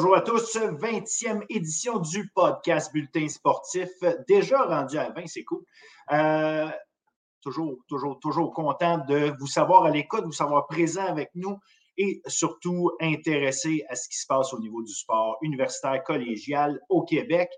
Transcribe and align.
bonjour 0.00 0.16
à 0.16 0.22
tous. 0.22 0.56
20e 0.56 1.44
édition 1.50 1.98
du 1.98 2.30
podcast 2.34 2.90
Bulletin 2.90 3.28
sportif. 3.28 3.90
Déjà 4.26 4.62
rendu 4.62 4.96
à 4.96 5.10
20, 5.10 5.26
c'est 5.26 5.44
cool. 5.44 5.62
Euh, 6.10 6.70
toujours, 7.42 7.76
toujours, 7.86 8.18
toujours 8.18 8.50
content 8.54 9.04
de 9.06 9.34
vous 9.38 9.46
savoir 9.46 9.84
à 9.84 9.90
l'écoute, 9.90 10.22
de 10.22 10.24
vous 10.24 10.32
savoir 10.32 10.66
présent 10.68 11.04
avec 11.04 11.28
nous 11.34 11.58
et 11.98 12.22
surtout 12.26 12.92
intéressé 12.98 13.84
à 13.90 13.94
ce 13.94 14.08
qui 14.08 14.16
se 14.16 14.26
passe 14.26 14.54
au 14.54 14.58
niveau 14.58 14.82
du 14.82 14.94
sport 14.94 15.36
universitaire 15.42 16.02
collégial 16.02 16.80
au 16.88 17.04
Québec. 17.04 17.50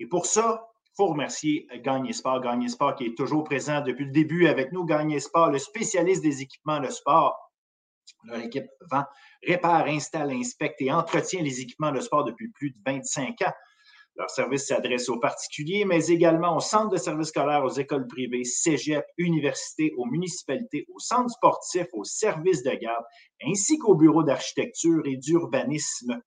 Et 0.00 0.08
pour 0.08 0.26
ça, 0.26 0.66
il 0.86 0.92
faut 0.96 1.06
remercier 1.06 1.68
Gagné 1.76 2.12
Sport. 2.12 2.40
Gagné 2.40 2.66
Sport 2.66 2.96
qui 2.96 3.04
est 3.04 3.16
toujours 3.16 3.44
présent 3.44 3.82
depuis 3.82 4.06
le 4.06 4.10
début 4.10 4.48
avec 4.48 4.72
nous. 4.72 4.84
Gagné 4.84 5.20
Sport, 5.20 5.52
le 5.52 5.60
spécialiste 5.60 6.24
des 6.24 6.42
équipements 6.42 6.80
de 6.80 6.88
sport 6.88 7.38
leur 8.24 8.40
équipe 8.40 8.66
vend, 8.90 9.04
répare, 9.46 9.86
installe, 9.86 10.32
inspecte 10.32 10.80
et 10.80 10.92
entretient 10.92 11.42
les 11.42 11.60
équipements 11.60 11.92
de 11.92 12.00
sport 12.00 12.24
depuis 12.24 12.48
plus 12.50 12.70
de 12.70 12.78
25 12.84 13.42
ans. 13.42 13.52
Leur 14.16 14.30
service 14.30 14.68
s'adresse 14.68 15.10
aux 15.10 15.18
particuliers, 15.18 15.84
mais 15.84 16.06
également 16.06 16.56
aux 16.56 16.60
centres 16.60 16.88
de 16.88 16.96
services 16.96 17.28
scolaires, 17.28 17.64
aux 17.64 17.70
écoles 17.70 18.06
privées, 18.06 18.44
cégep, 18.44 19.04
universités, 19.18 19.92
aux 19.98 20.06
municipalités, 20.06 20.86
aux 20.94 20.98
centres 20.98 21.30
sportifs, 21.30 21.88
aux 21.92 22.04
services 22.04 22.62
de 22.62 22.70
garde, 22.70 23.04
ainsi 23.46 23.78
qu'aux 23.78 23.94
bureaux 23.94 24.24
d'architecture 24.24 25.02
et 25.04 25.18
d'urbanisme. 25.18 26.18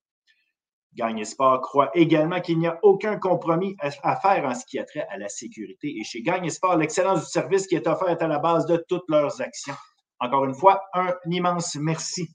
Gagne 0.93 1.23
Sport 1.23 1.61
croit 1.61 1.91
également 1.95 2.41
qu'il 2.41 2.59
n'y 2.59 2.67
a 2.67 2.79
aucun 2.83 3.17
compromis 3.17 3.75
à 3.79 4.15
faire 4.15 4.45
en 4.45 4.53
ce 4.53 4.65
qui 4.65 4.77
a 4.77 4.83
trait 4.83 5.07
à 5.09 5.17
la 5.17 5.29
sécurité. 5.29 5.95
Et 5.99 6.03
chez 6.03 6.21
Gagne 6.21 6.49
Sport, 6.49 6.77
l'excellence 6.77 7.21
du 7.21 7.31
service 7.31 7.65
qui 7.65 7.75
est 7.75 7.87
offert 7.87 8.09
est 8.09 8.21
à 8.21 8.27
la 8.27 8.39
base 8.39 8.65
de 8.67 8.83
toutes 8.87 9.07
leurs 9.07 9.41
actions. 9.41 9.75
Encore 10.19 10.45
une 10.45 10.55
fois, 10.55 10.81
un 10.93 11.13
immense 11.25 11.75
merci. 11.75 12.29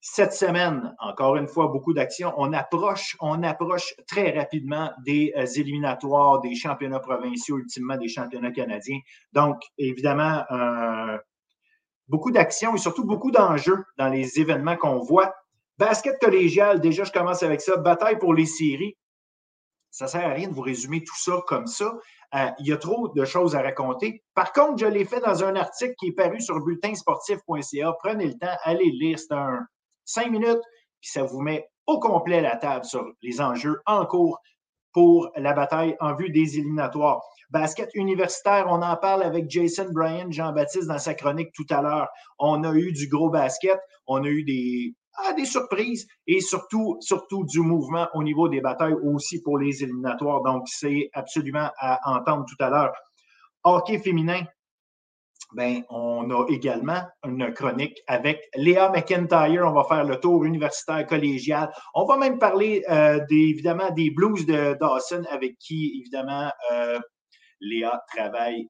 Cette 0.00 0.32
semaine, 0.32 0.96
encore 0.98 1.36
une 1.36 1.46
fois, 1.46 1.68
beaucoup 1.68 1.92
d'actions. 1.92 2.32
On 2.36 2.52
approche, 2.52 3.16
on 3.20 3.42
approche 3.44 3.94
très 4.08 4.36
rapidement 4.36 4.90
des 5.04 5.32
euh, 5.36 5.46
éliminatoires 5.46 6.40
des 6.40 6.56
championnats 6.56 6.98
provinciaux, 6.98 7.58
ultimement 7.58 7.96
des 7.96 8.08
championnats 8.08 8.50
canadiens. 8.50 8.98
Donc, 9.32 9.62
évidemment, 9.78 10.42
euh, 10.50 11.18
beaucoup 12.08 12.32
d'actions 12.32 12.74
et 12.74 12.78
surtout 12.78 13.04
beaucoup 13.04 13.30
d'enjeux 13.30 13.84
dans 13.96 14.08
les 14.08 14.40
événements 14.40 14.76
qu'on 14.76 14.98
voit. 14.98 15.32
Basket 15.78 16.18
collégial, 16.20 16.80
déjà, 16.80 17.04
je 17.04 17.12
commence 17.12 17.44
avec 17.44 17.60
ça. 17.60 17.76
Bataille 17.76 18.18
pour 18.18 18.34
les 18.34 18.46
séries. 18.46 18.96
Ça 19.92 20.06
ne 20.06 20.10
sert 20.10 20.26
à 20.26 20.32
rien 20.32 20.48
de 20.48 20.54
vous 20.54 20.62
résumer 20.62 21.04
tout 21.04 21.18
ça 21.18 21.42
comme 21.46 21.66
ça. 21.66 21.94
Euh, 22.34 22.48
il 22.58 22.66
y 22.66 22.72
a 22.72 22.78
trop 22.78 23.08
de 23.08 23.24
choses 23.26 23.54
à 23.54 23.60
raconter. 23.60 24.24
Par 24.34 24.52
contre, 24.54 24.78
je 24.78 24.86
l'ai 24.86 25.04
fait 25.04 25.20
dans 25.20 25.44
un 25.44 25.54
article 25.54 25.94
qui 25.98 26.08
est 26.08 26.12
paru 26.12 26.40
sur 26.40 26.58
bulletinsportif.ca. 26.60 27.92
Prenez 28.02 28.28
le 28.28 28.38
temps, 28.38 28.56
allez 28.64 28.90
lire. 28.90 29.18
C'est 29.18 29.34
un 29.34 29.60
cinq 30.06 30.30
minutes, 30.30 30.62
puis 31.00 31.10
ça 31.10 31.22
vous 31.24 31.42
met 31.42 31.68
au 31.86 32.00
complet 32.00 32.40
la 32.40 32.56
table 32.56 32.86
sur 32.86 33.04
les 33.20 33.42
enjeux 33.42 33.82
en 33.84 34.06
cours 34.06 34.40
pour 34.94 35.30
la 35.36 35.52
bataille 35.52 35.94
en 36.00 36.14
vue 36.14 36.30
des 36.30 36.58
éliminatoires. 36.58 37.20
Basket 37.50 37.90
universitaire, 37.94 38.66
on 38.70 38.80
en 38.80 38.96
parle 38.96 39.22
avec 39.22 39.50
Jason 39.50 39.90
Bryan, 39.92 40.32
Jean-Baptiste 40.32 40.88
dans 40.88 40.98
sa 40.98 41.12
chronique 41.12 41.52
tout 41.54 41.66
à 41.68 41.82
l'heure. 41.82 42.08
On 42.38 42.64
a 42.64 42.72
eu 42.72 42.92
du 42.92 43.08
gros 43.08 43.28
basket, 43.28 43.78
on 44.06 44.24
a 44.24 44.28
eu 44.28 44.42
des, 44.42 44.94
ah, 45.18 45.32
des 45.34 45.44
surprises 45.44 46.06
et 46.26 46.40
surtout, 46.40 46.96
surtout 47.00 47.44
du 47.44 47.60
mouvement 47.60 48.08
au 48.14 48.22
niveau 48.22 48.48
des 48.48 48.60
batailles 48.60 48.94
aussi 48.94 49.42
pour 49.42 49.58
les 49.58 49.82
éliminatoires. 49.82 50.42
Donc, 50.42 50.64
c'est 50.66 51.10
absolument 51.12 51.70
à 51.78 52.00
entendre 52.16 52.46
tout 52.48 52.62
à 52.64 52.70
l'heure. 52.70 52.92
Hockey 53.64 53.98
féminin, 53.98 54.44
ben, 55.54 55.82
on 55.90 56.30
a 56.30 56.46
également 56.48 57.02
une 57.24 57.52
chronique 57.52 58.02
avec 58.06 58.48
Léa 58.54 58.90
McIntyre. 58.90 59.64
On 59.66 59.72
va 59.72 59.84
faire 59.84 60.04
le 60.04 60.18
tour 60.18 60.44
universitaire 60.44 61.06
collégial. 61.06 61.70
On 61.94 62.06
va 62.06 62.16
même 62.16 62.38
parler 62.38 62.82
euh, 62.88 63.20
évidemment 63.30 63.90
des 63.90 64.10
Blues 64.10 64.46
de 64.46 64.76
Dawson 64.80 65.24
avec 65.28 65.58
qui, 65.58 66.00
évidemment, 66.00 66.50
euh, 66.72 66.98
Léa 67.60 68.02
travaille 68.08 68.68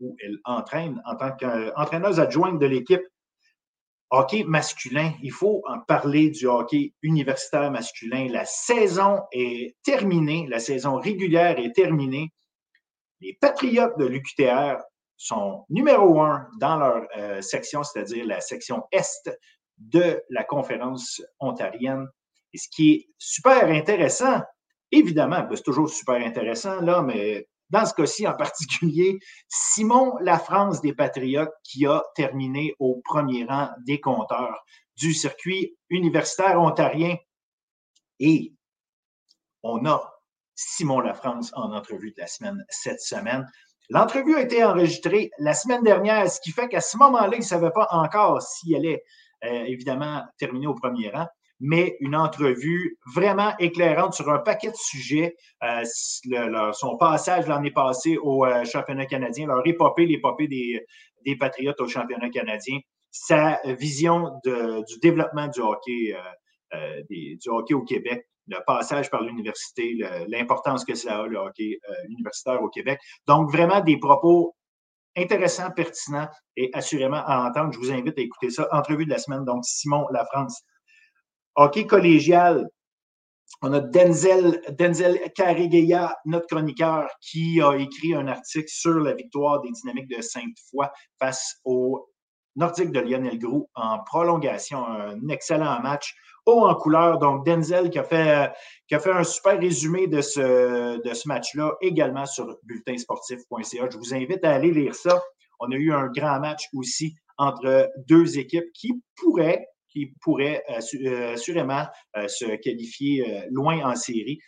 ou 0.00 0.16
elle 0.22 0.38
entraîne 0.44 1.00
en 1.06 1.16
tant 1.16 1.32
qu'entraîneuse 1.32 2.20
adjointe 2.20 2.58
de 2.58 2.66
l'équipe 2.66 3.02
hockey 4.10 4.44
masculin, 4.44 5.12
il 5.22 5.32
faut 5.32 5.62
en 5.66 5.80
parler 5.80 6.30
du 6.30 6.46
hockey 6.46 6.94
universitaire 7.02 7.70
masculin. 7.70 8.28
La 8.30 8.44
saison 8.44 9.22
est 9.32 9.76
terminée, 9.82 10.46
la 10.48 10.58
saison 10.58 10.96
régulière 10.96 11.58
est 11.58 11.74
terminée. 11.74 12.32
Les 13.20 13.36
Patriotes 13.40 13.98
de 13.98 14.06
l'UQTR 14.06 14.82
sont 15.16 15.64
numéro 15.70 16.20
un 16.20 16.46
dans 16.60 16.76
leur 16.76 17.06
euh, 17.16 17.40
section, 17.40 17.82
c'est-à-dire 17.82 18.26
la 18.26 18.40
section 18.40 18.84
Est 18.92 19.30
de 19.78 20.22
la 20.30 20.44
conférence 20.44 21.22
ontarienne. 21.40 22.06
Et 22.52 22.58
ce 22.58 22.68
qui 22.68 22.92
est 22.92 23.08
super 23.18 23.68
intéressant, 23.68 24.42
évidemment, 24.92 25.42
ben, 25.42 25.56
c'est 25.56 25.62
toujours 25.62 25.88
super 25.88 26.16
intéressant, 26.16 26.80
là, 26.80 27.02
mais 27.02 27.48
dans 27.70 27.84
ce 27.84 27.94
cas-ci 27.94 28.26
en 28.26 28.34
particulier, 28.34 29.18
Simon 29.48 30.16
Lafrance 30.20 30.80
des 30.80 30.92
Patriotes 30.92 31.52
qui 31.64 31.86
a 31.86 32.02
terminé 32.14 32.74
au 32.78 33.00
premier 33.04 33.44
rang 33.44 33.70
des 33.86 34.00
compteurs 34.00 34.64
du 34.96 35.12
circuit 35.12 35.76
universitaire 35.90 36.60
ontarien. 36.60 37.16
Et 38.18 38.54
on 39.62 39.84
a 39.86 40.12
Simon 40.54 41.00
Lafrance 41.00 41.52
en 41.54 41.72
entrevue 41.72 42.12
de 42.12 42.20
la 42.20 42.26
semaine 42.26 42.64
cette 42.68 43.00
semaine. 43.00 43.46
L'entrevue 43.90 44.36
a 44.36 44.40
été 44.40 44.64
enregistrée 44.64 45.30
la 45.38 45.54
semaine 45.54 45.82
dernière, 45.82 46.30
ce 46.30 46.40
qui 46.40 46.50
fait 46.50 46.68
qu'à 46.68 46.80
ce 46.80 46.96
moment-là, 46.96 47.30
il 47.34 47.40
ne 47.40 47.44
savait 47.44 47.70
pas 47.70 47.86
encore 47.90 48.42
si 48.42 48.72
elle 48.72 48.80
allait 48.80 49.04
euh, 49.44 49.64
évidemment 49.66 50.24
terminer 50.38 50.66
au 50.66 50.74
premier 50.74 51.10
rang 51.10 51.26
mais 51.60 51.96
une 52.00 52.14
entrevue 52.14 52.98
vraiment 53.14 53.52
éclairante 53.58 54.14
sur 54.14 54.28
un 54.28 54.38
paquet 54.38 54.70
de 54.70 54.76
sujets. 54.76 55.36
Euh, 55.62 56.72
son 56.72 56.96
passage 56.96 57.46
l'année 57.46 57.70
passée 57.70 58.18
au 58.18 58.44
euh, 58.44 58.64
championnat 58.64 59.06
canadien, 59.06 59.46
leur 59.46 59.66
épopée, 59.66 60.06
l'épopée 60.06 60.48
des, 60.48 60.84
des 61.24 61.36
Patriotes 61.36 61.80
au 61.80 61.88
championnat 61.88 62.30
canadien, 62.30 62.78
sa 63.10 63.60
vision 63.64 64.30
du 64.44 64.98
développement 65.00 65.48
du 65.48 65.60
hockey, 65.60 66.14
euh, 66.74 67.02
du 67.08 67.48
hockey 67.48 67.74
au 67.74 67.82
Québec, 67.82 68.26
le 68.48 68.58
passage 68.66 69.10
par 69.10 69.22
l'université, 69.22 69.98
l'importance 70.28 70.84
que 70.84 70.94
ça 70.94 71.20
a, 71.20 71.26
le 71.26 71.38
hockey 71.38 71.78
universitaire 72.08 72.62
au 72.62 72.68
Québec. 72.68 73.00
Donc, 73.26 73.50
vraiment 73.50 73.80
des 73.80 73.96
propos 73.98 74.54
intéressants, 75.16 75.70
pertinents 75.70 76.28
et 76.56 76.70
assurément 76.74 77.22
à 77.24 77.48
entendre. 77.48 77.72
Je 77.72 77.78
vous 77.78 77.90
invite 77.90 78.18
à 78.18 78.20
écouter 78.20 78.50
ça. 78.50 78.68
Entrevue 78.70 79.06
de 79.06 79.10
la 79.10 79.18
semaine, 79.18 79.44
donc 79.44 79.64
Simon 79.64 80.06
Lafrance 80.10 80.62
Hockey 81.56 81.86
collégial, 81.86 82.68
on 83.62 83.72
a 83.72 83.80
Denzel, 83.80 84.60
Denzel 84.78 85.18
notre 86.26 86.46
chroniqueur, 86.46 87.08
qui 87.20 87.60
a 87.62 87.74
écrit 87.76 88.14
un 88.14 88.28
article 88.28 88.68
sur 88.68 88.98
la 89.00 89.14
victoire 89.14 89.60
des 89.62 89.70
dynamiques 89.70 90.08
de 90.08 90.20
Sainte-Foy 90.20 90.86
face 91.18 91.56
au 91.64 92.06
Nordique 92.56 92.92
de 92.92 93.00
Lionel 93.00 93.38
Groux 93.38 93.68
en 93.74 93.98
prolongation. 94.04 94.84
Un 94.86 95.28
excellent 95.28 95.80
match 95.80 96.14
haut 96.46 96.66
en 96.66 96.74
couleur. 96.74 97.18
Donc, 97.18 97.44
Denzel 97.46 97.90
qui 97.90 97.98
a 97.98 98.04
fait, 98.04 98.50
qui 98.88 98.94
a 98.94 99.00
fait 99.00 99.12
un 99.12 99.24
super 99.24 99.58
résumé 99.58 100.06
de 100.06 100.20
ce, 100.20 101.02
de 101.02 101.14
ce 101.14 101.28
match-là 101.28 101.74
également 101.80 102.26
sur 102.26 102.46
bulletinsportif.ca. 102.62 103.88
Je 103.90 103.98
vous 103.98 104.14
invite 104.14 104.44
à 104.44 104.52
aller 104.52 104.70
lire 104.70 104.94
ça. 104.94 105.20
On 105.60 105.70
a 105.70 105.76
eu 105.76 105.92
un 105.92 106.06
grand 106.08 106.40
match 106.40 106.64
aussi 106.74 107.14
entre 107.38 107.90
deux 108.08 108.38
équipes 108.38 108.70
qui 108.74 108.92
pourraient 109.16 109.66
qui 109.96 110.12
pourraient 110.20 110.62
euh, 110.68 110.80
euh, 111.06 111.32
assurément 111.32 111.86
euh, 112.16 112.28
se 112.28 112.44
qualifier 112.56 113.46
loin 113.50 113.78
en 113.90 113.96
série. 113.96 114.38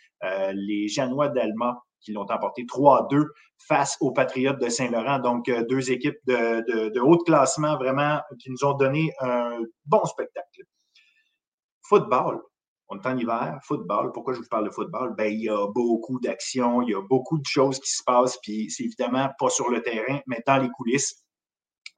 les 0.53 0.87
Janois 0.87 1.29
d'Alma 1.29 1.79
qui 2.01 2.11
l'ont 2.11 2.27
emporté 2.29 2.63
3-2 2.63 3.25
face 3.67 3.97
aux 3.99 4.11
Patriotes 4.11 4.61
de 4.61 4.69
Saint-Laurent. 4.69 5.19
Donc, 5.19 5.49
deux 5.69 5.91
équipes 5.91 6.19
de, 6.27 6.99
haut 6.99 7.17
classement 7.17 7.77
vraiment 7.77 8.19
qui 8.39 8.51
nous 8.51 8.63
ont 8.63 8.75
donné 8.75 9.11
un 9.19 9.59
bon 9.85 10.05
spectacle. 10.05 10.61
Football. 11.81 12.41
On 12.89 12.99
est 12.99 13.07
en 13.07 13.17
hiver, 13.17 13.59
football. 13.63 14.11
Pourquoi 14.13 14.33
je 14.33 14.39
vous 14.39 14.47
parle 14.49 14.65
de 14.65 14.71
football? 14.71 15.13
Ben, 15.15 15.31
il 15.31 15.41
y 15.43 15.49
a 15.49 15.67
beaucoup 15.67 16.19
d'actions, 16.19 16.81
il 16.81 16.91
y 16.91 16.95
a 16.95 17.01
beaucoup 17.01 17.37
de 17.37 17.45
choses 17.45 17.79
qui 17.79 17.91
se 17.91 18.03
passent, 18.03 18.37
puis 18.41 18.69
c'est 18.69 18.83
évidemment 18.83 19.29
pas 19.37 19.49
sur 19.49 19.69
le 19.69 19.81
terrain, 19.81 20.19
mais 20.25 20.41
dans 20.47 20.57
les 20.57 20.69
coulisses 20.69 21.23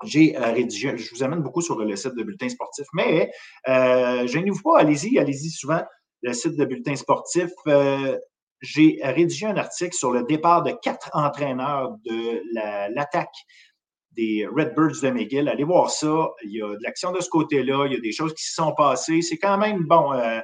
j'ai 0.04 0.38
euh, 0.38 0.52
rédigé, 0.52 0.98
je 0.98 1.14
vous 1.14 1.24
amène 1.24 1.42
beaucoup 1.42 1.62
sur 1.62 1.78
le 1.78 1.96
site 1.96 2.16
de 2.16 2.24
Bulletin 2.24 2.50
Sportif, 2.50 2.86
mais 2.94 3.32
euh, 3.68 4.28
je 4.28 4.40
vous 4.52 4.62
pas, 4.62 4.80
allez-y, 4.80 5.20
allez-y 5.20 5.50
souvent, 5.50 5.82
le 6.22 6.34
site 6.34 6.58
de 6.58 6.66
Bulletin 6.66 6.96
Sportif. 6.96 7.52
Euh, 7.68 8.18
j'ai 8.62 9.00
rédigé 9.02 9.48
un 9.48 9.58
article 9.58 9.96
sur 9.96 10.12
le 10.12 10.24
départ 10.24 10.62
de 10.62 10.72
quatre 10.84 11.10
entraîneurs 11.14 11.96
de 12.06 12.44
l'attaque 12.94 13.34
des 14.14 14.46
Redbirds 14.46 15.02
de 15.02 15.10
McGill. 15.10 15.48
Allez 15.48 15.64
voir 15.64 15.90
ça. 15.90 16.30
Il 16.44 16.52
y 16.52 16.62
a 16.62 16.68
de 16.68 16.82
l'action 16.82 17.12
de 17.12 17.22
ce 17.22 17.30
côté-là. 17.30 17.86
Il 17.86 17.94
y 17.94 17.96
a 17.96 18.00
des 18.00 18.12
choses 18.12 18.34
qui 18.34 18.44
se 18.44 18.54
sont 18.54 18.74
passées. 18.74 19.22
C'est 19.22 19.38
quand 19.38 19.58
même 19.58 19.86
bon. 19.86 20.14
Euh, 20.14 20.40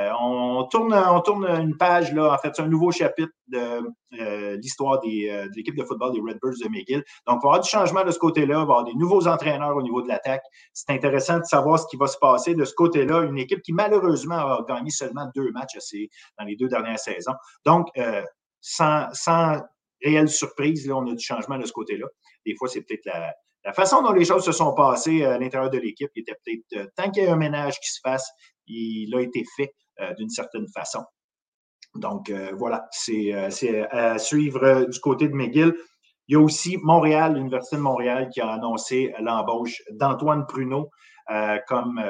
euh, 0.00 0.10
on, 0.20 0.64
tourne, 0.70 0.94
on 0.94 1.20
tourne 1.20 1.44
une 1.46 1.76
page, 1.76 2.12
là. 2.12 2.32
En 2.32 2.38
fait, 2.38 2.52
c'est 2.54 2.62
un 2.62 2.68
nouveau 2.68 2.90
chapitre 2.92 3.32
de 3.48 3.82
euh, 4.18 4.56
l'histoire 4.56 5.00
de 5.00 5.54
l'équipe 5.56 5.76
de 5.76 5.84
football 5.84 6.12
des 6.12 6.20
Redbirds 6.20 6.58
de 6.62 6.68
McGill. 6.68 7.04
Donc, 7.26 7.40
il 7.42 7.46
va 7.46 7.48
y 7.48 7.48
avoir 7.48 7.60
du 7.60 7.68
changement 7.68 8.04
de 8.04 8.10
ce 8.10 8.18
côté-là. 8.18 8.46
Il 8.46 8.52
va 8.54 8.58
y 8.58 8.62
avoir 8.62 8.84
des 8.84 8.94
nouveaux 8.94 9.26
entraîneurs 9.26 9.76
au 9.76 9.82
niveau 9.82 10.00
de 10.00 10.08
l'attaque. 10.08 10.44
C'est 10.72 10.90
intéressant 10.90 11.38
de 11.38 11.44
savoir 11.44 11.78
ce 11.78 11.86
qui 11.90 11.96
va 11.96 12.06
se 12.06 12.18
passer 12.18 12.54
de 12.54 12.64
ce 12.64 12.74
côté-là. 12.74 13.22
Une 13.22 13.38
équipe 13.38 13.60
qui, 13.62 13.72
malheureusement, 13.72 14.36
a 14.36 14.64
gagné 14.66 14.90
seulement 14.90 15.26
deux 15.34 15.50
matchs 15.52 15.76
dans 16.38 16.44
les 16.44 16.56
deux 16.56 16.68
dernières 16.68 16.98
saisons. 16.98 17.34
Donc, 17.66 17.88
sans, 18.60 19.08
sans 19.12 19.60
réelle 20.02 20.28
surprise, 20.28 20.86
là, 20.86 20.96
on 20.96 21.06
a 21.10 21.14
du 21.14 21.24
changement 21.24 21.58
de 21.58 21.66
ce 21.66 21.72
côté-là. 21.72 22.06
Des 22.46 22.54
fois, 22.56 22.68
c'est 22.68 22.82
peut-être 22.82 23.06
la, 23.06 23.72
façon 23.72 24.02
dont 24.02 24.12
les 24.12 24.24
choses 24.24 24.44
se 24.44 24.52
sont 24.52 24.74
passées 24.74 25.22
euh, 25.22 25.34
à 25.34 25.38
l'intérieur 25.38 25.70
de 25.70 25.78
l'équipe 25.78 26.10
qui 26.12 26.20
était 26.20 26.34
peut-être, 26.44 26.82
euh, 26.82 26.86
tant 26.96 27.10
qu'il 27.10 27.24
y 27.24 27.26
a 27.26 27.32
un 27.32 27.36
ménage 27.36 27.78
qui 27.80 27.90
se 27.90 28.00
fasse, 28.02 28.28
il 28.66 29.14
a 29.14 29.20
été 29.20 29.44
fait 29.56 29.74
euh, 30.00 30.14
d'une 30.14 30.30
certaine 30.30 30.66
façon. 30.68 31.04
Donc, 31.96 32.30
voilà, 32.56 32.86
c'est 32.92 33.32
à 33.32 34.16
suivre 34.18 34.84
du 34.84 35.00
côté 35.00 35.26
de 35.26 35.34
McGill. 35.34 35.74
Il 36.28 36.34
y 36.34 36.36
a 36.36 36.40
aussi 36.40 36.76
Montréal, 36.76 37.34
l'Université 37.34 37.74
de 37.74 37.80
Montréal, 37.80 38.28
qui 38.32 38.40
a 38.40 38.48
annoncé 38.48 39.12
l'embauche 39.18 39.82
d'Antoine 39.90 40.46
Pruneau 40.46 40.88
comme, 41.66 42.00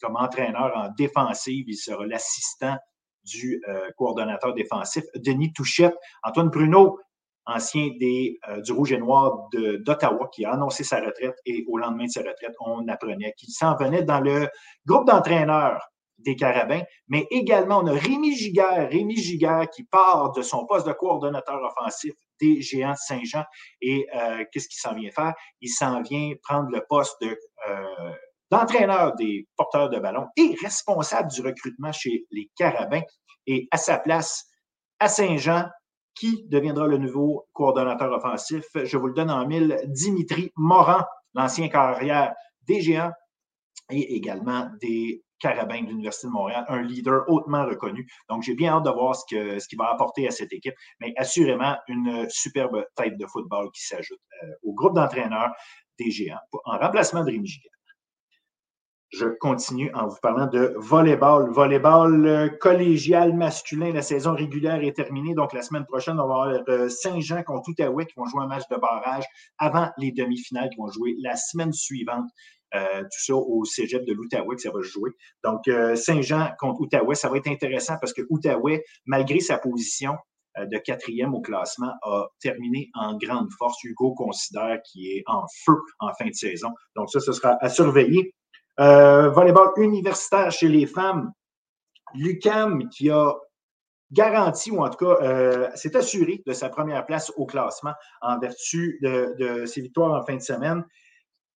comme 0.00 0.14
entraîneur 0.14 0.70
en 0.76 0.90
défensive. 0.96 1.64
Il 1.66 1.74
sera 1.74 2.06
l'assistant 2.06 2.76
du 3.24 3.60
coordonnateur 3.96 4.54
défensif, 4.54 5.02
Denis 5.16 5.52
Touchette. 5.52 5.96
Antoine 6.22 6.52
Pruneau, 6.52 7.00
ancien 7.46 7.88
des, 7.98 8.38
euh, 8.48 8.60
du 8.60 8.72
Rouge 8.72 8.92
et 8.92 8.98
Noir 8.98 9.48
d'Ottawa, 9.52 10.28
qui 10.32 10.44
a 10.44 10.52
annoncé 10.52 10.84
sa 10.84 11.00
retraite 11.00 11.36
et 11.46 11.64
au 11.68 11.78
lendemain 11.78 12.04
de 12.04 12.10
sa 12.10 12.20
retraite, 12.20 12.54
on 12.60 12.86
apprenait 12.88 13.34
qu'il 13.36 13.52
s'en 13.52 13.76
venait 13.76 14.02
dans 14.02 14.20
le 14.20 14.48
groupe 14.86 15.06
d'entraîneurs 15.06 15.80
des 16.18 16.36
Carabins, 16.36 16.82
mais 17.08 17.26
également 17.30 17.78
on 17.78 17.86
a 17.86 17.92
Rémi 17.92 18.36
Giguère, 18.36 18.88
Rémi 18.90 19.16
Giguère 19.16 19.68
qui 19.70 19.84
part 19.84 20.32
de 20.32 20.42
son 20.42 20.66
poste 20.66 20.86
de 20.86 20.92
coordonnateur 20.92 21.60
offensif 21.62 22.12
des 22.40 22.60
Géants 22.60 22.92
de 22.92 22.96
Saint-Jean 22.96 23.44
et 23.80 24.06
euh, 24.14 24.44
qu'est-ce 24.52 24.68
qu'il 24.68 24.80
s'en 24.80 24.94
vient 24.94 25.10
faire? 25.10 25.34
Il 25.60 25.70
s'en 25.70 26.02
vient 26.02 26.32
prendre 26.42 26.68
le 26.70 26.84
poste 26.88 27.16
de, 27.22 27.38
euh, 27.68 28.12
d'entraîneur 28.50 29.14
des 29.14 29.46
porteurs 29.56 29.88
de 29.88 29.98
ballon 29.98 30.26
et 30.36 30.54
responsable 30.62 31.30
du 31.30 31.40
recrutement 31.42 31.92
chez 31.92 32.26
les 32.30 32.50
Carabins. 32.56 33.02
Et 33.46 33.68
à 33.70 33.76
sa 33.76 33.98
place, 33.98 34.44
à 34.98 35.08
Saint-Jean, 35.08 35.64
qui 36.14 36.44
deviendra 36.48 36.86
le 36.86 36.98
nouveau 36.98 37.46
coordonnateur 37.52 38.12
offensif? 38.12 38.64
Je 38.74 38.96
vous 38.96 39.08
le 39.08 39.14
donne 39.14 39.30
en 39.30 39.46
mille. 39.46 39.80
Dimitri 39.86 40.52
Moran, 40.56 41.04
l'ancien 41.34 41.68
carrière 41.68 42.34
des 42.66 42.80
Géants 42.80 43.12
et 43.90 44.16
également 44.16 44.68
des 44.80 45.22
Carabins 45.40 45.82
de 45.82 45.88
l'Université 45.88 46.26
de 46.26 46.32
Montréal, 46.32 46.64
un 46.68 46.82
leader 46.82 47.24
hautement 47.28 47.64
reconnu. 47.64 48.06
Donc, 48.28 48.42
j'ai 48.42 48.54
bien 48.54 48.74
hâte 48.74 48.84
de 48.84 48.90
voir 48.90 49.16
ce 49.16 49.24
qu'il 49.26 49.60
ce 49.60 49.76
va 49.76 49.90
apporter 49.90 50.28
à 50.28 50.30
cette 50.30 50.52
équipe, 50.52 50.74
mais 51.00 51.14
assurément 51.16 51.76
une 51.88 52.28
superbe 52.28 52.84
tête 52.94 53.16
de 53.16 53.26
football 53.26 53.70
qui 53.72 53.82
s'ajoute 53.82 54.20
euh, 54.42 54.46
au 54.62 54.74
groupe 54.74 54.94
d'entraîneurs 54.94 55.50
des 55.98 56.10
Géants 56.10 56.38
en 56.64 56.78
remplacement 56.78 57.24
de 57.24 57.30
Rémi 57.30 57.46
Giguet 57.46 57.70
je 59.10 59.26
continue 59.26 59.90
en 59.92 60.06
vous 60.06 60.18
parlant 60.22 60.46
de 60.46 60.72
volleyball. 60.76 61.50
Volleyball 61.50 62.26
euh, 62.26 62.48
collégial 62.48 63.34
masculin, 63.34 63.92
la 63.92 64.02
saison 64.02 64.34
régulière 64.34 64.82
est 64.84 64.92
terminée. 64.92 65.34
Donc, 65.34 65.52
la 65.52 65.62
semaine 65.62 65.84
prochaine, 65.84 66.20
on 66.20 66.28
va 66.28 66.34
avoir 66.42 66.62
euh, 66.68 66.88
Saint-Jean 66.88 67.42
contre 67.42 67.70
Outaouais 67.70 68.06
qui 68.06 68.14
vont 68.16 68.26
jouer 68.26 68.44
un 68.44 68.46
match 68.46 68.68
de 68.70 68.76
barrage 68.76 69.24
avant 69.58 69.90
les 69.98 70.12
demi-finales 70.12 70.70
qui 70.70 70.76
vont 70.76 70.88
jouer 70.88 71.16
la 71.20 71.34
semaine 71.34 71.72
suivante. 71.72 72.26
Euh, 72.72 73.00
tout 73.00 73.24
ça 73.26 73.34
au 73.34 73.64
cégep 73.64 74.04
de 74.04 74.12
l'Outaouais 74.12 74.54
que 74.54 74.62
ça 74.62 74.70
va 74.70 74.80
jouer. 74.80 75.10
Donc, 75.42 75.68
Saint-Jean 75.96 76.50
contre 76.60 76.82
Outaouais, 76.82 77.16
ça 77.16 77.28
va 77.28 77.38
être 77.38 77.48
intéressant 77.48 77.96
parce 78.00 78.12
que 78.12 78.22
Outaouais, 78.30 78.84
malgré 79.06 79.40
sa 79.40 79.58
position 79.58 80.14
de 80.56 80.78
quatrième 80.78 81.34
au 81.34 81.40
classement, 81.40 81.92
a 82.02 82.26
terminé 82.40 82.88
en 82.94 83.16
grande 83.16 83.48
force. 83.58 83.82
Hugo 83.82 84.14
considère 84.14 84.78
qu'il 84.84 85.06
est 85.06 85.24
en 85.26 85.46
feu 85.64 85.74
en 85.98 86.12
fin 86.16 86.26
de 86.26 86.34
saison. 86.34 86.68
Donc, 86.94 87.10
ça, 87.10 87.18
ce 87.18 87.32
sera 87.32 87.56
à 87.60 87.68
surveiller. 87.68 88.34
Euh, 88.80 89.28
volleyball 89.28 89.72
universitaire 89.76 90.50
chez 90.50 90.68
les 90.68 90.86
femmes, 90.86 91.32
l'UCAM 92.14 92.88
qui 92.88 93.10
a 93.10 93.34
garanti, 94.10 94.70
ou 94.70 94.82
en 94.82 94.88
tout 94.88 95.04
cas 95.04 95.22
euh, 95.22 95.68
s'est 95.74 95.94
assuré 95.96 96.42
de 96.46 96.52
sa 96.54 96.70
première 96.70 97.04
place 97.04 97.30
au 97.36 97.44
classement 97.44 97.92
en 98.22 98.38
vertu 98.38 98.98
de, 99.02 99.66
ses 99.66 99.82
victoires 99.82 100.18
en 100.18 100.24
fin 100.24 100.36
de 100.36 100.40
semaine. 100.40 100.82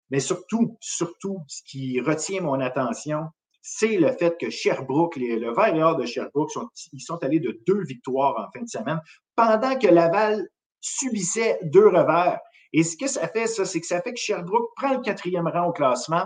Mais 0.10 0.20
surtout, 0.20 0.78
surtout, 0.82 1.44
ce 1.48 1.62
qui 1.64 2.02
retient 2.02 2.42
mon 2.42 2.60
attention, 2.60 3.28
c'est 3.62 3.96
le 3.96 4.12
fait 4.12 4.38
que 4.38 4.50
Sherbrooke, 4.50 5.16
le 5.16 5.54
vert 5.56 5.96
de 5.96 6.06
Sherbrooke, 6.06 6.52
ils 6.92 7.00
sont 7.00 7.24
allés 7.24 7.40
de 7.40 7.58
deux 7.66 7.84
victoires 7.86 8.36
en 8.38 8.52
fin 8.52 8.64
de 8.64 8.70
semaine, 8.70 9.00
pendant 9.38 9.80
que 9.80 9.88
Laval 9.88 10.46
subissait 10.82 11.58
deux 11.64 11.88
revers. 11.88 12.40
Et 12.74 12.84
ce 12.84 12.98
que 12.98 13.08
ça 13.08 13.30
fait, 13.30 13.48
c'est 13.48 13.80
que 13.80 13.88
ça 13.88 14.02
fait 14.02 14.12
que 14.12 14.20
Sherbrooke 14.20 14.72
prend 14.76 14.96
le 14.96 15.00
quatrième 15.00 15.48
rang 15.48 15.70
au 15.70 15.72
classement 15.72 16.26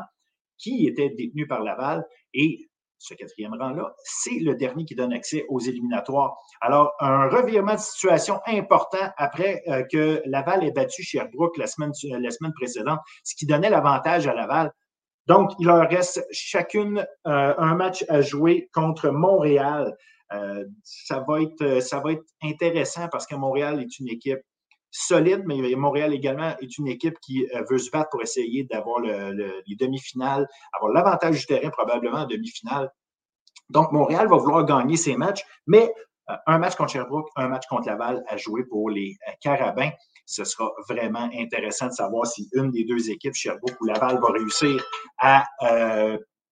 qui 0.58 0.88
était 0.88 1.10
détenu 1.10 1.48
par 1.48 1.64
Laval. 1.64 2.06
Et 2.34 2.70
ce 3.00 3.14
quatrième 3.14 3.54
rang-là, 3.54 3.94
c'est 4.04 4.40
le 4.40 4.56
dernier 4.56 4.86
qui 4.86 4.96
donne 4.96 5.14
accès 5.14 5.46
aux 5.50 5.60
éliminatoires. 5.60 6.36
Alors, 6.62 6.94
un 7.00 7.30
revirement 7.30 7.76
de 7.76 7.80
situation 7.80 8.40
important 8.48 9.12
après 9.18 9.62
euh, 9.68 9.84
que 9.92 10.22
Laval 10.26 10.64
ait 10.64 10.72
battu 10.72 11.04
Sherbrooke 11.04 11.58
la 11.58 11.68
semaine, 11.68 11.92
la 12.20 12.32
semaine 12.32 12.54
précédente, 12.54 13.00
ce 13.24 13.36
qui 13.36 13.46
donnait 13.46 13.70
l'avantage 13.70 14.28
à 14.28 14.34
Laval. 14.34 14.72
Donc, 15.28 15.52
il 15.60 15.68
leur 15.68 15.88
reste 15.90 16.26
chacune 16.32 17.06
euh, 17.28 17.54
un 17.58 17.76
match 17.76 18.04
à 18.10 18.22
jouer 18.22 18.70
contre 18.74 19.10
Montréal. 19.10 19.96
Euh, 20.34 20.66
ça, 20.84 21.24
va 21.28 21.42
être, 21.42 21.82
ça 21.82 22.00
va 22.00 22.14
être 22.14 22.24
intéressant 22.42 23.08
parce 23.12 23.28
que 23.28 23.36
Montréal 23.36 23.82
est 23.82 24.00
une 24.00 24.08
équipe 24.08 24.40
solide, 24.92 25.44
mais 25.46 25.76
Montréal 25.76 26.14
également 26.14 26.56
est 26.62 26.78
une 26.78 26.88
équipe 26.88 27.20
qui 27.20 27.48
euh, 27.54 27.64
veut 27.70 27.78
se 27.78 27.90
battre 27.92 28.10
pour 28.10 28.22
essayer 28.22 28.64
d'avoir 28.64 29.00
les 29.00 29.76
demi-finales, 29.76 30.48
avoir 30.74 30.92
l'avantage 30.94 31.40
du 31.40 31.46
terrain 31.46 31.70
probablement 31.70 32.20
en 32.20 32.26
demi-finale. 32.26 32.92
Donc, 33.70 33.92
Montréal 33.92 34.28
va 34.30 34.38
vouloir 34.38 34.66
gagner 34.66 34.96
ses 34.96 35.18
matchs, 35.18 35.44
mais 35.66 35.94
euh, 36.30 36.36
un 36.46 36.58
match 36.58 36.76
contre 36.76 36.92
Sherbrooke, 36.92 37.30
un 37.36 37.50
match 37.50 37.66
contre 37.68 37.88
Laval 37.88 38.24
à 38.28 38.38
jouer 38.38 38.64
pour 38.64 38.90
les 38.90 39.16
euh, 39.28 39.32
Carabins. 39.42 39.92
Ce 40.26 40.44
sera 40.44 40.72
vraiment 40.90 41.30
intéressant 41.34 41.88
de 41.88 41.94
savoir 41.94 42.26
si 42.26 42.50
une 42.54 42.72
des 42.72 42.84
deux 42.84 43.10
équipes, 43.10 43.34
Sherbrooke 43.34 43.80
ou 43.80 43.86
Laval, 43.86 44.20
va 44.20 44.28
réussir 44.34 44.84
à 45.20 45.46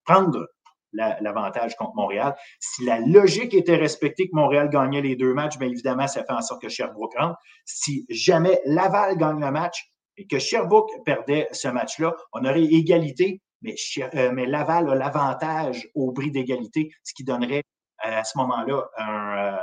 prendre 0.06 0.48
l'avantage 0.96 1.76
contre 1.76 1.96
Montréal. 1.96 2.36
Si 2.60 2.86
la 2.86 3.00
logique 3.00 3.54
était 3.54 3.76
respectée 3.76 4.28
que 4.30 4.36
Montréal 4.36 4.70
gagnait 4.70 5.02
les 5.02 5.16
deux 5.16 5.34
matchs, 5.34 5.58
bien 5.58 5.70
évidemment, 5.70 6.08
ça 6.08 6.24
fait 6.24 6.34
en 6.34 6.42
sorte 6.42 6.62
que 6.62 6.70
Sherbrooke 6.70 7.18
rentre. 7.18 7.38
Si 7.66 8.06
jamais 8.10 8.62
Laval 8.66 9.18
gagne 9.18 9.40
le 9.40 9.52
match 9.52 9.90
et 10.18 10.28
que 10.28 10.40
Sherbrooke 10.40 10.92
perdait 11.06 11.48
ce 11.52 11.68
match-là, 11.68 12.16
on 12.34 12.46
aurait 12.46 12.64
égalité, 12.64 13.42
mais, 13.62 13.76
euh, 13.98 14.46
Laval 14.46 14.90
a 14.90 14.96
l'avantage 14.96 15.88
au 15.96 16.12
bris 16.12 16.32
d'égalité, 16.32 16.92
ce 17.04 17.14
qui 17.14 17.24
donnerait 17.24 17.64
euh, 18.06 18.20
à 18.20 18.24
ce 18.24 18.38
moment-là. 18.38 18.84
Euh, 19.00 19.58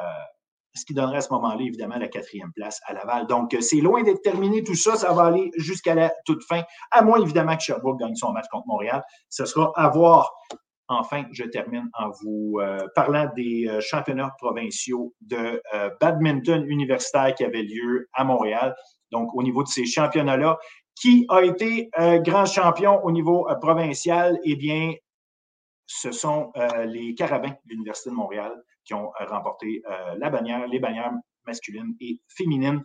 moment-là, 1.31 1.61
évidemment, 1.61 1.97
la 1.97 2.09
quatrième 2.09 2.53
place 2.53 2.81
à 2.87 2.95
Laval. 2.95 3.27
Donc, 3.27 3.57
c'est 3.61 3.81
loin 3.81 4.03
d'être 4.03 4.23
terminé 4.23 4.65
tout 4.65 4.75
ça. 4.75 4.97
Ça 4.97 5.13
va 5.13 5.25
aller 5.25 5.51
jusqu'à 5.57 5.95
la 5.95 6.13
toute 6.25 6.43
fin, 6.45 6.63
à 6.91 7.03
moins, 7.03 7.21
évidemment, 7.21 7.57
que 7.57 7.63
Sherbrooke 7.63 8.01
gagne 8.01 8.15
son 8.15 8.33
match 8.33 8.47
contre 8.51 8.67
Montréal. 8.67 9.03
Ce 9.29 9.45
sera 9.45 9.71
à 9.77 9.89
voir 9.89 10.33
Enfin, 10.99 11.25
je 11.33 11.45
termine 11.45 11.89
en 11.95 12.11
vous 12.11 12.59
euh, 12.61 12.87
parlant 12.95 13.31
des 13.35 13.67
euh, 13.69 13.81
championnats 13.81 14.33
provinciaux 14.39 15.15
de 15.21 15.63
euh, 15.75 15.91
badminton 16.01 16.65
universitaire 16.67 17.35
qui 17.35 17.45
avaient 17.45 17.63
lieu 17.63 18.09
à 18.13 18.25
Montréal. 18.25 18.75
Donc, 19.11 19.35
au 19.35 19.43
niveau 19.43 19.63
de 19.63 19.69
ces 19.69 19.85
championnats-là, 19.85 20.59
qui 20.95 21.27
a 21.31 21.43
été 21.43 21.91
grand 22.21 22.45
champion 22.45 23.03
au 23.03 23.11
niveau 23.11 23.49
provincial? 23.61 24.39
Eh 24.45 24.57
bien, 24.57 24.93
ce 25.87 26.13
sont 26.13 26.53
les 26.85 27.15
Carabins 27.15 27.51
de 27.51 27.71
l'Université 27.71 28.11
de 28.11 28.15
Montréal 28.15 28.53
qui 28.85 28.95
ont 28.95 29.11
remporté 29.19 29.83
la 30.19 30.31
bannière, 30.31 30.67
les 30.69 30.79
bannières 30.79 31.13
masculines 31.47 31.95
et 32.01 32.21
féminines. 32.29 32.83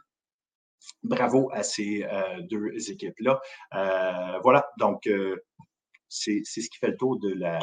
Bravo 1.04 1.50
à 1.54 1.64
ces 1.64 2.06
deux 2.50 2.72
équipes-là. 2.92 3.40
voilà, 4.42 4.66
donc 4.80 5.08
c'est 6.08 6.42
ce 6.44 6.62
qui 6.62 6.78
fait 6.80 6.88
le 6.88 6.98
tour 6.98 7.20
de 7.20 7.34
la, 7.34 7.60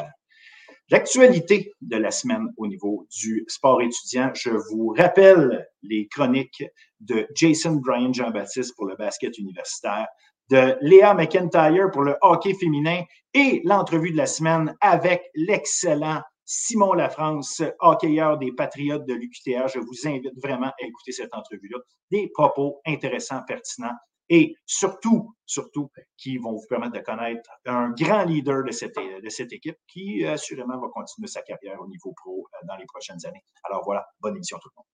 L'actualité 0.89 1.73
de 1.81 1.97
la 1.97 2.11
semaine 2.11 2.53
au 2.57 2.67
niveau 2.67 3.07
du 3.09 3.43
sport 3.47 3.81
étudiant, 3.81 4.31
je 4.35 4.51
vous 4.51 4.93
rappelle 4.95 5.67
les 5.81 6.07
chroniques 6.07 6.63
de 6.99 7.27
Jason 7.33 7.77
Bryan 7.77 8.13
Jean-Baptiste 8.13 8.75
pour 8.75 8.85
le 8.85 8.95
basket 8.95 9.35
universitaire, 9.39 10.05
de 10.51 10.77
Léa 10.81 11.15
McIntyre 11.15 11.89
pour 11.91 12.03
le 12.03 12.15
hockey 12.21 12.53
féminin 12.53 13.01
et 13.33 13.61
l'entrevue 13.63 14.11
de 14.11 14.17
la 14.17 14.27
semaine 14.27 14.75
avec 14.79 15.23
l'excellent 15.33 16.21
Simon 16.45 16.93
Lafrance, 16.93 17.63
hockeyeur 17.79 18.37
des 18.37 18.51
Patriotes 18.51 19.07
de 19.07 19.15
l'UQTR. 19.15 19.67
Je 19.67 19.79
vous 19.79 20.07
invite 20.07 20.39
vraiment 20.39 20.67
à 20.67 20.85
écouter 20.85 21.11
cette 21.11 21.33
entrevue-là. 21.33 21.79
Des 22.11 22.29
propos 22.31 22.79
intéressants, 22.85 23.41
pertinents 23.47 23.95
et 24.29 24.55
surtout, 24.65 25.35
surtout, 25.45 25.91
qui 26.17 26.37
vont 26.37 26.53
vous 26.53 26.65
permettre 26.67 26.93
de 26.93 26.99
connaître 26.99 27.49
un 27.65 27.91
grand 27.91 28.23
leader 28.23 28.63
de 28.63 28.71
cette, 28.71 28.95
de 28.95 29.29
cette 29.29 29.53
équipe 29.53 29.77
qui, 29.87 30.25
assurément, 30.25 30.79
va 30.79 30.87
continuer 30.93 31.27
sa 31.27 31.41
carrière 31.41 31.79
au 31.81 31.87
niveau 31.87 32.13
pro 32.13 32.47
dans 32.67 32.75
les 32.75 32.85
prochaines 32.85 33.23
années. 33.25 33.43
Alors 33.63 33.83
voilà, 33.83 34.05
bonne 34.19 34.35
émission 34.35 34.57
tout 34.59 34.69
le 34.69 34.75
monde. 34.77 34.85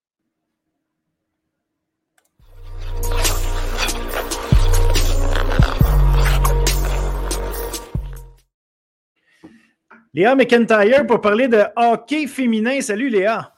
Léa 10.13 10.35
McIntyre 10.35 11.07
pour 11.07 11.21
parler 11.21 11.47
de 11.47 11.63
hockey 11.77 12.27
féminin. 12.27 12.81
Salut 12.81 13.07
Léa. 13.07 13.53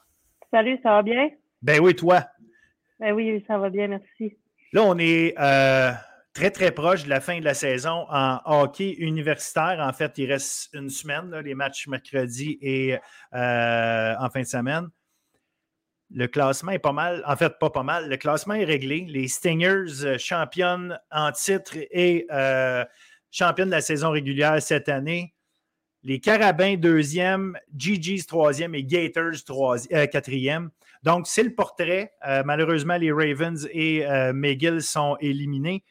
Salut, 0.52 0.78
ça 0.84 0.90
va 0.90 1.02
bien? 1.02 1.30
Ben 1.60 1.80
oui, 1.80 1.96
toi. 1.96 2.22
Ben 3.00 3.12
oui, 3.12 3.44
ça 3.48 3.58
va 3.58 3.70
bien, 3.70 3.88
merci. 3.88 4.36
Là, 4.74 4.82
on 4.82 4.98
est 4.98 5.34
euh, 5.38 5.92
très, 6.32 6.50
très 6.50 6.72
proche 6.72 7.04
de 7.04 7.08
la 7.08 7.20
fin 7.20 7.38
de 7.38 7.44
la 7.44 7.54
saison 7.54 8.06
en 8.10 8.40
hockey 8.44 8.90
universitaire. 8.98 9.78
En 9.78 9.92
fait, 9.92 10.18
il 10.18 10.32
reste 10.32 10.68
une 10.74 10.90
semaine, 10.90 11.32
les 11.44 11.54
matchs 11.54 11.86
mercredi 11.86 12.58
et 12.60 12.98
euh, 13.34 14.14
en 14.18 14.28
fin 14.30 14.40
de 14.40 14.46
semaine. 14.46 14.88
Le 16.10 16.26
classement 16.26 16.72
est 16.72 16.80
pas 16.80 16.90
mal, 16.90 17.22
en 17.24 17.36
fait, 17.36 17.56
pas 17.60 17.70
pas 17.70 17.84
mal. 17.84 18.08
Le 18.08 18.16
classement 18.16 18.54
est 18.54 18.64
réglé. 18.64 19.06
Les 19.08 19.28
Stingers 19.28 20.04
euh, 20.04 20.18
championnes 20.18 20.98
en 21.12 21.30
titre 21.30 21.76
et 21.76 22.26
championnes 23.30 23.68
de 23.68 23.74
la 23.74 23.80
saison 23.80 24.10
régulière 24.10 24.60
cette 24.60 24.88
année 24.88 25.34
les 26.04 26.20
Carabins 26.20 26.76
deuxième, 26.76 27.58
Gigi's 27.74 28.26
troisième 28.26 28.74
et 28.74 28.84
Gators 28.84 29.42
euh, 29.90 30.06
quatrième. 30.06 30.70
Donc, 31.04 31.26
c'est 31.26 31.42
le 31.42 31.54
portrait. 31.54 32.12
Euh, 32.26 32.42
malheureusement, 32.44 32.96
les 32.96 33.12
Ravens 33.12 33.68
et 33.70 34.06
euh, 34.06 34.32
McGill 34.32 34.82
sont 34.82 35.16
éliminés. 35.20 35.84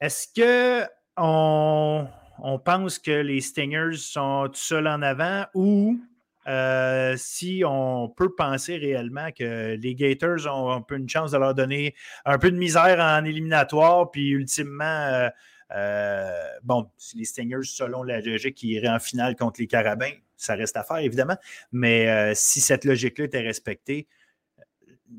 Est-ce 0.00 0.26
que 0.34 0.88
on, 1.16 2.08
pense 2.64 2.98
que 2.98 3.10
les 3.10 3.40
Stingers 3.40 3.96
sont 3.96 4.48
tout 4.48 4.54
seuls 4.54 4.86
en 4.86 5.02
avant 5.02 5.44
ou 5.54 6.00
si 7.16 7.62
on 7.66 8.08
peut 8.08 8.34
penser 8.34 8.78
réellement 8.78 9.30
que 9.32 9.74
les 9.74 9.94
Gators 9.94 10.46
ont 10.46 10.72
un 10.72 10.80
peu 10.80 10.96
une 10.96 11.08
chance 11.08 11.32
de 11.32 11.36
leur 11.36 11.54
donner 11.54 11.94
un 12.24 12.38
peu 12.38 12.50
de 12.50 12.56
misère 12.56 13.00
en 13.00 13.22
éliminatoire, 13.26 14.10
puis 14.10 14.30
ultimement 14.30 15.28
euh, 15.74 16.30
bon, 16.62 16.90
les 17.14 17.24
Stingers, 17.24 17.64
selon 17.64 18.02
la 18.02 18.20
logique, 18.20 18.56
qui 18.56 18.68
iraient 18.68 18.88
en 18.88 18.98
finale 18.98 19.36
contre 19.36 19.60
les 19.60 19.66
Carabins, 19.66 20.14
ça 20.38 20.54
reste 20.54 20.76
à 20.76 20.84
faire, 20.84 20.98
évidemment. 20.98 21.36
Mais 21.72 22.08
euh, 22.08 22.32
si 22.34 22.60
cette 22.60 22.84
logique-là 22.84 23.26
était 23.26 23.40
respectée, 23.40 24.06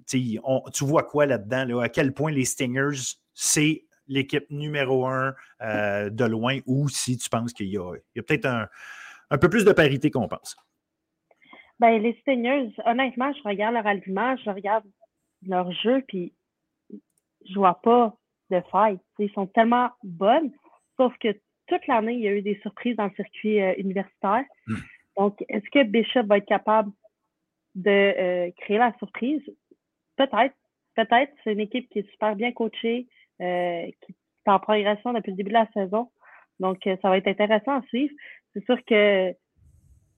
tu 0.07 0.39
vois 0.81 1.03
quoi 1.03 1.25
là-dedans? 1.25 1.79
À 1.79 1.89
quel 1.89 2.13
point 2.13 2.31
les 2.31 2.45
Stingers, 2.45 3.17
c'est 3.33 3.85
l'équipe 4.07 4.49
numéro 4.49 5.05
un 5.05 5.35
euh, 5.61 6.09
de 6.09 6.25
loin, 6.25 6.59
ou 6.65 6.89
si 6.89 7.17
tu 7.17 7.29
penses 7.29 7.53
qu'il 7.53 7.67
y 7.67 7.77
a, 7.77 7.93
peut-être 8.15 8.45
un, 8.45 9.37
peu 9.37 9.49
plus 9.49 9.65
de 9.65 9.71
parité 9.71 10.09
qu'on 10.09 10.27
pense? 10.27 10.57
Ben, 11.79 12.01
les 12.01 12.17
Stingers, 12.21 12.73
honnêtement, 12.85 13.31
je 13.33 13.47
regarde 13.47 13.75
leur 13.75 13.87
alignement, 13.87 14.35
je 14.37 14.49
regarde 14.49 14.83
leur 15.47 15.71
jeu, 15.71 16.03
puis 16.07 16.33
je 16.89 17.53
vois 17.53 17.79
pas 17.81 18.17
de 18.49 18.61
faille. 18.71 18.99
Ils 19.19 19.31
sont 19.31 19.47
tellement 19.47 19.91
bonnes, 20.03 20.51
sauf 20.97 21.13
que 21.19 21.29
toute 21.67 21.85
l'année, 21.87 22.13
il 22.13 22.21
y 22.21 22.27
a 22.27 22.31
eu 22.31 22.41
des 22.41 22.59
surprises 22.61 22.95
dans 22.97 23.05
le 23.05 23.13
circuit 23.15 23.61
euh, 23.61 23.73
universitaire. 23.77 24.43
Hmm. 24.67 24.75
Donc, 25.19 25.43
est-ce 25.49 25.69
que 25.69 25.83
Bishop 25.83 26.23
va 26.27 26.37
être 26.37 26.45
capable 26.45 26.91
de 27.75 27.89
euh, 27.89 28.51
créer 28.61 28.77
la 28.77 28.93
surprise? 28.99 29.41
Peut-être. 30.15 30.55
Peut-être. 30.95 31.33
C'est 31.43 31.51
une 31.51 31.59
équipe 31.59 31.89
qui 31.89 31.99
est 31.99 32.09
super 32.11 32.37
bien 32.37 32.53
coachée, 32.53 33.07
euh, 33.41 33.85
qui 34.01 34.13
est 34.13 34.49
en 34.49 34.59
progression 34.59 35.11
depuis 35.11 35.31
le 35.31 35.37
début 35.37 35.49
de 35.49 35.55
la 35.55 35.67
saison. 35.73 36.09
Donc, 36.61 36.79
ça 36.83 37.09
va 37.09 37.17
être 37.17 37.27
intéressant 37.27 37.79
à 37.79 37.81
suivre. 37.87 38.13
C'est 38.53 38.63
sûr 38.63 38.77
que 38.85 39.33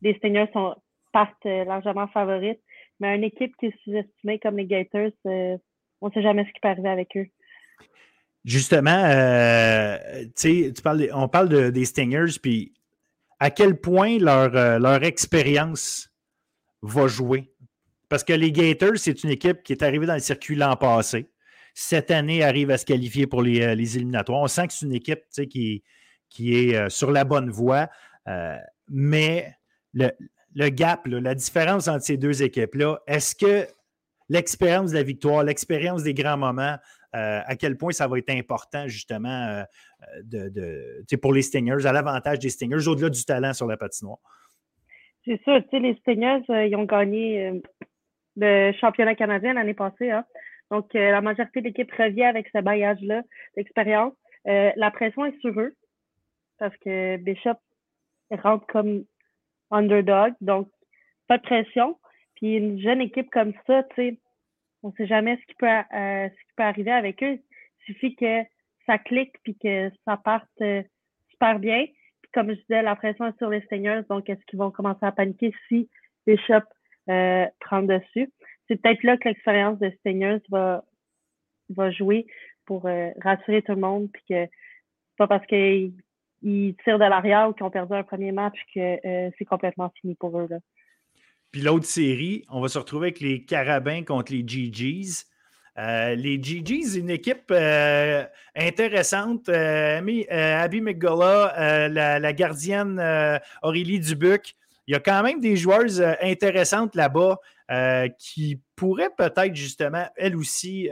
les 0.04 0.14
Stingers 0.16 0.50
sont, 0.54 0.76
partent 1.12 1.46
largement 1.46 2.08
favorites, 2.08 2.62
mais 3.00 3.16
une 3.16 3.24
équipe 3.24 3.56
qui 3.58 3.68
est 3.68 3.84
sous-estimée 3.84 4.40
comme 4.40 4.58
les 4.58 4.66
Gators, 4.66 5.12
on 5.26 6.08
ne 6.08 6.12
sait 6.14 6.22
jamais 6.22 6.46
ce 6.46 6.52
qui 6.52 6.60
peut 6.62 6.70
arriver 6.70 6.90
avec 6.90 7.16
eux. 7.18 7.28
Justement, 8.46 9.04
euh, 9.06 9.98
tu 10.36 10.72
parles, 10.84 11.10
on 11.14 11.28
parle 11.28 11.72
des 11.72 11.86
Stingers, 11.86 12.40
puis 12.42 12.74
à 13.42 13.50
quel 13.50 13.76
point 13.76 14.20
leur, 14.20 14.56
euh, 14.56 14.78
leur 14.78 15.04
expérience 15.04 16.12
va 16.84 17.08
jouer. 17.08 17.52
Parce 18.08 18.24
que 18.24 18.34
les 18.34 18.52
Gators, 18.52 18.98
c'est 18.98 19.24
une 19.24 19.32
équipe 19.32 19.64
qui 19.64 19.74
est 19.74 19.82
arrivée 19.82 20.06
dans 20.06 20.14
le 20.14 20.20
circuit 20.20 20.56
l'an 20.56 20.76
passé. 20.76 21.28
Cette 21.74 22.12
année, 22.12 22.44
arrive 22.44 22.70
à 22.70 22.78
se 22.78 22.86
qualifier 22.86 23.26
pour 23.26 23.42
les, 23.42 23.62
euh, 23.62 23.72
éliminatoires. 23.72 24.42
On 24.42 24.48
sent 24.48 24.68
que 24.68 24.74
c'est 24.74 24.86
une 24.86 24.94
équipe 24.94 25.24
qui, 25.50 25.82
est 26.40 26.90
sur 26.90 27.10
la 27.10 27.24
bonne 27.24 27.50
voie. 27.50 27.90
mais 28.88 29.56
le, 29.94 30.70
gap, 30.70 31.08
la 31.08 31.34
différence 31.34 31.88
entre 31.88 32.06
ces 32.06 32.18
deux 32.18 32.44
équipes-là, 32.44 33.00
est-ce 33.08 33.36
que 33.36 33.68
l'expérience 34.30 34.92
de 34.92 34.98
la 34.98 35.04
victoire, 35.04 35.44
l'expérience 35.44 36.04
des 36.04 36.14
grands 36.14 36.38
moments 36.38 36.78
euh, 37.14 37.42
à 37.46 37.56
quel 37.58 37.76
point 37.76 37.92
ça 37.92 38.08
va 38.08 38.18
être 38.20 38.30
important, 38.30 38.88
justement, 38.88 39.66
euh, 40.34 40.50
de, 40.50 41.16
pour 41.18 41.34
les 41.34 41.42
Stingers, 41.42 41.86
à 41.86 41.94
l'avantage 41.94 42.40
des 42.40 42.50
Stingers, 42.50 42.88
au-delà 42.88 43.10
du 43.10 43.24
talent 43.24 43.54
sur 43.54 43.68
la 43.68 43.78
patinoire. 43.78 44.20
C'est 45.26 45.42
sûr, 45.44 45.62
les 45.72 45.96
Stingers, 45.96 46.44
euh, 46.50 46.66
ils 46.66 46.76
ont 46.76 46.86
gagné 46.86 47.62
le 48.38 48.72
championnat 48.80 49.16
canadien 49.16 49.54
l'année 49.54 49.74
passée. 49.74 50.12
Hein. 50.12 50.26
Donc, 50.72 50.94
la 50.94 51.22
majorité 51.22 51.60
de 51.60 51.66
l'équipe 51.66 51.92
revient 51.92 52.24
avec 52.24 52.48
ce 52.54 52.62
bagage-là 52.62 53.24
d'expérience. 53.56 54.14
la 54.46 54.92
pression 54.92 55.26
est 55.26 55.38
sur 55.42 55.60
eux 55.60 55.76
parce 56.58 56.76
que 56.78 57.18
Bishop 57.18 57.60
rentre 58.32 58.66
comme 58.68 59.04
underdog, 59.72 60.34
donc 60.42 60.70
pas 61.28 61.38
de 61.38 61.44
pression. 61.44 61.98
Puis 62.36 62.56
une 62.56 62.80
jeune 62.80 63.02
équipe 63.02 63.30
comme 63.32 63.54
ça, 63.68 63.84
tu 63.84 63.96
sais, 63.96 64.20
on 64.84 64.90
ne 64.90 64.94
sait 64.94 65.08
jamais 65.08 65.38
ce 65.38 65.46
qui, 65.46 65.56
peut, 65.56 65.68
euh, 65.68 66.30
ce 66.30 66.34
qui 66.34 66.54
peut 66.56 66.64
arriver 66.64 66.92
avec 66.92 67.22
eux. 67.24 67.40
Il 67.40 67.94
suffit 67.94 68.16
que 68.16 68.42
ça 68.92 68.98
clique 68.98 69.34
puis 69.44 69.56
que 69.56 69.90
ça 70.06 70.18
parte 70.18 70.48
euh, 70.62 70.84
super 71.32 71.60
bien. 71.60 71.86
Puis 72.22 72.32
comme 72.34 72.50
je 72.50 72.60
disais, 72.60 72.82
la 72.82 72.96
pression 72.96 73.26
est 73.28 73.38
sur 73.38 73.50
les 73.50 73.66
seigneurs, 73.70 74.04
donc 74.10 74.30
est-ce 74.30 74.44
qu'ils 74.48 74.60
vont 74.60 74.72
commencer 74.72 75.06
à 75.06 75.12
paniquer 75.12 75.54
si 75.68 75.90
Bishop 76.28 76.64
euh, 77.10 77.46
prend 77.62 77.82
dessus? 77.84 78.32
C'est 78.68 78.82
peut-être 78.82 79.04
là 79.04 79.18
que 79.18 79.30
l'expérience 79.30 79.80
de 79.80 79.92
seigneurs 80.04 80.40
va, 80.50 80.84
va 81.70 81.92
jouer 81.92 82.28
pour 82.66 82.86
euh, 82.86 83.10
rassurer 83.22 83.62
tout 83.62 83.74
le 83.74 83.82
monde, 83.82 84.10
puis 84.12 84.24
que 84.30 84.46
c'est 84.46 85.18
pas 85.18 85.28
parce 85.28 85.46
qu'ils 85.46 85.94
tirent 86.84 87.00
de 87.00 87.10
l'arrière 87.10 87.50
ou 87.50 87.54
qu'ils 87.54 87.66
ont 87.66 87.72
perdu 87.72 87.94
un 87.94 88.04
premier 88.04 88.32
match 88.32 88.58
que 88.74 89.32
c'est 89.38 89.46
complètement 89.46 89.92
fini 90.02 90.16
pour 90.16 90.40
eux. 90.40 90.48
Là. 90.50 90.58
Puis 91.52 91.62
l'autre 91.62 91.86
série, 91.86 92.46
on 92.50 92.62
va 92.62 92.70
se 92.70 92.80
retrouver 92.80 93.08
avec 93.08 93.20
les 93.20 93.44
Carabins 93.44 94.04
contre 94.04 94.32
les 94.32 94.44
GGs. 94.48 95.26
Euh, 95.80 96.16
les 96.16 96.42
GGs, 96.42 96.98
une 96.98 97.10
équipe 97.10 97.50
euh, 97.52 98.26
intéressante. 98.56 99.48
Euh, 99.50 100.00
Abby 100.30 100.82
McGullah, 100.82 101.88
la, 101.90 102.34
gardienne 102.34 103.02
Aurélie 103.62 104.00
Dubuc. 104.00 104.56
Il 104.88 104.94
y 104.94 104.96
a 104.96 105.00
quand 105.00 105.24
même 105.24 105.40
des 105.40 105.56
joueuses 105.56 106.04
intéressantes 106.22 106.96
là-bas 106.96 107.38
qui 108.18 108.60
pourraient 108.76 109.14
peut-être 109.18 109.56
justement, 109.56 110.06
elles 110.18 110.36
aussi, 110.36 110.90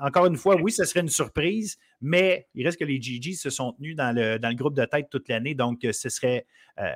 encore 0.00 0.26
une 0.26 0.36
fois, 0.36 0.56
oui, 0.60 0.72
ce 0.72 0.84
serait 0.84 1.00
une 1.00 1.08
surprise, 1.08 1.78
mais 2.00 2.46
il 2.54 2.64
reste 2.64 2.78
que 2.78 2.84
les 2.84 3.00
GG 3.00 3.32
se 3.32 3.50
sont 3.50 3.72
tenus 3.72 3.96
dans 3.96 4.14
le, 4.14 4.38
dans 4.38 4.48
le 4.48 4.54
groupe 4.54 4.74
de 4.74 4.84
tête 4.84 5.08
toute 5.10 5.28
l'année. 5.28 5.54
Donc, 5.54 5.84
euh, 5.84 5.92
ce 5.92 6.08
serait, 6.08 6.46
euh, 6.80 6.90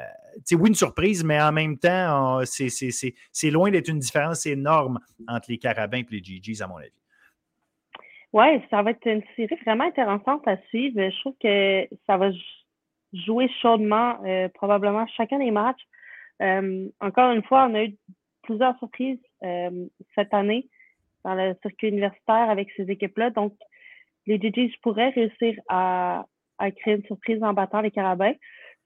oui, 0.53 0.69
une 0.69 0.75
surprise, 0.75 1.25
mais 1.25 1.41
en 1.41 1.53
même 1.53 1.79
temps, 1.79 2.41
c'est 2.45 3.51
loin 3.51 3.71
d'être 3.71 3.89
une 3.89 3.99
différence 3.99 4.47
énorme 4.47 4.99
entre 5.29 5.51
les 5.51 5.59
Carabins 5.59 5.99
et 5.99 6.07
les 6.11 6.23
GGs, 6.23 6.63
à 6.63 6.67
mon 6.67 6.77
avis. 6.77 6.91
Oui, 8.33 8.47
ça 8.71 8.83
va 8.83 8.91
être 8.91 9.07
une 9.07 9.23
série 9.37 9.57
vraiment 9.65 9.85
intéressante 9.85 10.47
à 10.49 10.57
suivre. 10.69 10.99
Je 10.99 11.21
trouve 11.21 11.35
que 11.41 11.87
ça 12.07 12.17
va 12.17 12.31
jouer 13.13 13.49
chaudement, 13.61 14.19
probablement 14.55 15.07
chacun 15.17 15.39
des 15.39 15.51
matchs. 15.51 15.83
encore 17.01 17.33
une 17.33 17.43
fois, 17.43 17.69
on 17.71 17.75
a 17.75 17.85
eu 17.85 17.95
plusieurs 18.43 18.77
surprises 18.79 19.21
cette 20.15 20.33
année 20.33 20.67
dans 21.25 21.35
le 21.35 21.55
circuit 21.63 21.89
universitaire 21.89 22.51
avec 22.51 22.71
ces 22.77 22.91
équipes-là. 22.91 23.31
Donc, 23.31 23.55
les 24.27 24.39
DJs 24.39 24.75
pourraient 24.83 25.11
réussir 25.11 25.61
à, 25.69 26.27
à, 26.59 26.71
créer 26.71 26.97
une 26.97 27.05
surprise 27.05 27.43
en 27.43 27.53
battant 27.53 27.81
les 27.81 27.91
Carabins. 27.91 28.35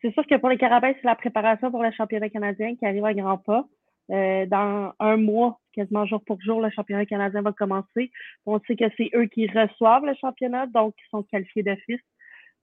C'est 0.01 0.13
sûr 0.13 0.27
que 0.27 0.37
pour 0.37 0.49
les 0.49 0.59
Carabins, 0.59 0.93
c'est 0.95 1.07
la 1.07 1.17
préparation 1.17 1.71
pour 1.71 1.83
le 1.83 1.91
championnat 1.93 2.29
canadien 2.29 2.77
qui 2.77 2.87
arrive 2.87 3.05
à 3.05 3.15
grands 3.15 3.39
pas. 3.39 3.67
Euh, 4.11 4.47
dans 4.47 4.93
un 5.01 5.17
mois, 5.17 5.59
quasiment 5.73 6.07
jour 6.07 6.23
pour 6.25 6.41
jour, 6.41 6.61
le 6.61 6.71
championnat 6.71 7.07
canadien 7.07 7.43
va 7.43 7.53
commencer. 7.53 8.11
On 8.45 8.61
sait 8.61 8.77
que 8.77 8.85
c'est 8.97 9.11
eux 9.15 9.27
qui 9.27 9.49
reçoivent 9.49 10.05
le 10.05 10.15
championnat, 10.15 10.67
donc 10.67 10.95
ils 10.99 11.11
sont 11.11 11.23
qualifiés 11.25 11.63
d'office. 11.63 12.01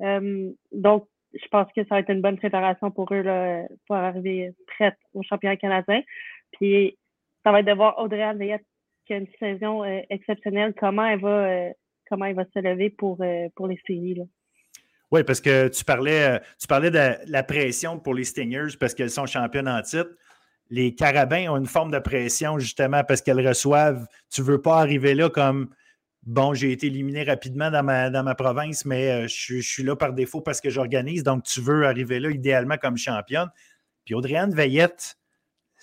Euh, 0.02 0.52
donc, 0.72 1.08
je 1.34 1.48
pense 1.50 1.68
que 1.76 1.82
ça 1.84 1.96
va 1.96 2.00
être 2.00 2.12
une 2.12 2.22
bonne 2.22 2.38
préparation 2.38 2.92
pour 2.92 3.12
eux 3.14 3.22
là, 3.22 3.64
pour 3.88 3.96
arriver 3.96 4.54
prête 4.68 4.98
au 5.14 5.24
championnat 5.24 5.58
canadien. 5.58 6.02
Puis, 6.54 6.98
ça 7.44 7.52
va 7.52 7.60
être 7.60 7.66
de 7.66 7.74
voir 7.74 8.00
Audrey 8.00 8.24
Andriette 8.24 8.66
qui 9.06 9.14
a 9.14 9.18
une 9.18 9.28
saison 9.40 9.84
euh, 9.84 10.02
exceptionnelle, 10.10 10.74
comment 10.80 11.06
elle 11.06 11.20
va, 11.20 11.46
euh, 11.46 11.70
comment 12.10 12.26
il 12.26 12.36
va 12.36 12.46
se 12.54 12.60
lever 12.60 12.90
pour, 12.90 13.22
euh, 13.22 13.48
pour 13.56 13.68
les 13.68 13.80
séries. 13.86 14.22
Oui, 15.12 15.24
parce 15.24 15.42
que 15.42 15.68
tu 15.68 15.84
parlais, 15.84 16.42
tu 16.60 16.68
parlais 16.68 16.90
de 16.90 17.14
la 17.28 17.44
pression 17.44 18.00
pour 18.00 18.16
les 18.16 18.24
Stingers 18.24 18.76
parce 18.80 18.96
qu'elles 18.96 19.12
sont 19.12 19.28
championnes 19.28 19.68
en 19.68 19.82
titre. 19.82 20.10
Les 20.70 20.96
Carabins 20.96 21.52
ont 21.52 21.58
une 21.58 21.68
forme 21.68 21.92
de 21.92 22.00
pression 22.00 22.58
justement 22.58 23.04
parce 23.04 23.22
qu'elles 23.22 23.46
reçoivent. 23.48 24.08
Tu 24.32 24.42
ne 24.42 24.48
veux 24.48 24.62
pas 24.62 24.80
arriver 24.80 25.14
là 25.14 25.30
comme 25.30 25.70
bon, 26.24 26.56
j'ai 26.56 26.72
été 26.72 26.88
éliminé 26.88 27.24
rapidement 27.24 27.70
dans 27.70 27.84
ma, 27.84 28.10
dans 28.10 28.24
ma 28.24 28.34
province, 28.34 28.86
mais 28.86 29.28
je, 29.28 29.58
je, 29.58 29.62
suis 29.62 29.84
là 29.84 29.96
par 29.96 30.14
défaut 30.14 30.42
parce 30.42 30.62
que 30.62 30.72
j'organise. 30.72 31.22
Donc, 31.22 31.44
tu 31.44 31.62
veux 31.62 31.86
arriver 31.86 32.20
là 32.20 32.32
idéalement 32.32 32.78
comme 32.78 32.98
championne. 32.98 33.50
Puis 34.06 34.16
Audriane 34.16 34.56
Veillette, 34.56 35.18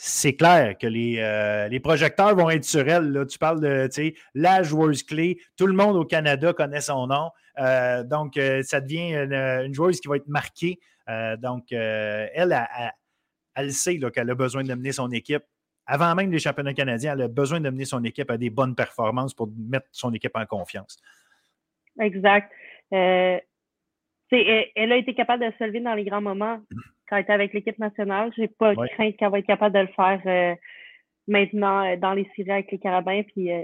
c'est 0.02 0.34
clair 0.34 0.78
que 0.78 0.86
les, 0.86 1.18
euh, 1.18 1.68
les, 1.68 1.78
projecteurs 1.78 2.34
vont 2.34 2.48
être 2.48 2.64
sur 2.64 2.88
elle. 2.88 3.12
Là. 3.12 3.26
Tu 3.26 3.38
parles 3.38 3.60
de 3.60 3.86
la 4.34 4.62
joueuse 4.62 5.02
clé. 5.02 5.38
Tout 5.58 5.66
le 5.66 5.74
monde 5.74 5.94
au 5.94 6.06
Canada 6.06 6.54
connaît 6.54 6.80
son 6.80 7.06
nom. 7.06 7.30
Euh, 7.58 8.02
donc, 8.02 8.38
euh, 8.38 8.62
ça 8.62 8.80
devient 8.80 9.12
une, 9.12 9.74
joueuse 9.74 10.00
qui 10.00 10.08
va 10.08 10.16
être 10.16 10.26
marquée. 10.26 10.80
donc, 11.36 11.70
elle, 11.70 12.66
elle, 13.54 13.72
sait 13.72 13.98
qu'elle 13.98 14.30
a 14.30 14.34
besoin 14.34 14.64
d'amener 14.64 14.92
son 14.92 15.10
équipe. 15.10 15.42
Avant 15.84 16.14
même 16.14 16.32
les 16.32 16.38
championnats 16.38 16.72
canadiens, 16.72 17.12
elle 17.12 17.22
a 17.22 17.28
besoin 17.28 17.60
d'amener 17.60 17.84
son 17.84 18.02
équipe 18.02 18.30
à 18.30 18.38
des 18.38 18.48
bonnes 18.48 18.74
performances 18.74 19.34
pour 19.34 19.50
mettre 19.54 19.88
son 19.92 20.14
équipe 20.14 20.34
en 20.34 20.46
confiance. 20.46 20.96
Exact. 22.00 22.50
elle 22.90 23.42
a 24.32 24.96
été 24.96 25.12
capable 25.12 25.44
de 25.44 25.52
se 25.58 25.64
lever 25.64 25.80
dans 25.80 25.92
les 25.92 26.04
grands 26.04 26.22
moments 26.22 26.62
quand 27.10 27.16
elle 27.16 27.22
était 27.22 27.32
avec 27.32 27.52
l'équipe 27.52 27.78
nationale. 27.78 28.32
J'ai 28.36 28.48
pas 28.48 28.74
crainte 28.74 29.16
qu'elle 29.16 29.30
va 29.30 29.40
être 29.40 29.46
capable 29.46 29.74
de 29.74 29.80
le 29.80 29.88
faire 29.88 30.20
euh, 30.26 30.54
maintenant 31.26 31.84
euh, 31.84 31.96
dans 31.96 32.14
les 32.14 32.28
séries 32.36 32.52
avec 32.52 32.70
les 32.70 32.78
Carabins, 32.78 33.22
puis 33.22 33.52
euh, 33.52 33.62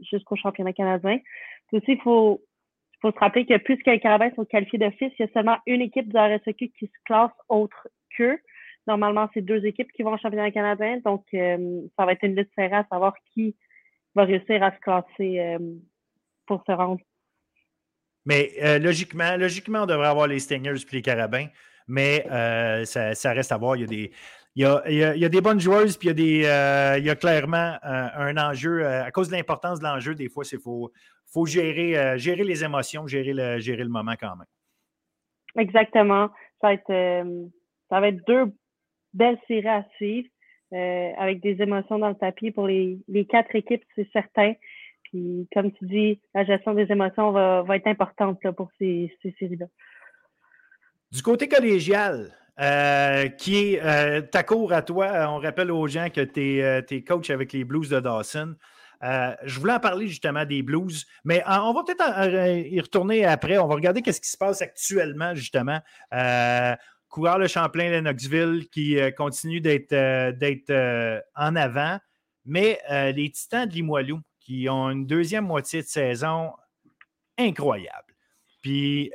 jusqu'au 0.00 0.36
championnat 0.36 0.74
canadien. 0.74 1.18
Puis 1.68 1.78
aussi, 1.78 1.92
il 1.92 2.00
faut, 2.02 2.42
faut 3.00 3.10
se 3.10 3.18
rappeler 3.18 3.46
que 3.46 3.56
puisque 3.56 3.86
les 3.86 3.98
Carabins 3.98 4.30
sont 4.36 4.44
qualifiés 4.44 4.78
d'office, 4.78 5.12
il 5.18 5.22
y 5.22 5.24
a 5.24 5.32
seulement 5.32 5.56
une 5.66 5.80
équipe 5.80 6.12
du 6.12 6.18
RSEQ 6.18 6.70
qui 6.78 6.86
se 6.86 7.04
classe 7.06 7.32
autre 7.48 7.88
qu'eux. 8.16 8.38
Normalement, 8.86 9.28
c'est 9.32 9.42
deux 9.42 9.64
équipes 9.64 9.90
qui 9.92 10.02
vont 10.02 10.12
au 10.12 10.18
championnat 10.18 10.50
canadien, 10.50 10.98
donc 11.04 11.24
ça 11.30 12.04
va 12.04 12.12
être 12.12 12.24
une 12.24 12.34
lutte 12.34 12.50
serrée 12.56 12.74
à 12.74 12.86
savoir 12.90 13.14
qui 13.32 13.54
va 14.16 14.24
réussir 14.24 14.60
à 14.60 14.72
se 14.72 14.80
classer 14.80 15.56
pour 16.46 16.64
se 16.66 16.72
rendre. 16.72 17.00
Mais 18.26 18.50
logiquement, 18.80 19.36
logiquement, 19.36 19.84
on 19.84 19.86
devrait 19.86 20.08
avoir 20.08 20.26
les 20.26 20.40
Stingers 20.40 20.82
et 20.82 20.96
les 20.96 21.02
Carabins 21.02 21.46
mais 21.88 22.26
euh, 22.30 22.84
ça, 22.84 23.32
reste 23.32 23.52
à 23.52 23.56
voir. 23.58 23.76
Il 23.76 23.82
y 23.82 23.84
a 23.84 23.86
des, 23.86 24.12
il 24.54 25.18
y 25.18 25.24
a, 25.24 25.28
des 25.28 25.40
bonnes 25.40 25.60
joueuses, 25.60 25.96
puis 25.96 26.08
il 26.08 26.10
y 26.10 26.12
a, 26.12 26.14
des, 26.14 26.46
euh, 26.46 26.98
il 26.98 27.04
y 27.04 27.10
a 27.10 27.16
clairement 27.16 27.76
euh, 27.84 28.08
un 28.16 28.36
enjeu. 28.36 28.86
à 28.86 29.10
cause 29.10 29.28
de 29.28 29.36
l'importance 29.36 29.80
de 29.80 29.84
l'enjeu, 29.84 30.14
des 30.14 30.28
fois, 30.28 30.44
il 30.50 30.58
faut, 30.58 30.92
faut 31.26 31.46
gérer, 31.46 32.18
gérer 32.18 32.44
les 32.44 32.64
émotions, 32.64 33.06
gérer 33.06 33.32
le, 33.32 33.58
gérer 33.58 33.82
le 33.82 33.90
moment 33.90 34.14
quand 34.20 34.36
même. 34.36 34.46
Exactement. 35.56 36.28
Ça 36.60 36.68
va 36.68 36.74
être, 36.74 37.48
ça 37.88 38.00
va 38.00 38.08
être 38.08 38.26
deux 38.26 38.52
belles 39.14 39.38
séries 39.48 39.68
à 39.68 39.84
suivre, 39.96 40.28
avec 40.72 41.40
des 41.40 41.60
émotions 41.60 41.98
dans 41.98 42.08
le 42.08 42.14
tapis 42.14 42.50
pour 42.50 42.66
les, 42.66 42.98
quatre 43.28 43.54
équipes, 43.54 43.84
c'est 43.94 44.08
certain. 44.12 44.54
Puis, 45.04 45.46
comme 45.54 45.72
tu 45.72 45.86
dis, 45.86 46.20
la 46.34 46.44
gestion 46.44 46.72
des 46.72 46.90
émotions 46.90 47.32
va, 47.32 47.76
être 47.76 47.86
importante 47.86 48.38
pour 48.56 48.70
ces 48.78 49.14
séries-là. 49.38 49.66
Du 51.12 51.22
côté 51.22 51.46
collégial, 51.46 52.34
euh, 52.58 53.28
qui 53.28 53.74
est 53.74 53.82
euh, 53.82 54.22
ta 54.22 54.42
cour 54.42 54.72
à 54.72 54.80
toi, 54.80 55.28
on 55.28 55.40
rappelle 55.40 55.70
aux 55.70 55.86
gens 55.86 56.08
que 56.08 56.22
tu 56.22 56.56
es, 56.56 56.62
euh, 56.62 57.00
coach 57.06 57.28
avec 57.28 57.52
les 57.52 57.64
Blues 57.64 57.90
de 57.90 58.00
Dawson. 58.00 58.56
je 59.02 59.60
voulais 59.60 59.74
en 59.74 59.80
parler 59.80 60.08
justement 60.08 60.46
des 60.46 60.62
Blues, 60.62 61.04
mais 61.24 61.42
on 61.46 61.74
va 61.74 61.82
peut-être 61.84 62.66
y 62.66 62.80
retourner 62.80 63.26
après. 63.26 63.58
On 63.58 63.68
va 63.68 63.74
regarder 63.74 64.00
qu'est-ce 64.00 64.22
qui 64.22 64.30
se 64.30 64.38
passe 64.38 64.62
actuellement, 64.62 65.34
justement. 65.34 65.80
Coureur 67.08 67.38
le 67.38 67.46
Champlain 67.46 67.90
Lennoxville 67.90 68.68
qui 68.70 68.96
continue 69.14 69.60
d'être 69.60 69.92
en 71.34 71.56
avant, 71.56 71.98
mais 72.46 72.80
les 73.14 73.30
Titans 73.30 73.68
de 73.68 73.74
Limoilou 73.74 74.20
qui 74.40 74.66
ont 74.70 74.88
une 74.90 75.06
deuxième 75.06 75.44
moitié 75.44 75.82
de 75.82 75.86
saison 75.86 76.52
incroyable. 77.36 78.14
Puis 78.62 79.10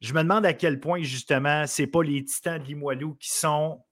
je 0.00 0.14
me 0.14 0.22
demande 0.22 0.46
à 0.46 0.54
quel 0.54 0.80
point, 0.80 1.02
justement, 1.02 1.66
ce 1.66 1.82
n'est 1.82 1.88
pas 1.88 2.02
les 2.02 2.24
Titans 2.24 2.58
de 2.58 2.66
Limoilou 2.66 3.14
qui 3.16 3.30
sont 3.30 3.82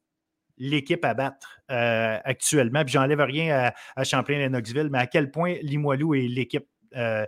l'équipe 0.57 1.05
à 1.05 1.15
battre 1.15 1.61
euh, 1.71 2.19
actuellement. 2.25 2.85
Puis 2.85 2.93
j'enlève 2.93 3.21
rien 3.21 3.73
à, 3.97 4.05
Champlain 4.05 4.41
et 4.41 4.49
Knoxville, 4.49 4.89
mais 4.91 4.99
à 4.99 5.07
quel 5.07 5.31
point 5.31 5.57
Limoilou 5.63 6.15
est 6.15 6.29
l'équipe 6.29 6.67
euh, 6.97 7.25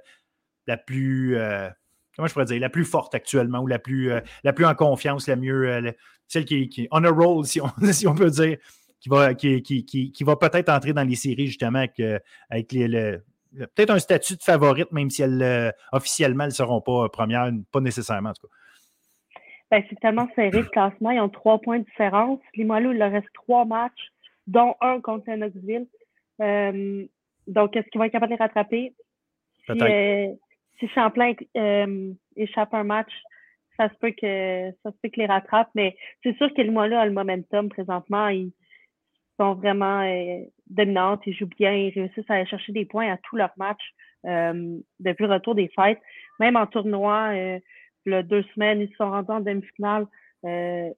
la 0.66 0.76
plus. 0.76 1.36
Euh, 1.36 1.68
comment 2.16 2.26
je 2.26 2.32
pourrais 2.32 2.46
dire, 2.46 2.60
la 2.60 2.70
plus 2.70 2.84
forte 2.84 3.14
actuellement 3.14 3.60
ou 3.60 3.66
la 3.66 3.78
plus, 3.78 4.12
la 4.44 4.52
plus 4.52 4.64
en 4.64 4.74
confiance, 4.74 5.28
la 5.28 5.36
mieux, 5.36 5.94
celle 6.26 6.44
qui, 6.44 6.70
est 6.76 6.88
on 6.90 7.04
a 7.04 7.10
roll, 7.10 7.46
si 7.46 7.60
on, 7.60 7.70
si 7.92 8.06
on 8.06 8.14
peut 8.14 8.30
dire, 8.30 8.58
qui 8.98 9.08
va, 9.08 9.34
qui, 9.34 9.62
qui, 9.62 10.24
va 10.24 10.36
peut-être 10.36 10.68
entrer 10.68 10.92
dans 10.92 11.04
les 11.04 11.14
séries 11.14 11.46
justement 11.46 11.78
avec, 11.78 12.02
avec 12.50 12.72
les, 12.72 13.18
peut-être 13.52 13.90
un 13.90 13.98
statut 13.98 14.36
de 14.36 14.42
favorite, 14.42 14.92
même 14.92 15.08
si 15.08 15.22
elles, 15.22 15.72
officiellement, 15.92 16.44
elles 16.44 16.50
ne 16.50 16.54
seront 16.54 16.80
pas 16.80 17.08
premières, 17.08 17.50
pas 17.70 17.80
nécessairement 17.80 18.30
en 18.30 18.34
tout 18.34 18.46
cas. 18.46 18.54
Ben, 19.70 19.84
c'est 19.88 20.00
tellement 20.00 20.28
serré 20.34 20.50
le 20.50 20.64
classement. 20.64 21.10
Ils 21.10 21.20
ont 21.20 21.28
trois 21.28 21.60
points 21.60 21.78
de 21.78 21.84
différence. 21.84 22.40
Limoilou, 22.56 22.92
il 22.92 22.98
leur 22.98 23.12
reste 23.12 23.32
trois 23.34 23.64
matchs, 23.64 24.10
dont 24.46 24.74
un 24.80 25.00
contre 25.00 25.30
Knoxville. 25.30 25.86
Euh, 26.40 27.06
donc, 27.46 27.76
est-ce 27.76 27.86
qu'ils 27.88 27.98
vont 28.00 28.04
être 28.04 28.12
capables 28.12 28.32
de 28.32 28.36
les 28.36 28.42
rattraper? 28.42 28.94
Si, 29.66 29.72
euh, 29.72 30.32
si 30.78 30.88
Champlain 30.88 31.34
euh, 31.56 32.12
échappe 32.36 32.74
un 32.74 32.84
match, 32.84 33.12
ça 33.76 33.88
se 33.88 33.94
peut 33.94 34.10
que 34.10 34.70
ça 34.82 34.90
se 34.90 34.96
peut 35.02 35.08
que 35.08 35.20
les 35.20 35.26
rattrape, 35.26 35.70
mais 35.74 35.96
c'est 36.22 36.36
sûr 36.36 36.52
que 36.52 36.62
Limoilou 36.62 36.96
a 36.96 37.06
le 37.06 37.12
momentum 37.12 37.68
présentement. 37.68 38.28
Ils 38.28 38.52
sont 39.38 39.54
vraiment 39.54 40.00
euh, 40.00 40.40
dominantes, 40.68 41.22
ils 41.26 41.34
jouent 41.34 41.46
bien, 41.46 41.72
ils 41.72 41.90
réussissent 41.90 42.28
à 42.28 42.34
aller 42.34 42.46
chercher 42.46 42.72
des 42.72 42.84
points 42.84 43.12
à 43.12 43.18
tous 43.18 43.36
leurs 43.36 43.54
matchs 43.56 43.94
depuis 44.22 45.24
le 45.24 45.32
retour 45.32 45.54
des 45.54 45.68
fêtes. 45.68 46.00
Même 46.40 46.56
en 46.56 46.66
tournoi, 46.66 47.32
a 48.06 48.22
deux 48.22 48.42
semaines, 48.54 48.80
ils 48.80 48.90
se 48.90 48.96
sont 48.96 49.10
rendus 49.10 49.30
en 49.30 49.40
demi-finale. 49.40 50.06
Euh, 50.44 50.90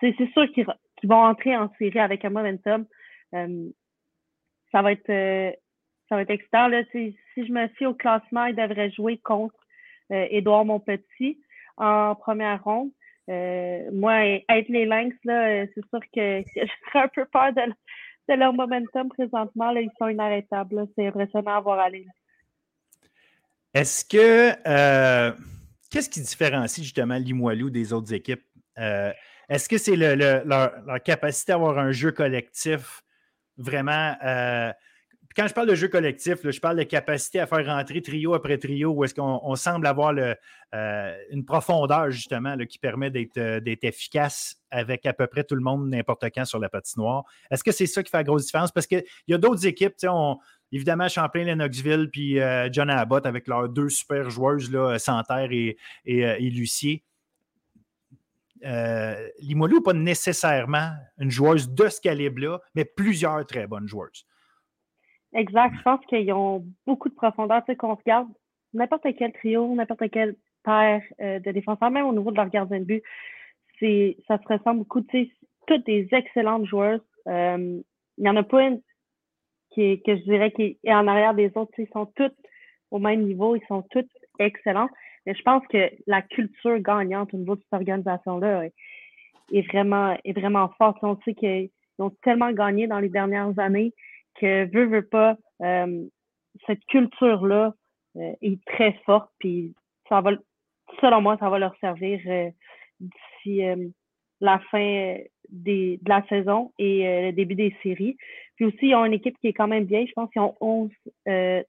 c'est 0.00 0.32
sûr 0.32 0.50
qu'ils 0.52 0.66
vont 1.04 1.24
entrer 1.24 1.56
en 1.56 1.70
série 1.78 1.98
avec 1.98 2.24
un 2.24 2.30
momentum. 2.30 2.86
Euh, 3.34 3.68
ça 4.72 4.82
va 4.82 4.92
être 4.92 5.10
euh, 5.10 5.50
ça 6.08 6.16
va 6.16 6.22
être 6.22 6.30
excitant. 6.30 6.68
Là. 6.68 6.82
Si, 6.92 7.16
je 7.36 7.52
me 7.52 7.66
fie 7.68 7.86
au 7.86 7.94
classement, 7.94 8.44
ils 8.46 8.56
devraient 8.56 8.90
jouer 8.90 9.18
contre 9.18 9.54
Édouard 10.10 10.64
Montpetit 10.64 11.40
en 11.78 12.14
première 12.14 12.62
ronde. 12.62 12.90
moi, 13.26 14.24
être 14.24 14.68
les 14.68 14.84
Lynx, 14.84 15.16
c'est 15.24 15.88
sûr 15.88 16.00
que, 16.14 16.42
je 16.56 16.66
serais 16.88 17.04
un 17.04 17.08
peu 17.08 17.24
peur 17.24 17.52
de, 17.54 18.34
leur 18.34 18.52
momentum 18.52 19.08
présentement. 19.08 19.72
Là, 19.72 19.80
ils 19.80 19.90
sont 19.98 20.08
inarrêtables. 20.08 20.86
C'est 20.94 21.06
impressionnant 21.06 21.56
à 21.56 21.60
voir 21.60 21.80
aller. 21.80 22.06
Est-ce 23.72 24.04
que 24.04 24.52
Qu'est-ce 25.94 26.10
qui 26.10 26.22
différencie 26.22 26.82
justement 26.82 27.14
Limoilou 27.14 27.70
des 27.70 27.92
autres 27.92 28.12
équipes? 28.12 28.42
Euh, 28.78 29.12
est-ce 29.48 29.68
que 29.68 29.78
c'est 29.78 29.94
leur, 29.94 30.42
capacité 31.04 31.52
à 31.52 31.54
avoir 31.54 31.78
un 31.78 31.92
jeu 31.92 32.10
collectif 32.10 33.04
vraiment. 33.56 34.16
Euh, 34.24 34.72
quand 35.36 35.46
je 35.46 35.54
parle 35.54 35.68
de 35.68 35.76
jeu 35.76 35.86
collectif, 35.86 36.50
je 36.50 36.58
parle 36.58 36.78
de 36.78 36.82
capacité 36.82 37.38
à 37.38 37.46
faire 37.46 37.64
rentrer 37.64 38.02
trio 38.02 38.34
après 38.34 38.58
trio, 38.58 38.90
où 38.90 39.04
est-ce 39.04 39.14
qu'on 39.14 39.54
semble 39.54 39.86
avoir 39.86 40.12
euh, 40.16 41.16
une 41.30 41.44
profondeur 41.44 42.10
justement 42.10 42.56
qui 42.68 42.80
permet 42.80 43.12
d'être 43.12 43.84
efficace 43.84 44.56
avec 44.72 45.06
à 45.06 45.12
peu 45.12 45.28
près 45.28 45.44
tout 45.44 45.54
le 45.54 45.60
monde 45.60 45.88
n'importe 45.88 46.24
quand 46.34 46.44
sur 46.44 46.58
la 46.58 46.68
patinoire. 46.68 47.22
Est-ce 47.52 47.62
que 47.62 47.70
c'est 47.70 47.86
ça 47.86 48.02
qui 48.02 48.10
fait 48.10 48.16
la 48.16 48.24
grosse 48.24 48.46
différence? 48.46 48.72
Parce 48.72 48.88
qu'il 48.88 49.04
y 49.28 49.34
a 49.34 49.38
d'autres 49.38 49.64
équipes, 49.64 49.94
on, 50.08 50.38
Évidemment, 50.74 51.06
Champlain, 51.06 51.44
Lennoxville, 51.44 52.10
puis 52.10 52.40
euh, 52.40 52.68
John 52.72 52.90
Abbott 52.90 53.26
avec 53.26 53.46
leurs 53.46 53.68
deux 53.68 53.88
super 53.88 54.28
joueuses, 54.28 54.72
là, 54.72 54.98
Santerre 54.98 55.52
et, 55.52 55.76
et, 56.04 56.26
euh, 56.26 56.36
Lucier. 56.40 57.04
Euh, 58.64 59.14
Limoilou 59.38 59.82
pas 59.82 59.92
nécessairement 59.92 60.90
une 61.20 61.30
joueuse 61.30 61.72
de 61.72 61.86
ce 61.86 62.00
calibre-là, 62.00 62.58
mais 62.74 62.84
plusieurs 62.84 63.46
très 63.46 63.68
bonnes 63.68 63.86
joueuses. 63.86 64.26
Exact. 65.32 65.76
Je 65.78 65.82
pense 65.82 66.04
qu'ils 66.06 66.32
ont 66.32 66.66
beaucoup 66.88 67.08
de 67.08 67.14
profondeur. 67.14 67.64
Tu 67.64 67.70
sais, 67.70 67.76
qu'on 67.76 67.94
regarde 67.94 68.26
n'importe 68.72 69.06
quel 69.16 69.32
trio, 69.32 69.72
n'importe 69.76 70.10
quel 70.10 70.34
paire 70.64 71.02
de 71.20 71.52
défenseurs, 71.52 71.92
même 71.92 72.06
au 72.06 72.12
niveau 72.12 72.32
de 72.32 72.36
leur 72.36 72.48
gardien 72.48 72.80
de 72.80 72.84
but, 72.84 73.02
ça 74.26 74.38
se 74.42 74.52
ressemble 74.52 74.80
beaucoup. 74.80 75.02
Tu 75.02 75.30
toutes 75.68 75.86
des 75.86 76.08
excellentes 76.10 76.66
joueuses. 76.66 77.00
il 77.26 77.84
n'y 78.18 78.28
en 78.28 78.34
a 78.34 78.42
pas 78.42 78.66
une 78.66 78.80
que 79.74 80.16
je 80.16 80.22
dirais 80.22 80.50
qu'il 80.52 80.76
est 80.84 80.94
en 80.94 81.06
arrière 81.06 81.34
des 81.34 81.50
autres. 81.56 81.72
Ils 81.78 81.88
sont 81.92 82.06
tous 82.16 82.32
au 82.90 82.98
même 82.98 83.22
niveau, 83.22 83.56
ils 83.56 83.66
sont 83.66 83.82
tous 83.90 84.06
excellents. 84.38 84.88
Mais 85.26 85.34
je 85.34 85.42
pense 85.42 85.66
que 85.68 85.90
la 86.06 86.22
culture 86.22 86.78
gagnante 86.78 87.32
au 87.34 87.38
niveau 87.38 87.56
de 87.56 87.60
cette 87.62 87.72
organisation-là 87.72 88.66
est, 89.52 89.66
vraiment, 89.68 90.16
est 90.24 90.38
vraiment 90.38 90.70
forte. 90.78 90.98
On 91.02 91.18
sait 91.24 91.34
qu'ils 91.34 91.70
ont 91.98 92.10
tellement 92.22 92.52
gagné 92.52 92.86
dans 92.86 93.00
les 93.00 93.08
dernières 93.08 93.58
années 93.58 93.92
que, 94.40 94.70
veut, 94.72 94.86
veut 94.86 95.06
pas, 95.06 95.36
euh, 95.62 96.04
cette 96.66 96.84
culture-là 96.86 97.74
est 98.16 98.64
très 98.66 98.92
forte. 99.06 99.30
Puis 99.38 99.74
ça 100.08 100.20
va, 100.20 100.32
selon 101.00 101.20
moi, 101.20 101.36
ça 101.40 101.48
va 101.48 101.58
leur 101.58 101.74
servir 101.80 102.20
d'ici 103.00 103.62
la 104.40 104.58
fin 104.70 105.16
de 105.54 105.98
la 106.08 106.22
saison 106.28 106.72
et 106.78 107.28
le 107.28 107.32
début 107.32 107.54
des 107.54 107.74
séries. 107.82 108.16
Puis 108.56 108.66
aussi, 108.66 108.88
ils 108.88 108.94
ont 108.94 109.04
une 109.04 109.12
équipe 109.12 109.38
qui 109.38 109.48
est 109.48 109.52
quand 109.52 109.68
même 109.68 109.84
bien. 109.84 110.04
Je 110.06 110.12
pense 110.12 110.30
qu'ils 110.30 110.42
ont 110.42 110.56
11 110.60 110.90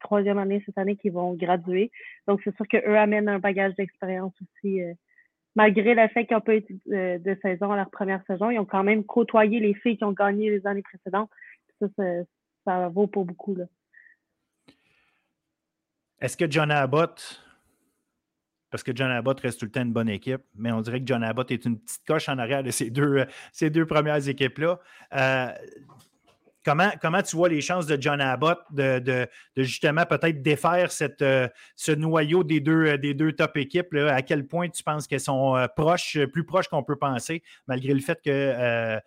troisième 0.01 0.37
année 0.37 0.61
cette 0.65 0.77
année 0.77 0.95
qui 0.95 1.09
vont 1.09 1.33
graduer. 1.33 1.91
Donc, 2.27 2.41
c'est 2.43 2.55
sûr 2.55 2.67
qu'eux 2.67 2.97
amènent 2.97 3.29
un 3.29 3.39
bagage 3.39 3.75
d'expérience 3.75 4.33
aussi 4.41 4.81
malgré 5.55 5.95
le 5.95 6.07
fait 6.09 6.25
qu'ils 6.25 6.35
n'ont 6.35 6.41
pas 6.41 6.55
eu 6.55 6.65
de, 6.85 7.37
saison 7.41 7.71
à 7.71 7.77
leur 7.77 7.89
première 7.89 8.23
saison, 8.27 8.51
ils 8.51 8.59
ont 8.59 8.65
quand 8.65 8.83
même 8.83 9.03
côtoyé 9.03 9.59
les 9.59 9.73
filles 9.73 9.97
qui 9.97 10.03
ont 10.03 10.11
gagné 10.11 10.49
les 10.49 10.67
années 10.67 10.83
précédentes. 10.83 11.29
Ça, 11.79 11.87
ça, 12.65 12.89
vaut 12.89 13.07
pour 13.07 13.25
beaucoup. 13.25 13.57
Est-ce 16.19 16.37
que 16.37 16.49
John 16.49 16.71
Abbott, 16.71 17.41
parce 18.75 18.83
que 18.83 18.91
John 18.93 19.09
Abbott 19.09 19.39
reste 19.39 19.57
tout 19.57 19.65
le 19.67 19.71
temps 19.71 19.83
une 19.83 19.93
bonne 19.93 20.09
équipe, 20.09 20.41
mais 20.53 20.69
on 20.73 20.81
dirait 20.81 20.99
que 20.99 21.07
John 21.07 21.23
Abbott 21.23 21.49
est 21.49 21.63
une 21.63 21.79
petite 21.79 22.05
coche 22.05 22.27
en 22.27 22.38
arrière 22.38 22.61
de 22.61 22.71
ces 22.71 22.89
deux, 22.89 23.25
ces 23.53 23.69
deux 23.69 23.85
premières 23.85 24.27
équipes-là. 24.27 24.81
Euh, 25.15 25.49
Comment, 26.65 27.21
tu 27.21 27.35
vois 27.35 27.47
les 27.47 27.61
chances 27.61 27.85
de 27.85 27.95
John 28.01 28.19
Abbott 28.19 28.59
de, 28.71 29.27
justement 29.55 30.03
peut-être 30.05 30.41
défaire 30.41 30.91
cette, 30.91 31.21
euh, 31.21 31.47
ce 31.75 31.91
noyau 31.91 32.43
des 32.43 32.59
deux, 32.59 32.88
euh, 32.88 32.97
des 32.97 33.13
deux 33.13 33.33
top 33.33 33.55
équipes? 33.57 33.93
À 33.93 34.23
quel 34.23 34.47
point 34.47 34.67
tu 34.69 34.81
penses 34.81 35.05
qu'elles 35.05 35.19
sont 35.19 35.55
euh, 35.55 35.67
proches, 35.67 36.17
plus 36.33 36.43
proches 36.43 36.67
qu'on 36.67 36.81
peut 36.81 36.95
penser, 36.95 37.43
malgré 37.67 37.93
le 37.93 37.99
fait 37.99 38.19
que 38.19 38.99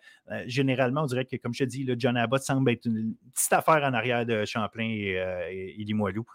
généralement, 0.45 1.03
on 1.03 1.07
dirait 1.07 1.25
que, 1.25 1.35
comme 1.35 1.53
je 1.53 1.65
te 1.65 1.69
dis, 1.69 1.85
John 1.97 2.15
Abbott 2.15 2.41
semble 2.41 2.71
être 2.71 2.85
une 2.85 3.15
petite 3.35 3.51
affaire 3.51 3.83
en 3.83 3.93
arrière 3.93 4.25
de 4.25 4.45
Champlain 4.45 4.87
et, 4.87 5.75
Limoilou. 5.79 6.25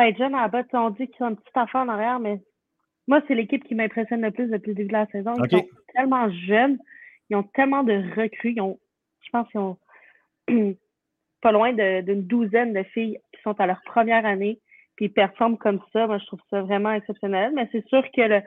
Ben, 0.00 0.14
John 0.16 0.34
Abbott, 0.34 0.66
on 0.72 0.88
dit 0.88 1.08
qu'ils 1.08 1.26
ont 1.26 1.28
une 1.28 1.36
petite 1.36 1.54
affaire 1.58 1.82
en 1.82 1.88
arrière, 1.88 2.20
mais 2.20 2.40
moi, 3.06 3.20
c'est 3.28 3.34
l'équipe 3.34 3.62
qui 3.64 3.74
m'impressionne 3.74 4.22
le 4.22 4.30
plus 4.30 4.48
depuis 4.48 4.70
le 4.70 4.74
début 4.74 4.88
de 4.88 4.94
la 4.94 5.04
saison. 5.08 5.34
Ils 5.44 5.50
sont 5.50 5.66
tellement 5.94 6.30
jeunes, 6.30 6.78
ils 7.28 7.36
ont 7.36 7.42
tellement 7.42 7.82
de 7.82 8.02
recrues, 8.18 8.54
je 8.56 9.30
pense 9.30 9.46
qu'ils 9.50 9.60
ont 9.60 9.76
pas 11.42 11.52
loin 11.52 11.74
d'une 11.74 12.22
douzaine 12.22 12.72
de 12.72 12.82
filles 12.82 13.18
qui 13.34 13.42
sont 13.42 13.60
à 13.60 13.66
leur 13.66 13.82
première 13.82 14.24
année, 14.24 14.58
puis 14.96 15.04
ils 15.04 15.12
performent 15.12 15.58
comme 15.58 15.82
ça. 15.92 16.06
Moi, 16.06 16.16
je 16.16 16.24
trouve 16.24 16.40
ça 16.48 16.62
vraiment 16.62 16.92
exceptionnel. 16.92 17.52
Mais 17.54 17.68
c'est 17.70 17.86
sûr 17.88 18.02
que 18.10 18.22
le, 18.22 18.40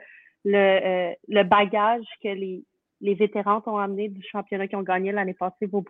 le, 0.44 0.56
euh, 0.56 1.12
le 1.28 1.42
bagage 1.44 2.04
que 2.20 2.30
les, 2.30 2.64
les 3.00 3.14
vétérans 3.14 3.62
ont 3.66 3.78
amené 3.78 4.08
du 4.08 4.24
championnat 4.24 4.66
qui 4.66 4.74
ont 4.74 4.82
gagné 4.82 5.12
l'année 5.12 5.34
passée 5.34 5.66
vaut 5.66 5.84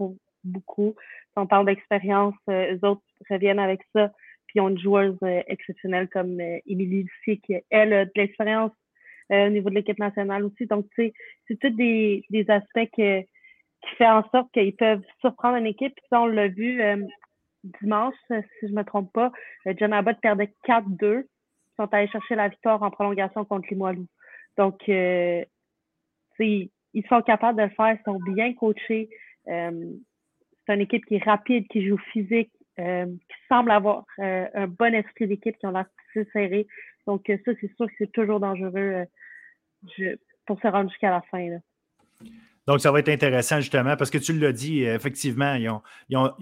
beaucoup. 0.45 0.95
Si 0.99 1.39
on 1.39 1.47
parle 1.47 1.65
d'expérience, 1.65 2.35
euh, 2.51 2.75
eux 2.75 2.87
autres 2.87 3.03
reviennent 3.31 3.59
avec 3.59 3.81
ça. 3.95 4.11
Puis 4.55 4.61
ils 4.61 4.61
ont 4.61 4.69
une 4.69 4.79
joueuse 4.79 5.19
euh, 5.25 5.43
exceptionnelle 5.49 6.09
comme 6.09 6.41
Émilie 6.41 7.03
Lucie, 7.03 7.41
qui, 7.41 7.57
elle, 7.71 7.93
a 7.93 8.05
de 8.05 8.11
l'expérience 8.15 8.71
au 9.31 9.49
niveau 9.49 9.69
de 9.69 9.75
l'équipe 9.75 9.99
nationale 9.99 10.45
aussi. 10.45 10.67
Donc, 10.67 10.87
tu 10.95 11.07
sais, 11.07 11.13
c'est 11.49 11.59
tous 11.59 11.71
des, 11.71 12.25
aspects 12.49 12.91
qui 12.95 13.03
fait 13.97 14.07
en 14.07 14.23
sorte 14.31 14.53
qu'ils 14.53 14.77
peuvent 14.77 15.03
surprendre 15.21 15.57
une 15.57 15.67
équipe. 15.67 15.95
Puis 15.95 16.07
on 16.13 16.27
l'a 16.27 16.47
vu 16.47 16.81
euh, 16.81 17.05
dimanche, 17.81 18.15
si 18.29 18.37
je 18.63 18.67
ne 18.69 18.77
me 18.77 18.85
trompe 18.85 19.13
pas, 19.13 19.33
euh, 19.67 19.75
John 19.77 19.93
Abbott 19.93 20.21
perdait 20.21 20.55
4-2. 20.69 21.25
Ils 21.25 21.27
sont 21.77 21.93
allés 21.93 22.09
chercher 22.09 22.37
la 22.37 22.49
victoire 22.49 22.83
en 22.83 22.91
prolongation 22.91 23.45
contre 23.45 23.67
les. 23.71 24.07
Donc, 24.57 24.89
euh, 24.89 25.45
ils 26.39 27.07
sont 27.09 27.23
capables 27.23 27.59
de 27.59 27.65
le 27.65 27.71
faire, 27.71 27.99
ils 27.99 28.05
sont 28.05 28.21
bien 28.21 28.55
coachés. 28.55 29.09
c'est 29.47 30.75
une 30.75 30.81
équipe 30.81 31.05
qui 31.07 31.17
est 31.17 31.25
rapide, 31.25 31.67
qui 31.69 31.89
joue 31.89 31.99
physique, 32.13 32.53
qui 32.77 33.37
semble 33.49 33.71
avoir 33.71 34.05
un 34.19 34.67
bon 34.67 34.95
esprit 34.95 35.27
d'équipe, 35.27 35.57
qui 35.59 35.67
ont 35.67 35.73
l'air 35.73 35.87
très 36.13 36.27
serré. 36.33 36.67
Donc, 37.07 37.23
ça, 37.27 37.53
c'est 37.61 37.75
sûr 37.77 37.87
que 37.87 37.93
c'est 37.99 38.13
toujours 38.13 38.41
dangereux 38.41 39.05
pour 40.47 40.61
se 40.61 40.67
rendre 40.69 40.91
jusqu'à 40.91 41.11
la 41.11 41.23
fin. 41.31 41.59
Donc, 42.67 42.81
ça 42.81 42.91
va 42.91 43.01
être 43.01 43.11
intéressant 43.11 43.61
justement 43.61 43.95
parce 43.97 44.11
que 44.11 44.17
tu 44.17 44.33
l'as 44.39 44.53
dit, 44.53 44.85
effectivement, 44.85 45.55
ils 45.55 45.69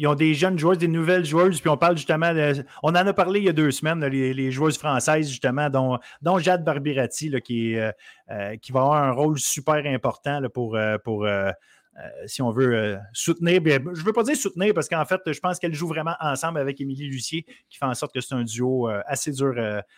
ont, 0.07 0.14
des 0.14 0.35
jeunes 0.35 0.57
joueuses, 0.57 0.79
des 0.79 0.87
nouvelles 0.87 1.25
joueuses, 1.25 1.61
puis 1.61 1.68
on 1.68 1.77
parle 1.77 1.97
justement, 1.97 2.33
de, 2.33 2.64
on 2.85 2.90
en 2.90 2.95
a 2.95 3.12
parlé 3.12 3.40
il 3.40 3.47
y 3.47 3.49
a 3.49 3.53
deux 3.53 3.73
semaines, 3.73 4.05
les, 4.05 4.51
joueuses 4.53 4.79
françaises 4.79 5.29
justement, 5.29 5.68
dont, 5.68 6.38
Jade 6.38 6.64
Barbirati, 6.64 7.33
qui, 7.42 7.77
euh, 7.77 7.90
euh, 8.31 8.57
va 8.71 8.81
avoir 8.81 9.03
un 9.03 9.11
rôle 9.11 9.38
super 9.38 9.85
important 9.85 10.40
euh, 10.45 10.99
pour 10.99 11.27
si 12.26 12.40
on 12.42 12.50
veut 12.50 12.98
soutenir. 13.12 13.61
je 13.64 13.78
ne 13.78 14.05
veux 14.05 14.12
pas 14.12 14.22
dire 14.22 14.37
soutenir 14.37 14.72
parce 14.74 14.88
qu'en 14.88 15.05
fait, 15.05 15.20
je 15.31 15.40
pense 15.40 15.59
qu'elle 15.59 15.74
joue 15.74 15.88
vraiment 15.88 16.14
ensemble 16.20 16.59
avec 16.59 16.81
Émilie 16.81 17.09
Lucier, 17.09 17.44
qui 17.68 17.78
fait 17.78 17.85
en 17.85 17.94
sorte 17.94 18.14
que 18.14 18.20
c'est 18.20 18.35
un 18.35 18.44
duo 18.44 18.88
assez, 19.07 19.31
dur, 19.33 19.55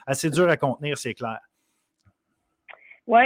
assez 0.06 0.28
dur 0.30 0.48
à 0.48 0.56
contenir, 0.56 0.98
c'est 0.98 1.14
clair. 1.14 1.38
Oui, 3.06 3.22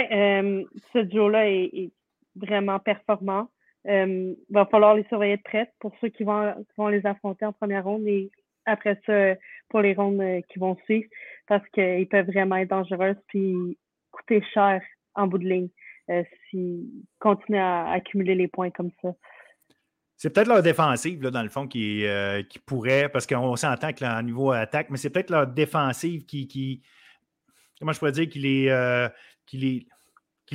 ce 0.93 0.99
duo-là 0.99 1.49
est 1.49 1.91
vraiment 2.35 2.79
performants. 2.79 3.49
Il 3.85 3.91
euh, 3.91 4.33
va 4.49 4.65
falloir 4.65 4.95
les 4.95 5.05
surveiller 5.05 5.37
de 5.37 5.41
près 5.41 5.71
pour 5.79 5.93
ceux 6.01 6.09
qui 6.09 6.23
vont, 6.23 6.53
les 6.89 7.05
affronter 7.05 7.45
en 7.45 7.53
première 7.53 7.85
ronde 7.85 8.05
et 8.07 8.29
après 8.65 8.99
ça 9.05 9.35
pour 9.69 9.81
les 9.81 9.93
rondes 9.93 10.19
euh, 10.19 10.41
qui 10.49 10.59
vont 10.59 10.77
suivre 10.83 11.07
parce 11.47 11.67
qu'ils 11.69 12.07
peuvent 12.07 12.27
vraiment 12.27 12.57
être 12.57 12.69
dangereux 12.69 13.15
puis 13.27 13.77
coûter 14.11 14.43
cher 14.53 14.81
en 15.15 15.27
bout 15.27 15.37
de 15.37 15.47
ligne 15.47 15.69
euh, 16.09 16.23
s'ils 16.49 16.87
continuent 17.19 17.59
à 17.59 17.91
accumuler 17.91 18.35
les 18.35 18.47
points 18.47 18.71
comme 18.71 18.91
ça. 19.01 19.09
C'est 20.17 20.29
peut-être 20.31 20.47
leur 20.47 20.61
défensive, 20.61 21.21
là, 21.23 21.31
dans 21.31 21.43
le 21.43 21.49
fond, 21.49 21.65
qui, 21.67 22.03
qui 22.49 22.59
pourrait, 22.59 23.07
parce 23.07 23.25
qu'on 23.25 23.55
s'entend 23.55 23.93
que 23.93 24.03
là, 24.03 24.21
niveau 24.21 24.51
attaque, 24.51 24.89
mais 24.89 24.97
c'est 24.97 25.09
peut-être 25.09 25.29
leur 25.29 25.47
défensive 25.47 26.25
qui, 26.25 26.45
qui, 26.45 26.81
comment 27.79 27.93
je 27.93 27.99
pourrais 27.99 28.11
dire, 28.11 28.27
qui 28.27 28.39
les, 28.39 29.09
qui 29.45 29.57
les, 29.57 29.87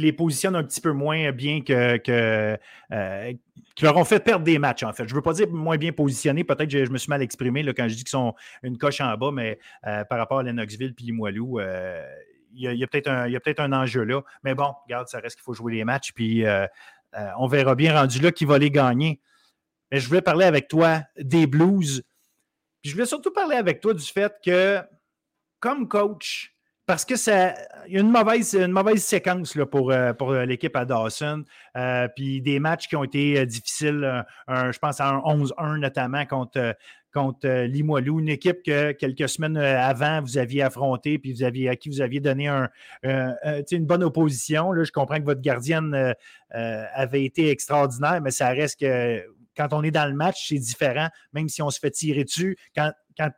les 0.00 0.12
positionne 0.12 0.56
un 0.56 0.64
petit 0.64 0.80
peu 0.80 0.92
moins 0.92 1.30
bien 1.32 1.60
que, 1.60 1.96
que 1.98 2.58
euh, 2.92 3.32
qui 3.74 3.84
leur 3.84 3.96
ont 3.96 4.04
fait 4.04 4.20
perdre 4.20 4.44
des 4.44 4.58
matchs, 4.58 4.82
en 4.82 4.92
fait. 4.92 5.06
Je 5.06 5.12
ne 5.12 5.16
veux 5.16 5.22
pas 5.22 5.32
dire 5.32 5.48
moins 5.50 5.76
bien 5.76 5.92
positionnés, 5.92 6.44
peut-être 6.44 6.70
que 6.70 6.84
je, 6.84 6.90
me 6.90 6.98
suis 6.98 7.10
mal 7.10 7.22
exprimé 7.22 7.62
là, 7.62 7.72
quand 7.72 7.88
je 7.88 7.94
dis 7.94 8.04
qu'ils 8.04 8.08
sont 8.08 8.34
une 8.62 8.78
coche 8.78 9.00
en 9.00 9.16
bas, 9.16 9.30
mais 9.32 9.58
euh, 9.86 10.04
par 10.04 10.18
rapport 10.18 10.40
à 10.40 10.42
Lennoxville 10.42 10.94
et 10.98 11.02
Limoilou, 11.02 11.60
euh, 11.60 12.04
il 12.54 12.74
y 12.74 12.84
a, 12.84 12.86
peut-être 12.86 13.08
un, 13.08 13.30
peut 13.30 13.54
un 13.58 13.72
enjeu 13.72 14.04
là. 14.04 14.22
Mais 14.42 14.54
bon, 14.54 14.72
regarde, 14.84 15.08
ça 15.08 15.20
reste 15.20 15.36
qu'il 15.36 15.44
faut 15.44 15.54
jouer 15.54 15.74
les 15.74 15.84
matchs, 15.84 16.12
puis 16.12 16.44
on 17.38 17.46
verra 17.46 17.74
bien 17.74 17.98
rendu 17.98 18.20
là 18.20 18.32
qui 18.32 18.44
va 18.44 18.58
les 18.58 18.70
gagner. 18.70 19.20
Mais 19.90 20.00
je 20.00 20.08
voulais 20.08 20.22
parler 20.22 20.44
avec 20.44 20.68
toi 20.68 21.02
des 21.16 21.46
Blues. 21.46 22.02
Puis 22.82 22.90
je 22.90 22.96
voulais 22.96 23.06
surtout 23.06 23.32
parler 23.32 23.56
avec 23.56 23.80
toi 23.80 23.94
du 23.94 24.04
fait 24.04 24.34
que, 24.44 24.82
comme 25.60 25.88
coach, 25.88 26.54
parce 26.86 27.06
que 27.06 27.16
ça, 27.16 27.54
il 27.86 27.94
y 27.94 27.96
a 27.96 28.00
une 28.00 28.10
mauvaise, 28.10 28.54
une 28.54 28.72
mauvaise 28.72 29.02
séquence 29.02 29.54
là, 29.54 29.64
pour, 29.64 29.90
euh, 29.90 30.12
pour 30.12 30.32
euh, 30.32 30.44
l'équipe 30.44 30.76
à 30.76 30.84
Dawson. 30.84 31.44
Euh, 31.76 32.08
puis 32.14 32.42
des 32.42 32.58
matchs 32.60 32.88
qui 32.88 32.96
ont 32.96 33.04
été 33.04 33.46
difficiles, 33.46 34.24
je 34.48 34.78
pense 34.78 35.00
à 35.00 35.08
un 35.08 35.18
11-1 35.20 35.78
notamment 35.78 36.26
contre, 36.26 36.76
contre 37.14 37.48
Limoilou, 37.48 38.20
une 38.20 38.28
équipe 38.28 38.62
que 38.62 38.92
quelques 38.92 39.28
semaines 39.28 39.56
avant 39.56 40.20
vous 40.20 40.36
aviez 40.36 40.62
affronté, 40.62 41.18
puis 41.18 41.32
vous 41.32 41.42
aviez, 41.42 41.68
à 41.68 41.76
qui 41.76 41.88
vous 41.88 42.00
aviez 42.00 42.20
donné 42.20 42.48
un, 42.48 42.68
une 43.02 43.86
bonne 43.86 44.02
opposition. 44.02 44.72
Je 44.82 44.90
comprends 44.90 45.18
que 45.18 45.24
votre 45.24 45.40
gardienne 45.40 46.14
avait 46.50 47.24
été 47.24 47.50
extraordinaire, 47.50 48.20
mais 48.20 48.30
ça 48.30 48.48
reste 48.48 48.80
que 48.80 49.22
quand 49.56 49.72
on 49.72 49.82
est 49.82 49.90
dans 49.90 50.06
le 50.06 50.14
match, 50.14 50.48
c'est 50.48 50.58
différent, 50.58 51.08
même 51.32 51.48
si 51.48 51.62
on 51.62 51.70
se 51.70 51.78
fait 51.78 51.90
tirer 51.90 52.24
dessus. 52.24 52.56
Quand, 52.76 52.92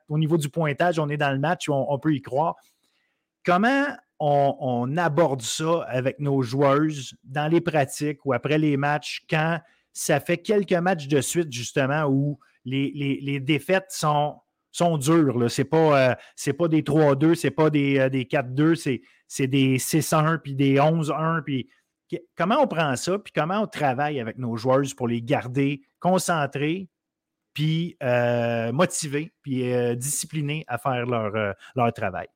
au 0.09 0.19
niveau 0.19 0.39
du 0.39 0.49
pointage, 0.49 0.99
on 0.99 1.09
est 1.09 1.19
dans 1.19 1.33
le 1.33 1.39
match, 1.39 1.69
on 1.69 1.99
peut 1.99 2.15
y 2.15 2.23
croire. 2.23 2.57
Comment 3.45 3.87
on, 4.19 4.97
aborde 4.97 5.43
ça 5.43 5.83
avec 5.89 6.19
nos 6.19 6.43
joueuses 6.43 7.15
dans 7.25 7.49
les 7.49 7.61
pratiques 7.61 8.25
ou 8.25 8.33
après 8.33 8.59
les 8.59 8.77
matchs 8.77 9.25
quand 9.29 9.61
ça 9.93 10.21
fait 10.21 10.39
quelques 10.39 10.73
matchs 10.73 11.09
de 11.09 11.21
suite, 11.21 11.53
justement, 11.53 12.05
où 12.05 12.39
les, 12.67 13.41
défaites 13.41 13.91
sont, 13.91 14.41
dures. 14.99 15.51
Ce 15.51 15.63
n'est 15.63 15.69
pas, 15.69 16.11
euh, 16.11 16.53
pas 16.53 16.69
des 16.69 16.83
3-2, 16.83 17.35
ce 17.35 17.47
n'est 17.47 17.51
pas 17.51 17.71
des, 17.71 17.99
euh, 17.99 18.09
des 18.09 18.25
4-2, 18.25 19.01
c'est 19.27 19.47
des 19.47 19.79
6-1 19.79 20.39
puis 20.39 20.55
des 20.55 20.77
11-1. 20.77 21.43
Puis 21.43 21.69
comment 22.37 22.61
on 22.61 22.67
prend 22.67 22.95
ça, 22.97 23.19
puis 23.19 23.33
comment 23.35 23.63
on 23.63 23.67
travaille 23.67 24.21
avec 24.21 24.39
nos 24.39 24.57
joueuses 24.57 24.95
pour 24.95 25.09
les 25.09 25.23
garder 25.23 25.83
concentrées, 25.99 26.89
puis 27.55 27.97
euh, 28.03 28.71
motivées, 28.73 29.33
puis 29.43 29.65
disciplinés 29.97 30.65
à 30.69 30.79
faire 30.79 31.07
leur, 31.07 31.55
leur 31.75 31.93
travail? 31.93 32.29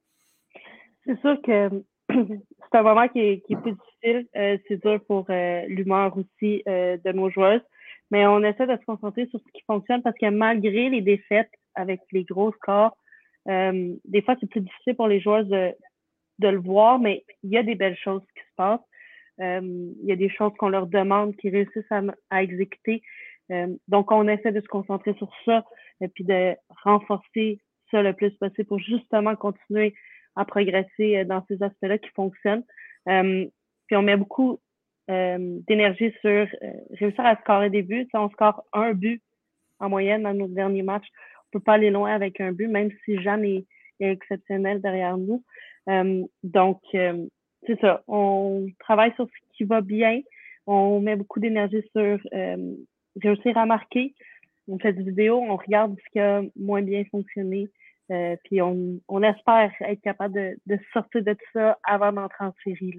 C'est 1.05 1.21
sûr 1.21 1.37
que 1.43 1.83
c'est 2.73 2.79
un 2.79 2.83
moment 2.83 3.09
qui 3.09 3.21
est, 3.21 3.43
plus 3.47 3.73
difficile. 3.73 4.27
Euh, 4.37 4.59
c'est 4.69 4.83
dur 4.83 5.01
pour 5.07 5.27
euh, 5.31 5.62
l'humeur 5.69 6.16
aussi 6.16 6.62
euh, 6.69 6.97
de 7.05 7.12
nos 7.12 7.31
joueuses. 7.31 7.62
Mais 8.11 8.27
on 8.27 8.42
essaie 8.42 8.66
de 8.66 8.77
se 8.77 8.85
concentrer 8.85 9.27
sur 9.27 9.40
ce 9.40 9.53
qui 9.53 9.62
fonctionne 9.66 10.03
parce 10.03 10.16
que 10.18 10.31
malgré 10.31 10.88
les 10.88 11.01
défaites 11.01 11.51
avec 11.75 12.01
les 12.12 12.25
gros 12.25 12.53
scores, 12.53 12.96
des 13.46 14.23
fois, 14.25 14.37
c'est 14.40 14.51
plus 14.51 14.61
difficile 14.61 14.96
pour 14.96 15.09
les 15.09 15.20
joueuses 15.20 15.49
de, 15.49 15.73
de 16.40 16.49
le 16.49 16.59
voir, 16.59 16.99
mais 16.99 17.25
il 17.42 17.51
y 17.51 17.57
a 17.57 17.62
des 17.62 17.75
belles 17.75 17.96
choses 17.96 18.23
qui 18.35 18.42
se 18.42 18.55
passent. 18.57 18.81
il 19.38 20.05
y 20.05 20.12
a 20.12 20.16
des 20.16 20.29
choses 20.29 20.53
qu'on 20.59 20.68
leur 20.68 20.87
demande 20.87 21.37
qu'ils 21.37 21.53
réussissent 21.53 21.90
à, 21.90 22.03
à 22.31 22.42
exécuter. 22.42 23.03
donc, 23.88 24.11
on 24.12 24.29
essaie 24.29 24.53
de 24.53 24.61
se 24.61 24.68
concentrer 24.68 25.14
sur 25.14 25.31
ça 25.44 25.64
et 26.01 26.09
puis 26.09 26.25
de 26.25 26.55
renforcer 26.85 27.61
ça 27.90 28.03
le 28.03 28.12
plus 28.12 28.31
possible 28.31 28.66
pour 28.66 28.79
justement 28.79 29.37
continuer 29.37 29.94
à 30.37 30.44
progresser 30.44 31.18
euh, 31.18 31.25
dans 31.25 31.44
ces 31.49 31.62
aspects-là 31.62 31.99
qui 31.99 32.11
fonctionnent. 32.11 32.64
Euh, 33.09 33.46
puis 33.87 33.96
on 33.96 34.03
met 34.03 34.16
beaucoup 34.16 34.61
d'énergie 35.66 36.12
sur 36.20 36.46
réussir 36.99 37.27
à 37.27 37.37
scorer 37.37 37.70
des 37.70 37.83
buts. 37.83 38.09
on 38.14 38.31
score 38.31 38.64
un 38.73 38.92
but 38.92 39.23
en 39.79 39.88
moyenne 39.88 40.23
dans 40.23 40.35
nos 40.35 40.46
derniers 40.46 40.83
matchs. 40.83 41.09
On 41.46 41.59
peut 41.59 41.64
pas 41.64 41.75
aller 41.75 41.90
loin 41.90 42.12
avec 42.14 42.40
un 42.40 42.53
but, 42.53 42.68
même 42.68 42.90
si 43.05 43.20
Jeanne 43.20 43.44
est, 43.44 43.64
exceptionnel 43.99 44.81
derrière 44.81 45.18
nous. 45.18 45.42
donc, 46.42 46.81
c'est 46.92 47.81
ça. 47.81 48.03
On 48.09 48.66
travaille 48.79 49.12
sur 49.14 49.27
ce 49.27 49.57
qui 49.57 49.64
va 49.64 49.81
bien. 49.81 50.20
On 50.66 51.01
met 51.01 51.16
beaucoup 51.16 51.40
d'énergie 51.40 51.83
sur 51.94 52.18
réussir 53.23 53.59
à 53.59 53.66
marquer. 53.66 54.14
On 54.68 54.79
fait 54.79 54.92
des 54.92 55.03
vidéos, 55.03 55.38
on 55.38 55.57
regarde 55.57 55.96
ce 55.99 56.12
qui 56.12 56.20
a 56.20 56.42
moins 56.57 56.83
bien 56.83 57.05
fonctionné. 57.11 57.68
Euh, 58.11 58.37
puis 58.44 58.61
on, 58.61 59.23
espère 59.23 59.73
être 59.81 60.01
capable 60.01 60.57
de, 60.66 60.79
sortir 60.92 61.23
de 61.23 61.33
tout 61.33 61.51
ça 61.53 61.79
avant 61.85 62.12
d'entrer 62.12 62.44
en 62.44 62.55
série. 62.64 62.96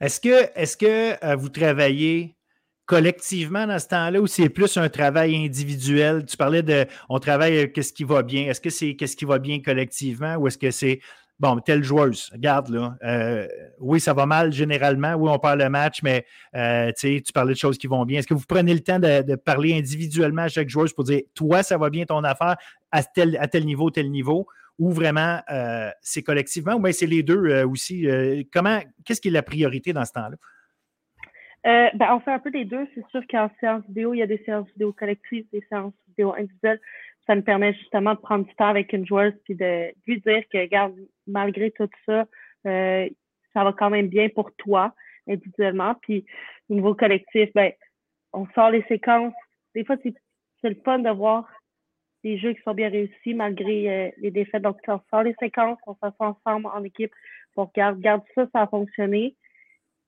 Est-ce 0.00 0.76
que, 0.76 1.24
euh, 1.24 1.36
vous 1.36 1.48
travaillez 1.48 2.36
collectivement 2.84 3.66
dans 3.66 3.78
ce 3.78 3.88
temps-là 3.88 4.20
ou 4.20 4.26
c'est 4.26 4.48
plus 4.48 4.76
un 4.76 4.88
travail 4.88 5.36
individuel? 5.36 6.24
Tu 6.26 6.36
parlais 6.36 6.62
de 6.62 6.86
on 7.08 7.18
travaille 7.18 7.58
euh, 7.58 7.66
qu'est-ce 7.66 7.92
qui 7.92 8.04
va 8.04 8.22
bien? 8.22 8.46
Est-ce 8.48 8.60
que 8.60 8.70
c'est 8.70 8.94
qu'est-ce 8.94 9.16
qui 9.16 9.24
va 9.24 9.38
bien 9.38 9.60
collectivement 9.60 10.36
ou 10.36 10.46
est-ce 10.48 10.58
que 10.58 10.70
c'est 10.70 11.00
bon, 11.38 11.58
telle 11.58 11.82
joueuse, 11.84 12.30
regarde 12.32 12.70
là, 12.70 12.96
euh, 13.04 13.46
oui, 13.78 14.00
ça 14.00 14.14
va 14.14 14.24
mal 14.24 14.52
généralement, 14.52 15.14
oui, 15.16 15.30
on 15.30 15.38
perd 15.38 15.58
le 15.58 15.68
match, 15.68 16.02
mais 16.02 16.24
tu 16.98 17.32
parlais 17.34 17.52
de 17.52 17.58
choses 17.58 17.76
qui 17.76 17.86
vont 17.86 18.06
bien. 18.06 18.20
Est-ce 18.20 18.26
que 18.26 18.32
vous 18.32 18.46
prenez 18.48 18.72
le 18.72 18.80
temps 18.80 18.98
de, 18.98 19.34
parler 19.34 19.76
individuellement 19.76 20.42
à 20.42 20.48
chaque 20.48 20.70
joueuse 20.70 20.94
pour 20.94 21.04
dire, 21.04 21.20
toi, 21.34 21.62
ça 21.62 21.76
va 21.76 21.90
bien 21.90 22.06
ton 22.06 22.24
affaire 22.24 22.56
à 22.90 23.02
tel 23.02 23.66
niveau, 23.66 23.90
tel 23.90 24.10
niveau, 24.10 24.46
ou 24.78 24.90
vraiment 24.90 25.40
euh, 25.50 25.90
c'est 26.00 26.22
collectivement, 26.22 26.74
ou 26.74 26.80
bien 26.80 26.92
c'est 26.92 27.06
les 27.06 27.22
deux 27.22 27.62
aussi? 27.64 28.06
comment, 28.52 28.80
qu'est-ce 29.04 29.20
qui 29.20 29.28
est 29.28 29.32
la 29.32 29.42
priorité 29.42 29.92
dans 29.92 30.04
ce 30.04 30.12
temps-là? 30.12 30.36
Ben, 31.94 32.14
on 32.14 32.20
fait 32.20 32.30
un 32.30 32.38
peu 32.38 32.50
les 32.50 32.64
deux. 32.64 32.86
C'est 32.94 33.04
sûr 33.08 33.22
qu'en 33.28 33.50
séance 33.58 33.84
vidéo, 33.88 34.14
il 34.14 34.18
y 34.18 34.22
a 34.22 34.26
des 34.26 34.40
séances 34.44 34.68
vidéo 34.68 34.92
collectives, 34.92 35.46
des 35.52 35.64
séances 35.68 35.94
vidéo 36.08 36.32
individuelles 36.34 36.80
ça 37.26 37.34
me 37.34 37.42
permet 37.42 37.74
justement 37.74 38.14
de 38.14 38.20
prendre 38.20 38.46
du 38.46 38.54
temps 38.54 38.68
avec 38.68 38.92
une 38.92 39.06
joueuse 39.06 39.34
puis 39.44 39.54
de 39.54 39.92
lui 40.06 40.20
dire 40.20 40.42
que, 40.52 40.58
regarde, 40.58 40.94
malgré 41.26 41.70
tout 41.72 41.88
ça, 42.06 42.24
euh, 42.66 43.08
ça 43.52 43.64
va 43.64 43.72
quand 43.72 43.90
même 43.90 44.08
bien 44.08 44.28
pour 44.28 44.52
toi 44.56 44.94
individuellement. 45.28 45.94
Puis 46.02 46.24
au 46.68 46.74
niveau 46.74 46.94
collectif, 46.94 47.50
ben, 47.54 47.72
on 48.32 48.46
sort 48.54 48.70
les 48.70 48.84
séquences. 48.84 49.34
Des 49.74 49.84
fois, 49.84 49.96
c'est 50.02 50.14
le 50.68 50.80
fun 50.84 51.00
de 51.00 51.10
voir 51.10 51.48
des 52.26 52.38
jeux 52.38 52.54
qui 52.54 52.62
sont 52.62 52.74
bien 52.74 52.88
réussis 52.88 53.34
malgré 53.34 53.88
euh, 53.88 54.10
les 54.18 54.32
défaites. 54.32 54.62
Donc, 54.62 54.78
on 54.88 55.00
sort 55.10 55.22
les 55.22 55.36
séquences, 55.38 55.78
on 55.86 55.94
s'assoit 56.02 56.36
ensemble 56.36 56.66
en 56.66 56.82
équipe 56.82 57.12
pour 57.54 57.68
regarder, 57.68 57.98
regarde 57.98 58.22
ça, 58.34 58.48
ça 58.52 58.62
a 58.62 58.66
fonctionné. 58.66 59.36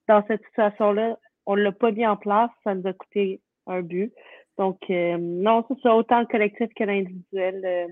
Dans 0.09 0.21
cette 0.27 0.43
situation-là, 0.47 1.17
on 1.45 1.55
ne 1.55 1.61
l'a 1.61 1.71
pas 1.71 1.91
mis 1.91 2.05
en 2.05 2.17
place, 2.17 2.51
ça 2.65 2.75
nous 2.75 2.85
a 2.85 2.93
coûté 2.93 3.39
un 3.67 3.81
but. 3.81 4.13
Donc, 4.57 4.79
euh, 4.89 5.17
non, 5.17 5.65
c'est 5.81 5.89
autant 5.89 6.19
le 6.19 6.25
collectif 6.25 6.67
que 6.75 6.83
l'individuel. 6.83 7.61
Euh, 7.63 7.87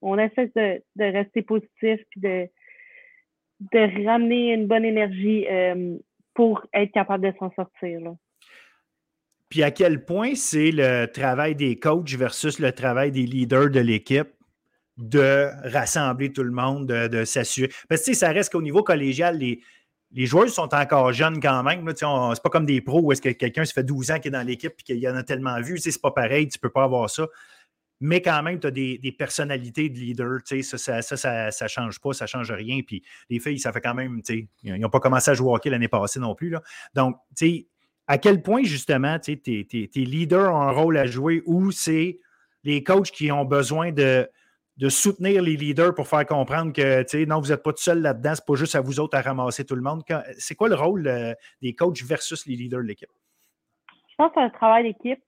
on 0.00 0.18
essaie 0.18 0.50
de, 0.56 0.82
rester 1.12 1.42
positif 1.42 2.00
puis 2.10 2.20
de, 2.20 2.48
de 3.60 4.04
ramener 4.04 4.54
une 4.54 4.66
bonne 4.66 4.84
énergie 4.84 5.46
euh, 5.48 5.96
pour 6.34 6.66
être 6.74 6.90
capable 6.90 7.30
de 7.30 7.38
s'en 7.38 7.52
sortir. 7.52 8.00
Puis 9.52 9.62
à 9.62 9.70
quel 9.70 10.02
point 10.06 10.34
c'est 10.34 10.70
le 10.70 11.04
travail 11.04 11.54
des 11.54 11.78
coachs 11.78 12.14
versus 12.14 12.58
le 12.58 12.72
travail 12.72 13.12
des 13.12 13.26
leaders 13.26 13.68
de 13.68 13.80
l'équipe 13.80 14.30
de 14.96 15.50
rassembler 15.64 16.32
tout 16.32 16.42
le 16.42 16.52
monde, 16.52 16.86
de, 16.86 17.24
s'assurer? 17.26 17.70
Parce 17.86 18.02
que 18.02 18.14
ça 18.14 18.30
reste 18.30 18.50
qu'au 18.50 18.62
niveau 18.62 18.82
collégial, 18.82 19.36
les, 19.36 19.60
les 20.12 20.24
joueurs 20.24 20.48
sont 20.48 20.74
encore 20.74 21.12
jeunes 21.12 21.38
quand 21.38 21.62
même. 21.64 21.80
Ce 21.94 22.02
n'est 22.02 22.40
pas 22.42 22.48
comme 22.48 22.64
des 22.64 22.80
pros 22.80 23.02
où 23.02 23.12
est-ce 23.12 23.20
que 23.20 23.28
quelqu'un 23.28 23.66
se 23.66 23.74
fait 23.74 23.84
12 23.84 24.12
ans 24.12 24.18
qui 24.20 24.28
est 24.28 24.30
dans 24.30 24.40
l'équipe 24.40 24.72
et 24.72 24.82
qu'il 24.84 24.96
y 24.96 25.06
en 25.06 25.16
a 25.16 25.22
tellement 25.22 25.60
vu. 25.60 25.76
C'est 25.76 26.00
pas 26.00 26.12
pareil, 26.12 26.48
tu 26.48 26.58
peux 26.58 26.70
pas 26.70 26.84
avoir 26.84 27.10
ça. 27.10 27.28
Mais 28.00 28.22
quand 28.22 28.42
même, 28.42 28.58
tu 28.58 28.66
as 28.66 28.70
des, 28.70 29.14
personnalités 29.18 29.90
de 29.90 29.98
leader. 29.98 30.38
Ça, 30.62 31.02
ça, 31.02 31.50
ça, 31.50 31.68
change 31.68 32.00
pas, 32.00 32.14
ça 32.14 32.26
change 32.26 32.50
rien. 32.50 32.80
Puis 32.86 33.02
les 33.28 33.38
filles, 33.38 33.58
ça 33.58 33.70
fait 33.70 33.82
quand 33.82 33.94
même. 33.94 34.22
Ils 34.30 34.78
n'ont 34.78 34.88
pas 34.88 35.00
commencé 35.00 35.30
à 35.30 35.34
jouer 35.34 35.50
au 35.50 35.54
hockey 35.56 35.68
l'année 35.68 35.88
passée 35.88 36.20
non 36.20 36.34
plus. 36.34 36.48
Là. 36.48 36.62
Donc, 36.94 37.16
à 38.12 38.18
quel 38.18 38.42
point, 38.42 38.62
justement, 38.62 39.18
tes, 39.18 39.38
leaders 39.94 40.54
ont 40.54 40.60
un 40.60 40.70
rôle 40.70 40.98
à 40.98 41.06
jouer 41.06 41.40
ou 41.46 41.70
c'est 41.70 42.18
les 42.62 42.84
coachs 42.84 43.10
qui 43.10 43.32
ont 43.32 43.46
besoin 43.46 43.90
de 43.90 44.28
soutenir 44.90 45.40
les 45.40 45.56
leaders 45.56 45.94
pour 45.94 46.06
faire 46.06 46.26
comprendre 46.26 46.74
que 46.74 47.24
non, 47.24 47.40
vous 47.40 47.48
n'êtes 47.48 47.62
pas 47.62 47.72
tout 47.72 47.82
seul 47.82 48.02
là-dedans, 48.02 48.32
c'est 48.34 48.44
pas 48.44 48.54
juste 48.54 48.74
à 48.74 48.82
vous 48.82 49.00
autres 49.00 49.16
à 49.16 49.22
ramasser 49.22 49.64
tout 49.64 49.76
le 49.76 49.80
monde. 49.80 50.02
C'est 50.36 50.54
quoi 50.54 50.68
le 50.68 50.74
rôle 50.74 51.06
euh, 51.06 51.32
des 51.62 51.72
coachs 51.72 52.02
versus 52.02 52.46
les 52.46 52.54
leaders 52.54 52.82
de 52.82 52.88
l'équipe? 52.88 53.08
Je 54.10 54.14
pense 54.18 54.28
que 54.28 54.34
c'est 54.34 54.44
un 54.44 54.50
travail 54.50 54.92
d'équipe. 54.92 55.24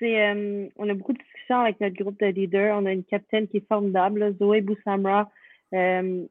Euh, 0.00 0.66
on 0.76 0.88
a 0.88 0.94
beaucoup 0.94 1.12
de 1.12 1.18
discussions 1.18 1.60
avec 1.60 1.78
notre 1.78 1.96
groupe 1.96 2.18
de 2.20 2.26
leaders. 2.28 2.74
On 2.74 2.86
a 2.86 2.92
une 2.92 3.04
capitaine 3.04 3.48
qui 3.48 3.58
est 3.58 3.68
formidable, 3.68 4.34
Zoé 4.38 4.62
Boussamra. 4.62 5.30
Euh, 5.74 6.24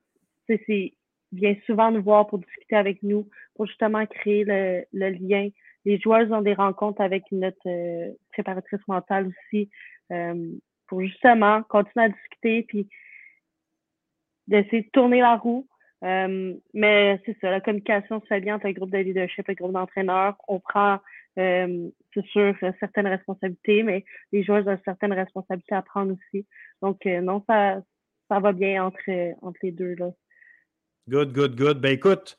vient 1.34 1.56
souvent 1.66 1.92
nous 1.92 2.02
voir 2.02 2.28
pour 2.28 2.40
discuter 2.40 2.76
avec 2.76 3.04
nous, 3.04 3.30
pour 3.56 3.68
justement 3.68 4.06
créer 4.08 4.44
le, 4.44 5.10
lien. 5.10 5.50
Les 5.86 6.00
joueurs 6.00 6.32
ont 6.32 6.42
des 6.42 6.54
rencontres 6.54 7.02
avec 7.02 7.24
notre 7.32 7.68
euh, 7.68 8.12
préparatrice 8.32 8.88
mentale 8.88 9.28
aussi 9.28 9.70
pour 10.88 11.02
justement 11.02 11.64
continuer 11.64 12.06
à 12.06 12.10
discuter 12.10 12.64
puis 12.64 12.88
d'essayer 14.48 14.84
de 14.84 14.90
tourner 14.90 15.22
la 15.22 15.36
roue. 15.36 15.68
Euh, 16.04 16.54
mais 16.74 17.22
c'est 17.26 17.38
ça, 17.40 17.50
la 17.50 17.62
communication 17.62 18.20
se 18.22 18.28
fait 18.28 18.42
bien 18.42 18.56
entre 18.56 18.68
le 18.68 18.74
groupe 18.74 18.92
de 18.92 18.98
leadership 18.98 19.48
et 19.48 19.54
le 19.54 19.56
groupe 19.56 19.72
d'entraîneurs. 19.72 20.36
On 20.50 20.60
prend, 20.60 21.00
euh, 21.40 21.90
c'est 22.14 22.26
sûr, 22.26 22.54
certaines 22.80 23.08
responsabilités, 23.08 23.84
mais 23.84 24.04
les 24.34 24.44
joueurs 24.44 24.68
ont 24.68 24.78
certaines 24.84 25.14
responsabilités 25.14 25.76
à 25.76 25.82
prendre 25.82 26.14
aussi. 26.14 26.46
Donc, 26.82 27.06
euh, 27.06 27.22
non, 27.22 27.42
ça, 27.48 27.82
ça 28.28 28.40
va 28.40 28.52
bien 28.52 28.84
entre, 28.84 29.00
entre 29.42 29.60
les 29.64 29.72
deux. 29.72 29.96
Là. 29.96 30.12
Good, 31.08 31.32
good, 31.32 31.56
good. 31.56 31.80
Ben 31.80 31.94
écoute, 31.94 32.38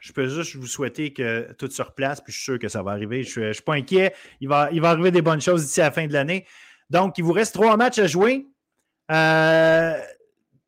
je 0.00 0.12
peux 0.12 0.28
juste 0.28 0.56
vous 0.56 0.66
souhaiter 0.66 1.12
que 1.12 1.52
tout 1.58 1.70
se 1.70 1.82
replace, 1.82 2.20
puis 2.20 2.32
je 2.32 2.38
suis 2.38 2.44
sûr 2.44 2.58
que 2.58 2.68
ça 2.68 2.82
va 2.82 2.92
arriver. 2.92 3.22
Je 3.22 3.40
ne 3.40 3.52
suis, 3.52 3.62
pas 3.62 3.74
inquiet. 3.74 4.14
Il 4.40 4.48
va, 4.48 4.70
il 4.72 4.80
va 4.80 4.90
arriver 4.90 5.10
des 5.10 5.22
bonnes 5.22 5.40
choses 5.40 5.64
d'ici 5.64 5.80
à 5.80 5.84
la 5.84 5.90
fin 5.90 6.06
de 6.06 6.12
l'année. 6.12 6.46
Donc, 6.88 7.18
il 7.18 7.24
vous 7.24 7.32
reste 7.32 7.54
trois 7.54 7.76
matchs 7.76 7.98
à 7.98 8.06
jouer. 8.06 8.46
Euh, 9.10 9.98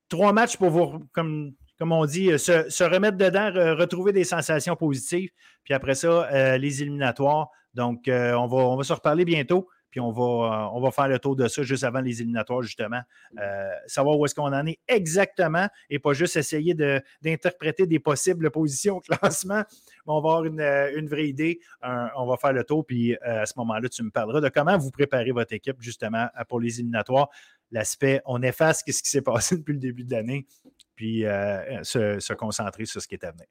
trois 0.08 0.32
matchs 0.32 0.56
pour 0.56 0.70
vous, 0.70 1.04
comme, 1.12 1.52
comme 1.78 1.92
on 1.92 2.04
dit, 2.04 2.38
se, 2.38 2.84
remettre 2.84 3.16
dedans, 3.16 3.50
retrouver 3.76 4.12
des 4.12 4.24
sensations 4.24 4.76
positives. 4.76 5.30
Puis 5.64 5.74
après 5.74 5.94
ça, 5.94 6.28
euh, 6.32 6.58
les 6.58 6.82
éliminatoires. 6.82 7.48
Donc, 7.74 8.08
euh, 8.08 8.34
on, 8.34 8.46
va, 8.46 8.56
on 8.58 8.76
va 8.76 8.84
se 8.84 8.92
reparler 8.92 9.24
bientôt. 9.24 9.68
Puis 9.92 10.00
on 10.00 10.10
va, 10.10 10.22
euh, 10.22 10.70
on 10.72 10.80
va 10.80 10.90
faire 10.90 11.06
le 11.06 11.18
tour 11.18 11.36
de 11.36 11.46
ça 11.46 11.62
juste 11.62 11.84
avant 11.84 12.00
les 12.00 12.22
éliminatoires, 12.22 12.62
justement. 12.62 13.02
Euh, 13.38 13.68
savoir 13.86 14.18
où 14.18 14.24
est-ce 14.24 14.34
qu'on 14.34 14.52
en 14.52 14.66
est 14.66 14.80
exactement 14.88 15.68
et 15.90 15.98
pas 15.98 16.14
juste 16.14 16.36
essayer 16.36 16.74
d'interpréter 17.22 17.86
des 17.86 18.00
possibles 18.00 18.50
positions 18.50 18.96
au 18.96 19.00
classement. 19.00 19.62
On 20.06 20.14
va 20.14 20.16
avoir 20.16 20.44
une, 20.46 20.60
euh, 20.60 21.00
vraie 21.04 21.28
idée. 21.28 21.60
on 21.82 22.26
va 22.26 22.38
faire 22.38 22.54
le 22.54 22.64
tour. 22.64 22.86
Puis 22.86 23.16
à 23.18 23.44
ce 23.44 23.52
moment-là, 23.58 23.88
tu 23.90 24.02
me 24.02 24.10
parleras 24.10 24.40
de 24.40 24.48
comment 24.48 24.78
vous 24.78 24.90
préparez 24.90 25.30
votre 25.30 25.52
équipe, 25.52 25.76
justement, 25.80 26.26
pour 26.48 26.58
les 26.58 26.80
éliminatoires. 26.80 27.28
L'aspect, 27.70 28.22
on 28.24 28.40
efface 28.42 28.82
ce 28.86 29.02
qui 29.02 29.10
s'est 29.10 29.22
passé 29.22 29.56
depuis 29.58 29.74
le 29.74 29.78
début 29.78 30.04
de 30.04 30.10
l'année, 30.10 30.46
puis 30.96 31.20
se, 31.82 32.32
concentrer 32.32 32.86
sur 32.86 33.02
ce 33.02 33.06
qui 33.06 33.14
est 33.14 33.24
à 33.24 33.30
venir. 33.30 33.46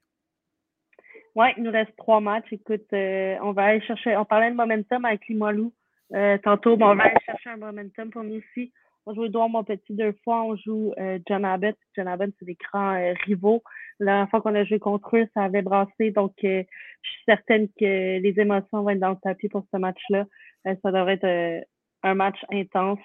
Oui, 1.36 1.46
il 1.56 1.62
nous 1.62 1.70
reste 1.70 1.94
trois 1.96 2.20
matchs. 2.20 2.48
Écoute, 2.50 2.88
on 2.92 3.52
va 3.52 3.64
aller 3.64 3.80
chercher. 3.82 4.16
On 4.16 4.24
parlait 4.24 4.50
de 4.50 4.56
momentum 4.56 5.04
avec 5.04 5.28
Limoilou. 5.28 5.72
Euh, 6.14 6.38
tantôt, 6.38 6.72
on 6.74 6.94
va 6.94 7.04
aller 7.04 7.14
chercher 7.24 7.50
un 7.50 7.56
momentum 7.56 8.10
pour 8.10 8.22
nous 8.22 8.36
aussi. 8.36 8.72
On 9.06 9.14
joue 9.14 9.24
Edouard 9.24 9.64
Petit 9.64 9.94
deux 9.94 10.14
fois. 10.24 10.44
On 10.44 10.56
joue 10.56 10.92
euh, 10.98 11.18
John 11.26 11.44
Abbott. 11.44 11.76
John 11.96 12.08
Abbott, 12.08 12.30
c'est 12.38 12.44
des 12.44 12.56
grands 12.56 12.94
euh, 12.94 13.14
rivaux. 13.24 13.62
La 13.98 14.12
dernière 14.12 14.30
fois 14.30 14.40
qu'on 14.40 14.54
a 14.54 14.64
joué 14.64 14.78
contre 14.78 15.16
eux, 15.16 15.26
ça 15.34 15.44
avait 15.44 15.62
brassé. 15.62 16.10
Donc, 16.10 16.34
je 16.42 16.64
suis 17.02 17.22
certaine 17.26 17.68
que 17.78 18.18
les 18.18 18.34
émotions 18.36 18.82
vont 18.82 18.90
être 18.90 19.00
dans 19.00 19.10
le 19.10 19.16
tapis 19.22 19.48
pour 19.48 19.64
ce 19.72 19.78
match-là. 19.78 20.24
ça 20.64 20.92
devrait 20.92 21.18
être 21.20 21.66
un 22.02 22.14
match 22.14 22.38
intense. 22.50 22.98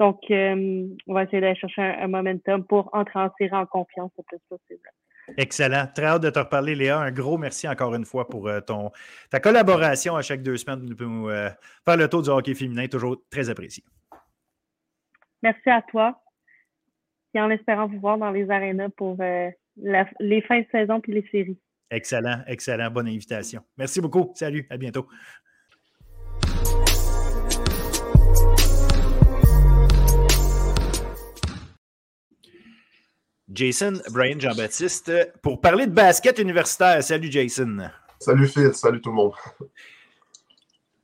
Donc, 0.00 0.20
on 0.30 1.14
va 1.14 1.24
essayer 1.24 1.40
d'aller 1.40 1.58
chercher 1.58 1.82
un, 1.82 2.02
un, 2.02 2.08
momentum 2.08 2.64
pour 2.64 2.88
entrer 2.94 3.18
en 3.18 3.30
série 3.36 3.54
en 3.54 3.66
confiance 3.66 4.10
le 4.16 4.24
plus 4.24 4.40
possible. 4.48 4.88
Excellent. 5.36 5.86
Très 5.94 6.06
hâte 6.06 6.22
de 6.22 6.30
te 6.30 6.38
reparler, 6.38 6.74
Léa. 6.74 6.98
Un 6.98 7.12
gros 7.12 7.38
merci 7.38 7.68
encore 7.68 7.94
une 7.94 8.04
fois 8.04 8.28
pour 8.28 8.48
euh, 8.48 8.60
ton, 8.60 8.90
ta 9.30 9.40
collaboration 9.40 10.16
à 10.16 10.22
chaque 10.22 10.42
deux 10.42 10.56
semaines 10.56 10.94
pour 10.94 11.06
nous 11.06 11.28
euh, 11.28 11.50
faire 11.84 11.96
le 11.96 12.08
tour 12.08 12.22
du 12.22 12.30
hockey 12.30 12.54
féminin. 12.54 12.86
Toujours 12.88 13.16
très 13.30 13.50
apprécié. 13.50 13.84
Merci 15.42 15.70
à 15.70 15.82
toi. 15.82 16.20
Et 17.34 17.40
en 17.40 17.50
espérant 17.50 17.86
vous 17.86 18.00
voir 18.00 18.18
dans 18.18 18.30
les 18.30 18.50
arénas 18.50 18.88
pour 18.96 19.16
euh, 19.20 19.50
les 19.76 20.42
fins 20.42 20.60
de 20.60 20.66
saison 20.72 21.00
puis 21.00 21.12
les 21.12 21.28
séries. 21.30 21.58
Excellent, 21.90 22.42
excellent. 22.46 22.90
Bonne 22.90 23.08
invitation. 23.08 23.62
Merci 23.76 24.00
beaucoup. 24.00 24.32
Salut, 24.34 24.66
à 24.70 24.76
bientôt. 24.76 25.06
Jason 33.50 33.94
Brian 34.10 34.38
Jean-Baptiste 34.38 35.10
pour 35.42 35.60
parler 35.60 35.86
de 35.86 35.92
basket 35.92 36.38
universitaire. 36.38 37.02
Salut 37.02 37.32
Jason. 37.32 37.88
Salut 38.20 38.46
Phil, 38.46 38.74
salut 38.74 39.00
tout 39.00 39.10
le 39.10 39.16
monde. 39.16 39.32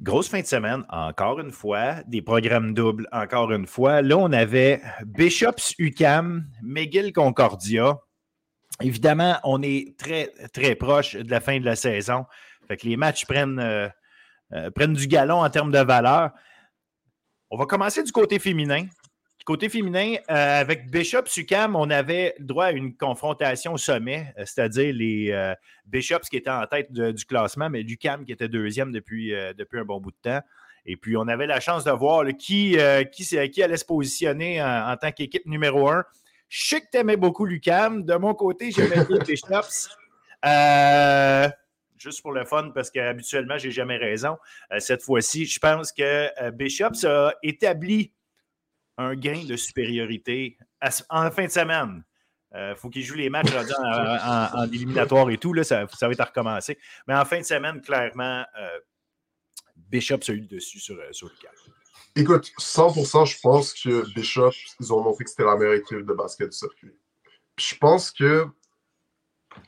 Grosse 0.02 0.28
fin 0.28 0.40
de 0.40 0.46
semaine, 0.46 0.84
encore 0.90 1.40
une 1.40 1.52
fois, 1.52 2.02
des 2.06 2.20
programmes 2.20 2.74
doubles, 2.74 3.08
encore 3.12 3.50
une 3.52 3.66
fois. 3.66 4.02
Là, 4.02 4.18
on 4.18 4.32
avait 4.32 4.82
Bishops 5.06 5.74
UCAM, 5.78 6.44
McGill 6.62 7.12
Concordia. 7.12 7.98
Évidemment, 8.82 9.38
on 9.44 9.62
est 9.62 9.96
très, 9.96 10.30
très 10.52 10.74
proche 10.74 11.16
de 11.16 11.30
la 11.30 11.40
fin 11.40 11.58
de 11.58 11.64
la 11.64 11.76
saison. 11.76 12.26
Fait 12.68 12.76
que 12.76 12.86
les 12.86 12.96
matchs 12.96 13.24
prennent, 13.24 13.60
euh, 13.60 13.88
euh, 14.52 14.70
prennent 14.70 14.94
du 14.94 15.06
galon 15.06 15.42
en 15.42 15.48
termes 15.48 15.70
de 15.70 15.78
valeur. 15.78 16.32
On 17.50 17.56
va 17.56 17.64
commencer 17.64 18.02
du 18.02 18.12
côté 18.12 18.38
féminin. 18.38 18.86
Côté 19.44 19.68
féminin, 19.68 20.14
euh, 20.30 20.60
avec 20.60 20.90
Bishop 20.90 21.26
Sucam, 21.26 21.76
on 21.76 21.90
avait 21.90 22.34
droit 22.38 22.64
à 22.64 22.72
une 22.72 22.96
confrontation 22.96 23.74
au 23.74 23.76
sommet, 23.76 24.32
euh, 24.38 24.44
c'est-à-dire 24.46 24.94
les 24.94 25.32
euh, 25.32 25.54
Bishops 25.84 26.30
qui 26.30 26.38
étaient 26.38 26.48
en 26.48 26.66
tête 26.66 26.90
du 26.90 27.26
classement, 27.26 27.68
mais 27.68 27.82
Lucam 27.82 28.24
qui 28.24 28.32
était 28.32 28.48
deuxième 28.48 28.90
depuis, 28.90 29.34
depuis 29.58 29.80
un 29.80 29.84
bon 29.84 30.00
bout 30.00 30.12
de 30.12 30.16
temps. 30.22 30.40
Et 30.86 30.96
puis, 30.96 31.18
on 31.18 31.28
avait 31.28 31.46
la 31.46 31.60
chance 31.60 31.84
de 31.84 31.90
voir 31.90 32.24
qui, 32.38 32.78
qui, 33.12 33.50
qui, 33.50 33.62
allait 33.62 33.76
se 33.76 33.84
positionner 33.84 34.62
en, 34.62 34.96
tant 34.96 35.12
qu'équipe 35.12 35.44
numéro 35.44 35.90
un. 35.90 36.04
Je 36.48 36.66
sais 36.66 36.80
que 36.80 36.86
tu 36.90 36.98
aimais 36.98 37.16
beaucoup 37.16 37.44
Lucam. 37.44 38.02
De 38.02 38.14
mon 38.14 38.32
côté, 38.32 38.70
j'aimais 38.70 39.04
bien 39.04 39.18
Bishops. 39.26 39.90
juste 41.98 42.22
pour 42.22 42.32
le 42.32 42.46
fun, 42.46 42.70
parce 42.74 42.90
qu'habituellement, 42.90 43.58
je 43.58 43.66
n'ai 43.66 43.72
jamais 43.72 43.98
raison. 43.98 44.38
cette 44.78 45.02
fois-ci, 45.02 45.44
je 45.44 45.58
pense 45.58 45.92
que 45.92 46.50
Bishops 46.50 47.04
a 47.04 47.34
établi 47.42 48.14
un 48.98 49.14
gain 49.14 49.44
de 49.44 49.56
supériorité 49.56 50.56
en 51.10 51.30
fin 51.30 51.46
de 51.46 51.50
semaine. 51.50 52.04
Il 52.52 52.58
euh, 52.58 52.76
faut 52.76 52.88
qu'il 52.88 53.02
joue 53.02 53.16
les 53.16 53.30
matchs 53.30 53.52
en, 53.52 54.64
éliminatoire 54.66 55.28
et 55.30 55.38
tout. 55.38 55.52
Là, 55.52 55.64
ça, 55.64 55.86
va 55.86 56.10
être 56.10 56.20
à 56.20 56.24
recommencer. 56.24 56.78
Mais 57.08 57.14
en 57.14 57.24
fin 57.24 57.40
de 57.40 57.44
semaine, 57.44 57.80
clairement, 57.80 58.44
euh, 58.58 58.78
Bishop 59.76 60.20
a 60.28 60.32
eu 60.32 60.40
le 60.40 60.46
dessus 60.46 60.78
sur, 60.78 60.94
euh, 60.94 61.12
sur 61.12 61.28
le 61.28 61.34
cas. 61.42 61.50
Écoute, 62.14 62.52
100%, 62.60 63.26
je 63.26 63.40
pense 63.40 63.74
que 63.74 64.04
Bishop, 64.14 64.52
ils 64.78 64.92
ont 64.92 65.02
montré 65.02 65.24
que 65.24 65.30
c'était 65.30 65.44
la 65.44 65.56
meilleure 65.56 65.74
équipe 65.74 66.06
de 66.06 66.12
basket 66.12 66.50
du 66.50 66.56
circuit. 66.56 66.94
je 67.58 67.74
pense 67.76 68.12
que 68.12 68.46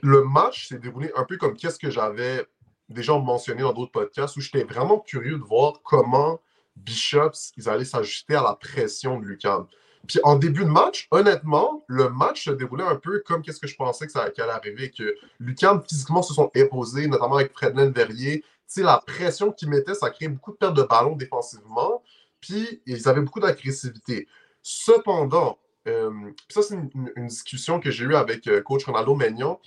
le 0.03 0.23
match 0.23 0.69
s'est 0.69 0.79
déroulé 0.79 1.11
un 1.17 1.25
peu 1.25 1.37
comme 1.39 1.57
qu'est-ce 1.57 1.79
que 1.79 1.91
j'avais 1.91 2.47
déjà 2.89 3.19
mentionné 3.19 3.63
dans 3.63 3.73
d'autres 3.73 3.91
podcasts 3.91 4.37
où 4.37 4.41
j'étais 4.41 4.63
vraiment 4.63 5.01
curieux 5.01 5.39
de 5.39 5.43
voir 5.43 5.81
comment 5.83 6.41
Bishops, 6.77 7.53
ils 7.57 7.69
allaient 7.69 7.85
s'ajuster 7.85 8.35
à 8.35 8.43
la 8.43 8.55
pression 8.55 9.19
de 9.19 9.25
Lucan. 9.25 9.67
Puis 10.07 10.21
en 10.23 10.37
début 10.37 10.65
de 10.65 10.71
match, 10.71 11.09
honnêtement, 11.11 11.85
le 11.89 12.09
match 12.11 12.45
se 12.45 12.51
déroulait 12.51 12.85
un 12.85 12.97
peu 12.97 13.23
comme 13.27 13.43
qu'est-ce 13.43 13.61
que 13.61 13.67
je 13.67 13.77
pensais 13.77 14.07
que 14.07 14.13
ça 14.13 14.23
allait 14.23 14.53
arriver, 14.53 14.91
que 14.91 15.17
Lucan 15.41 15.81
physiquement 15.81 16.23
se 16.23 16.33
sont 16.33 16.51
imposés, 16.55 17.09
notamment 17.09 17.37
avec 17.37 17.53
Fredlin 17.53 17.91
Verrier. 17.91 18.41
Tu 18.41 18.47
sais, 18.67 18.83
la 18.83 19.03
pression 19.05 19.53
qu'ils 19.53 19.69
mettaient, 19.69 19.95
ça 19.95 20.11
créait 20.11 20.29
beaucoup 20.29 20.53
de 20.53 20.57
pertes 20.57 20.77
de 20.77 20.83
ballon 20.83 21.17
défensivement, 21.17 22.03
puis 22.41 22.83
ils 22.87 23.09
avaient 23.09 23.21
beaucoup 23.21 23.41
d'agressivité. 23.41 24.29
Cependant, 24.63 25.59
euh, 25.89 26.11
ça 26.49 26.63
c'est 26.63 26.75
une, 26.75 27.27
discussion 27.27 27.81
que 27.81 27.91
j'ai 27.91 28.05
eue 28.05 28.17
avec 28.17 28.47
euh, 28.49 28.61
coach 28.61 28.85
Ronaldo 28.85 29.15
Maignan, 29.15 29.61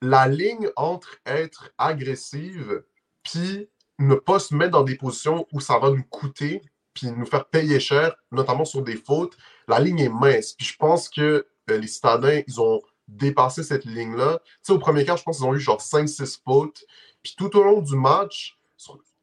la 0.00 0.28
ligne 0.28 0.70
entre 0.76 1.18
être 1.26 1.70
agressive 1.76 2.82
puis 3.22 3.68
ne 3.98 4.14
pas 4.14 4.38
se 4.38 4.54
mettre 4.54 4.72
dans 4.72 4.84
des 4.84 4.96
positions 4.96 5.46
où 5.52 5.60
ça 5.60 5.78
va 5.78 5.90
nous 5.90 6.04
coûter 6.04 6.62
puis 6.94 7.10
nous 7.12 7.26
faire 7.26 7.44
payer 7.46 7.78
cher, 7.78 8.16
notamment 8.32 8.64
sur 8.64 8.82
des 8.82 8.96
fautes. 8.96 9.36
La 9.68 9.78
ligne 9.78 10.00
est 10.00 10.08
mince. 10.08 10.52
Puis 10.52 10.66
je 10.66 10.76
pense 10.76 11.08
que 11.08 11.46
euh, 11.70 11.78
les 11.78 11.86
citadins, 11.86 12.42
ils 12.46 12.60
ont 12.60 12.80
dépassé 13.06 13.62
cette 13.62 13.84
ligne-là. 13.84 14.40
Tu 14.44 14.50
sais, 14.62 14.72
au 14.72 14.78
premier 14.78 15.04
quart, 15.04 15.16
je 15.16 15.22
pense 15.22 15.38
qu'ils 15.38 15.46
ont 15.46 15.54
eu 15.54 15.60
genre 15.60 15.80
5-6 15.80 16.40
fautes. 16.44 16.84
Puis 17.22 17.34
tout 17.36 17.56
au 17.56 17.62
long 17.62 17.80
du 17.80 17.94
match, 17.94 18.58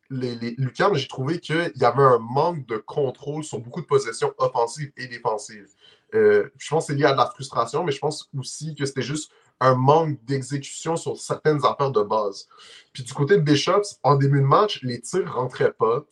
les, 0.09 0.35
les 0.35 0.55
j'ai 0.93 1.07
trouvé 1.07 1.39
qu'il 1.39 1.71
y 1.75 1.83
avait 1.83 2.03
un 2.03 2.19
manque 2.19 2.65
de 2.67 2.77
contrôle 2.77 3.43
sur 3.43 3.59
beaucoup 3.59 3.81
de 3.81 3.87
possessions 3.87 4.33
offensives 4.37 4.91
et 4.97 5.07
défensives. 5.07 5.67
Euh, 6.13 6.49
je 6.57 6.69
pense 6.69 6.87
que 6.87 6.93
c'est 6.93 6.99
lié 6.99 7.05
à 7.05 7.13
de 7.13 7.17
la 7.17 7.25
frustration, 7.25 7.83
mais 7.83 7.91
je 7.91 7.99
pense 7.99 8.29
aussi 8.37 8.75
que 8.75 8.85
c'était 8.85 9.01
juste 9.01 9.31
un 9.59 9.75
manque 9.75 10.23
d'exécution 10.25 10.95
sur 10.95 11.17
certaines 11.17 11.65
affaires 11.65 11.91
de 11.91 12.01
base. 12.01 12.47
Puis 12.93 13.03
du 13.03 13.13
côté 13.13 13.35
de 13.37 13.41
Bishops, 13.41 13.99
en 14.03 14.15
début 14.15 14.41
de 14.41 14.45
match, 14.45 14.79
les 14.83 15.01
tirs 15.01 15.33
rentraient 15.33 15.73
pas. 15.73 16.03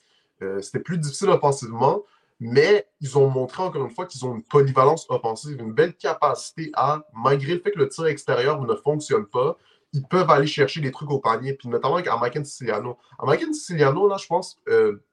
Euh, 0.41 0.61
c'était 0.61 0.79
plus 0.79 0.97
difficile 0.97 1.29
offensivement, 1.29 2.03
mais 2.39 2.87
ils 3.01 3.17
ont 3.17 3.29
montré 3.29 3.63
encore 3.63 3.85
une 3.85 3.93
fois 3.93 4.05
qu'ils 4.05 4.25
ont 4.25 4.35
une 4.35 4.43
polyvalence 4.43 5.05
offensive, 5.09 5.59
une 5.59 5.73
belle 5.73 5.93
capacité 5.95 6.71
à, 6.73 7.03
malgré 7.13 7.53
le 7.53 7.61
fait 7.61 7.71
que 7.71 7.79
le 7.79 7.89
tir 7.89 8.05
extérieur 8.07 8.61
ne 8.61 8.75
fonctionne 8.75 9.25
pas, 9.25 9.57
ils 9.93 10.03
peuvent 10.03 10.29
aller 10.29 10.47
chercher 10.47 10.81
des 10.81 10.91
trucs 10.91 11.11
au 11.11 11.19
panier, 11.19 11.53
puis 11.53 11.69
notamment 11.69 11.95
avec 11.95 12.07
Amaken 12.07 12.43
Siciliano. 12.43 12.97
Amaken 13.19 13.53
Siciliano, 13.53 14.07
là, 14.07 14.17
je 14.17 14.25
pense, 14.25 14.59
euh, 14.67 15.03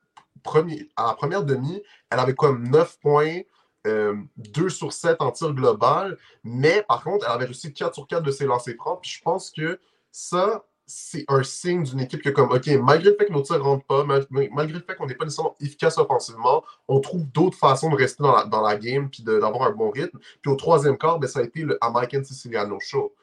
à 0.96 1.06
la 1.06 1.14
première 1.14 1.44
demi, 1.44 1.82
elle 2.10 2.18
avait 2.18 2.34
comme 2.34 2.66
9 2.68 2.98
points, 3.00 3.40
2 3.84 3.90
euh, 3.90 4.68
sur 4.68 4.92
7 4.92 5.16
en 5.20 5.30
tir 5.30 5.52
global, 5.54 6.18
mais 6.44 6.84
par 6.88 7.02
contre, 7.02 7.26
elle 7.26 7.32
avait 7.32 7.46
réussi 7.46 7.72
4 7.72 7.94
sur 7.94 8.06
4 8.06 8.22
de 8.22 8.30
ses 8.30 8.44
lancers 8.44 8.74
francs. 8.76 9.00
Puis 9.00 9.10
je 9.10 9.22
pense 9.22 9.50
que 9.50 9.80
ça, 10.12 10.64
c'est 10.86 11.24
un 11.28 11.42
signe 11.42 11.84
d'une 11.84 12.00
équipe 12.00 12.20
que, 12.20 12.30
comme, 12.30 12.50
OK, 12.50 12.66
malgré 12.82 13.10
le 13.10 13.16
fait 13.16 13.26
que 13.26 13.32
nos 13.32 13.42
tirs 13.42 13.58
ne 13.58 13.62
rentrent 13.62 13.86
pas, 13.86 14.04
malgré 14.04 14.78
le 14.78 14.84
fait 14.84 14.96
qu'on 14.96 15.06
n'est 15.06 15.14
pas 15.14 15.24
nécessairement 15.24 15.56
efficace 15.60 15.98
offensivement, 15.98 16.64
on 16.88 17.00
trouve 17.00 17.24
d'autres 17.30 17.56
façons 17.56 17.90
de 17.90 17.96
rester 17.96 18.22
dans 18.22 18.62
la, 18.62 18.76
game 18.76 19.08
puis 19.08 19.22
d'avoir 19.22 19.62
un 19.62 19.70
bon 19.70 19.90
rythme. 19.90 20.18
Puis 20.42 20.50
au 20.50 20.56
troisième 20.56 20.98
quart, 20.98 21.18
ben, 21.18 21.28
ça 21.28 21.40
a 21.40 21.42
été 21.42 21.62
le 21.62 21.78
American 21.80 22.24
Siciliano 22.24 22.78
Show. 22.80 23.14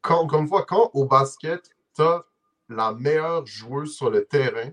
Quand, 0.00 0.22
encore 0.22 0.40
une 0.40 0.48
fois, 0.48 0.64
quand 0.64 0.90
au 0.94 1.04
basket, 1.04 1.70
tu 1.94 2.02
as 2.02 2.24
la 2.68 2.92
meilleure 2.92 3.46
joueuse 3.46 3.94
sur 3.94 4.10
le 4.10 4.24
terrain, 4.24 4.70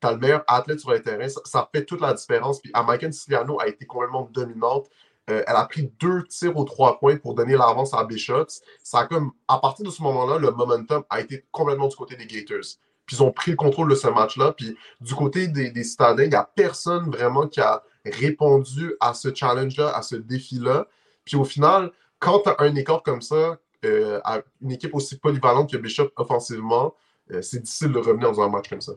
tu 0.00 0.06
as 0.06 0.12
le 0.12 0.18
meilleur 0.18 0.44
athlète 0.46 0.80
sur 0.80 0.90
le 0.90 1.02
terrain, 1.02 1.28
ça, 1.28 1.68
fait 1.72 1.84
toute 1.84 2.00
la 2.00 2.12
différence. 2.14 2.60
Puis 2.60 2.70
American 2.74 3.12
Siciliano 3.12 3.60
a 3.60 3.68
été 3.68 3.86
complètement 3.86 4.28
dominante. 4.32 4.88
Euh, 5.30 5.42
elle 5.46 5.56
a 5.56 5.66
pris 5.66 5.92
deux 6.00 6.24
tirs 6.24 6.56
aux 6.56 6.64
trois 6.64 6.98
points 6.98 7.16
pour 7.16 7.34
donner 7.34 7.56
l'avance 7.56 7.92
à 7.92 8.04
Bishops. 8.04 8.62
Ça 8.82 9.06
comme, 9.06 9.32
à 9.46 9.58
partir 9.58 9.84
de 9.84 9.90
ce 9.90 10.02
moment-là, 10.02 10.38
le 10.38 10.50
momentum 10.50 11.04
a 11.10 11.20
été 11.20 11.44
complètement 11.50 11.88
du 11.88 11.96
côté 11.96 12.16
des 12.16 12.26
Gators. 12.26 12.76
Puis 13.04 13.16
ils 13.16 13.22
ont 13.22 13.32
pris 13.32 13.52
le 13.52 13.56
contrôle 13.56 13.90
de 13.90 13.94
ce 13.94 14.08
match-là. 14.08 14.52
Puis 14.52 14.76
du 15.00 15.14
côté 15.14 15.48
des, 15.48 15.70
des 15.70 15.84
Citadins, 15.84 16.24
il 16.24 16.30
n'y 16.30 16.34
a 16.34 16.48
personne 16.54 17.10
vraiment 17.10 17.46
qui 17.46 17.60
a 17.60 17.82
répondu 18.04 18.94
à 19.00 19.14
ce 19.14 19.34
challenge-là, 19.34 19.94
à 19.94 20.02
ce 20.02 20.16
défi-là. 20.16 20.86
Puis 21.24 21.36
au 21.36 21.44
final, 21.44 21.92
quand 22.18 22.40
tu 22.40 22.48
as 22.48 22.56
un 22.58 22.74
écart 22.74 23.02
comme 23.02 23.22
ça, 23.22 23.58
euh, 23.84 24.20
une 24.60 24.72
équipe 24.72 24.94
aussi 24.94 25.18
polyvalente 25.18 25.70
que 25.70 25.76
Bishop 25.76 26.10
offensivement, 26.16 26.94
euh, 27.30 27.42
c'est 27.42 27.60
difficile 27.60 27.92
de 27.92 27.98
revenir 27.98 28.32
dans 28.32 28.40
un 28.40 28.48
match 28.48 28.68
comme 28.68 28.80
ça. 28.80 28.92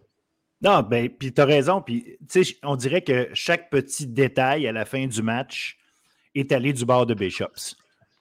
Non, 0.61 0.81
ben, 0.83 1.09
puis 1.09 1.33
tu 1.33 1.41
as 1.41 1.45
raison. 1.45 1.81
Puis, 1.81 2.17
on 2.63 2.75
dirait 2.75 3.01
que 3.01 3.29
chaque 3.33 3.69
petit 3.69 4.07
détail 4.07 4.67
à 4.67 4.71
la 4.71 4.85
fin 4.85 5.07
du 5.07 5.21
match 5.21 5.77
est 6.35 6.51
allé 6.51 6.71
du 6.71 6.85
bord 6.85 7.05
de 7.05 7.13
Bishops. 7.13 7.75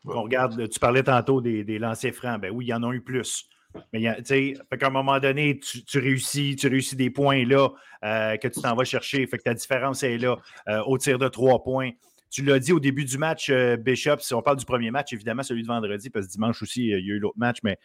On 0.07 0.22
regarde, 0.22 0.68
tu 0.68 0.81
parlais 0.81 1.03
tantôt 1.03 1.42
des, 1.42 1.64
des 1.64 1.79
lancers 1.79 2.14
francs. 2.14 2.40
Ben 2.40 2.50
oui, 2.50 2.66
il 2.66 2.68
y 2.68 2.74
en 2.74 2.83
a 2.83 2.92
eu 2.92 3.03
plus. 3.03 3.46
Mais 3.92 4.00
tu 4.18 4.24
sais, 4.24 4.55
qu'à 4.79 4.87
un 4.87 4.90
moment 4.90 5.18
donné, 5.20 5.59
tu, 5.59 5.98
réussis, 5.98 6.57
tu 6.57 6.66
réussis 6.68 6.96
des 6.96 7.11
points 7.11 7.44
là 7.44 7.68
euh, 8.05 8.37
que 8.37 8.48
tu 8.48 8.61
t'en 8.61 8.74
vas 8.74 8.85
chercher. 8.85 9.26
Fait 9.26 9.38
que 9.38 9.42
ta 9.42 9.55
différence 9.55 10.03
est 10.03 10.18
là 10.18 10.37
euh, 10.68 10.83
au 10.87 10.98
tir 10.98 11.18
de 11.18 11.29
trois 11.29 11.62
points. 11.62 11.90
Tu 12.31 12.42
l'as 12.42 12.59
dit 12.59 12.72
au 12.72 12.81
début 12.81 13.05
du 13.05 13.18
match, 13.18 13.50
euh, 13.50 13.76
Bishop, 13.76 14.18
si 14.20 14.35
on 14.35 14.42
parle 14.42 14.57
du 14.57 14.64
premier 14.64 14.90
match, 14.90 15.12
évidemment, 15.12 15.42
celui 15.42 15.62
de 15.62 15.66
vendredi, 15.66 16.11
parce 16.11 16.26
que 16.26 16.33
dimanche 16.33 16.62
aussi, 16.62 16.87
il 16.87 16.90
y 16.90 16.94
a 16.94 16.98
eu 16.98 17.18
l'autre 17.18 17.38
match, 17.38 17.59
mais 17.64 17.76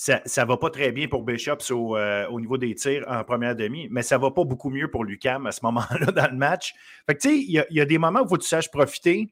ça 0.00 0.44
ne 0.44 0.48
va 0.48 0.56
pas 0.56 0.70
très 0.70 0.92
bien 0.92 1.08
pour 1.08 1.24
Bishops 1.24 1.70
euh, 1.70 2.26
au, 2.28 2.40
niveau 2.40 2.56
des 2.56 2.74
tirs 2.74 3.04
en 3.06 3.22
première 3.22 3.54
demi, 3.54 3.86
mais 3.90 4.00
ça 4.00 4.16
ne 4.16 4.22
va 4.22 4.30
pas 4.30 4.44
beaucoup 4.44 4.70
mieux 4.70 4.90
pour 4.90 5.04
Lucam 5.04 5.46
à 5.46 5.52
ce 5.52 5.60
moment-là 5.64 6.06
dans 6.16 6.30
le 6.30 6.38
match. 6.38 6.74
Fait 7.06 7.14
que 7.14 7.20
tu 7.20 7.28
sais, 7.28 7.36
il 7.36 7.66
y, 7.68 7.80
a 7.80 7.84
des 7.84 7.98
moments 7.98 8.26
où 8.28 8.38
tu 8.38 8.46
saches 8.46 8.70
profiter. 8.70 9.28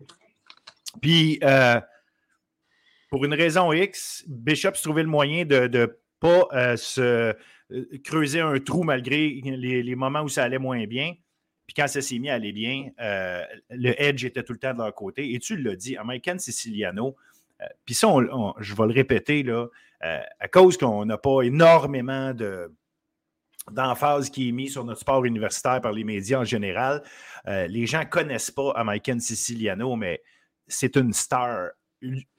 Puis, 1.01 1.39
euh, 1.43 1.81
pour 3.09 3.25
une 3.25 3.33
raison 3.33 3.73
X, 3.73 4.25
Bishops 4.29 4.83
trouvait 4.83 5.05
le 5.05 5.09
moyen 5.09 5.47
de 5.47 5.69
ne 5.69 5.87
pas 6.21 6.49
euh, 6.53 6.77
se 6.77 7.35
creuser 8.05 8.41
un 8.41 8.59
trou 8.61 8.83
malgré 8.83 9.41
les, 9.43 9.95
moments 9.95 10.21
où 10.21 10.29
ça 10.29 10.45
allait 10.45 10.59
moins 10.59 10.85
bien. 10.87 11.15
Puis 11.67 11.75
quand 11.75 11.89
ça 11.89 12.03
s'est 12.03 12.19
mis 12.19 12.29
à 12.29 12.35
aller 12.35 12.53
bien, 12.53 12.91
le 12.99 14.03
edge 14.03 14.25
était 14.25 14.43
tout 14.43 14.53
le 14.53 14.59
temps 14.59 14.75
de 14.75 14.79
leur 14.79 14.95
côté. 14.95 15.33
Et 15.33 15.39
tu 15.39 15.57
l'as 15.57 15.77
dit, 15.77 15.97
American 15.97 16.39
Siciliano, 16.39 17.17
puis 17.85 17.95
ça, 17.95 18.09
je 18.59 18.75
vais 18.75 18.87
le 18.87 18.93
répéter, 18.93 19.43
là, 19.43 19.67
à 20.01 20.49
cause 20.49 20.77
qu'on 20.77 21.05
n'a 21.05 21.19
pas 21.19 21.43
énormément 21.43 22.33
de, 22.33 22.71
d'emphase 23.71 24.31
qui 24.31 24.49
est 24.49 24.53
mise 24.53 24.73
sur 24.73 24.85
notre 24.85 25.01
sport 25.01 25.25
universitaire 25.25 25.81
par 25.81 25.93
les 25.93 26.05
médias 26.05 26.41
en 26.41 26.45
général. 26.45 27.03
Euh, 27.47 27.67
les 27.67 27.87
gens 27.87 28.01
ne 28.01 28.05
connaissent 28.05 28.51
pas 28.51 28.73
American 28.73 29.19
Siciliano, 29.19 29.97
mais 29.97 30.23
c'est 30.67 30.97
une 30.97 31.13
star, 31.13 31.71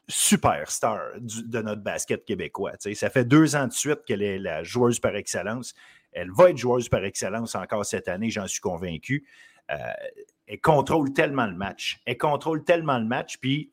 super 0.08 0.70
star 0.70 1.00
de 1.20 1.62
notre 1.62 1.82
basket 1.82 2.26
québécois. 2.26 2.74
Ça 2.80 3.10
fait 3.10 3.26
deux 3.26 3.56
ans 3.56 3.68
de 3.68 3.74
suite 3.74 4.04
qu'elle 4.06 4.22
est 4.22 4.40
la 4.40 4.64
joueuse 4.64 5.00
par 5.00 5.16
excellence. 5.16 5.74
Elle 6.12 6.32
va 6.32 6.50
être 6.50 6.58
joueuse 6.58 6.90
par 6.90 7.04
excellence 7.04 7.56
encore 7.56 7.86
cette 7.86 8.08
année, 8.08 8.30
j'en 8.30 8.48
suis 8.48 8.62
convaincu. 8.62 9.28
Euh, 9.72 9.76
elle 10.48 10.62
contrôle 10.62 11.14
tellement 11.14 11.46
le 11.46 11.56
match. 11.56 12.00
Elle 12.06 12.18
contrôle 12.18 12.64
tellement 12.64 12.98
le 12.98 13.06
match, 13.06 13.38
puis 13.38 13.72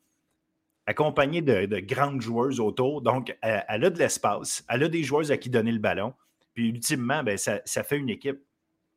accompagnée 0.87 1.41
de, 1.41 1.79
grandes 1.79 2.21
joueuses 2.21 2.59
autour. 2.59 3.01
Donc, 3.01 3.37
elle, 3.41 3.63
a 3.67 3.89
de 3.89 3.99
l'espace, 3.99 4.63
elle 4.69 4.83
a 4.83 4.87
des 4.87 5.03
joueuses 5.03 5.31
à 5.31 5.37
qui 5.37 5.49
donner 5.49 5.71
le 5.71 5.79
ballon. 5.79 6.13
Puis, 6.53 6.69
ultimement, 6.69 7.23
ben, 7.23 7.37
ça, 7.37 7.61
fait 7.65 7.97
une 7.97 8.09
équipe 8.09 8.41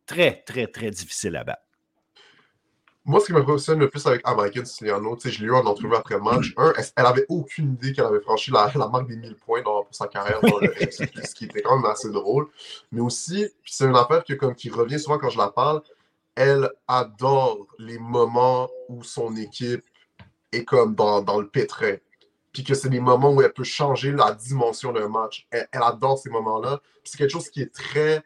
très, 0.07 0.43
très, 0.47 0.67
très 0.69 0.91
difficile 0.91 1.37
à 1.37 1.45
battre. 1.45 1.63
Moi, 3.05 3.19
ce 3.19 3.27
qui 3.27 3.33
m'impressionne 3.33 3.81
le 3.81 3.89
plus 3.89 4.07
avec 4.07 4.21
American 4.25 4.65
Siciliano, 4.65 5.19
je 5.23 5.41
l'ai 5.41 5.47
eu 5.47 5.55
en 5.55 5.65
entrevue 5.67 5.97
après 5.97 6.15
le 6.15 6.21
match. 6.21 6.53
Un, 6.57 6.73
elle 6.97 7.07
avait 7.07 7.25
aucune 7.29 7.73
idée 7.73 7.93
qu'elle 7.93 8.05
avait 8.05 8.21
franchi 8.21 8.51
la, 8.51 8.71
marque 8.89 9.09
des 9.09 9.17
1000 9.17 9.37
points 9.37 9.63
pour 9.63 9.89
sa 9.91 10.07
carrière 10.07 10.39
ce 10.91 11.35
qui 11.35 11.47
était 11.47 11.63
quand 11.63 11.77
même 11.77 11.91
assez 11.91 12.11
drôle. 12.11 12.47
Mais 12.93 13.01
aussi, 13.01 13.49
c'est 13.65 13.87
une 13.87 13.97
affaire 13.97 14.23
que, 14.23 14.35
comme, 14.35 14.55
qui 14.55 14.71
revient 14.71 15.01
souvent 15.01 15.19
quand 15.19 15.31
je 15.31 15.39
la 15.39 15.49
parle, 15.49 15.81
elle 16.37 16.71
adore 16.87 17.67
les 17.79 17.99
moments 17.99 18.69
où 18.89 19.03
son 19.03 19.35
équipe 19.35 19.83
est 20.53 20.65
comme 20.65 20.95
dans, 20.95 21.23
dans 21.23 21.41
le 21.41 21.49
pétrin. 21.49 21.97
Puis 22.53 22.65
que 22.65 22.75
c'est 22.75 22.89
des 22.89 23.01
moments 23.01 23.33
où 23.33 23.43
elle 23.43 23.53
peut 23.53 23.65
changer 23.65 24.13
la 24.13 24.33
dimension 24.33 24.93
d'un 24.93 25.09
match. 25.09 25.47
Elle, 25.51 25.69
elle, 25.73 25.83
adore 25.83 26.19
ces 26.19 26.31
moments-là. 26.31 26.81
C'est 27.05 27.17
quelque 27.17 27.31
chose 27.31 27.49
qui 27.49 27.63
est 27.63 27.73
très 27.73 28.25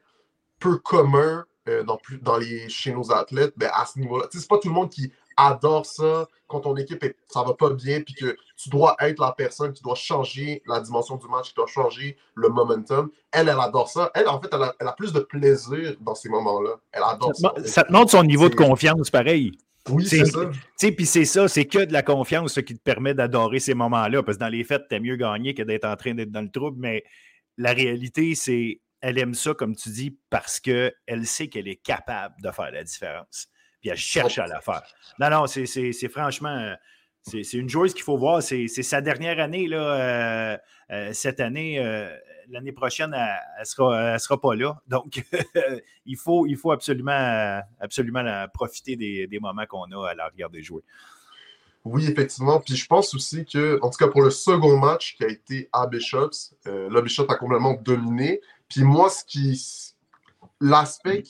peu 0.58 0.78
commun 0.78 1.44
euh, 1.68 1.82
dans, 1.82 1.96
plus, 1.96 2.18
dans 2.18 2.36
les, 2.36 2.68
chez 2.68 2.92
nos 2.92 3.10
athlètes, 3.10 3.54
ben, 3.56 3.70
à 3.72 3.86
ce 3.86 3.98
niveau-là. 3.98 4.26
C'est 4.30 4.46
pas 4.46 4.58
tout 4.58 4.68
le 4.68 4.74
monde 4.74 4.90
qui 4.90 5.10
adore 5.36 5.86
ça 5.86 6.28
quand 6.46 6.60
ton 6.60 6.76
équipe, 6.76 7.04
ça 7.28 7.42
va 7.42 7.54
pas 7.54 7.70
bien, 7.70 8.02
puis 8.02 8.14
que 8.14 8.36
tu 8.56 8.68
dois 8.68 8.96
être 9.00 9.18
la 9.18 9.32
personne 9.32 9.72
qui 9.72 9.82
doit 9.82 9.94
changer 9.94 10.62
la 10.66 10.80
dimension 10.80 11.16
du 11.16 11.26
match, 11.26 11.48
qui 11.48 11.54
doit 11.54 11.66
changer 11.66 12.18
le 12.34 12.50
momentum. 12.50 13.10
Elle, 13.32 13.48
elle 13.48 13.58
adore 13.58 13.88
ça. 13.88 14.10
Elle, 14.14 14.28
en 14.28 14.40
fait, 14.40 14.48
elle 14.52 14.62
a, 14.62 14.74
elle 14.78 14.88
a 14.88 14.92
plus 14.92 15.12
de 15.12 15.20
plaisir 15.20 15.96
dans 16.00 16.14
ces 16.14 16.28
moments-là. 16.28 16.76
Elle 16.92 17.02
adore 17.02 17.34
ça. 17.34 17.54
Ça, 17.64 17.84
te 17.84 17.92
montre 17.92 18.10
son 18.10 18.22
niveau 18.22 18.50
de 18.50 18.54
confiance, 18.54 19.10
pareil. 19.10 19.52
Oui, 19.90 20.06
c'est 20.06 20.24
ça. 20.24 20.50
Puis 20.78 21.06
c'est 21.06 21.24
ça, 21.24 21.46
c'est 21.48 21.66
que 21.66 21.84
de 21.84 21.92
la 21.92 22.02
confiance 22.02 22.54
qui 22.54 22.74
te 22.74 22.82
permet 22.82 23.14
d'adorer 23.14 23.60
ces 23.60 23.74
moments-là. 23.74 24.22
Parce 24.22 24.38
que 24.38 24.40
dans 24.44 24.48
les 24.48 24.64
fêtes, 24.64 24.84
t'as 24.88 24.98
mieux 24.98 25.16
gagné 25.16 25.54
que 25.54 25.62
d'être 25.62 25.84
en 25.84 25.96
train 25.96 26.14
d'être 26.14 26.30
dans 26.30 26.40
le 26.40 26.50
trouble. 26.50 26.78
Mais 26.80 27.04
la 27.58 27.72
réalité, 27.72 28.34
c'est 28.34 28.80
elle 29.00 29.18
aime 29.18 29.34
ça, 29.34 29.52
comme 29.52 29.76
tu 29.76 29.90
dis, 29.90 30.18
parce 30.30 30.60
qu'elle 30.60 31.26
sait 31.26 31.48
qu'elle 31.48 31.68
est 31.68 31.82
capable 31.82 32.34
de 32.42 32.50
faire 32.50 32.70
la 32.70 32.82
différence. 32.82 33.48
Puis 33.82 33.90
elle 33.90 33.98
cherche 33.98 34.38
à 34.38 34.46
la 34.46 34.62
faire. 34.62 34.82
Non, 35.18 35.28
non, 35.28 35.46
c'est 35.46 36.08
franchement. 36.08 36.74
C'est 37.22 37.52
une 37.52 37.68
joueuse 37.68 37.92
qu'il 37.92 38.02
faut 38.02 38.16
voir. 38.16 38.42
C'est 38.42 38.66
sa 38.68 39.02
dernière 39.02 39.38
année, 39.40 39.66
là, 39.66 39.76
euh, 39.76 40.58
euh, 40.90 41.12
cette 41.12 41.40
année. 41.40 41.78
Euh, 41.78 42.16
l'année 42.48 42.72
prochaine, 42.72 43.14
elle 43.14 43.60
ne 43.60 43.64
sera, 43.64 44.18
sera, 44.18 44.40
pas 44.40 44.54
là. 44.54 44.80
Donc, 44.86 45.24
il, 46.06 46.16
faut, 46.16 46.46
il 46.46 46.56
faut 46.56 46.72
absolument, 46.72 47.60
absolument 47.80 48.46
profiter 48.52 48.96
des, 48.96 49.38
moments 49.40 49.66
qu'on 49.66 49.90
a 49.92 50.10
à 50.10 50.14
la 50.14 50.28
regarder 50.28 50.62
jouer. 50.62 50.82
Oui, 51.84 52.06
effectivement. 52.06 52.60
Puis 52.60 52.76
je 52.76 52.86
pense 52.86 53.14
aussi 53.14 53.44
que, 53.44 53.78
en 53.82 53.90
tout 53.90 53.98
cas 53.98 54.08
pour 54.08 54.22
le 54.22 54.30
second 54.30 54.78
match 54.78 55.16
qui 55.16 55.24
a 55.24 55.28
été 55.28 55.68
à 55.72 55.86
Bishops, 55.86 56.54
là, 56.64 57.02
Bishops 57.02 57.28
a 57.28 57.34
complètement 57.34 57.74
dominé. 57.74 58.40
Puis 58.68 58.84
moi, 58.84 59.10
ce 59.10 59.24
qui. 59.24 59.92
L'aspect 60.60 61.22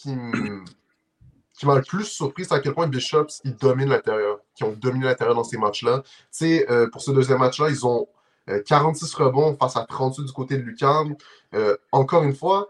qui 1.54 1.66
m'a 1.66 1.76
le 1.76 1.82
plus 1.82 2.04
surpris, 2.04 2.44
c'est 2.44 2.54
à 2.54 2.60
quel 2.60 2.74
point 2.74 2.86
Bishops, 2.86 3.40
ils 3.44 3.56
dominent 3.56 3.88
l'intérieur, 3.88 4.38
qui 4.54 4.64
ont 4.64 4.72
dominé 4.72 5.06
l'intérieur 5.06 5.34
dans 5.34 5.44
ces 5.44 5.56
matchs-là. 5.56 6.02
Tu 6.02 6.10
sais, 6.30 6.70
euh, 6.70 6.88
pour 6.90 7.00
ce 7.00 7.10
deuxième 7.10 7.38
match-là, 7.38 7.70
ils 7.70 7.86
ont 7.86 8.08
46 8.66 9.14
euh, 9.14 9.24
rebonds 9.24 9.56
face 9.56 9.76
à 9.76 9.84
38 9.84 10.24
du 10.24 10.32
côté 10.32 10.56
de 10.56 10.62
Lucan. 10.62 11.10
Euh, 11.54 11.76
encore 11.92 12.22
une 12.22 12.34
fois, 12.34 12.68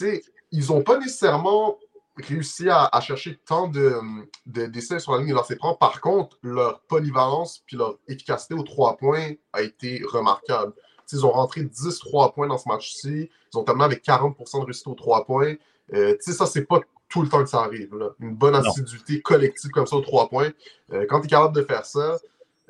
ils 0.00 0.66
n'ont 0.68 0.82
pas 0.82 0.98
nécessairement 0.98 1.78
réussi 2.16 2.68
à, 2.70 2.88
chercher 3.00 3.40
tant 3.44 3.66
de, 3.66 3.98
d'essais 4.46 5.00
sur 5.00 5.12
la 5.12 5.18
ligne 5.18 5.30
de 5.30 5.34
lancer 5.34 5.56
franc. 5.56 5.74
Par 5.74 6.00
contre, 6.00 6.38
leur 6.42 6.80
polyvalence 6.82 7.62
puis 7.66 7.76
leur 7.76 7.98
efficacité 8.06 8.54
aux 8.54 8.62
trois 8.62 8.96
points 8.96 9.32
a 9.52 9.62
été 9.62 10.02
remarquable. 10.06 10.72
ils 11.12 11.26
ont 11.26 11.32
rentré 11.32 11.62
10 11.64 11.98
3 11.98 12.32
points 12.32 12.46
dans 12.46 12.58
ce 12.58 12.68
match-ci. 12.68 13.30
Ils 13.52 13.58
ont 13.58 13.64
terminé 13.64 13.84
avec 13.84 14.04
40% 14.04 14.60
de 14.60 14.64
réussite 14.64 14.86
aux 14.86 14.94
trois 14.94 15.24
points. 15.24 15.54
Euh, 15.92 16.16
ça, 16.20 16.46
c'est 16.46 16.64
pas 16.64 16.80
tout 17.08 17.22
le 17.22 17.28
temps 17.28 17.42
que 17.42 17.48
ça 17.48 17.60
arrive. 17.60 17.90
Une 18.20 18.34
bonne 18.34 18.54
assiduité 18.54 19.20
collective 19.20 19.70
comme 19.70 19.86
ça 19.86 19.96
aux 19.96 20.00
trois 20.00 20.28
points. 20.28 20.50
Euh, 20.92 21.06
quand 21.08 21.20
tu 21.20 21.26
es 21.26 21.30
capable 21.30 21.54
de 21.54 21.62
faire 21.62 21.84
ça, 21.84 22.18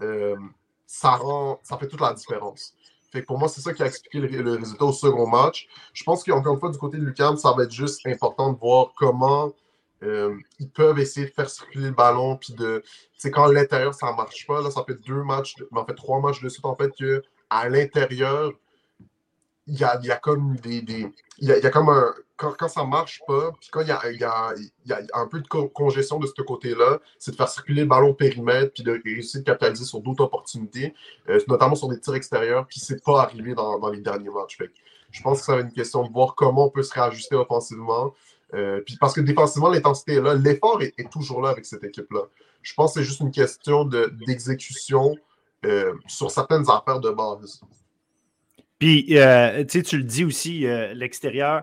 euh, 0.01 0.37
ça, 0.87 1.11
rend, 1.11 1.61
ça 1.63 1.77
fait 1.79 1.89
toute 1.89 2.01
la 2.01 2.13
différence. 2.13 2.75
Fait 3.13 3.23
pour 3.23 3.39
moi, 3.39 3.49
c'est 3.49 3.61
ça 3.61 3.73
qui 3.73 3.83
a 3.83 3.87
expliqué 3.87 4.19
le, 4.21 4.53
résultat 4.57 4.85
au 4.85 4.93
second 4.93 5.27
match. 5.27 5.69
Je 5.93 6.03
pense 6.03 6.25
qu'encore 6.25 6.55
une 6.55 6.61
fois, 6.61 6.71
du 6.71 6.79
côté 6.79 6.99
de 6.99 7.05
Lucam, 7.05 7.37
ça 7.37 7.53
va 7.53 7.65
être 7.65 7.73
juste 7.73 8.07
important 8.07 8.53
de 8.53 8.59
voir 8.59 8.93
comment 8.97 9.53
ils 10.03 10.71
peuvent 10.75 10.99
essayer 10.99 11.27
de 11.27 11.33
faire 11.33 11.49
circuler 11.49 11.87
le 11.87 11.93
ballon. 11.93 12.37
Puis 12.37 12.53
de. 12.55 12.83
quand 13.25 13.45
à 13.45 13.53
l'intérieur, 13.53 13.95
ça 13.95 14.11
ne 14.11 14.17
marche 14.17 14.47
pas, 14.47 14.61
là, 14.61 14.71
ça 14.71 14.85
fait 14.85 15.01
deux 15.07 15.23
matchs, 15.23 15.55
en 15.73 15.85
fait 15.85 15.95
trois 15.95 16.21
matchs 16.21 16.43
de 16.43 16.49
suite, 16.49 16.65
en 16.65 16.77
fait, 16.77 16.93
qu'à 16.93 17.69
l'intérieur, 17.69 18.53
il 19.67 19.79
y 19.79 19.85
a, 19.85 20.17
comme 20.17 20.57
des. 20.57 21.11
y 21.41 21.51
a, 21.51 21.71
comme 21.71 21.89
un. 21.89 22.15
Quand, 22.37 22.53
quand 22.59 22.69
ça 22.69 22.85
marche 22.85 23.21
pas, 23.27 23.53
puis 23.61 23.69
quand 23.71 23.81
il 23.83 23.89
y 23.89 23.93
a, 23.93 24.11
y, 24.11 24.25
a, 24.25 24.99
un 25.15 25.27
peu 25.29 25.41
de 25.41 25.47
congestion 25.47 26.19
de 26.19 26.27
ce 26.27 26.43
côté-là, 26.43 26.99
c'est 27.19 27.31
de 27.31 27.37
faire 27.37 27.49
circuler 27.49 27.83
le 27.83 27.89
ballon 27.89 28.09
au 28.09 28.15
périmètre, 28.15 28.73
puis 28.75 28.83
de 28.83 29.01
réussir 29.05 29.41
de 29.41 29.45
capitaliser 29.45 29.85
sur 29.85 30.01
d'autres 30.01 30.25
opportunités, 30.25 30.95
euh, 31.29 31.41
notamment 31.47 31.77
sur 31.77 31.89
des 31.89 32.01
tirs 32.01 32.17
extérieurs, 32.17 32.67
puis 32.67 32.81
c'est 32.81 33.03
pas 33.05 33.23
arrivé 33.23 33.55
dans, 33.55 33.79
dans, 33.79 33.89
les 33.89 34.01
derniers 34.01 34.31
matchs. 34.31 34.59
Je 35.13 35.23
pense 35.23 35.41
que 35.41 35.45
ça 35.47 35.55
va 35.55 35.61
être 35.61 35.69
une 35.69 35.73
question 35.73 36.05
de 36.05 36.13
voir 36.13 36.35
comment 36.35 36.67
on 36.67 36.71
peut 36.71 36.83
se 36.83 36.93
réajuster 36.93 37.37
offensivement. 37.37 38.13
Euh, 38.53 38.81
puis 38.85 38.97
parce 39.01 39.15
que 39.15 39.21
défensivement, 39.21 39.69
l'intensité 39.69 40.15
est 40.15 40.21
là. 40.21 40.35
L'effort 40.35 40.83
est, 40.83 41.11
toujours 41.11 41.41
là 41.41 41.51
avec 41.51 41.65
cette 41.65 41.85
équipe-là. 41.85 42.23
Je 42.63 42.75
pense 42.75 42.95
que 42.95 43.01
c'est 43.01 43.07
juste 43.07 43.21
une 43.21 43.31
question 43.31 43.85
d'exécution 43.85 45.17
euh, 45.65 45.95
sur 46.07 46.31
certaines 46.31 46.69
affaires 46.69 47.01
de 47.01 47.11
base. 47.11 47.61
Puis, 48.85 49.07
euh, 49.13 49.65
tu 49.65 49.97
le 49.97 50.03
dis 50.03 50.27
aussi, 50.27 50.67
euh, 50.67 50.93
l'extérieur. 50.93 51.63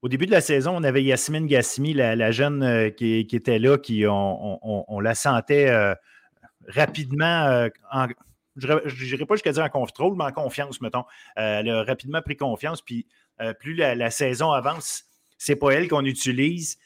Au 0.00 0.08
début 0.08 0.24
de 0.24 0.30
la 0.30 0.40
saison, 0.40 0.74
on 0.74 0.82
avait 0.84 1.02
Yasmine 1.02 1.46
Gassimi, 1.46 1.92
la, 1.92 2.30
jeune 2.30 2.62
euh, 2.62 2.88
qui, 2.88 3.18
était 3.30 3.58
là, 3.58 3.76
qui 3.76 4.06
on, 4.08 5.00
la 5.00 5.14
sentait 5.14 5.70
rapidement 6.66 7.68
je 8.56 9.04
n'irai 9.04 9.26
pas 9.26 9.34
jusqu'à 9.34 9.52
dire 9.52 9.64
en 9.64 9.68
contrôle, 9.68 10.16
mais 10.16 10.24
en 10.24 10.32
confiance, 10.32 10.80
mettons. 10.80 11.04
elle 11.36 11.68
a 11.68 11.84
rapidement 11.84 12.22
pris 12.22 12.38
confiance. 12.38 12.80
Puis 12.80 13.06
plus 13.58 13.74
la, 13.74 14.10
saison 14.10 14.50
avance, 14.50 15.04
c'est 15.36 15.56
pas 15.56 15.72
elle 15.72 15.88
qu'on 15.88 16.06
utilise. 16.06 16.78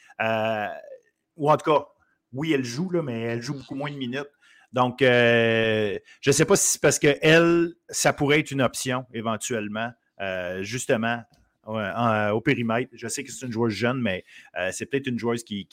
ou 1.37 1.49
en 1.49 1.55
tout 1.55 1.71
cas, 1.71 1.85
oui, 2.33 2.51
elle 2.51 2.65
joue, 2.65 2.91
mais 3.01 3.21
elle 3.21 3.41
joue 3.41 3.53
beaucoup 3.53 3.75
moins 3.75 3.89
de 3.89 3.95
minutes. 3.95 4.27
Donc, 4.75 5.01
euh, 5.01 5.97
je 6.19 6.29
ne 6.29 6.33
sais 6.33 6.43
pas 6.43 6.57
si 6.57 6.73
c'est 6.73 6.81
parce 6.81 6.99
qu'elle, 6.99 7.75
ça 7.87 8.11
pourrait 8.11 8.41
être 8.41 8.51
une 8.51 8.61
option 8.61 9.05
éventuellement, 9.13 9.89
euh, 10.19 10.63
justement, 10.63 11.23
au 11.65 12.41
périmètre. 12.41 12.91
Je 12.93 13.07
sais 13.07 13.23
que 13.23 13.31
c'est 13.31 13.45
une 13.45 13.53
joueuse 13.53 13.71
jeune, 13.71 14.01
mais 14.01 14.25
euh, 14.59 14.71
c'est 14.73 14.85
peut-être 14.85 15.07
une 15.07 15.17
joueuse 15.17 15.45
qui, 15.45 15.65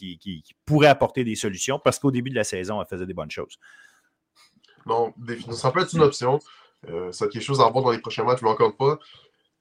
pourrait 0.64 0.86
apporter 0.86 1.24
des 1.24 1.34
solutions 1.34 1.80
parce 1.82 1.98
qu'au 1.98 2.12
début 2.12 2.30
de 2.30 2.36
la 2.36 2.44
saison, 2.44 2.80
elle 2.80 2.86
faisait 2.86 3.04
des 3.04 3.12
bonnes 3.12 3.30
choses. 3.30 3.58
Non, 4.86 5.12
ça 5.50 5.72
peut 5.72 5.80
être 5.80 5.92
une 5.94 6.02
option. 6.02 6.38
c'est 7.10 7.28
quelque 7.28 7.42
chose 7.42 7.60
à 7.60 7.68
voir 7.68 7.82
dans 7.82 7.90
les 7.90 7.98
prochains 7.98 8.22
matchs, 8.22 8.42
mais 8.42 8.50
encore 8.50 8.72
fois, 8.76 9.00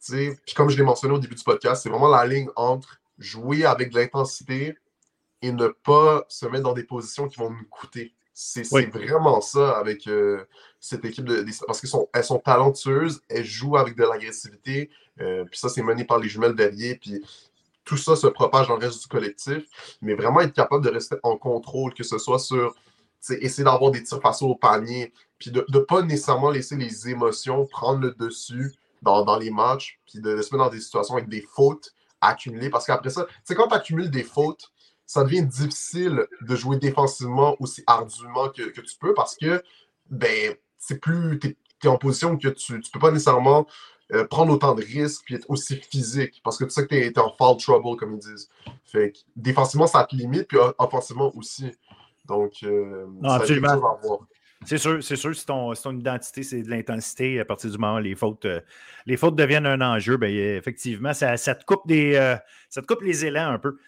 puis 0.07 0.53
comme 0.55 0.69
je 0.69 0.77
l'ai 0.77 0.83
mentionné 0.83 1.15
au 1.15 1.19
début 1.19 1.35
du 1.35 1.43
podcast, 1.43 1.81
c'est 1.81 1.89
vraiment 1.89 2.09
la 2.09 2.27
ligne 2.27 2.49
entre 2.55 3.01
jouer 3.17 3.65
avec 3.65 3.89
de 3.89 3.97
l'intensité 3.97 4.77
et 5.41 5.51
ne 5.51 5.67
pas 5.67 6.25
se 6.29 6.45
mettre 6.45 6.63
dans 6.63 6.73
des 6.73 6.83
positions 6.83 7.27
qui 7.27 7.39
vont 7.39 7.49
nous 7.49 7.65
coûter. 7.71 8.13
C'est 8.43 8.89
vraiment 8.89 9.39
ça 9.39 9.77
avec 9.77 10.07
euh, 10.07 10.45
cette 10.79 11.05
équipe 11.05 11.25
de, 11.25 11.45
parce 11.67 11.79
qu'elles 11.79 11.91
sont, 11.91 12.09
elles 12.11 12.23
sont 12.23 12.39
talentueuses, 12.39 13.21
elles 13.29 13.45
jouent 13.45 13.77
avec 13.77 13.95
de 13.95 14.03
l'agressivité, 14.03 14.89
euh, 15.19 15.45
puis 15.45 15.59
ça 15.59 15.69
c'est 15.69 15.83
mené 15.83 16.05
par 16.05 16.17
les 16.17 16.27
jumelles 16.27 16.55
derrière, 16.55 16.95
puis 16.99 17.23
tout 17.85 17.97
ça 17.97 18.15
se 18.15 18.25
propage 18.25 18.67
dans 18.67 18.77
le 18.77 18.85
reste 18.87 18.99
du 19.03 19.07
collectif, 19.07 19.63
mais 20.01 20.15
vraiment 20.15 20.41
être 20.41 20.53
capable 20.53 20.83
de 20.83 20.89
rester 20.89 21.17
en 21.21 21.37
contrôle, 21.37 21.93
que 21.93 22.03
ce 22.03 22.17
soit 22.17 22.39
sur 22.39 22.73
essayer 23.29 23.63
d'avoir 23.63 23.91
des 23.91 24.01
tirs 24.01 24.19
faciles 24.19 24.47
au 24.47 24.55
panier, 24.55 25.13
puis 25.37 25.51
de 25.51 25.63
ne 25.69 25.79
pas 25.79 26.01
nécessairement 26.01 26.49
laisser 26.49 26.75
les 26.75 27.09
émotions 27.09 27.67
prendre 27.67 27.99
le 27.99 28.11
dessus 28.11 28.73
dans, 29.03 29.23
dans 29.23 29.37
les 29.37 29.51
matchs, 29.51 29.99
puis 30.09 30.19
de, 30.19 30.35
de, 30.35 30.41
se 30.41 30.51
mettre 30.55 30.65
dans 30.65 30.71
des 30.71 30.81
situations 30.81 31.15
avec 31.15 31.29
des 31.29 31.41
fautes 31.41 31.93
accumulées, 32.21 32.71
parce 32.71 32.87
qu'après 32.87 33.11
ça, 33.11 33.27
c'est 33.43 33.53
quand 33.53 33.67
tu 33.67 33.75
accumules 33.75 34.09
des 34.09 34.23
fautes, 34.23 34.71
ça 35.05 35.23
devient 35.23 35.45
difficile 35.45 36.25
de 36.41 36.55
jouer 36.55 36.77
défensivement 36.77 37.55
aussi 37.59 37.83
ardument 37.85 38.49
que, 38.49 38.69
tu 38.69 38.95
peux 38.99 39.13
parce 39.13 39.35
que 39.35 39.61
ben, 40.09 40.55
c'est 40.77 40.99
plus. 40.99 41.39
Tu 41.39 41.55
es, 41.83 41.87
en 41.87 41.97
position 41.97 42.37
que 42.37 42.49
tu 42.49 42.73
ne 42.73 42.79
peux 42.93 42.99
pas 42.99 43.11
nécessairement 43.11 43.65
euh, 44.13 44.25
prendre 44.25 44.53
autant 44.53 44.75
de 44.75 44.83
risques 44.83 45.31
et 45.31 45.35
être 45.35 45.49
aussi 45.49 45.77
physique 45.77 46.41
parce 46.43 46.57
que 46.57 46.65
tu 46.65 46.69
sais 46.69 46.83
que 46.83 46.89
tu 46.89 46.95
es, 46.95 47.19
en 47.19 47.33
fall 47.33 47.57
trouble, 47.57 47.97
comme 47.97 48.13
ils 48.13 48.19
disent. 48.19 48.49
Fait 48.85 49.13
défensivement, 49.35 49.87
ça 49.87 50.03
te 50.03 50.15
limite, 50.15 50.47
puis 50.47 50.57
offensivement 50.77 51.31
aussi. 51.35 51.71
Donc, 52.25 52.53
euh, 52.63 53.07
absolument. 53.23 53.97
C'est 54.63 54.77
sûr, 54.77 55.03
c'est 55.03 55.15
sûr, 55.15 55.35
si 55.35 55.43
ton, 55.43 55.73
ton 55.73 55.97
identité, 55.97 56.43
c'est 56.43 56.61
de 56.61 56.69
l'intensité, 56.69 57.39
à 57.39 57.45
partir 57.45 57.71
du 57.71 57.77
moment 57.79 57.95
où 57.95 57.99
les 57.99 58.13
fautes, 58.13 58.45
euh, 58.45 58.61
les 59.07 59.17
fautes 59.17 59.35
deviennent 59.35 59.65
un 59.65 59.81
enjeu, 59.81 60.17
ben, 60.17 60.31
effectivement, 60.31 61.15
ça, 61.15 61.35
te 61.35 61.65
coupe 61.65 61.87
des, 61.87 62.13
ça 62.69 62.81
te 62.81 62.85
coupe 62.85 63.01
les 63.01 63.25
élans 63.25 63.49
un 63.49 63.59
peu. 63.59 63.79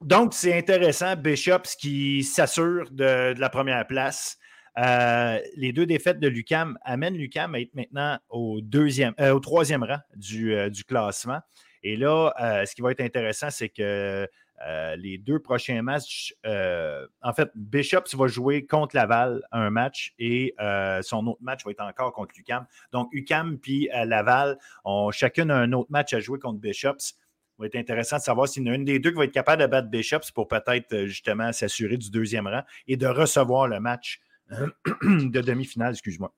Donc, 0.00 0.32
c'est 0.32 0.56
intéressant, 0.56 1.16
Bishops 1.16 1.76
qui 1.78 2.22
s'assure 2.22 2.88
de, 2.90 3.34
la 3.38 3.48
première 3.48 3.86
place. 3.86 4.38
les 4.76 5.72
deux 5.72 5.86
défaites 5.86 6.20
de 6.20 6.28
Lucam 6.28 6.78
amènent 6.82 7.16
Lucam 7.16 7.54
à 7.54 7.60
être 7.60 7.74
maintenant 7.74 8.18
au, 8.30 8.60
au 8.60 9.40
troisième 9.40 9.82
rang 9.82 9.98
du, 10.14 10.70
du 10.70 10.84
classement. 10.84 11.40
Et 11.82 11.96
là, 11.96 12.32
ce 12.64 12.74
qui 12.74 12.82
va 12.82 12.92
être 12.92 13.00
intéressant, 13.00 13.50
c'est 13.50 13.68
que 13.68 14.28
euh, 14.66 14.96
les 14.96 15.18
deux 15.18 15.38
prochains 15.38 15.82
matchs, 15.82 16.34
euh, 16.44 17.06
en 17.22 17.32
fait, 17.32 17.50
Bishops 17.54 18.14
va 18.14 18.26
jouer 18.26 18.66
contre 18.66 18.96
Laval 18.96 19.42
un 19.52 19.70
match 19.70 20.14
et 20.18 20.54
euh, 20.60 21.00
son 21.02 21.26
autre 21.28 21.42
match 21.42 21.64
va 21.64 21.70
être 21.70 21.82
encore 21.82 22.12
contre 22.12 22.34
UCAM. 22.36 22.66
Donc, 22.92 23.08
UCAM 23.12 23.58
puis 23.58 23.88
Laval 24.04 24.58
ont 24.84 25.10
chacun 25.10 25.50
un 25.50 25.72
autre 25.72 25.90
match 25.90 26.12
à 26.12 26.20
jouer 26.20 26.38
contre 26.38 26.60
Bishops. 26.60 27.14
Va 27.58 27.66
être 27.66 27.76
intéressant 27.76 28.16
de 28.16 28.22
savoir 28.22 28.48
s'il 28.48 28.64
y 28.64 28.68
en 28.68 28.72
a 28.72 28.76
une 28.76 28.84
des 28.84 28.98
deux 28.98 29.10
qui 29.10 29.16
va 29.16 29.24
être 29.24 29.32
capable 29.32 29.62
de 29.62 29.66
battre 29.66 29.88
Bishops 29.88 30.30
pour 30.32 30.46
peut-être 30.46 31.06
justement 31.06 31.52
s'assurer 31.52 31.96
du 31.96 32.10
deuxième 32.10 32.46
rang 32.46 32.62
et 32.86 32.96
de 32.96 33.06
recevoir 33.06 33.66
le 33.66 33.80
match 33.80 34.20
de 34.50 35.40
demi-finale, 35.40 35.92
excuse-moi. 35.92 36.32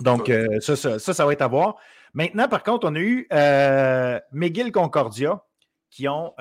Donc, 0.00 0.32
ça, 0.60 0.76
ça, 0.76 0.98
ça, 0.98 1.26
va 1.26 1.32
être 1.32 1.42
à 1.42 1.46
voir. 1.46 1.76
Maintenant, 2.14 2.48
par 2.48 2.62
contre, 2.62 2.88
on 2.88 2.94
a 2.94 3.00
eu 3.00 3.28
McGill 4.32 4.72
Concordia 4.72 5.42
qui 5.90 6.08
ont 6.08 6.34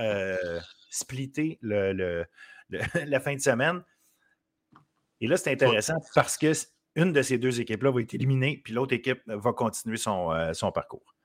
splitter 0.90 1.58
le, 1.62 2.26
la 3.06 3.20
fin 3.20 3.36
de 3.36 3.42
semaine. 3.42 3.84
Et 5.22 5.28
là, 5.28 5.38
c'est 5.38 5.52
intéressant 5.52 5.96
parce 6.16 6.38
que 6.38 6.52
une 6.96 7.14
de 7.14 7.22
ces 7.22 7.38
deux 7.38 7.62
équipes-là 7.62 7.92
va 7.92 8.02
être 8.02 8.14
éliminée, 8.14 8.62
puis 8.64 8.74
l'autre 8.74 8.94
équipe 8.94 9.22
va 9.28 9.54
continuer 9.54 9.98
son, 9.98 10.32
euh, 10.32 10.54
son 10.54 10.72
parcours. 10.72 11.16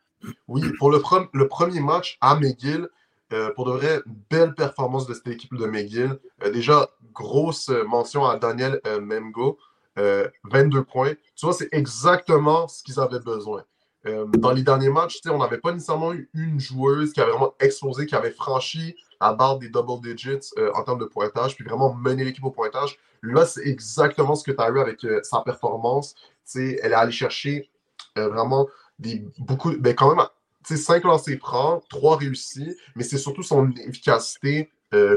Oui, 0.48 0.62
pour 0.78 0.90
le, 0.90 1.00
premier 1.48 1.80
match 1.80 2.18
à 2.20 2.34
McGill, 2.34 2.88
euh, 3.32 3.50
pour 3.54 3.66
de 3.66 3.72
vrai, 3.72 4.00
belle 4.30 4.54
performance 4.54 5.06
de 5.06 5.14
cette 5.14 5.28
équipe 5.28 5.54
de 5.54 5.66
McGill. 5.66 6.18
Euh, 6.44 6.50
déjà, 6.50 6.90
grosse 7.12 7.68
mention 7.86 8.24
à 8.26 8.36
Daniel 8.36 8.80
Memgo, 9.00 9.58
22 9.96 10.84
points. 10.84 11.12
Tu 11.36 11.46
vois, 11.46 11.54
c'est 11.54 11.68
exactement 11.72 12.68
ce 12.68 12.82
qu'ils 12.82 12.98
avaient 12.98 13.20
besoin. 13.20 13.62
dans 14.04 14.52
les 14.52 14.62
derniers 14.62 14.90
matchs, 14.90 15.20
on 15.26 15.38
n'avait 15.38 15.58
pas 15.58 15.72
nécessairement 15.72 16.12
eu 16.12 16.28
une 16.34 16.60
joueuse 16.60 17.12
qui 17.12 17.20
avait 17.20 17.30
vraiment 17.30 17.54
explosé, 17.60 18.04
qui 18.06 18.14
avait 18.14 18.32
franchi 18.32 18.96
à 19.24 19.32
barre 19.32 19.58
des 19.58 19.68
double 19.68 20.00
digits 20.02 20.50
euh, 20.58 20.70
en 20.74 20.82
termes 20.82 20.98
de 20.98 21.06
pointage, 21.06 21.54
puis 21.54 21.64
vraiment 21.64 21.94
mener 21.94 22.24
l'équipe 22.24 22.44
au 22.44 22.50
pointage. 22.50 22.98
Là, 23.22 23.46
c'est 23.46 23.66
exactement 23.66 24.34
ce 24.34 24.44
que 24.44 24.52
tu 24.52 24.62
as 24.62 24.68
eu 24.68 24.78
avec 24.78 25.04
euh, 25.04 25.20
sa 25.22 25.40
performance. 25.40 26.14
elle 26.54 26.92
est 26.92 26.92
allée 26.92 27.12
chercher 27.12 27.70
euh, 28.18 28.28
vraiment 28.28 28.68
des, 28.98 29.26
beaucoup, 29.38 29.72
ben 29.78 29.94
quand 29.94 30.14
même, 30.14 30.26
5 30.64 31.04
lancers 31.04 31.38
francs, 31.38 31.84
3 31.90 32.16
réussis, 32.16 32.74
mais 32.96 33.04
c'est 33.04 33.18
surtout 33.18 33.42
son 33.42 33.70
efficacité 33.72 34.70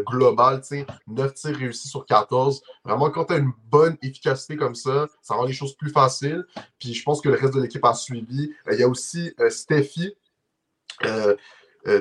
globale, 0.07 0.61
9 1.05 1.33
tirs 1.35 1.55
réussis 1.55 1.87
sur 1.87 2.05
14. 2.05 2.63
Vraiment, 2.83 3.11
quand 3.11 3.25
tu 3.25 3.33
as 3.33 3.37
une 3.37 3.51
bonne 3.65 3.95
efficacité 4.01 4.55
comme 4.57 4.73
ça, 4.73 5.07
ça 5.21 5.35
rend 5.35 5.45
les 5.45 5.53
choses 5.53 5.75
plus 5.75 5.91
faciles. 5.91 6.43
Puis 6.79 6.95
je 6.95 7.03
pense 7.03 7.21
que 7.21 7.29
le 7.29 7.35
reste 7.35 7.53
de 7.53 7.61
l'équipe 7.61 7.85
a 7.85 7.93
suivi. 7.93 8.51
Il 8.71 8.79
y 8.79 8.83
a 8.83 8.87
aussi 8.87 9.33
Steffi, 9.49 10.15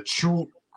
Chu 0.04 0.28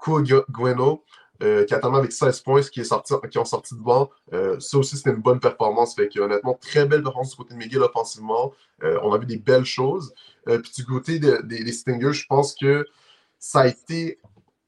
Gueno, 0.05 1.05
euh, 1.41 1.63
qui 1.63 1.73
a 1.73 1.79
terminé 1.79 1.99
avec 1.99 2.11
16 2.11 2.41
points, 2.41 2.61
qui, 2.63 2.81
est 2.81 2.85
sorti, 2.85 3.13
qui 3.31 3.37
ont 3.37 3.45
sorti 3.45 3.73
de 3.73 3.79
banc. 3.79 4.09
Euh, 4.33 4.59
ça 4.59 4.77
aussi, 4.77 4.97
c'était 4.97 5.11
une 5.11 5.21
bonne 5.21 5.39
performance. 5.39 5.95
Fait 5.95 6.09
honnêtement, 6.19 6.53
très 6.53 6.85
belle 6.85 7.01
performance 7.01 7.31
du 7.31 7.37
côté 7.37 7.53
de 7.53 7.59
McGill 7.59 7.81
offensivement. 7.81 8.53
Euh, 8.83 8.99
on 9.03 9.13
a 9.13 9.17
vu 9.17 9.25
des 9.25 9.37
belles 9.37 9.65
choses. 9.65 10.13
puis 10.45 10.71
du 10.75 10.85
côté 10.85 11.19
des 11.19 11.71
Stingers, 11.71 12.13
je 12.13 12.25
pense 12.27 12.55
que 12.55 12.85
ça 13.37 13.61
a 13.61 13.67
été 13.67 14.19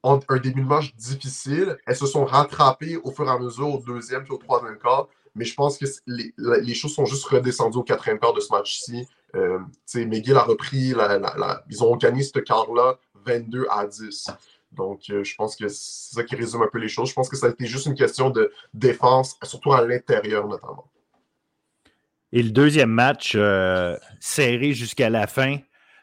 un 0.02 0.18
début 0.42 0.62
de 0.62 0.66
match 0.66 0.94
difficile. 0.94 1.76
Elles 1.86 1.96
se 1.96 2.06
sont 2.06 2.24
rattrapées 2.24 2.96
au 2.96 3.10
fur 3.10 3.26
et 3.26 3.30
à 3.30 3.38
mesure 3.38 3.68
au 3.68 3.78
deuxième 3.78 4.24
puis 4.24 4.32
au 4.32 4.38
troisième 4.38 4.78
quart. 4.78 5.08
Mais 5.34 5.44
je 5.44 5.54
pense 5.54 5.76
que 5.76 5.84
les, 6.06 6.32
les 6.38 6.74
choses 6.74 6.94
sont 6.94 7.04
juste 7.04 7.24
redescendues 7.24 7.78
au 7.78 7.82
quatrième 7.82 8.18
quart 8.18 8.32
de 8.32 8.40
ce 8.40 8.50
match-ci. 8.50 9.06
McGill 9.94 10.36
a 10.36 10.42
repris, 10.42 10.92
la, 10.92 11.64
ils 11.68 11.84
ont 11.84 11.96
gagné 11.96 12.22
ce 12.22 12.38
quart-là 12.38 12.98
22 13.26 13.66
à 13.70 13.86
10. 13.86 14.30
Donc, 14.72 15.02
euh, 15.10 15.22
je 15.22 15.34
pense 15.34 15.56
que 15.56 15.68
c'est 15.68 16.14
ça 16.14 16.24
qui 16.24 16.34
résume 16.34 16.62
un 16.62 16.68
peu 16.72 16.78
les 16.78 16.88
choses. 16.88 17.10
Je 17.10 17.14
pense 17.14 17.28
que 17.28 17.36
ça 17.36 17.46
a 17.46 17.50
été 17.50 17.66
juste 17.66 17.86
une 17.86 17.94
question 17.94 18.30
de 18.30 18.50
défense, 18.72 19.36
surtout 19.42 19.72
à 19.72 19.86
l'intérieur 19.86 20.48
notamment. 20.48 20.90
Et 22.32 22.42
le 22.42 22.50
deuxième 22.50 22.90
match, 22.90 23.34
euh, 23.36 23.96
serré 24.18 24.72
jusqu'à 24.72 25.10
la 25.10 25.26
fin, 25.26 25.58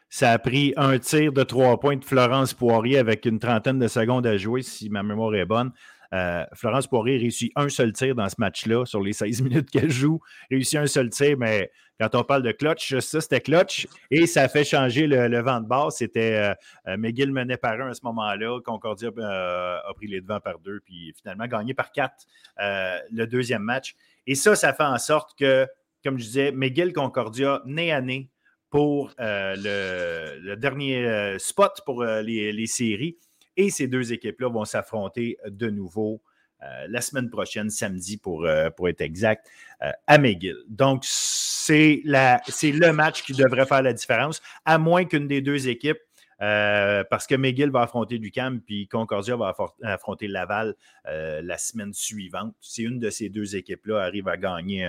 ça 0.08 0.30
a 0.30 0.38
pris 0.38 0.72
un 0.76 0.98
tir 0.98 1.32
de 1.32 1.42
trois 1.42 1.78
points 1.78 1.96
de 1.96 2.04
Florence 2.04 2.54
Poirier 2.54 2.98
avec 2.98 3.26
une 3.26 3.38
trentaine 3.38 3.78
de 3.78 3.88
secondes 3.88 4.26
à 4.26 4.36
jouer, 4.36 4.62
si 4.62 4.88
ma 4.90 5.02
mémoire 5.02 5.34
est 5.34 5.44
bonne. 5.44 5.72
Euh, 6.12 6.44
Florence 6.54 6.88
Poirier 6.88 7.18
réussit 7.18 7.52
un 7.54 7.68
seul 7.68 7.92
tir 7.92 8.14
dans 8.14 8.28
ce 8.28 8.34
match-là 8.38 8.84
sur 8.84 9.00
les 9.00 9.12
16 9.12 9.42
minutes 9.42 9.70
qu'elle 9.70 9.90
joue. 9.90 10.20
Réussit 10.50 10.78
un 10.78 10.86
seul 10.86 11.10
tir, 11.10 11.36
mais 11.38 11.70
quand 12.00 12.14
on 12.14 12.24
parle 12.24 12.42
de 12.42 12.52
clutch, 12.52 12.98
ça, 12.98 13.20
c'était 13.20 13.40
clutch. 13.40 13.86
Et 14.10 14.26
ça 14.26 14.42
a 14.42 14.48
fait 14.48 14.64
changer 14.64 15.06
le, 15.06 15.40
vent 15.40 15.60
de 15.60 15.66
base. 15.66 15.96
C'était 15.96 16.36
euh, 16.36 16.54
euh, 16.88 16.96
McGill 16.96 17.32
menait 17.32 17.56
par 17.56 17.80
un 17.80 17.90
à 17.90 17.94
ce 17.94 18.00
moment-là. 18.04 18.60
Concordia 18.64 19.10
a 19.18 19.94
pris 19.94 20.08
les 20.08 20.20
devants 20.20 20.40
par 20.40 20.58
deux, 20.58 20.80
puis 20.80 21.12
finalement 21.16 21.46
gagné 21.46 21.74
par 21.74 21.92
quatre 21.92 22.26
le 22.58 23.24
deuxième 23.26 23.62
match. 23.62 23.94
Et 24.26 24.34
ça, 24.34 24.54
ça 24.54 24.72
fait 24.72 24.84
en 24.84 24.98
sorte 24.98 25.38
que, 25.38 25.66
comme 26.04 26.18
je 26.18 26.24
disais, 26.24 26.52
McGill-Concordia, 26.52 27.62
nez 27.66 27.92
à 27.92 28.00
nez 28.00 28.30
pour 28.70 29.12
le, 29.18 30.54
dernier 30.56 31.36
spot 31.38 31.80
pour 31.84 32.04
les 32.04 32.66
séries. 32.66 33.18
Et 33.56 33.70
ces 33.70 33.88
deux 33.88 34.12
équipes-là 34.12 34.48
vont 34.48 34.64
s'affronter 34.64 35.38
de 35.46 35.70
nouveau 35.70 36.22
euh, 36.62 36.86
la 36.88 37.00
semaine 37.00 37.30
prochaine, 37.30 37.70
samedi 37.70 38.18
pour, 38.18 38.44
euh, 38.44 38.68
pour 38.68 38.88
être 38.90 39.00
exact, 39.00 39.48
euh, 39.82 39.90
à 40.06 40.18
McGill. 40.18 40.56
Donc, 40.68 41.04
c'est 41.04 42.02
le 42.04 42.90
match 42.90 43.22
qui 43.22 43.32
devrait 43.32 43.64
faire 43.64 43.82
la 43.82 43.94
différence, 43.94 44.42
à 44.66 44.76
moins 44.76 45.06
qu'une 45.06 45.26
des 45.26 45.40
deux 45.40 45.68
équipes, 45.68 45.98
parce 46.38 47.26
que 47.26 47.34
McGill 47.34 47.70
va 47.70 47.82
affronter 47.82 48.16
Lucam, 48.16 48.60
puis 48.60 48.88
Concordia 48.88 49.36
va 49.36 49.54
affronter 49.82 50.26
Laval 50.26 50.74
la 51.04 51.58
semaine 51.58 51.92
suivante. 51.92 52.54
Si 52.62 52.82
une 52.82 52.98
de 52.98 53.10
ces 53.10 53.28
deux 53.28 53.56
équipes-là 53.56 54.00
arrive 54.00 54.26
à 54.26 54.38
gagner 54.38 54.88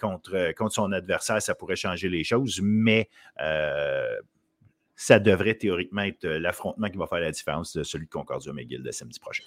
contre, 0.00 0.52
contre 0.56 0.74
son 0.74 0.90
adversaire, 0.90 1.40
ça 1.40 1.54
pourrait 1.54 1.76
changer 1.76 2.08
les 2.08 2.24
choses, 2.24 2.58
mais 2.60 3.08
ça 4.98 5.20
devrait 5.20 5.54
théoriquement 5.54 6.02
être 6.02 6.24
euh, 6.24 6.40
l'affrontement 6.40 6.90
qui 6.90 6.98
va 6.98 7.06
faire 7.06 7.20
la 7.20 7.30
différence 7.30 7.74
de 7.76 7.84
celui 7.84 8.06
de 8.06 8.10
Concordia 8.10 8.52
McGill 8.52 8.82
de 8.82 8.90
samedi 8.90 9.20
prochain. 9.20 9.44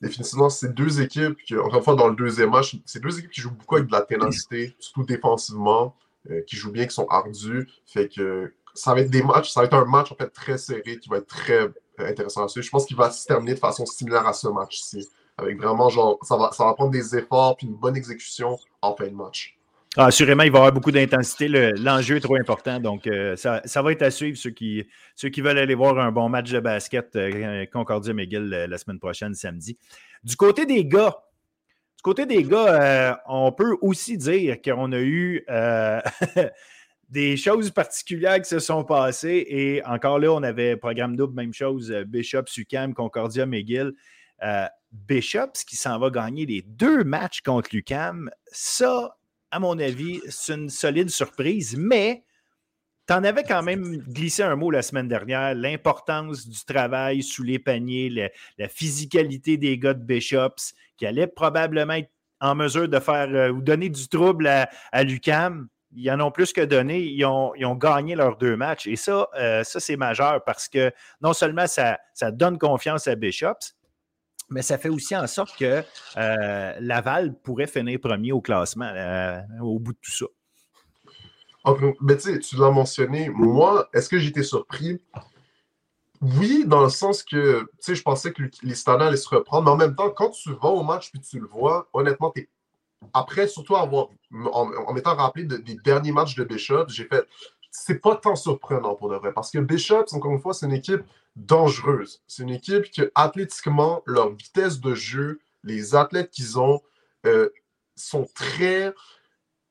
Définitivement, 0.00 0.48
c'est 0.48 0.72
deux 0.72 1.02
équipes, 1.02 1.36
qui, 1.44 1.54
encore 1.54 1.76
une 1.76 1.84
fois, 1.84 1.94
dans 1.94 2.08
le 2.08 2.16
deuxième 2.16 2.50
match, 2.50 2.76
c'est 2.86 3.02
deux 3.02 3.18
équipes 3.18 3.30
qui 3.30 3.42
jouent 3.42 3.54
beaucoup 3.54 3.76
avec 3.76 3.88
de 3.88 3.92
la 3.92 4.00
ténacité, 4.00 4.74
surtout 4.78 5.04
défensivement, 5.04 5.94
euh, 6.30 6.40
qui 6.46 6.56
jouent 6.56 6.72
bien, 6.72 6.86
qui 6.86 6.94
sont 6.94 7.06
ardus. 7.08 7.68
Fait 7.84 8.08
que 8.08 8.54
ça 8.72 8.94
va 8.94 9.02
être 9.02 9.10
des 9.10 9.22
matchs, 9.22 9.50
ça 9.50 9.60
va 9.60 9.66
être 9.66 9.74
un 9.74 9.84
match 9.84 10.12
en 10.12 10.16
fait 10.16 10.30
très 10.30 10.56
serré 10.56 10.98
qui 10.98 11.10
va 11.10 11.18
être 11.18 11.26
très 11.26 11.60
euh, 11.60 11.72
intéressant 11.98 12.44
à 12.44 12.48
suivre. 12.48 12.64
Je 12.64 12.70
pense 12.70 12.86
qu'il 12.86 12.96
va 12.96 13.10
se 13.10 13.26
terminer 13.26 13.52
de 13.52 13.58
façon 13.58 13.84
similaire 13.84 14.26
à 14.26 14.32
ce 14.32 14.48
match-ci. 14.48 15.06
Avec 15.36 15.58
vraiment, 15.58 15.90
genre, 15.90 16.18
ça 16.22 16.38
va, 16.38 16.52
ça 16.52 16.64
va 16.64 16.72
prendre 16.72 16.90
des 16.90 17.14
efforts 17.14 17.58
puis 17.58 17.66
une 17.66 17.76
bonne 17.76 17.98
exécution 17.98 18.58
en 18.80 18.96
fin 18.96 19.08
de 19.08 19.14
match. 19.14 19.55
Ah, 19.98 20.06
assurément, 20.06 20.42
il 20.42 20.50
va 20.50 20.58
y 20.58 20.60
avoir 20.60 20.72
beaucoup 20.72 20.90
d'intensité. 20.90 21.48
L'enjeu 21.48 22.16
est 22.16 22.20
trop 22.20 22.36
important. 22.36 22.78
Donc, 22.80 23.06
euh, 23.06 23.34
ça, 23.34 23.82
va 23.82 23.92
être 23.92 24.02
à 24.02 24.10
suivre 24.10 24.36
ceux 24.36 24.50
qui, 24.50 24.84
veulent 25.40 25.56
aller 25.56 25.74
voir 25.74 25.98
un 25.98 26.12
bon 26.12 26.28
match 26.28 26.50
de 26.50 26.60
basket 26.60 27.16
euh, 27.16 27.64
Concordia 27.72 28.12
McGill 28.12 28.52
euh, 28.52 28.66
la 28.66 28.76
semaine 28.76 28.98
prochaine, 28.98 29.32
samedi. 29.32 29.78
Du 30.22 30.36
côté 30.36 30.66
des 30.66 30.84
gars, 30.84 31.16
du 31.96 32.02
côté 32.02 32.26
des 32.26 32.42
gars, 32.42 33.22
on 33.26 33.52
peut 33.52 33.74
aussi 33.80 34.18
dire 34.18 34.60
qu'on 34.60 34.92
a 34.92 35.00
eu 35.00 35.46
des 37.08 37.38
choses 37.38 37.70
particulières 37.70 38.42
qui 38.42 38.50
se 38.50 38.58
sont 38.58 38.84
passées. 38.84 39.46
Et 39.48 39.82
encore 39.86 40.18
là, 40.18 40.30
on 40.30 40.42
avait 40.42 40.76
programme 40.76 41.16
double, 41.16 41.34
même 41.34 41.54
chose, 41.54 41.90
Bishop, 42.06 42.42
Sucam, 42.48 42.92
Concordia, 42.92 43.46
McGill. 43.46 43.94
Bishops 44.92 45.64
qui 45.66 45.76
s'en 45.76 45.98
va 45.98 46.10
gagner 46.10 46.46
les 46.46 46.62
deux 46.62 47.02
matchs 47.02 47.40
contre 47.40 47.70
Lucam. 47.72 48.30
Ça, 48.46 49.15
à 49.50 49.58
mon 49.58 49.78
avis, 49.78 50.20
c'est 50.28 50.54
une 50.54 50.70
solide 50.70 51.10
surprise, 51.10 51.76
mais 51.78 52.24
tu 53.06 53.14
en 53.14 53.22
avais 53.22 53.44
quand 53.44 53.62
même 53.62 53.98
glissé 53.98 54.42
un 54.42 54.56
mot 54.56 54.70
la 54.70 54.82
semaine 54.82 55.06
dernière, 55.06 55.54
l'importance 55.54 56.48
du 56.48 56.64
travail 56.64 57.22
sous 57.22 57.44
les 57.44 57.58
paniers, 57.58 58.30
la 58.58 58.68
physicalité 58.68 59.56
des 59.56 59.78
gars 59.78 59.94
de 59.94 60.02
Bishops, 60.02 60.74
qui 60.96 61.06
allaient 61.06 61.28
probablement 61.28 61.94
être 61.94 62.10
en 62.40 62.54
mesure 62.54 62.88
de 62.88 62.98
faire 62.98 63.28
euh, 63.30 63.50
ou 63.50 63.62
donner 63.62 63.88
du 63.88 64.08
trouble 64.08 64.46
à, 64.46 65.02
Lucam. 65.02 65.68
Ils 65.94 66.10
en 66.10 66.20
ont 66.20 66.30
plus 66.30 66.52
que 66.52 66.60
donné. 66.60 67.00
Ils 67.00 67.24
ont, 67.24 67.74
gagné 67.76 68.14
leurs 68.14 68.36
deux 68.36 68.56
matchs. 68.56 68.86
Et 68.86 68.96
ça, 68.96 69.28
euh, 69.38 69.64
ça 69.64 69.80
c'est 69.80 69.96
majeur 69.96 70.44
parce 70.44 70.68
que 70.68 70.92
non 71.22 71.32
seulement 71.32 71.66
ça, 71.66 71.98
ça 72.12 72.30
donne 72.30 72.58
confiance 72.58 73.06
à 73.08 73.14
Bishops, 73.14 73.74
mais 74.48 74.62
ça 74.62 74.78
fait 74.78 74.88
aussi 74.88 75.16
en 75.16 75.26
sorte 75.26 75.56
que 75.56 75.82
euh, 76.16 76.74
Laval 76.80 77.34
pourrait 77.34 77.66
finir 77.66 77.98
premier 78.00 78.32
au 78.32 78.40
classement 78.40 78.90
euh, 78.94 79.40
au 79.60 79.78
bout 79.78 79.92
de 79.92 79.98
tout 80.00 80.12
ça. 80.12 80.26
Mais 82.00 82.16
tu 82.16 82.56
l'as 82.56 82.70
mentionné, 82.70 83.28
moi, 83.28 83.88
est-ce 83.92 84.08
que 84.08 84.18
j'étais 84.18 84.44
surpris? 84.44 85.00
Oui, 86.22 86.64
dans 86.64 86.82
le 86.82 86.88
sens 86.88 87.24
que 87.24 87.66
je 87.86 88.02
pensais 88.02 88.32
que 88.32 88.42
les 88.62 88.74
standards 88.74 89.08
allaient 89.08 89.16
se 89.16 89.28
reprendre, 89.28 89.64
mais 89.64 89.70
en 89.72 89.76
même 89.76 89.96
temps, 89.96 90.10
quand 90.10 90.30
tu 90.30 90.50
vas 90.52 90.68
au 90.68 90.84
match 90.84 91.10
puis 91.10 91.20
tu 91.20 91.40
le 91.40 91.46
vois, 91.46 91.88
honnêtement, 91.92 92.30
tu 92.34 92.48
après, 93.12 93.46
surtout 93.48 93.76
avoir, 93.76 94.08
en, 94.52 94.92
m'étant 94.92 95.14
rappelé 95.14 95.44
des 95.44 95.76
derniers 95.84 96.12
matchs 96.12 96.34
de 96.34 96.44
Bishop, 96.44 96.86
j'ai 96.88 97.04
fait, 97.04 97.26
c'est 97.70 98.00
pas 98.00 98.16
tant 98.16 98.36
surprenant 98.36 98.94
pour 98.94 99.10
de 99.10 99.16
vrai. 99.16 99.32
Parce 99.32 99.50
que 99.50 99.58
Bishop, 99.58 100.04
encore 100.12 100.32
une 100.32 100.40
fois, 100.40 100.54
c'est 100.54 100.66
une 100.66 100.72
équipe 100.72 101.02
dangereuse. 101.36 102.22
C'est 102.26 102.42
une 102.42 102.50
équipe 102.50 102.90
qui, 102.90 103.02
athlétiquement, 103.14 104.02
leur 104.06 104.34
vitesse 104.34 104.80
de 104.80 104.94
jeu, 104.94 105.40
les 105.62 105.94
athlètes 105.94 106.30
qu'ils 106.30 106.58
ont, 106.58 106.80
euh, 107.26 107.50
sont 107.94 108.26
très 108.34 108.94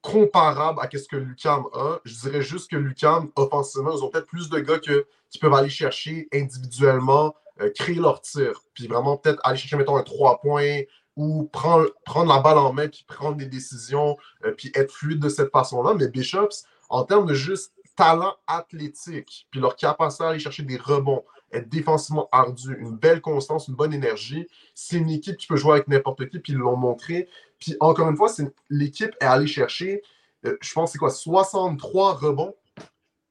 comparables 0.01 0.79
à 0.79 0.89
ce 0.91 1.07
que 1.07 1.15
Lucam 1.15 1.65
a. 1.73 1.99
Je 2.05 2.13
dirais 2.19 2.41
juste 2.41 2.69
que 2.69 2.75
Lucam, 2.75 3.31
offensivement, 3.35 3.95
ils 3.95 4.03
ont 4.03 4.09
peut-être 4.09 4.27
plus 4.27 4.49
de 4.49 4.59
gars 4.59 4.79
que, 4.79 5.07
qui 5.31 5.39
peuvent 5.39 5.53
aller 5.53 5.69
chercher 5.69 6.27
individuellement, 6.31 7.35
euh, 7.61 7.71
créer 7.75 7.95
leur 7.95 8.21
tir, 8.21 8.61
puis 8.73 8.87
vraiment 8.87 9.17
peut-être 9.17 9.39
aller 9.43 9.57
chercher, 9.57 9.77
mettons, 9.77 9.97
un 9.97 10.03
3 10.03 10.39
points 10.41 10.81
ou 11.15 11.45
prendre, 11.45 11.89
prendre 12.05 12.31
la 12.33 12.39
balle 12.41 12.57
en 12.57 12.73
main, 12.73 12.87
puis 12.87 13.05
prendre 13.07 13.37
des 13.37 13.47
décisions, 13.47 14.17
euh, 14.45 14.51
puis 14.51 14.71
être 14.75 14.91
fluide 14.91 15.19
de 15.19 15.29
cette 15.29 15.51
façon-là. 15.51 15.95
Mais 15.95 16.07
Bishops, 16.07 16.65
en 16.89 17.03
termes 17.03 17.25
de 17.25 17.33
juste 17.33 17.73
talent 17.95 18.35
athlétique, 18.45 19.47
puis 19.49 19.59
leur 19.59 19.75
capacité 19.75 20.23
à 20.25 20.29
aller 20.29 20.39
chercher 20.39 20.63
des 20.63 20.77
rebonds, 20.77 21.23
être 21.55 21.69
défensivement 21.69 22.29
ardu, 22.31 22.77
une 22.79 22.97
belle 22.97 23.21
constance, 23.21 23.67
une 23.67 23.75
bonne 23.75 23.93
énergie, 23.93 24.47
c'est 24.73 24.97
une 24.97 25.09
équipe 25.09 25.37
qui 25.37 25.47
peut 25.47 25.55
jouer 25.55 25.73
avec 25.73 25.87
n'importe 25.87 26.29
qui, 26.29 26.39
puis 26.39 26.53
ils 26.53 26.59
l'ont 26.59 26.75
montré. 26.75 27.27
Puis 27.59 27.75
encore 27.79 28.09
une 28.09 28.17
fois, 28.17 28.31
l'équipe 28.69 29.15
est 29.21 29.25
allée 29.25 29.47
chercher, 29.47 30.03
euh, 30.45 30.57
je 30.61 30.73
pense, 30.73 30.91
c'est 30.91 30.97
quoi, 30.97 31.09
63 31.09 32.13
rebonds? 32.15 32.55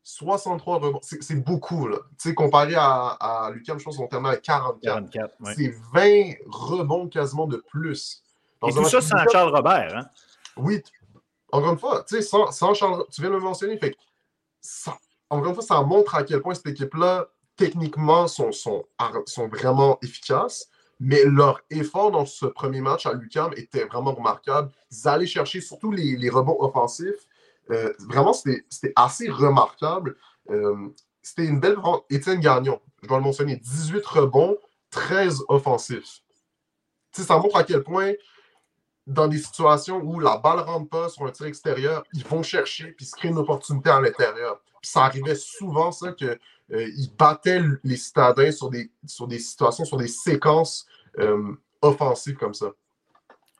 63 0.02 0.78
rebonds. 0.78 1.00
C'est 1.02 1.42
beaucoup, 1.42 1.88
là. 1.88 1.98
Tu 2.18 2.28
sais, 2.28 2.34
comparé 2.34 2.74
à, 2.76 3.16
à 3.20 3.50
Lucas, 3.50 3.76
je 3.78 3.84
pense 3.84 3.96
qu'on 3.96 4.06
termine 4.06 4.32
à 4.32 4.36
44. 4.36 5.34
C'est 5.56 5.74
20 5.92 6.34
rebonds 6.46 7.08
quasiment 7.08 7.46
de 7.46 7.56
plus. 7.56 8.22
Et 8.66 8.72
tout 8.72 8.84
ça 8.84 9.00
sans 9.00 9.24
Charles 9.30 9.54
Robert, 9.54 9.96
hein? 9.96 10.06
Oui. 10.56 10.82
Encore 11.50 11.72
une 11.72 11.78
fois, 11.78 12.04
tu 12.06 12.16
sais, 12.16 12.22
sans, 12.22 12.50
sans, 12.50 12.74
Charles 12.74 13.04
tu 13.10 13.20
viens 13.20 13.30
de 13.30 13.36
le 13.36 13.40
mentionner, 13.40 13.78
fait 13.78 13.96
ça, 14.60 14.96
encore 15.30 15.48
une 15.48 15.54
fois, 15.54 15.62
ça 15.62 15.80
montre 15.82 16.14
à 16.14 16.24
quel 16.24 16.40
point 16.40 16.54
cette 16.54 16.66
équipe-là, 16.66 17.28
techniquement, 17.56 18.28
sont, 18.28 18.52
sont, 18.52 18.86
vraiment 19.48 19.98
efficaces. 20.02 20.68
Mais 21.00 21.24
leur 21.24 21.60
effort 21.70 22.12
dans 22.12 22.24
ce 22.24 22.46
premier 22.46 22.80
match 22.80 23.04
à 23.04 23.12
Lucam 23.12 23.52
était 23.56 23.84
vraiment 23.84 24.14
remarquable. 24.14 24.70
Ils 24.90 25.08
allaient 25.08 25.26
chercher 25.26 25.60
surtout 25.60 25.90
les, 25.90 26.16
les 26.16 26.30
rebonds 26.30 26.56
offensifs. 26.60 27.26
Euh, 27.70 27.92
vraiment, 28.08 28.32
c'était 28.32 28.92
assez 28.94 29.28
remarquable. 29.28 30.16
Euh, 30.50 30.88
c'était 31.22 31.46
une 31.46 31.58
belle. 31.60 31.76
Étienne 32.10 32.40
Gagnon, 32.40 32.80
je 33.02 33.08
dois 33.08 33.18
le 33.18 33.24
mentionner, 33.24 33.56
18 33.56 34.06
rebonds, 34.06 34.56
13 34.90 35.44
offensifs. 35.48 36.22
ça 37.12 37.38
montre 37.38 37.56
à 37.56 37.64
quel 37.64 37.82
point, 37.82 38.12
dans 39.06 39.28
des 39.28 39.38
situations 39.38 39.96
où 39.96 40.18
la 40.20 40.38
balle 40.38 40.58
ne 40.58 40.62
rentre 40.62 40.88
pas 40.88 41.08
sur 41.08 41.26
un 41.26 41.30
tir 41.30 41.46
extérieur, 41.46 42.04
ils 42.12 42.24
vont 42.24 42.42
chercher 42.42 42.92
puis 42.92 43.06
se 43.06 43.14
créent 43.16 43.28
une 43.28 43.38
opportunité 43.38 43.90
à 43.90 44.00
l'intérieur. 44.00 44.60
Ça 44.82 45.04
arrivait 45.04 45.34
souvent, 45.34 45.92
ça, 45.92 46.12
qu'ils 46.12 46.38
euh, 46.72 46.88
battaient 47.18 47.62
les 47.82 47.96
citadins 47.96 48.52
sur 48.52 48.70
des, 48.70 48.90
sur 49.06 49.26
des 49.26 49.38
situations, 49.38 49.84
sur 49.84 49.96
des 49.96 50.08
séquences 50.08 50.86
offensives 51.80 52.36
comme 52.36 52.54
ça. 52.54 52.72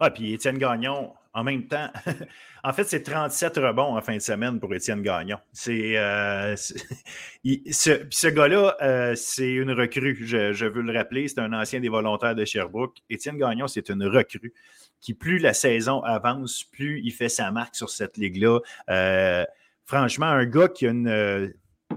Ah, 0.01 0.11
puis 0.11 0.33
Étienne 0.33 0.59
Gagnon, 0.59 1.13
en 1.35 1.45
même 1.45 1.67
temps, 1.67 1.89
en 2.65 2.73
fait, 2.73 2.85
c'est 2.85 3.03
37 3.03 3.57
rebonds 3.57 3.97
en 3.97 4.01
fin 4.01 4.15
de 4.17 4.23
semaine 4.23 4.59
pour 4.59 4.75
Étienne 4.75 5.03
Gagnon. 5.03 5.39
C'est, 5.53 5.97
euh, 5.97 6.57
ce, 6.57 8.07
ce 8.11 8.29
gars-là, 8.29 8.77
euh, 8.83 9.15
c'est 9.17 9.53
une 9.53 9.73
recrue, 9.73 10.17
je, 10.27 10.65
veux 10.65 10.83
le 10.83 10.97
rappeler. 10.97 11.29
C'est 11.29 11.41
un 11.41 11.53
ancien 11.53 11.81
des 11.81 11.89
volontaires 11.89 12.35
de 12.35 12.45
Sherbrooke. 12.45 12.99
Étienne 13.11 13.37
Gagnon, 13.37 13.67
c'est 13.67 13.89
une 13.89 14.05
recrue 14.05 14.53
qui, 15.01 15.15
plus 15.15 15.39
la 15.39 15.55
saison 15.55 16.03
avance, 16.03 16.65
plus 16.65 17.01
il 17.05 17.13
fait 17.13 17.29
sa 17.29 17.51
marque 17.51 17.77
sur 17.77 17.91
cette 17.91 18.17
ligue-là. 18.17 18.61
Euh, 18.91 19.45
franchement, 19.85 20.27
un 20.27 20.47
gars 20.47 20.69
qui 20.69 20.87
a 20.87 20.91
une 20.91 21.53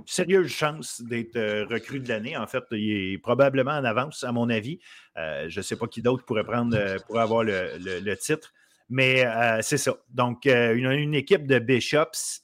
sérieuse 0.05 0.49
chance 0.49 1.01
d'être 1.01 1.39
recrue 1.71 1.99
de 1.99 2.09
l'année. 2.09 2.35
En 2.35 2.47
fait, 2.47 2.63
il 2.71 3.13
est 3.13 3.17
probablement 3.17 3.71
en 3.71 3.85
avance, 3.85 4.23
à 4.23 4.31
mon 4.31 4.49
avis. 4.49 4.79
je 5.15 5.57
ne 5.57 5.61
sais 5.61 5.75
pas 5.75 5.87
qui 5.87 6.01
d'autre 6.01 6.25
pourrait 6.25 6.43
prendre 6.43 6.77
pour 7.07 7.19
avoir 7.19 7.43
le 7.43 8.13
titre. 8.15 8.53
Mais 8.89 9.25
euh, 9.25 9.61
c'est 9.61 9.77
ça. 9.77 9.97
Donc, 10.09 10.45
euh, 10.45 10.75
une, 10.75 10.91
une, 10.91 11.13
équipe 11.13 11.45
de 11.45 11.59
Bishops 11.59 12.43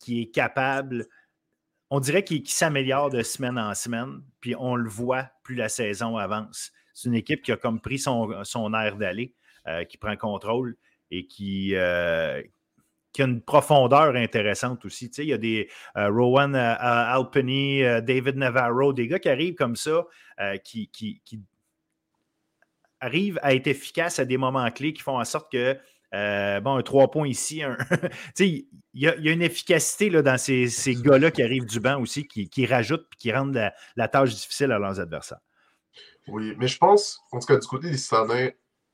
qui 0.00 0.22
est 0.22 0.30
capable, 0.30 1.06
on 1.90 2.00
dirait 2.00 2.24
qu'il 2.24 2.46
s'améliore 2.48 3.10
de 3.10 3.22
semaine 3.22 3.58
en 3.58 3.74
semaine, 3.74 4.22
puis 4.40 4.54
on 4.58 4.74
le 4.74 4.88
voit 4.88 5.30
plus 5.42 5.54
la 5.54 5.68
saison 5.68 6.16
avance. 6.16 6.72
C'est 6.94 7.08
une 7.08 7.14
équipe 7.14 7.42
qui 7.42 7.52
a 7.52 7.56
comme 7.56 7.80
pris 7.80 7.98
son, 7.98 8.44
son 8.44 8.74
air 8.74 8.96
d'aller, 8.96 9.34
euh, 9.34 9.43
qui 9.88 9.96
prend 9.96 10.16
contrôle 10.16 10.76
et 11.10 11.26
qui, 11.26 11.74
qui 13.12 13.22
a 13.22 13.24
une 13.24 13.40
profondeur 13.40 14.16
intéressante 14.16 14.84
aussi. 14.84 15.10
Tu 15.10 15.16
sais, 15.16 15.24
il 15.24 15.28
y 15.28 15.32
a 15.32 15.38
des 15.38 15.68
Rowan 15.94 16.54
Alpini, 16.54 17.82
David 18.02 18.36
Navarro, 18.36 18.92
des 18.92 19.08
gars 19.08 19.18
qui 19.18 19.28
arrivent 19.28 19.54
comme 19.54 19.76
ça, 19.76 20.04
qui, 20.64 20.88
qui, 20.88 21.22
qui, 21.24 21.40
arrive 23.04 23.38
à 23.42 23.54
être 23.54 23.66
efficace 23.66 24.18
à 24.18 24.24
des 24.24 24.38
moments 24.38 24.70
clés 24.70 24.92
qui 24.92 25.02
font 25.02 25.18
en 25.18 25.24
sorte 25.24 25.52
que, 25.52 25.78
euh, 26.14 26.60
bon, 26.60 26.76
un 26.76 26.82
trois 26.82 27.10
points 27.10 27.28
ici, 27.28 27.62
il 28.38 28.66
y, 28.94 29.06
a 29.06 29.32
une 29.32 29.42
efficacité 29.42 30.10
là, 30.10 30.22
dans 30.22 30.38
ces, 30.38 30.68
gars-là 31.02 31.30
qui 31.30 31.42
arrivent 31.42 31.66
du 31.66 31.80
banc 31.80 32.00
aussi, 32.00 32.26
qui, 32.26 32.48
qui 32.48 32.66
rajoutent 32.66 33.06
et 33.12 33.16
qui 33.18 33.32
rendent 33.32 33.72
la, 33.96 34.08
tâche 34.08 34.34
difficile 34.34 34.72
à 34.72 34.78
leurs 34.78 35.00
adversaires. 35.00 35.40
Oui, 36.28 36.54
mais 36.56 36.68
je 36.68 36.78
pense, 36.78 37.20
en 37.32 37.38
tout 37.38 37.46
cas, 37.46 37.58
du 37.58 37.66
côté 37.66 37.90
des 37.90 37.98
Citadins, 37.98 38.48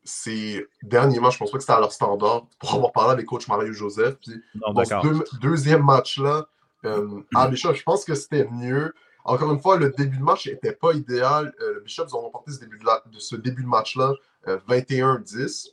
ces 0.05 0.67
derniers 0.83 1.21
matchs, 1.21 1.35
je 1.35 1.39
pense 1.39 1.51
pas 1.51 1.59
que 1.59 1.63
c'était 1.63 1.75
à 1.75 1.81
leur 1.81 1.93
standard. 1.93 2.47
Pour 2.59 2.75
avoir 2.75 2.93
parlé 2.93 3.13
avec 3.13 3.27
coach 3.27 3.47
Mario 3.49 3.73
Joseph, 3.73 4.17
puis 4.17 4.43
dans 4.55 4.85
ce 4.85 5.37
deuxième 5.39 5.85
match-là, 5.85 6.47
euh, 6.85 7.21
à 7.35 7.51
je 7.53 7.83
pense 7.83 8.05
que 8.05 8.15
c'était 8.15 8.49
mieux. 8.51 8.95
Encore 9.25 9.53
une 9.53 9.61
fois, 9.61 9.77
le 9.77 9.91
début 9.91 10.17
de 10.17 10.23
match 10.23 10.47
n'était 10.47 10.73
pas 10.73 10.93
idéal. 10.95 11.53
Euh, 11.61 11.75
le 11.75 11.81
Bishops 11.81 12.15
ont 12.15 12.21
remporté 12.21 12.53
ce 12.53 12.61
début 12.61 12.79
de, 12.79 13.19
ce 13.19 13.37
début 13.37 13.63
de 13.63 13.69
match-là 13.69 14.15
21-10 14.47 15.69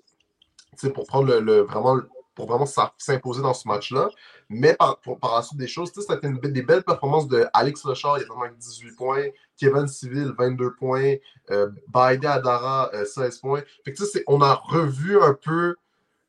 euh, 0.83 0.89
pour 0.89 1.07
prendre 1.07 1.33
le, 1.39 1.61
vraiment 1.61 1.97
pour 2.35 2.47
vraiment 2.47 2.67
s'imposer 2.97 3.41
dans 3.41 3.55
ce 3.55 3.67
match-là. 3.67 4.09
Mais 4.49 4.75
par, 4.75 4.99
la 5.23 5.41
suite 5.41 5.57
des 5.57 5.67
choses, 5.67 5.91
c'était 5.91 6.29
des 6.29 6.61
belles 6.61 6.83
performances 6.83 7.27
de 7.27 7.47
Alex 7.51 7.83
Lechard, 7.83 8.19
il 8.19 8.25
a 8.25 8.49
18 8.49 8.91
points, 8.95 9.25
Kevin 9.57 9.87
Civil, 9.87 10.33
22 10.37 10.75
points, 10.75 11.15
euh, 11.51 11.69
Adara, 11.93 12.91
16 13.05 13.39
points. 13.39 13.63
on 14.27 14.41
a 14.41 14.53
revu 14.53 15.21
un 15.21 15.33
peu 15.33 15.75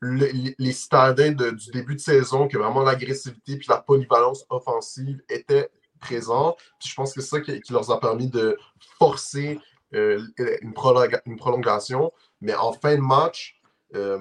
les, 0.01 0.71
citadins 0.71 1.31
du 1.31 1.71
début 1.71 1.95
de 1.95 1.99
saison, 1.99 2.47
que 2.47 2.57
vraiment 2.57 2.83
l'agressivité 2.83 3.53
et 3.53 3.61
la 3.67 3.77
polyvalence 3.77 4.45
offensive 4.49 5.21
étaient 5.29 5.69
présent. 5.99 6.55
je 6.83 6.93
pense 6.95 7.13
que 7.13 7.21
c'est 7.21 7.29
ça 7.29 7.41
qui, 7.41 7.61
leur 7.71 7.91
a 7.91 7.99
permis 7.99 8.27
de 8.27 8.57
forcer 8.97 9.59
euh, 9.93 10.21
une, 10.61 10.73
prolongation. 10.73 12.13
Mais 12.41 12.55
en 12.55 12.71
fin 12.73 12.95
de 12.95 13.01
match, 13.01 13.59
euh, 13.95 14.19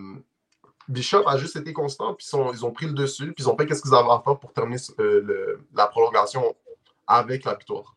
Bishop 0.88 1.28
a 1.28 1.36
juste 1.36 1.56
été 1.56 1.72
constant, 1.72 2.14
puis 2.14 2.26
ils 2.54 2.64
ont 2.64 2.72
pris 2.72 2.86
le 2.86 2.92
dessus, 2.92 3.32
puis 3.34 3.44
ils 3.44 3.48
ont 3.48 3.56
fait 3.56 3.72
ce 3.72 3.82
qu'ils 3.82 3.94
avaient 3.94 4.10
à 4.10 4.22
faire 4.24 4.38
pour 4.38 4.52
terminer 4.52 4.80
euh, 4.98 5.60
la 5.74 5.86
prolongation 5.86 6.56
avec 7.06 7.44
la 7.44 7.54
victoire. 7.54 7.94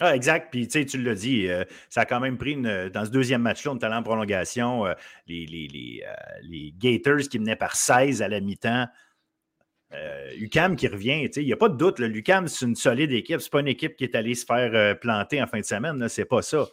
Ah, 0.00 0.14
exact. 0.14 0.50
Puis, 0.50 0.68
tu 0.68 1.02
l'as 1.02 1.14
dit, 1.14 1.48
ça 1.88 2.02
a 2.02 2.04
quand 2.04 2.20
même 2.20 2.38
pris 2.38 2.56
dans 2.56 3.04
ce 3.04 3.10
deuxième 3.10 3.42
match-là, 3.42 3.72
on 3.72 3.76
était 3.76 3.86
en 3.86 4.02
prolongation. 4.02 4.84
les, 5.26 5.46
les, 5.46 6.04
les, 6.42 6.74
Gators 6.78 7.28
qui 7.28 7.38
menaient 7.38 7.56
par 7.56 7.74
16 7.74 8.22
à 8.22 8.28
la 8.28 8.40
mi-temps 8.40 8.86
euh, 9.94 10.32
UCAM 10.36 10.76
qui 10.76 10.86
revient, 10.86 11.30
il 11.34 11.44
n'y 11.44 11.52
a 11.52 11.56
pas 11.56 11.68
de 11.68 11.76
doute. 11.76 11.98
L'UCAM, 11.98 12.46
c'est 12.46 12.66
une 12.66 12.76
solide 12.76 13.12
équipe. 13.12 13.40
Ce 13.40 13.46
n'est 13.46 13.50
pas 13.50 13.60
une 13.60 13.68
équipe 13.68 13.96
qui 13.96 14.04
est 14.04 14.14
allée 14.14 14.34
se 14.34 14.44
faire 14.44 14.70
euh, 14.74 14.94
planter 14.94 15.42
en 15.42 15.46
fin 15.46 15.60
de 15.60 15.64
semaine. 15.64 16.06
Ce 16.08 16.20
n'est 16.20 16.26
pas 16.26 16.42
ça. 16.42 16.66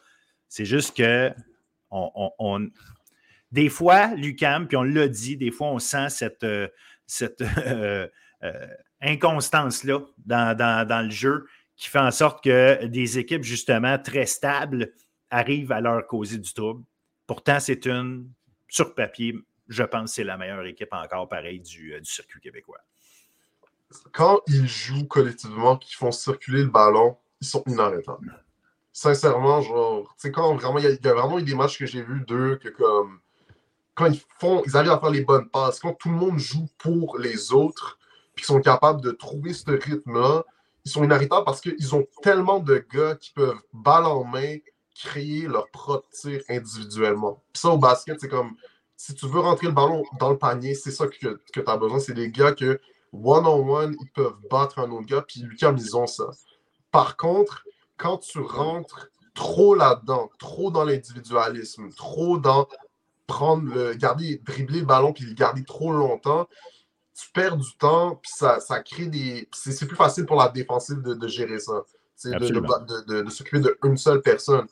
C'est 0.49 0.65
juste 0.65 0.97
que 0.97 1.31
des 3.51 3.69
fois, 3.69 4.13
l'UCAM, 4.15 4.67
puis 4.67 4.75
on 4.75 4.83
l'a 4.83 5.07
dit, 5.07 5.37
des 5.37 5.51
fois, 5.51 5.67
on 5.69 5.79
sent 5.79 6.09
cette, 6.09 6.43
euh, 6.43 6.67
cette 7.05 7.41
inconstance-là 9.01 9.99
dans, 10.25 11.05
le 11.05 11.11
jeu 11.11 11.45
qui 11.75 11.89
fait 11.89 11.99
en 11.99 12.11
sorte 12.11 12.43
que 12.43 12.85
des 12.85 13.19
équipes, 13.19 13.43
justement, 13.43 13.97
très 13.97 14.25
stables 14.25 14.93
arrivent 15.29 15.71
à 15.71 15.81
leur 15.81 16.07
causer 16.07 16.37
du 16.37 16.53
trouble. 16.53 16.83
Pourtant, 17.27 17.59
c'est 17.59 17.85
une, 17.85 18.29
sur 18.67 18.93
papier, 18.95 19.35
je 19.67 19.83
pense 19.83 20.11
que 20.11 20.15
c'est 20.15 20.23
la 20.23 20.37
meilleure 20.37 20.65
équipe 20.65 20.93
encore 20.93 21.27
pareil 21.27 21.59
du, 21.59 21.99
du 21.99 22.09
circuit 22.09 22.39
québécois 22.39 22.79
quand 24.11 24.41
ils 24.47 24.67
jouent 24.67 25.07
collectivement, 25.07 25.77
qu'ils 25.77 25.95
font 25.95 26.11
circuler 26.11 26.63
le 26.63 26.69
ballon, 26.69 27.17
ils 27.41 27.47
sont 27.47 27.63
inarrêtables. 27.67 28.43
Sincèrement, 28.91 29.61
genre, 29.61 30.03
tu 30.15 30.27
sais, 30.27 30.31
quand 30.31 30.55
vraiment, 30.55 30.79
il 30.79 30.85
y, 30.85 31.07
a 31.07 31.13
vraiment 31.13 31.39
eu 31.39 31.43
des 31.43 31.55
matchs 31.55 31.77
que 31.77 31.85
j'ai 31.85 32.01
vus 32.01 32.21
d'eux 32.21 32.57
que 32.57 32.69
comme 32.69 33.19
quand 33.93 34.07
ils 34.07 34.21
font, 34.39 34.61
ils 34.65 34.75
arrivent 34.75 34.91
à 34.91 34.99
faire 34.99 35.09
les 35.09 35.23
bonnes 35.23 35.49
passes, 35.49 35.79
quand 35.79 35.93
tout 35.93 36.09
le 36.09 36.15
monde 36.15 36.37
joue 36.37 36.67
pour 36.77 37.17
les 37.17 37.53
autres, 37.53 37.97
puis 38.33 38.43
qu'ils 38.43 38.53
sont 38.53 38.61
capables 38.61 39.01
de 39.01 39.11
trouver 39.11 39.53
ce 39.53 39.69
rythme-là, 39.71 40.43
ils 40.85 40.91
sont 40.91 41.03
inarrêtables 41.03 41.45
parce 41.45 41.61
qu'ils 41.61 41.95
ont 41.95 42.05
tellement 42.21 42.59
de 42.59 42.85
gars 42.93 43.15
qui 43.15 43.31
peuvent, 43.31 43.59
balle 43.73 44.05
en 44.05 44.23
main, 44.23 44.57
créer 44.95 45.47
leur 45.47 45.69
propre 45.71 46.07
tir 46.09 46.41
individuellement. 46.47 47.43
Puis 47.51 47.61
ça, 47.61 47.69
au 47.69 47.77
basket, 47.77 48.19
c'est 48.19 48.29
comme 48.29 48.55
si 48.95 49.13
tu 49.13 49.27
veux 49.27 49.39
rentrer 49.39 49.67
le 49.67 49.73
ballon 49.73 50.03
dans 50.19 50.29
le 50.29 50.37
panier, 50.37 50.73
c'est 50.73 50.91
ça 50.91 51.07
que, 51.07 51.41
tu 51.51 51.63
as 51.65 51.77
besoin. 51.77 51.99
C'est 51.99 52.13
des 52.13 52.29
gars 52.29 52.53
que 52.53 52.79
one-on-one, 53.11 53.95
ils 53.99 54.11
peuvent 54.11 54.37
battre 54.49 54.79
un 54.79 54.91
autre 54.91 55.07
gars, 55.07 55.21
puis 55.21 55.41
Lucam, 55.41 55.77
ils 55.77 55.97
ont 55.97 56.07
ça. 56.07 56.29
Par 56.91 57.17
contre, 57.17 57.65
quand 57.97 58.19
tu 58.19 58.39
rentres 58.39 59.09
trop 59.33 59.75
là-dedans, 59.75 60.29
trop 60.39 60.71
dans 60.71 60.85
l'individualisme, 60.85 61.89
trop 61.91 62.37
dans 62.37 62.67
prendre 63.27 63.73
le, 63.73 63.95
garder, 63.95 64.39
dribbler 64.45 64.81
le 64.81 64.85
ballon 64.85 65.11
puis 65.11 65.25
le 65.25 65.33
garder 65.33 65.63
trop 65.63 65.91
longtemps, 65.91 66.47
tu 67.17 67.31
perds 67.33 67.57
du 67.57 67.75
temps, 67.77 68.15
puis 68.21 68.31
ça, 68.35 68.59
ça 68.59 68.81
crée 68.81 69.07
des. 69.07 69.47
C'est 69.53 69.87
plus 69.87 69.95
facile 69.95 70.25
pour 70.25 70.35
la 70.35 70.49
défensive 70.49 71.01
de, 71.01 71.13
de 71.13 71.27
gérer 71.27 71.59
ça. 71.59 71.83
De, 72.23 72.37
de, 73.07 73.21
de 73.23 73.29
s'occuper 73.29 73.61
d'une 73.83 73.97
seule 73.97 74.21
personne. 74.21 74.67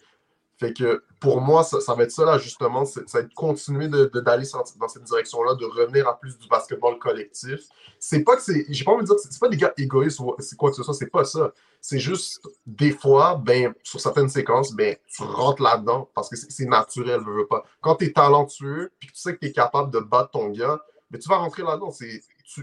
Fait 0.57 0.71
que 0.71 1.03
pour 1.19 1.41
moi, 1.41 1.63
ça, 1.63 1.77
va 1.93 2.03
être 2.03 2.11
ça 2.11 2.25
l'ajustement, 2.25 2.85
ça 2.85 3.01
va 3.13 3.19
être 3.19 3.33
continuer 3.33 3.87
d'aller 3.87 4.45
dans 4.79 4.87
cette 4.87 5.03
direction-là, 5.03 5.55
de 5.55 5.65
revenir 5.65 6.07
à 6.07 6.17
plus 6.17 6.37
du 6.37 6.47
basketball 6.47 6.97
collectif. 6.99 7.61
C'est 7.99 8.23
pas 8.23 8.35
que 8.35 8.41
c'est. 8.41 8.65
J'ai 8.69 8.83
pas 8.85 8.91
envie 8.91 9.01
de 9.01 9.07
dire 9.07 9.15
que 9.15 9.21
c'est 9.21 9.39
pas 9.39 9.49
des 9.49 9.57
gars 9.57 9.73
égoïstes 9.77 10.19
ou 10.19 10.35
c'est 10.39 10.55
quoi 10.55 10.69
que 10.69 10.75
ce 10.75 10.83
soit, 10.83 10.93
c'est 10.93 11.09
pas 11.09 11.25
ça. 11.25 11.51
C'est 11.81 11.99
juste 11.99 12.41
des 12.65 12.91
fois, 12.91 13.35
ben, 13.35 13.73
sur 13.83 13.99
certaines 13.99 14.29
séquences, 14.29 14.73
ben, 14.73 14.95
tu 15.07 15.23
rentres 15.23 15.61
là-dedans 15.61 16.09
parce 16.13 16.29
que 16.29 16.35
c'est 16.35 16.65
naturel, 16.65 17.19
je 17.25 17.29
veux 17.29 17.47
pas. 17.47 17.65
Quand 17.81 17.95
tu 17.95 18.05
es 18.05 18.13
talentueux 18.13 18.91
puis 18.99 19.09
que 19.09 19.13
tu 19.13 19.19
sais 19.19 19.33
que 19.33 19.39
tu 19.39 19.47
es 19.47 19.51
capable 19.51 19.91
de 19.91 19.99
battre 19.99 20.31
ton 20.31 20.49
gars, 20.49 20.79
ben, 21.09 21.19
tu 21.19 21.27
vas 21.27 21.37
rentrer 21.37 21.63
là-dedans. 21.63 21.91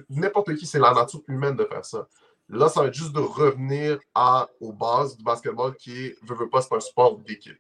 N'importe 0.09 0.55
qui, 0.57 0.67
c'est 0.67 0.79
la 0.79 0.93
nature 0.93 1.23
humaine 1.29 1.57
de 1.57 1.65
faire 1.65 1.85
ça. 1.85 2.07
Là, 2.49 2.69
ça 2.69 2.83
va 2.83 2.89
être 2.89 2.95
juste 2.95 3.13
de 3.13 3.21
revenir 3.21 3.99
à, 4.15 4.49
aux 4.61 4.73
bases 4.73 5.17
du 5.17 5.23
basketball 5.23 5.75
qui 5.77 6.07
est, 6.07 6.17
je 6.27 6.35
veux 6.35 6.49
pas, 6.49 6.61
c'est 6.61 6.75
un 6.75 6.81
sport 6.81 7.19
d'équipe. 7.19 7.59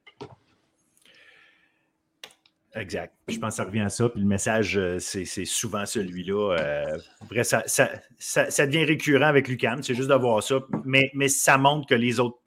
Exact. 2.74 3.12
Je 3.28 3.38
pense 3.38 3.54
que 3.54 3.56
ça 3.56 3.64
revient 3.64 3.80
à 3.80 3.88
ça. 3.88 4.08
Puis 4.08 4.20
le 4.20 4.26
message, 4.26 4.78
euh, 4.78 4.98
c'est 5.00 5.44
souvent 5.44 5.86
celui-là. 5.86 6.56
Euh, 6.56 6.98
après, 7.20 7.42
ça, 7.42 7.64
ça, 7.66 7.90
ça, 8.18 8.66
devient 8.66 8.84
récurrent 8.84 9.26
avec 9.26 9.48
Lucam. 9.48 9.82
C'est 9.82 9.94
juste 9.94 10.08
d'avoir 10.08 10.42
ça. 10.42 10.60
Mais, 10.84 11.10
mais 11.14 11.28
ça 11.28 11.58
montre 11.58 11.88
que 11.88 11.94
les 11.94 12.20
autres. 12.20 12.38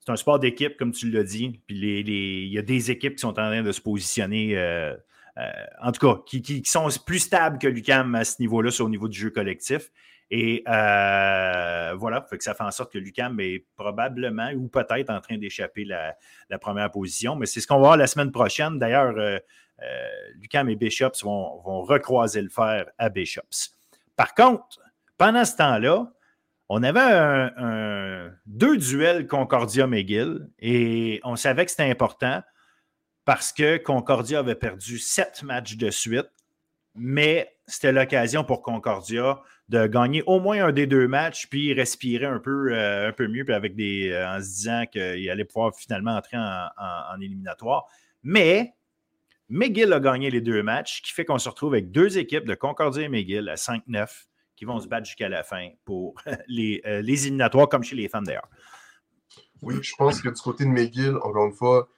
C'est 0.00 0.10
un 0.10 0.16
sport 0.16 0.40
d'équipe, 0.40 0.76
comme 0.76 0.90
tu 0.90 1.08
l'as 1.10 1.22
dit. 1.22 1.60
Puis 1.66 1.78
les, 1.78 2.02
les, 2.02 2.42
il 2.42 2.52
y 2.52 2.58
a 2.58 2.62
des 2.62 2.90
équipes 2.90 3.14
qui 3.14 3.20
sont 3.20 3.28
en 3.28 3.34
train 3.34 3.62
de 3.62 3.72
se 3.72 3.80
positionner. 3.80 4.58
Euh, 4.58 4.96
en 5.36 5.92
tout 5.92 6.06
cas, 6.06 6.22
qui, 6.26 6.62
sont 6.64 6.88
plus 7.06 7.20
stables 7.20 7.58
que 7.58 7.66
Lucam 7.66 8.14
à 8.14 8.24
ce 8.24 8.40
niveau-là, 8.40 8.70
c'est 8.70 8.82
au 8.82 8.88
niveau 8.88 9.08
du 9.08 9.18
jeu 9.18 9.30
collectif. 9.30 9.90
Et 10.34 10.64
euh, 10.66 11.94
voilà, 11.98 12.22
fait 12.22 12.38
que 12.38 12.42
ça 12.42 12.54
fait 12.54 12.64
en 12.64 12.70
sorte 12.70 12.90
que 12.90 12.96
Lucam 12.96 13.38
est 13.38 13.66
probablement 13.76 14.50
ou 14.56 14.66
peut-être 14.66 15.10
en 15.10 15.20
train 15.20 15.36
d'échapper 15.36 15.84
la, 15.84 16.16
première 16.58 16.90
position. 16.90 17.36
Mais 17.36 17.44
c'est 17.44 17.60
ce 17.60 17.66
qu'on 17.66 17.74
va 17.74 17.80
voir 17.80 17.96
la 17.98 18.06
semaine 18.06 18.32
prochaine. 18.32 18.78
D'ailleurs, 18.78 19.14
euh, 19.18 19.38
euh, 19.82 20.08
Lucam 20.40 20.70
et 20.70 20.76
Bishops 20.76 21.22
vont, 21.22 21.82
recroiser 21.82 22.40
le 22.40 22.48
fer 22.48 22.86
à 22.96 23.10
Bishops. 23.10 23.76
Par 24.16 24.34
contre, 24.34 24.80
pendant 25.18 25.44
ce 25.44 25.54
temps-là, 25.58 26.10
on 26.70 26.82
avait 26.82 27.50
deux 28.46 28.78
duels 28.78 29.26
Concordia-McGill 29.26 30.48
et 30.60 31.20
on 31.24 31.36
savait 31.36 31.66
que 31.66 31.70
c'était 31.70 31.90
important 31.90 32.42
parce 33.24 33.52
que 33.52 33.76
Concordia 33.76 34.40
avait 34.40 34.54
perdu 34.54 34.98
sept 34.98 35.42
matchs 35.42 35.76
de 35.76 35.90
suite, 35.90 36.30
mais 36.94 37.56
c'était 37.66 37.92
l'occasion 37.92 38.44
pour 38.44 38.62
Concordia 38.62 39.40
de 39.68 39.86
gagner 39.86 40.22
au 40.26 40.40
moins 40.40 40.66
un 40.66 40.72
des 40.72 40.86
deux 40.86 41.08
matchs, 41.08 41.46
puis 41.48 41.72
respirer 41.72 42.26
un 42.26 42.38
peu, 42.38 42.72
euh, 42.72 43.08
un 43.08 43.12
peu 43.12 43.28
mieux, 43.28 43.44
puis 43.44 43.54
avec 43.54 43.74
des, 43.74 44.10
euh, 44.10 44.28
en 44.28 44.40
se 44.40 44.46
disant 44.46 44.84
qu'il 44.90 45.30
allait 45.30 45.44
pouvoir 45.44 45.74
finalement 45.74 46.16
entrer 46.16 46.36
en, 46.36 47.20
éliminatoire. 47.20 47.86
Mais 48.22 48.74
McGill 49.48 49.92
a 49.92 50.00
gagné 50.00 50.30
les 50.30 50.40
deux 50.40 50.62
matchs, 50.62 50.98
ce 50.98 51.02
qui 51.02 51.12
fait 51.12 51.24
qu'on 51.24 51.38
se 51.38 51.48
retrouve 51.48 51.72
avec 51.74 51.90
deux 51.90 52.18
équipes 52.18 52.44
de 52.44 52.54
Concordia 52.54 53.04
et 53.04 53.08
McGill 53.08 53.48
à 53.48 53.54
5-9 53.54 54.26
qui 54.56 54.64
vont 54.64 54.78
se 54.78 54.86
battre 54.86 55.06
jusqu'à 55.06 55.28
la 55.28 55.42
fin 55.42 55.70
pour 55.84 56.14
les, 56.48 56.82
euh, 56.84 57.00
les, 57.00 57.26
éliminatoires, 57.26 57.68
comme 57.68 57.82
chez 57.82 57.96
les 57.96 58.08
femmes 58.08 58.24
d'ailleurs. 58.24 58.48
Oui, 59.62 59.76
je 59.80 59.94
pense 59.96 60.20
que 60.20 60.28
du 60.28 60.40
côté 60.40 60.64
de 60.64 60.70
McGill, 60.70 61.16
encore 61.22 61.46
une 61.46 61.54
fois, 61.54 61.88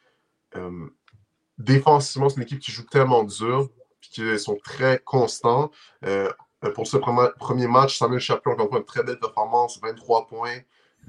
défensivement, 1.59 2.29
c'est 2.29 2.37
une 2.37 2.43
équipe 2.43 2.61
qui 2.61 2.73
joue 2.73 2.85
tellement 2.85 3.25
dur, 3.25 3.69
puis 4.01 4.11
qu'ils 4.11 4.39
sont 4.39 4.57
très 4.63 4.99
constants. 5.05 5.71
Euh, 6.05 6.31
pour 6.75 6.87
ce 6.87 6.97
premier 6.97 7.67
match, 7.67 7.99
Samuel 7.99 8.21
Chapeau 8.21 8.51
a 8.51 8.55
encore 8.55 8.79
une 8.79 8.85
très 8.85 9.03
belle 9.03 9.19
performance, 9.19 9.79
23 9.83 10.27
points. 10.27 10.59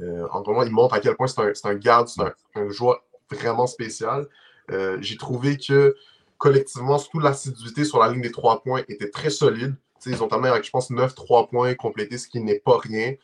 Euh, 0.02 0.28
encore 0.32 0.64
il 0.66 0.72
montre 0.72 0.94
à 0.94 1.00
quel 1.00 1.16
point 1.16 1.28
c'est 1.28 1.40
un, 1.40 1.72
un, 1.72 1.76
garde, 1.76 2.10
c'est 2.10 2.22
un, 2.56 2.70
joueur 2.70 3.02
vraiment 3.32 3.66
spécial. 3.66 4.28
Euh, 4.72 4.98
j'ai 5.00 5.16
trouvé 5.16 5.58
que 5.58 5.96
collectivement, 6.38 6.98
surtout 6.98 7.20
l'assiduité 7.20 7.86
sur 7.86 8.00
la 8.00 8.10
ligne 8.10 8.22
des 8.22 8.32
trois 8.32 8.62
points 8.62 8.84
était 8.90 9.10
très 9.10 9.30
solide. 9.30 9.76
ils 10.06 10.22
ont 10.22 10.28
terminé 10.28 10.50
avec, 10.50 10.66
je 10.66 10.72
pense, 10.72 10.90
9 10.90 11.16
3 11.16 11.48
points 11.48 11.74
complétés, 11.76 12.18
ce 12.18 12.28
qui 12.28 12.42
n'est 12.42 12.60
pas 12.60 12.78
rien. 12.78 13.16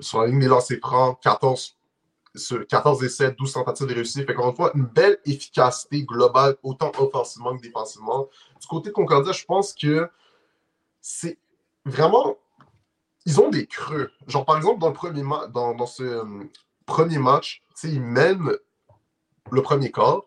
sur 0.00 0.20
la 0.20 0.26
ligne 0.28 0.38
des 0.38 0.46
lancers 0.46 0.78
francs, 0.78 1.18
14, 1.22 1.75
14 2.68 3.04
essais, 3.04 3.32
12 3.32 3.52
tentatives 3.52 3.86
de 3.86 3.94
réussite. 3.94 4.26
Fait 4.26 4.34
encore 4.34 4.50
une 4.50 4.56
fois, 4.56 4.72
une 4.74 4.86
belle 4.86 5.18
efficacité 5.24 6.04
globale, 6.04 6.56
autant 6.62 6.92
offensivement 6.98 7.56
que 7.56 7.62
défensivement. 7.62 8.28
Du 8.60 8.66
côté 8.66 8.90
de 8.90 8.94
Concordia, 8.94 9.32
je 9.32 9.44
pense 9.44 9.72
que 9.74 10.08
c'est 11.00 11.38
vraiment. 11.84 12.36
Ils 13.24 13.40
ont 13.40 13.48
des 13.48 13.66
creux. 13.66 14.10
Genre, 14.26 14.44
par 14.44 14.56
exemple, 14.56 14.80
dans, 14.80 14.88
le 14.88 14.94
premier 14.94 15.22
dans, 15.52 15.74
dans 15.74 15.86
ce 15.86 16.02
euh, 16.02 16.24
premier 16.84 17.18
match, 17.18 17.62
ils 17.82 18.00
mènent 18.00 18.52
le 19.50 19.62
premier 19.62 19.90
quart. 19.90 20.22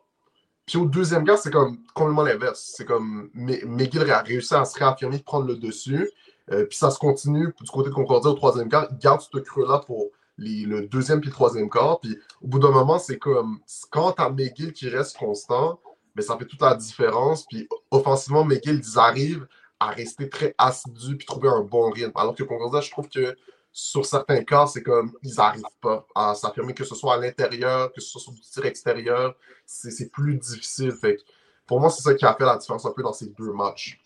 Puis 0.65 0.77
au 0.77 0.85
deuxième 0.85 1.25
quart, 1.25 1.37
c'est 1.37 1.51
comme 1.51 1.79
complètement 1.93 2.23
l'inverse. 2.23 2.73
C'est 2.75 2.85
comme 2.85 3.29
McGill 3.33 4.09
a 4.11 4.21
réussi 4.21 4.53
à 4.53 4.65
se 4.65 4.77
réaffirmer, 4.77 5.19
prendre 5.19 5.47
le 5.47 5.55
dessus. 5.55 6.11
Euh, 6.51 6.65
puis 6.65 6.77
ça 6.77 6.91
se 6.91 6.99
continue 6.99 7.53
du 7.61 7.71
côté 7.71 7.89
de 7.89 7.95
Concordia 7.95 8.31
au 8.31 8.33
troisième 8.33 8.69
quart. 8.69 8.87
Ils 8.91 8.97
gardent 8.97 9.21
ce 9.21 9.37
creux-là 9.37 9.79
pour 9.79 10.09
le 10.39 10.87
deuxième 10.87 11.19
puis 11.19 11.29
le 11.29 11.33
troisième 11.35 11.69
quart. 11.69 11.99
Puis 11.99 12.17
au 12.41 12.47
bout 12.47 12.59
d'un 12.59 12.71
moment, 12.71 12.99
c'est 12.99 13.17
comme 13.17 13.59
quand 13.89 14.13
tu 14.13 14.21
as 14.21 14.29
McGill 14.29 14.73
qui 14.73 14.89
reste 14.89 15.17
constant, 15.17 15.79
mais 16.15 16.21
ça 16.21 16.37
fait 16.37 16.45
toute 16.45 16.61
la 16.61 16.75
différence. 16.75 17.45
Puis 17.45 17.67
offensivement, 17.91 18.43
McGill, 18.43 18.81
ils 18.83 18.99
arrivent 18.99 19.47
à 19.79 19.89
rester 19.89 20.29
très 20.29 20.53
assidu 20.57 21.17
puis 21.17 21.25
trouver 21.25 21.49
un 21.49 21.61
bon 21.61 21.89
rythme. 21.89 22.11
Alors 22.15 22.35
que 22.35 22.43
Concordia, 22.43 22.81
je 22.81 22.91
trouve 22.91 23.07
que 23.07 23.35
sur 23.71 24.05
certains 24.05 24.43
cas, 24.43 24.67
c'est 24.67 24.83
comme 24.83 25.13
ils 25.23 25.35
n'arrivent 25.35 25.63
pas 25.81 26.05
à 26.15 26.35
s'affirmer, 26.35 26.73
que 26.73 26.83
ce 26.83 26.95
soit 26.95 27.13
à 27.13 27.17
l'intérieur, 27.17 27.91
que 27.93 28.01
ce 28.01 28.09
soit 28.09 28.21
sur 28.21 28.33
du 28.33 28.41
tir 28.41 28.65
extérieur, 28.65 29.35
c'est 29.65 30.11
plus 30.11 30.35
difficile. 30.35 30.91
Fait 30.91 31.17
pour 31.65 31.79
moi, 31.79 31.89
c'est 31.89 32.01
ça 32.01 32.13
qui 32.15 32.25
a 32.25 32.33
fait 32.33 32.45
la 32.45 32.57
différence 32.57 32.85
un 32.85 32.91
peu 32.91 33.03
dans 33.03 33.13
ces 33.13 33.27
deux 33.27 33.53
matchs. 33.53 34.01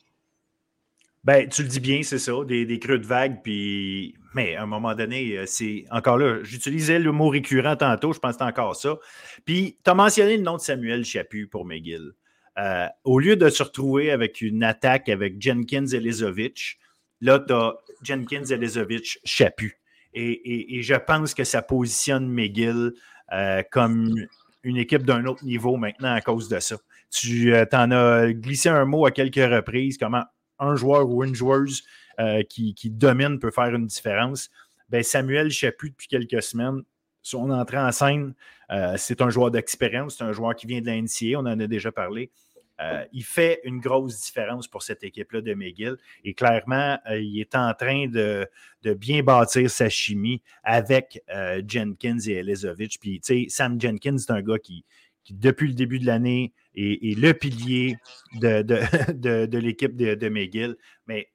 Ben, 1.24 1.47
tu 1.47 1.63
le 1.63 1.69
dis 1.69 1.80
bien, 1.80 2.03
c'est 2.03 2.19
ça, 2.19 2.34
des, 2.45 2.65
des, 2.65 2.80
creux 2.80 2.99
de 2.99 3.05
vague, 3.05 3.41
puis. 3.43 4.15
Mais 4.36 4.55
à 4.55 4.63
un 4.63 4.65
moment 4.65 4.93
donné, 4.93 5.38
euh, 5.38 5.45
c'est. 5.45 5.86
Encore 5.89 6.17
là, 6.17 6.43
j'utilisais 6.43 6.99
le 6.99 7.11
mot 7.11 7.30
récurrent 7.30 7.78
tantôt, 7.78 8.13
je 8.13 8.19
pense 8.19 8.34
que 8.34 8.39
c'est 8.39 8.49
encore 8.49 8.76
ça. 8.76 8.97
Puis, 9.45 9.78
tu 9.84 9.89
as 9.89 9.93
mentionné 9.93 10.38
le 10.38 10.43
nom 10.43 10.57
de 10.57 10.61
Samuel 10.61 11.05
Chaput 11.05 11.47
pour 11.47 11.65
McGill. 11.65 12.13
Euh, 12.59 12.88
au 13.03 13.19
lieu 13.19 13.36
de 13.36 13.49
se 13.49 13.63
retrouver 13.63 14.11
avec 14.11 14.41
une 14.41 14.63
attaque 14.63 15.09
avec 15.09 15.41
Jenkins 15.41 15.88
Elizovic, 15.88 16.78
là, 17.21 17.39
tu 17.39 17.53
as 17.53 17.74
Jenkins 18.03 18.45
Elizovic 18.45 19.19
Chapu. 19.24 19.80
Et, 20.13 20.78
et, 20.78 20.84
je 20.84 20.93
pense 20.93 21.34
que 21.34 21.43
ça 21.43 21.63
positionne 21.63 22.28
McGill 22.28 22.93
euh, 23.32 23.63
comme 23.71 24.13
une 24.63 24.78
équipe 24.78 25.03
d'un 25.03 25.26
autre 25.26 25.43
niveau 25.43 25.76
maintenant 25.76 26.13
à 26.13 26.21
cause 26.21 26.49
de 26.49 26.59
ça. 26.59 26.78
Tu 27.09 27.53
euh, 27.53 27.65
en 27.74 27.89
as 27.91 28.32
glissé 28.32 28.69
un 28.69 28.86
mot 28.86 29.07
à 29.07 29.11
quelques 29.11 29.36
reprises, 29.36 29.97
comment 29.97 30.24
un 30.59 30.75
joueur 30.75 31.09
ou 31.09 31.23
une 31.23 31.35
joueuse 31.35 31.83
qui, 32.49 32.75
domine 32.89 33.39
peut 33.39 33.51
faire 33.51 33.73
une 33.73 33.87
différence. 33.87 34.49
Ben, 34.89 35.01
Samuel 35.01 35.49
Chapu, 35.49 35.89
depuis 35.89 36.07
quelques 36.07 36.43
semaines, 36.43 36.83
son 37.21 37.49
entrée 37.49 37.79
en 37.79 37.91
scène, 37.91 38.33
c'est 38.97 39.21
un 39.21 39.29
joueur 39.29 39.49
d'expérience, 39.51 40.17
c'est 40.17 40.23
un 40.23 40.31
joueur 40.31 40.55
qui 40.55 40.67
vient 40.67 40.81
de 40.81 40.87
la 40.87 41.37
on 41.37 41.45
en 41.45 41.59
a 41.59 41.67
déjà 41.67 41.91
parlé. 41.91 42.31
Euh, 42.81 43.05
il 43.13 43.23
fait 43.23 43.61
une 43.63 43.79
grosse 43.79 44.19
différence 44.19 44.67
pour 44.67 44.81
cette 44.83 45.03
équipe-là 45.03 45.41
de 45.41 45.53
McGill. 45.53 45.97
Et 46.23 46.33
clairement, 46.33 46.97
euh, 47.09 47.19
il 47.19 47.39
est 47.39 47.55
en 47.55 47.73
train 47.73 48.07
de, 48.07 48.47
bien 48.95 49.21
bâtir 49.23 49.69
sa 49.69 49.89
chimie 49.89 50.41
avec 50.63 51.21
euh, 51.29 51.61
Jenkins 51.65 52.19
et 52.27 52.33
Elizovic. 52.33 52.97
Puis, 52.99 53.19
tu 53.19 53.43
sais, 53.43 53.45
Sam 53.49 53.79
Jenkins, 53.79 54.17
c'est 54.17 54.31
un 54.31 54.41
gars 54.41 54.57
qui, 54.57 54.83
depuis 55.29 55.67
le 55.67 55.73
début 55.73 55.99
de 55.99 56.05
l'année, 56.05 56.51
est, 56.76 57.17
le 57.17 57.34
pilier 57.34 57.97
de, 58.36 59.57
l'équipe 59.57 59.95
de, 59.95 60.30
McGill. 60.30 60.76
Mais 61.07 61.30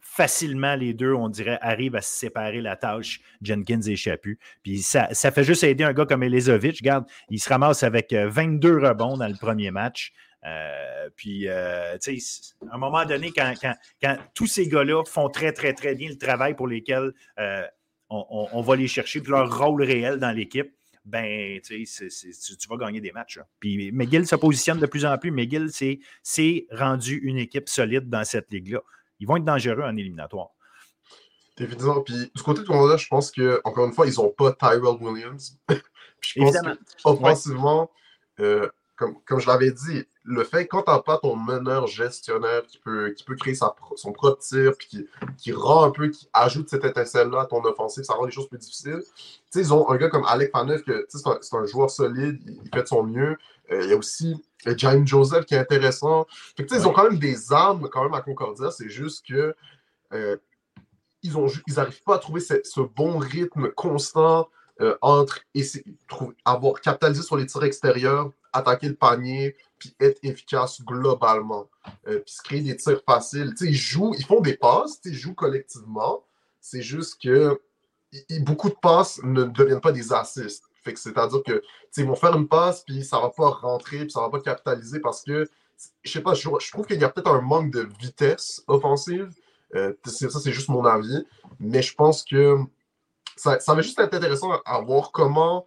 facilement, 0.00 0.76
les 0.76 0.94
deux, 0.94 1.12
on 1.12 1.28
dirait, 1.28 1.58
arrivent 1.60 1.96
à 1.96 2.02
se 2.02 2.14
séparer 2.14 2.60
la 2.60 2.76
tâche, 2.76 3.20
Jenkins 3.42 3.82
et 3.82 3.96
Chapu. 3.96 4.38
Puis 4.62 4.82
ça, 4.82 5.08
ça 5.12 5.30
fait 5.30 5.44
juste 5.44 5.64
aider 5.64 5.84
un 5.84 5.92
gars 5.92 6.06
comme 6.06 6.22
Elizovic. 6.22 6.78
Regarde, 6.78 7.06
il 7.30 7.40
se 7.40 7.48
ramasse 7.48 7.82
avec 7.82 8.12
22 8.12 8.78
rebonds 8.78 9.16
dans 9.16 9.28
le 9.28 9.36
premier 9.36 9.70
match. 9.70 10.12
Euh, 10.46 11.08
puis, 11.16 11.48
euh, 11.48 11.96
tu 11.98 12.20
sais, 12.20 12.54
à 12.70 12.74
un 12.74 12.78
moment 12.78 13.04
donné, 13.04 13.32
quand, 13.32 13.54
tous 14.34 14.46
ces 14.46 14.68
gars-là 14.68 15.02
font 15.04 15.28
très, 15.28 15.52
très, 15.52 15.72
très 15.72 15.94
bien 15.94 16.08
le 16.10 16.18
travail 16.18 16.54
pour 16.54 16.68
lesquels 16.68 17.12
euh, 17.38 17.62
on, 18.10 18.60
va 18.60 18.76
les 18.76 18.86
chercher, 18.86 19.20
puis 19.20 19.32
leur 19.32 19.58
rôle 19.58 19.82
réel 19.82 20.18
dans 20.18 20.30
l'équipe, 20.30 20.70
ben, 21.04 21.60
tu, 21.60 21.84
vas 22.68 22.76
gagner 22.76 23.00
des 23.00 23.12
matchs. 23.12 23.38
Puis 23.60 23.92
McGill 23.92 24.26
se 24.26 24.36
positionne 24.36 24.78
de 24.78 24.86
plus 24.86 25.04
en 25.04 25.18
plus. 25.18 25.30
McGill 25.30 25.70
c'est 26.22 26.66
rendu 26.70 27.16
une 27.18 27.38
équipe 27.38 27.68
solide 27.68 28.08
dans 28.08 28.24
cette 28.24 28.50
ligue-là. 28.50 28.80
Ils 29.20 29.26
vont 29.26 29.36
être 29.36 29.44
dangereux 29.44 29.82
en 29.82 29.96
éliminatoire. 29.96 30.50
Évidemment. 31.58 32.00
Puis 32.00 32.30
du 32.34 32.42
côté 32.42 32.62
de 32.62 32.66
Canada, 32.66 32.96
je 32.96 33.06
pense 33.06 33.30
que 33.30 33.60
encore 33.64 33.86
une 33.86 33.92
fois, 33.92 34.06
ils 34.06 34.14
n'ont 34.14 34.30
pas 34.30 34.52
Tyrell 34.52 34.96
Williams. 35.00 35.58
je 36.20 36.40
pense 36.40 36.56
offensivement, 37.04 37.90
euh, 38.40 38.68
comme, 38.96 39.22
comme 39.24 39.40
je 39.40 39.46
l'avais 39.46 39.70
dit, 39.70 40.04
le 40.24 40.42
fait 40.42 40.66
quand 40.66 40.82
tu 40.82 40.90
n'as 40.90 41.00
pas 41.00 41.18
ton 41.18 41.36
meneur 41.36 41.86
gestionnaire 41.86 42.62
qui 42.66 42.78
peut, 42.78 43.10
qui 43.10 43.24
peut 43.24 43.36
créer 43.36 43.54
sa, 43.54 43.74
son 43.94 44.12
propre 44.12 44.38
tir, 44.38 44.72
puis 44.76 44.88
qui, 44.88 45.06
qui, 45.36 45.52
rend 45.52 45.84
un 45.84 45.90
peu, 45.90 46.08
qui 46.08 46.28
ajoute 46.32 46.68
cette 46.70 46.84
étincelle-là 46.84 47.42
à 47.42 47.46
ton 47.46 47.62
offensive, 47.64 48.04
ça 48.04 48.14
rend 48.14 48.24
les 48.24 48.32
choses 48.32 48.48
plus 48.48 48.58
difficiles. 48.58 49.02
sais 49.50 49.60
ils 49.60 49.74
ont 49.74 49.88
un 49.90 49.96
gars 49.96 50.08
comme 50.08 50.24
Alec 50.26 50.50
Faneuf, 50.50 50.82
que 50.82 51.06
c'est 51.08 51.26
un, 51.26 51.38
un, 51.58 51.66
joueur 51.66 51.90
solide, 51.90 52.40
il, 52.46 52.70
fait 52.74 52.82
de 52.82 52.88
son 52.88 53.02
mieux. 53.02 53.36
Euh, 53.70 53.82
il 53.84 53.90
y 53.90 53.92
a 53.92 53.96
aussi 53.96 54.42
euh, 54.66 54.74
James 54.78 55.06
Joseph 55.06 55.44
qui 55.44 55.54
est 55.54 55.58
intéressant. 55.58 56.26
Fait 56.56 56.64
que, 56.64 56.74
Ils 56.74 56.88
ont 56.88 56.92
quand 56.92 57.04
même 57.04 57.18
des 57.18 57.52
armes 57.52 57.88
quand 57.90 58.02
même 58.02 58.14
à 58.14 58.22
Concordia, 58.22 58.70
c'est 58.70 58.88
juste 58.88 59.26
que 59.28 59.54
ils 61.22 61.74
n'arrivent 61.74 62.02
pas 62.02 62.16
à 62.16 62.18
trouver 62.18 62.40
ce, 62.40 62.80
bon 62.80 63.18
rythme 63.18 63.70
constant 63.72 64.48
euh, 64.80 64.96
entre 65.00 65.40
avoir 66.44 66.80
capitalisé 66.80 67.22
sur 67.22 67.36
les 67.36 67.46
tirs 67.46 67.64
extérieurs, 67.64 68.30
attaquer 68.52 68.88
le 68.88 68.94
panier, 68.94 69.56
puis 69.84 69.96
être 70.00 70.18
efficace 70.22 70.82
globalement. 70.82 71.68
Euh, 72.06 72.20
puis 72.20 72.34
se 72.34 72.42
créer 72.42 72.60
des 72.60 72.76
tirs 72.76 73.02
faciles. 73.06 73.54
ils 73.60 73.74
jouent, 73.74 74.14
ils 74.18 74.24
font 74.24 74.40
des 74.40 74.56
passes, 74.56 75.00
ils 75.04 75.14
jouent 75.14 75.34
collectivement. 75.34 76.24
C'est 76.60 76.82
juste 76.82 77.20
que 77.22 77.60
beaucoup 78.40 78.68
de 78.68 78.76
passes 78.80 79.20
ne 79.22 79.44
deviennent 79.44 79.80
pas 79.80 79.92
des 79.92 80.12
assists. 80.12 80.64
c'est-à-dire 80.84 81.42
que 81.42 81.62
ils 81.96 82.06
vont 82.06 82.14
faire 82.14 82.36
une 82.36 82.48
passe, 82.48 82.82
puis 82.82 83.04
ça 83.04 83.20
va 83.20 83.30
pas 83.30 83.50
rentrer, 83.50 83.98
puis 83.98 84.10
ça 84.10 84.20
va 84.20 84.30
pas 84.30 84.40
capitaliser 84.40 85.00
parce 85.00 85.22
que, 85.22 85.48
je 86.02 86.10
sais 86.10 86.20
pas, 86.20 86.34
je 86.34 86.70
trouve 86.70 86.86
qu'il 86.86 87.00
y 87.00 87.04
a 87.04 87.08
peut-être 87.08 87.30
un 87.30 87.40
manque 87.40 87.70
de 87.70 87.88
vitesse 88.00 88.62
offensive 88.66 89.30
euh, 89.74 89.92
ça, 90.04 90.40
c'est 90.40 90.52
juste 90.52 90.68
mon 90.68 90.84
avis. 90.84 91.26
Mais 91.58 91.82
je 91.82 91.94
pense 91.94 92.24
que 92.24 92.58
ça, 93.36 93.58
va 93.66 93.82
juste 93.82 93.98
être 93.98 94.14
intéressant 94.14 94.50
à, 94.64 94.80
voir 94.80 95.10
comment 95.12 95.64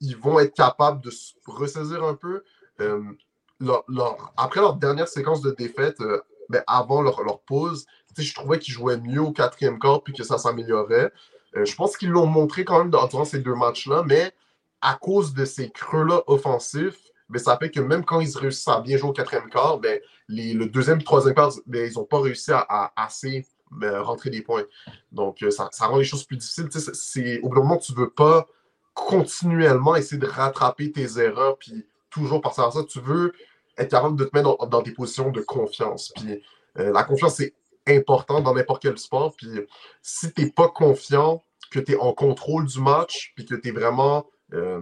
ils 0.00 0.16
vont 0.16 0.38
être 0.38 0.54
capables 0.54 1.00
de 1.00 1.10
se 1.10 1.32
ressaisir 1.46 2.04
un 2.04 2.14
peu. 2.14 2.44
Euh, 2.80 3.02
après 4.36 4.60
leur 4.60 4.74
dernière 4.76 5.08
séquence 5.08 5.40
de 5.40 5.50
défaite, 5.50 6.00
euh, 6.00 6.20
ben, 6.48 6.62
avant 6.66 7.02
leur, 7.02 7.40
pause, 7.40 7.86
je 8.16 8.34
trouvais 8.34 8.58
qu'ils 8.58 8.74
jouaient 8.74 8.98
mieux 8.98 9.20
au 9.20 9.32
quatrième 9.32 9.78
quart 9.78 10.02
puis 10.02 10.12
que 10.12 10.22
ça 10.22 10.38
s'améliorait. 10.38 11.12
je 11.54 11.74
pense 11.74 11.96
qu'ils 11.96 12.10
l'ont 12.10 12.26
montré 12.26 12.64
quand 12.64 12.78
même 12.78 12.90
durant 12.90 13.24
ces 13.24 13.40
deux 13.40 13.54
matchs-là, 13.54 14.04
mais 14.06 14.32
à 14.80 14.94
cause 14.94 15.34
de 15.34 15.44
ces 15.44 15.70
creux-là 15.70 16.22
offensifs, 16.26 16.98
ben, 17.28 17.38
ça 17.40 17.56
fait 17.56 17.70
que 17.70 17.80
même 17.80 18.04
quand 18.04 18.20
ils 18.20 18.36
réussissent 18.38 18.68
à 18.68 18.80
bien 18.80 18.96
jouer 18.96 19.10
au 19.10 19.12
quatrième 19.12 19.50
quart, 19.50 19.78
ben, 19.78 20.00
le 20.28 20.64
deuxième 20.66 21.02
troisième 21.02 21.34
quart, 21.34 21.52
ben, 21.66 21.90
ils 21.90 21.94
n'ont 21.96 22.04
pas 22.04 22.20
réussi 22.20 22.52
à, 22.52 22.92
assez 22.96 23.46
rentrer 23.82 24.30
des 24.30 24.42
points. 24.42 24.64
Donc, 25.12 25.42
euh, 25.42 25.50
ça, 25.50 25.68
rend 25.86 25.96
les 25.96 26.04
choses 26.04 26.24
plus 26.24 26.36
difficiles. 26.36 27.40
Au 27.42 27.48
bout 27.48 27.56
d'un 27.56 27.62
moment, 27.62 27.78
tu 27.78 27.92
ne 27.92 27.98
veux 27.98 28.10
pas 28.10 28.46
continuellement 28.94 29.96
essayer 29.96 30.18
de 30.18 30.26
rattraper 30.26 30.92
tes 30.92 31.18
erreurs, 31.18 31.58
puis 31.58 31.86
toujours 32.20 32.40
passer 32.40 32.62
à 32.62 32.70
ça. 32.70 32.84
Tu 32.84 33.00
veux 33.00 33.32
être 33.76 33.90
capable 33.90 34.16
de 34.16 34.24
te 34.24 34.36
mettre 34.36 34.66
dans, 34.66 34.82
des 34.82 34.92
positions 34.92 35.30
de 35.30 35.40
confiance. 35.40 36.12
Puis 36.16 36.42
euh, 36.78 36.92
la 36.92 37.04
confiance, 37.04 37.36
c'est 37.36 37.54
important 37.86 38.40
dans 38.40 38.54
n'importe 38.54 38.82
quel 38.82 38.98
sport. 38.98 39.34
Puis 39.36 39.48
si 40.02 40.32
tu 40.32 40.42
n'es 40.42 40.50
pas 40.50 40.68
confiant, 40.68 41.42
que 41.70 41.80
tu 41.80 41.92
es 41.92 41.96
en 41.96 42.12
contrôle 42.12 42.66
du 42.66 42.80
match, 42.80 43.32
puis 43.34 43.44
que 43.44 43.54
tu 43.54 43.68
es 43.68 43.72
vraiment, 43.72 44.26
euh, 44.52 44.80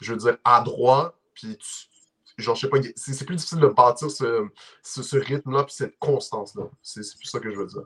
je 0.00 0.12
veux 0.12 0.18
dire, 0.18 0.38
adroit, 0.44 1.14
puis 1.34 1.58
genre, 2.38 2.54
je 2.54 2.62
sais 2.62 2.68
pas, 2.68 2.78
c'est 2.96 3.24
plus 3.24 3.36
difficile 3.36 3.60
de 3.60 3.68
bâtir 3.68 4.10
ce, 4.10 4.48
ce, 4.82 5.16
rythme-là, 5.16 5.64
puis 5.64 5.74
cette 5.74 5.98
constance-là. 5.98 6.64
C'est 6.82 7.02
plus 7.18 7.28
ça 7.28 7.38
que 7.38 7.50
je 7.50 7.56
veux 7.56 7.66
dire. 7.66 7.84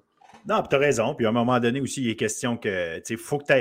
Non, 0.49 0.63
tu 0.63 0.77
as 0.77 0.79
raison. 0.79 1.15
Puis 1.15 1.27
à 1.27 1.31
un 1.31 1.33
moment 1.33 1.59
donné 1.59 1.81
aussi, 1.81 2.03
il 2.03 2.11
est 2.11 2.15
question 2.15 2.57
que 2.57 3.03
il 3.09 3.17
faut 3.17 3.39
que 3.39 3.47
tu 3.47 3.53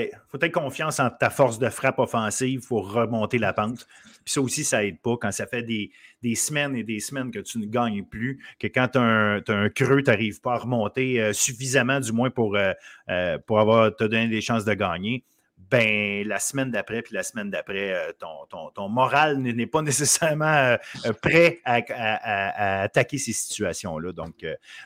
aies, 0.45 0.51
confiance 0.51 0.99
en 0.99 1.09
ta 1.09 1.31
force 1.31 1.57
de 1.57 1.69
frappe 1.69 1.97
offensive 1.97 2.67
pour 2.67 2.91
remonter 2.91 3.39
la 3.39 3.53
pente. 3.53 3.88
Puis 4.23 4.33
ça 4.33 4.41
aussi, 4.41 4.63
ça 4.63 4.83
aide 4.83 4.99
pas 5.01 5.17
quand 5.17 5.31
ça 5.31 5.47
fait 5.47 5.63
des, 5.63 5.91
semaines 6.36 6.75
et 6.75 6.83
des 6.83 6.99
semaines 6.99 7.31
que 7.31 7.39
tu 7.39 7.57
ne 7.57 7.65
gagnes 7.65 8.03
plus, 8.03 8.39
que 8.59 8.67
quand 8.67 8.89
tu 8.89 8.97
as, 8.99 9.41
un 9.47 9.69
creux, 9.69 10.03
tu 10.03 10.11
n'arrives 10.11 10.41
pas 10.41 10.53
à 10.53 10.57
remonter 10.57 11.19
euh, 11.19 11.33
suffisamment, 11.33 11.99
du 11.99 12.11
moins 12.11 12.29
pour, 12.29 12.55
euh, 12.55 12.73
euh, 13.09 13.39
pour 13.47 13.59
avoir 13.59 13.95
te 13.95 14.03
donner 14.03 14.27
des 14.27 14.41
chances 14.41 14.65
de 14.65 14.73
gagner 14.73 15.23
ben, 15.70 16.28
la 16.28 16.39
semaine 16.39 16.70
d'après, 16.70 17.01
puis 17.01 17.16
la 17.16 17.24
semaine 17.24 17.49
d'après, 17.49 17.93
euh, 17.93 18.11
ton, 18.20 18.70
ton, 18.72 18.89
moral 18.89 19.38
n'est 19.38 19.66
pas 19.66 19.82
nécessairement 19.82 20.45
euh, 20.45 20.78
euh, 21.05 21.13
prêt 21.13 21.59
à, 21.66 22.84
attaquer 22.84 23.18
ces 23.18 23.34
situations-là. 23.34 24.11
Donc, 24.11 24.45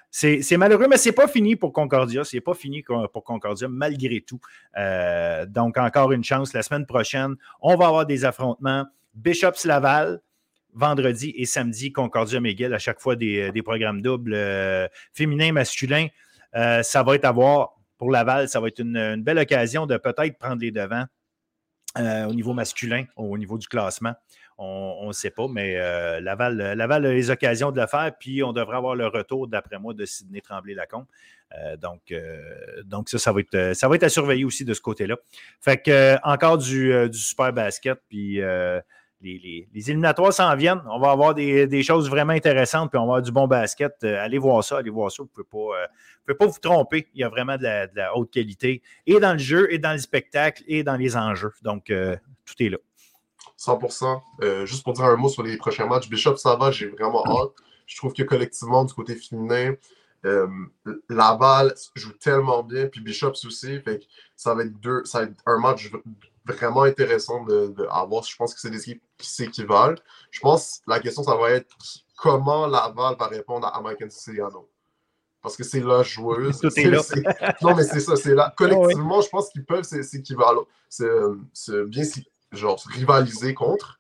c'est 0.10 0.58
malheureux, 0.58 0.88
mais 0.90 0.98
c'est 0.98 1.12
pas 1.12 1.28
fini 1.28 1.56
pour 1.56 1.74
Concordia. 1.74 2.24
C'est 2.24 2.42
pas 2.42 2.54
fini 2.54 2.84
pour 2.84 3.24
Concordia, 3.24 3.68
malgré 3.68 4.22
tout. 4.22 4.40
donc, 5.48 5.78
encore 5.78 6.12
une 6.12 6.24
chance. 6.24 6.54
La 6.54 6.64
semaine 6.64 6.86
prochaine, 6.86 7.36
on 7.62 7.76
va 7.76 7.88
avoir 7.88 8.06
des 8.06 8.26
affrontements. 8.26 8.86
Bishops 9.14 9.66
Laval, 9.66 10.22
vendredi 10.74 11.34
et 11.36 11.46
samedi, 11.46 11.92
Concordia 11.92 12.40
McGill, 12.40 12.74
à 12.74 12.80
chaque 12.80 13.02
fois 13.02 13.16
des, 13.16 13.52
des 13.52 13.62
programmes 13.62 14.02
doubles 14.02 14.38
féminins, 15.14 15.52
masculins. 15.52 16.08
ça 16.54 17.04
va 17.04 17.16
être 17.16 17.26
à 17.26 17.32
voir 17.32 17.79
pour 18.00 18.10
Laval, 18.10 18.48
ça 18.48 18.60
va 18.60 18.70
être 18.70 18.80
une, 18.80 19.22
belle 19.22 19.38
occasion 19.38 19.86
de 19.86 19.98
peut-être 19.98 20.40
prendre 20.40 20.62
les 20.62 20.72
devants 20.72 21.06
euh, 21.98 22.26
au 22.26 22.34
niveau 22.34 22.54
masculin, 22.54 23.04
au 23.18 23.38
niveau 23.38 23.58
du 23.60 23.68
classement. 23.68 24.14
On 24.58 25.08
ne 25.08 25.14
sait 25.14 25.30
pas, 25.30 25.48
mais 25.48 25.78
euh, 25.78 26.20
Laval, 26.20 26.58
Laval 26.58 27.06
a 27.06 27.14
les 27.14 27.30
occasions 27.30 27.72
de 27.72 27.80
le 27.80 27.88
faire, 27.88 28.12
puis 28.20 28.44
on 28.44 28.52
devrait 28.52 28.76
avoir 28.76 28.96
le 28.96 29.08
retour, 29.08 29.48
d'après 29.48 29.80
moi, 29.80 29.94
de 29.94 30.06
Sidney 30.06 30.42
Tremblay-Lacombe. 30.42 31.06
Euh, 31.58 31.78
donc, 31.78 33.10
ça, 33.10 33.20
ça 33.20 33.32
va, 33.32 33.40
être, 33.40 33.74
ça 33.74 33.88
va 33.88 33.96
être 33.96 34.04
à 34.04 34.10
surveiller 34.10 34.44
aussi 34.44 34.66
de 34.66 34.74
ce 34.74 34.82
côté-là. 34.82 35.16
Fait 35.62 35.82
que 35.82 36.18
encore 36.24 36.58
du, 36.58 37.10
du 37.10 37.18
super 37.18 37.54
basket, 37.54 38.00
puis 38.10 38.42
les, 39.22 39.68
éliminatoires 39.76 40.34
s'en 40.34 40.56
viennent. 40.56 40.82
On 40.90 41.00
va 41.00 41.12
avoir 41.12 41.34
des, 41.34 41.84
choses 41.84 42.10
vraiment 42.10 42.34
intéressantes, 42.34 42.90
puis 42.90 42.98
on 42.98 43.06
va 43.06 43.14
avoir 43.14 43.22
du 43.22 43.32
bon 43.32 43.48
basket. 43.48 43.94
Euh, 44.04 44.24
allez 44.24 44.38
voir 44.38 44.64
ça, 44.64 44.78
allez 44.78 44.90
voir 44.90 45.12
ça. 45.12 45.24
Vous 45.24 45.30
ne 45.38 45.44
pouvez, 45.44 45.78
euh, 46.30 46.34
pas 46.34 46.46
vous 46.46 46.60
tromper. 46.60 47.08
Il 47.14 47.22
y 47.22 47.24
a 47.24 47.30
vraiment 47.30 47.58
de 47.58 47.64
la, 47.64 48.16
haute 48.16 48.32
qualité, 48.32 48.82
et 49.06 49.20
dans 49.20 49.34
le 49.34 49.40
jeu, 49.40 49.72
et 49.72 49.80
dans 49.80 49.92
le 49.92 49.98
spectacle, 49.98 50.64
et 50.68 50.84
dans 50.84 50.96
les 50.96 51.18
enjeux. 51.18 51.54
Donc, 51.62 51.90
euh, 51.90 52.16
tout 52.46 52.56
est 52.60 52.70
là. 52.70 52.78
100% 53.58 54.66
Juste 54.66 54.84
pour 54.84 54.94
dire 54.94 55.06
un 55.06 55.18
mot 55.18 55.28
sur 55.28 55.44
les 55.44 55.58
prochains 55.58 55.86
matchs, 55.86 56.10
Bishop, 56.10 56.38
ça 56.38 56.56
va, 56.56 56.72
j'ai 56.72 56.88
vraiment 56.88 57.26
hâte. 57.26 57.52
Je 57.86 57.98
trouve 57.98 58.14
que 58.14 58.24
collectivement, 58.24 58.86
du 58.86 58.94
côté 58.94 59.16
féminin, 59.16 59.74
Laval 61.10 61.74
joue 61.96 62.14
tellement 62.14 62.64
bien, 62.64 62.88
puis 62.88 63.02
Bishop 63.02 63.34
aussi. 63.46 63.82
Fait 63.82 64.02
ça 64.38 64.54
va 64.54 64.64
être 64.64 64.80
deux, 64.80 65.04
ça 65.04 65.20
va 65.20 65.26
être 65.26 65.44
un 65.46 65.60
match 65.60 65.92
vraiment 66.54 66.84
intéressant 66.84 67.44
de, 67.44 67.74
voir. 68.08 68.24
Je 68.24 68.36
pense 68.36 68.54
que 68.54 68.60
c'est 68.60 68.70
des 68.70 68.82
équipes 68.82 69.04
qui 69.18 69.30
s'équivalent. 69.30 69.96
Je 70.32 70.40
pense 70.40 70.80
que 70.86 70.92
la 70.92 71.00
question, 71.00 71.24
ça 71.24 71.36
va 71.36 71.52
être 71.52 71.76
comment 72.18 72.68
Laval 72.68 73.16
va 73.18 73.28
répondre 73.28 73.68
à 73.68 73.78
American 73.78 74.10
Siciliano. 74.10 74.70
Parce 75.42 75.56
que 75.56 75.64
c'est 75.64 75.80
la 75.80 76.04
joueuse. 76.04 76.62
non, 77.62 77.76
mais 77.76 77.84
c'est 77.84 78.02
ça, 78.02 78.16
c'est 78.16 78.36
là. 78.36 78.54
Collectivement, 78.58 79.22
je 79.22 79.30
pense 79.30 79.50
qu'ils 79.50 79.66
peuvent 79.66 79.84
s'équivaler. 79.84 80.62
C'est 80.90 81.86
bien 81.86 82.04
genre, 82.52 82.82
rivaliser 82.90 83.54
contre. 83.54 84.00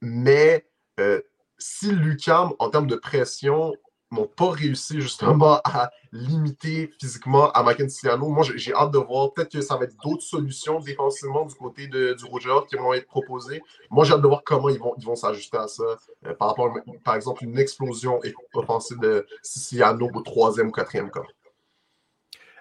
Mais 0.00 0.66
euh, 1.00 1.20
si 1.58 1.90
Lucam, 1.90 2.52
en 2.58 2.70
termes 2.70 2.86
de 2.86 2.96
pression, 2.96 3.74
n'ont 4.10 4.26
pas 4.26 4.50
réussi 4.50 5.00
justement 5.00 5.60
à 5.64 5.90
limiter 6.12 6.90
physiquement 7.00 7.50
à 7.52 7.74
Siciliano. 7.74 8.28
Moi, 8.28 8.44
j'ai 8.56 8.72
hâte 8.72 8.90
de 8.92 8.98
voir. 8.98 9.32
Peut-être 9.34 9.52
que 9.52 9.60
ça 9.60 9.76
va 9.76 9.84
être 9.84 9.96
d'autres 10.02 10.22
solutions 10.22 10.80
défensivement 10.80 11.44
du 11.44 11.54
côté 11.54 11.86
de, 11.88 12.14
du 12.14 12.24
Roger 12.24 12.54
qui 12.68 12.76
vont 12.76 12.94
être 12.94 13.06
proposées. 13.06 13.60
Moi, 13.90 14.04
j'ai 14.04 14.14
hâte 14.14 14.22
de 14.22 14.26
voir 14.26 14.42
comment 14.44 14.68
ils 14.68 14.78
vont 14.78 15.14
s'ajuster 15.14 15.58
à 15.58 15.68
ça. 15.68 15.84
Euh, 16.26 16.34
par 16.34 16.48
rapport, 16.48 16.74
par 17.04 17.14
exemple, 17.14 17.44
une 17.44 17.58
explosion 17.58 18.20
offensive 18.54 18.98
de 18.98 19.26
Siciliano 19.42 20.10
au 20.12 20.20
troisième 20.22 20.68
ou 20.68 20.72
quatrième 20.72 21.10
quart. 21.10 21.26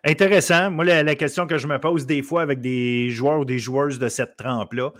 Intéressant. 0.03 0.71
Moi, 0.71 0.85
la, 0.85 1.15
question 1.15 1.47
que 1.47 1.57
je 1.57 1.67
me 1.67 1.79
pose 1.79 2.05
des 2.05 2.21
fois 2.21 2.41
avec 2.41 2.61
des 2.61 3.09
joueurs 3.09 3.39
ou 3.39 3.45
des 3.45 3.59
joueuses 3.59 3.99
de 3.99 4.09
cette 4.09 4.37
trempe-là, 4.37 4.93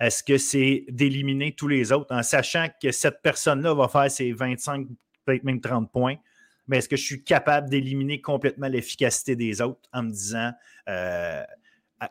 est-ce 0.00 0.22
que 0.22 0.38
c'est 0.38 0.84
d'éliminer 0.88 1.54
tous 1.56 1.68
les 1.68 1.92
autres 1.92 2.14
en 2.14 2.22
sachant 2.22 2.66
que 2.80 2.92
cette 2.92 3.20
personne-là 3.22 3.74
va 3.74 3.88
faire 3.88 4.10
ses 4.10 4.32
25 4.32 4.86
peut-être 5.28 5.44
même 5.44 5.60
30 5.60 5.90
points. 5.90 6.16
Mais 6.66 6.78
est-ce 6.78 6.88
que 6.88 6.96
je 6.96 7.04
suis 7.04 7.24
capable 7.24 7.68
d'éliminer 7.70 8.20
complètement 8.20 8.68
l'efficacité 8.68 9.36
des 9.36 9.62
autres 9.62 9.80
en 9.92 10.02
me 10.02 10.10
disant 10.10 10.52
euh, 10.88 11.42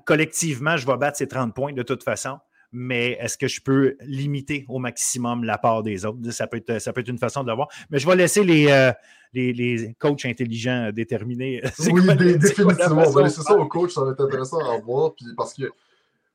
collectivement, 0.06 0.78
je 0.78 0.86
vais 0.86 0.98
battre 0.98 1.18
ces 1.18 1.28
30 1.28 1.54
points 1.54 1.74
de 1.74 1.84
toute 1.84 2.04
façon, 2.04 2.40
mais 2.72 3.12
est-ce 3.22 3.38
que 3.38 3.48
je 3.48 3.62
peux 3.62 3.96
limiter 4.02 4.66
au 4.68 4.80
maximum 4.80 5.44
la 5.44 5.58
part 5.58 5.84
des 5.84 6.06
autres? 6.06 6.32
Ça 6.32 6.48
peut 6.48 6.58
être, 6.58 6.82
ça 6.82 6.92
peut 6.92 7.02
être 7.02 7.08
une 7.08 7.18
façon 7.18 7.44
de 7.44 7.50
le 7.50 7.56
voir. 7.56 7.70
Mais 7.90 8.00
je 8.00 8.08
vais 8.08 8.16
laisser 8.16 8.44
les, 8.44 8.68
euh, 8.68 8.92
les, 9.34 9.96
coachs 10.00 10.26
intelligents 10.26 10.92
déterminer. 10.92 11.62
Oui, 11.92 12.06
définitivement. 12.38 13.04
On 13.06 13.12
va 13.12 13.24
laisser 13.24 13.42
ça 13.42 13.56
aux 13.56 13.68
coachs, 13.68 13.92
ça 13.92 14.04
va 14.04 14.12
être 14.12 14.22
intéressant 14.22 14.60
à 14.60 14.78
voir. 14.80 15.14
Puis 15.16 15.26
parce 15.36 15.54
que 15.54 15.72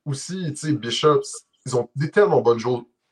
aussi, 0.06 0.52
tu 0.52 0.56
sais, 0.56 0.72
Bishop, 0.72 1.20
ils 1.66 1.76
ont 1.76 1.88
des 1.94 2.10
tellement 2.10 2.40
bonnes 2.40 2.58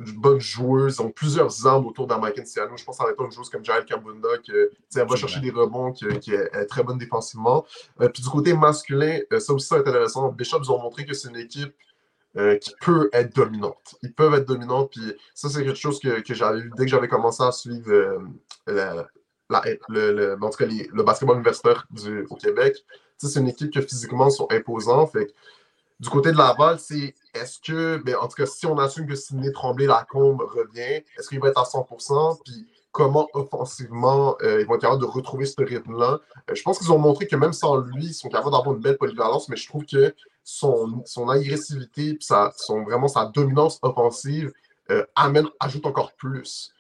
bonne 0.01 0.41
joueuse. 0.41 0.97
Ils 0.99 1.03
ont 1.03 1.11
plusieurs 1.11 1.67
armes 1.67 1.87
autour 1.87 2.07
d'Amaken 2.07 2.47
Siano. 2.47 2.77
Je 2.77 2.85
pense 2.85 3.01
à 3.01 3.05
une 3.19 3.31
joueuse 3.31 3.51
comme 3.51 3.65
Jael 3.65 3.85
Kambunda 3.85 4.29
qui 4.43 4.53
elle 4.53 5.07
va 5.07 5.17
chercher 5.17 5.41
des 5.41 5.51
rebonds, 5.51 5.93
qui, 5.93 6.07
est, 6.07 6.67
très 6.67 6.83
bonne 6.83 6.99
défensivement. 6.99 7.65
Euh, 8.01 8.09
puis 8.09 8.23
du 8.23 8.29
côté 8.29 8.55
masculin, 8.55 9.19
euh, 9.33 9.41
ça 9.41 9.53
aussi, 9.53 9.69
c'est 9.69 9.77
intéressant. 9.77 10.31
Bishop, 10.33 10.61
ils 10.63 10.71
ont 10.71 10.81
montré 10.81 11.05
que 11.05 11.15
c'est 11.15 11.29
une 11.29 11.37
équipe 11.37 11.75
euh, 12.37 12.57
qui 12.57 12.73
peut 12.81 13.11
être 13.13 13.35
dominante. 13.35 13.97
Ils 14.03 14.13
peuvent 14.13 14.35
être 14.35 14.47
dominants. 14.47 14.87
Puis 14.87 15.15
ça, 15.35 15.49
c'est 15.49 15.65
quelque 15.65 15.79
chose 15.79 16.01
que, 16.01 16.23
j'avais 16.35 16.61
vu 16.61 16.73
dès 16.77 16.85
que 16.85 16.91
j'avais 16.91 17.09
commencé 17.09 17.43
à 17.43 17.53
suivre 17.53 17.91
le, 18.67 20.37
en 20.41 20.51
tout 20.51 20.59
cas, 20.59 20.67
le 20.67 21.03
basketball 21.03 21.37
universitaire 21.37 21.87
au 22.31 22.37
Québec. 22.37 22.77
C'est 23.19 23.39
une 23.39 23.49
équipe 23.49 23.71
qui 23.71 23.83
physiquement 23.83 24.31
sont 24.31 24.49
imposants. 24.51 25.07
Fait 25.07 25.35
du 26.01 26.09
côté 26.09 26.33
de 26.33 26.39
Laval, 26.39 26.79
c'est 26.79 27.15
est-ce 27.35 27.61
que, 27.61 27.99
ben, 27.99 28.17
en 28.17 28.27
tout 28.27 28.37
cas, 28.37 28.47
si 28.47 28.67
on 28.67 28.79
assume 28.79 29.07
que 29.07 29.15
Sidney 29.15 29.53
Tremblay-Lacombe 29.53 30.41
revient, 30.41 31.05
est-ce 31.19 31.29
qu'il 31.29 31.41
va 31.41 31.49
être 31.49 31.61
à 31.61 31.65
100% 31.65 32.39
Puis 32.43 32.67
comment 32.91 33.29
offensivement 33.35 34.37
euh, 34.43 34.61
ils 34.61 34.67
vont 34.67 34.75
être 34.75 34.81
capables 34.81 35.03
de 35.03 35.07
retrouver 35.07 35.45
ce 35.45 35.63
rythme-là? 35.63 36.21
Euh, 36.49 36.55
je 36.55 36.63
pense 36.63 36.79
qu'ils 36.79 36.91
ont 36.91 36.99
montré 36.99 37.27
que 37.27 37.37
même 37.37 37.53
sans 37.53 37.77
lui, 37.77 38.07
ils 38.07 38.15
sont 38.15 38.31
capables 38.31 38.51
d'avoir 38.51 38.75
une 38.75 38.81
belle 38.81 38.97
polyvalence, 38.97 39.51
mais 39.51 39.57
je 39.57 39.69
trouve 39.69 39.85
que 39.85 40.15
son, 40.43 41.05
agressivité 41.29 42.19
son, 42.21 42.83
vraiment 42.83 43.07
sa 43.07 43.27
dominance 43.27 43.79
offensive 43.83 44.53
euh, 44.91 45.05
amène, 45.15 45.49
ajoute 45.61 45.85
encore 45.85 46.15
plus. 46.15 46.73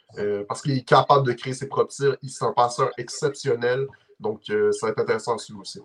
parce 0.48 0.62
qu'il 0.62 0.72
est 0.72 0.82
capable 0.82 1.26
de 1.26 1.32
créer 1.34 1.52
ses 1.52 1.68
propres 1.68 1.92
tirs. 1.92 2.16
Il 2.22 2.30
est 2.30 2.42
un 2.42 2.52
passeur 2.52 2.90
exceptionnel. 2.96 3.86
Donc, 4.18 4.40
ça 4.46 4.86
va 4.86 4.88
être 4.88 4.98
intéressant 4.98 5.34
à 5.34 5.38
suivre 5.38 5.60
aussi. 5.60 5.80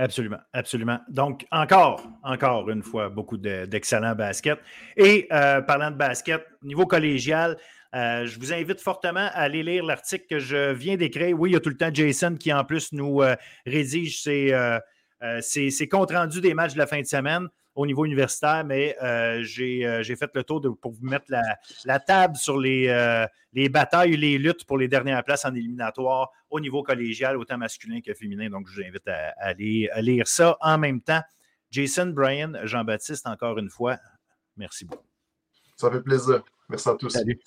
Absolument, 0.00 0.38
absolument. 0.54 0.98
Donc, 1.10 1.46
encore, 1.50 2.02
encore 2.22 2.70
une 2.70 2.82
fois, 2.82 3.10
beaucoup 3.10 3.36
d'excellents 3.36 4.14
baskets. 4.14 4.58
Et 4.96 5.28
euh, 5.30 5.60
parlant 5.60 5.90
de 5.90 5.96
basket, 5.96 6.42
niveau 6.62 6.86
collégial, 6.86 7.58
euh, 7.94 8.24
je 8.24 8.38
vous 8.38 8.50
invite 8.54 8.80
fortement 8.80 9.28
à 9.34 9.42
aller 9.42 9.62
lire 9.62 9.84
l'article 9.84 10.24
que 10.30 10.38
je 10.38 10.72
viens 10.72 10.96
d'écrire. 10.96 11.38
Oui, 11.38 11.50
il 11.50 11.52
y 11.52 11.56
a 11.56 11.60
tout 11.60 11.68
le 11.68 11.76
temps 11.76 11.90
Jason 11.92 12.36
qui, 12.36 12.50
en 12.50 12.64
plus, 12.64 12.92
nous 12.92 13.20
euh, 13.20 13.36
rédige 13.66 14.22
ses, 14.22 14.54
ses, 15.42 15.88
comptes 15.88 16.12
rendus 16.12 16.40
des 16.40 16.54
matchs 16.54 16.72
de 16.72 16.78
la 16.78 16.86
fin 16.86 17.02
de 17.02 17.06
semaine 17.06 17.48
au 17.74 17.86
niveau 17.86 18.04
universitaire, 18.04 18.64
mais 18.64 18.96
euh, 19.02 19.42
euh, 19.60 20.02
j'ai 20.02 20.16
fait 20.16 20.30
le 20.34 20.44
tour 20.44 20.60
de, 20.60 20.68
pour 20.68 20.92
vous 20.92 21.06
mettre 21.06 21.26
la, 21.84 22.00
table 22.00 22.36
sur 22.36 22.58
les, 22.58 22.88
euh, 22.88 23.26
les 23.52 23.68
batailles, 23.68 24.16
les 24.16 24.38
luttes 24.38 24.64
pour 24.64 24.78
les 24.78 24.88
dernières 24.88 25.24
places 25.24 25.44
en 25.44 25.54
éliminatoire 25.54 26.30
au 26.50 26.60
niveau 26.60 26.82
collégial, 26.82 27.36
autant 27.36 27.58
masculin 27.58 28.00
que 28.00 28.12
féminin. 28.14 28.50
Donc, 28.50 28.68
je 28.68 28.80
vous 28.80 28.86
invite 28.86 29.06
à, 29.08 29.34
aller 29.38 29.88
lire 29.98 30.26
ça 30.26 30.56
en 30.60 30.78
même 30.78 31.00
temps. 31.00 31.22
Jason, 31.70 32.06
Brian, 32.06 32.52
Jean-Baptiste, 32.64 33.26
encore 33.26 33.56
une 33.58 33.70
fois, 33.70 33.96
merci 34.56 34.84
beaucoup. 34.84 35.06
Ça 35.76 35.90
fait 35.90 36.00
plaisir. 36.00 36.42
Merci 36.68 36.88
à 36.88 36.94
tous. 36.94 37.10
Salut. 37.10 37.40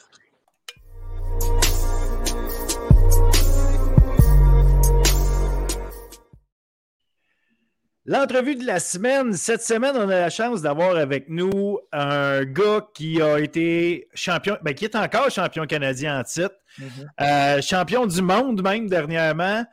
L'entrevue 8.06 8.56
de 8.56 8.66
la 8.66 8.82
semaine. 8.82 9.32
Cette 9.34 9.62
semaine, 9.62 9.96
on 9.96 10.10
a 10.10 10.20
la 10.20 10.30
chance 10.30 10.62
d'avoir 10.62 10.98
avec 10.98 11.30
nous 11.30 11.80
un 11.94 12.44
gars 12.44 12.86
qui 12.94 13.22
a 13.22 13.40
été 13.40 14.10
champion, 14.14 14.58
ben, 14.62 14.74
qui 14.74 14.84
est 14.84 14.96
encore 14.96 15.30
champion 15.32 15.66
canadien 15.66 16.20
en 16.20 16.24
titre, 16.24 16.56
mm-hmm. 16.80 17.08
euh, 17.22 17.62
champion 17.62 18.06
du 18.06 18.22
monde 18.22 18.62
même 18.62 18.90
dernièrement, 18.90 19.64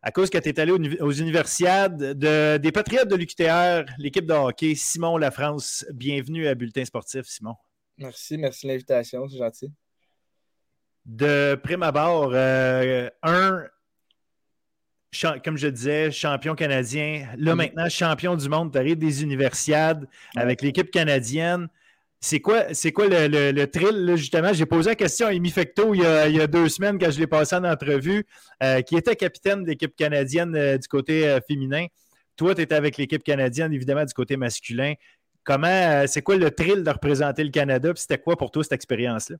à 0.00 0.10
cause 0.10 0.30
que 0.30 0.38
tu 0.38 0.48
es 0.48 0.58
allé 0.60 0.72
aux, 0.72 1.12
universiades 1.12 2.18
de, 2.18 2.56
des 2.56 2.72
Patriotes 2.72 3.08
de 3.08 3.16
l'UQTR, 3.16 3.84
l'équipe 3.98 4.26
de 4.26 4.32
hockey, 4.32 4.74
Simon 4.74 5.18
La 5.18 5.30
France. 5.30 5.84
Bienvenue 5.92 6.48
à 6.48 6.54
Bulletin 6.54 6.86
Sportif, 6.86 7.26
Simon. 7.26 7.54
Merci, 7.98 8.38
merci 8.38 8.66
de 8.66 8.72
l'invitation, 8.72 9.28
c'est 9.28 9.36
gentil. 9.36 9.70
De 11.04 11.60
prime 11.62 11.82
abord, 11.82 12.30
euh, 12.32 13.10
un, 13.22 13.62
comme 15.44 15.56
je 15.56 15.68
disais, 15.68 16.10
champion 16.10 16.54
canadien. 16.54 17.26
Là, 17.36 17.54
maintenant, 17.54 17.88
champion 17.88 18.34
du 18.34 18.48
monde. 18.48 18.72
Tu 18.72 18.78
arrives 18.78 18.98
des 18.98 19.22
universiades 19.22 20.06
avec 20.36 20.62
l'équipe 20.62 20.90
canadienne. 20.90 21.68
C'est 22.24 22.40
quoi, 22.40 22.72
c'est 22.72 22.92
quoi 22.92 23.08
le, 23.08 23.50
le, 23.50 23.66
thrill, 23.66 24.12
justement? 24.14 24.52
J'ai 24.52 24.64
posé 24.64 24.90
la 24.90 24.94
question 24.94 25.26
à 25.26 25.30
Amy 25.30 25.50
Fecto 25.50 25.92
il 25.92 26.02
y, 26.02 26.40
a, 26.40 26.46
deux 26.46 26.68
semaines 26.68 26.96
quand 26.96 27.10
je 27.10 27.18
l'ai 27.18 27.26
passé 27.26 27.56
en 27.56 27.64
entrevue, 27.64 28.24
euh, 28.62 28.80
qui 28.82 28.96
était 28.96 29.16
capitaine 29.16 29.64
d'équipe 29.64 29.96
canadienne 29.96 30.54
euh, 30.54 30.78
du 30.78 30.86
côté 30.86 31.28
euh, 31.28 31.40
féminin. 31.46 31.86
Toi, 32.36 32.54
tu 32.54 32.62
étais 32.62 32.76
avec 32.76 32.96
l'équipe 32.96 33.24
canadienne, 33.24 33.72
évidemment, 33.72 34.04
du 34.04 34.14
côté 34.14 34.36
masculin. 34.36 34.94
Comment, 35.42 36.06
c'est 36.06 36.22
quoi 36.22 36.36
le 36.36 36.52
thrill 36.52 36.84
de 36.84 36.90
représenter 36.90 37.42
le 37.42 37.50
Canada? 37.50 37.90
C'était 37.96 38.18
quoi 38.18 38.36
pour 38.36 38.52
toi 38.52 38.62
cette 38.62 38.72
expérience-là? 38.72 39.36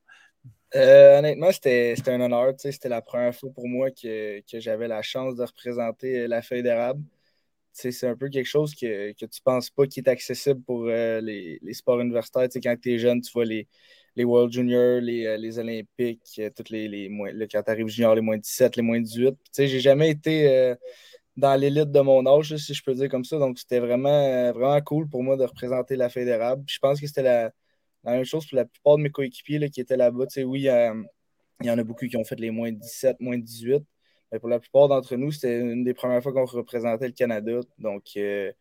Euh, 0.74 1.18
honnêtement, 1.18 1.52
c'était 1.52 1.94
un 2.06 2.20
honneur. 2.20 2.54
C'était 2.58 2.88
la 2.88 3.02
première 3.02 3.34
fois 3.34 3.50
pour 3.52 3.68
moi 3.68 3.90
que, 3.90 4.42
j'avais 4.52 4.88
la 4.88 5.02
chance 5.02 5.36
de 5.36 5.44
représenter 5.44 6.26
la 6.26 6.42
feuille 6.42 6.62
d'érable. 6.62 7.02
C'est 7.72 8.06
un 8.06 8.16
peu 8.16 8.28
quelque 8.28 8.46
chose 8.46 8.74
que, 8.74 9.12
tu 9.12 9.24
ne 9.24 9.28
penses 9.44 9.70
pas 9.70 9.86
qui 9.86 10.00
est 10.00 10.08
accessible 10.08 10.62
pour 10.62 10.86
euh, 10.88 11.20
les, 11.20 11.58
sports 11.72 12.00
universitaires. 12.00 12.48
quand 12.62 12.76
tu 12.80 12.94
es 12.94 12.98
jeune, 12.98 13.20
tu 13.22 13.32
vois 13.32 13.44
les, 13.46 13.68
les 14.16 14.24
World 14.24 14.52
Juniors, 14.52 15.00
les, 15.00 15.26
euh, 15.26 15.60
Olympiques, 15.60 16.40
toutes 16.56 16.70
les, 16.70 16.88
les 16.88 17.08
le, 17.08 17.46
quand 17.46 17.62
tu 17.62 17.70
arrives 17.70 17.88
junior, 17.88 18.14
les 18.14 18.20
moins 18.20 18.38
17, 18.38 18.76
les 18.76 18.82
moins 18.82 19.00
18. 19.00 19.34
J'ai 19.56 19.80
jamais 19.80 20.10
été 20.10 20.74
dans 21.36 21.54
l'élite 21.58 21.90
de 21.90 22.00
mon 22.00 22.26
âge, 22.26 22.56
si 22.56 22.74
je 22.74 22.82
peux 22.82 22.94
dire 22.94 23.08
comme 23.08 23.24
ça. 23.24 23.38
Donc, 23.38 23.58
c'était 23.58 23.80
vraiment, 23.80 24.52
vraiment 24.52 24.80
cool 24.82 25.08
pour 25.08 25.22
moi 25.22 25.36
de 25.36 25.44
représenter 25.44 25.96
la 25.96 26.08
feuille 26.10 26.26
d'érable. 26.26 26.64
Je 26.66 26.78
pense 26.78 27.00
que 27.00 27.06
c'était 27.06 27.22
la 27.22 27.52
la 28.04 28.12
même 28.12 28.24
chose 28.24 28.46
pour 28.46 28.56
la 28.56 28.64
plupart 28.64 28.96
de 28.96 29.02
mes 29.02 29.10
coéquipiers 29.10 29.70
qui 29.70 29.80
étaient 29.80 29.96
là-bas. 29.96 30.26
Oui, 30.44 30.68
euh, 30.68 31.02
il 31.60 31.66
y 31.66 31.70
en 31.70 31.78
a 31.78 31.84
beaucoup 31.84 32.06
qui 32.06 32.16
ont 32.16 32.24
fait 32.24 32.38
les 32.38 32.50
moins 32.50 32.72
17, 32.72 33.20
moins 33.20 33.38
18. 33.38 33.82
Mais 34.32 34.38
pour 34.38 34.48
la 34.48 34.58
plupart 34.58 34.88
d'entre 34.88 35.16
nous, 35.16 35.30
c'était 35.30 35.60
une 35.60 35.84
des 35.84 35.94
premières 35.94 36.22
fois 36.22 36.32
qu'on 36.32 36.46
représentait 36.46 37.06
le 37.06 37.12
Canada. 37.12 37.60
Donc, 37.78 38.04
euh, 38.16 38.52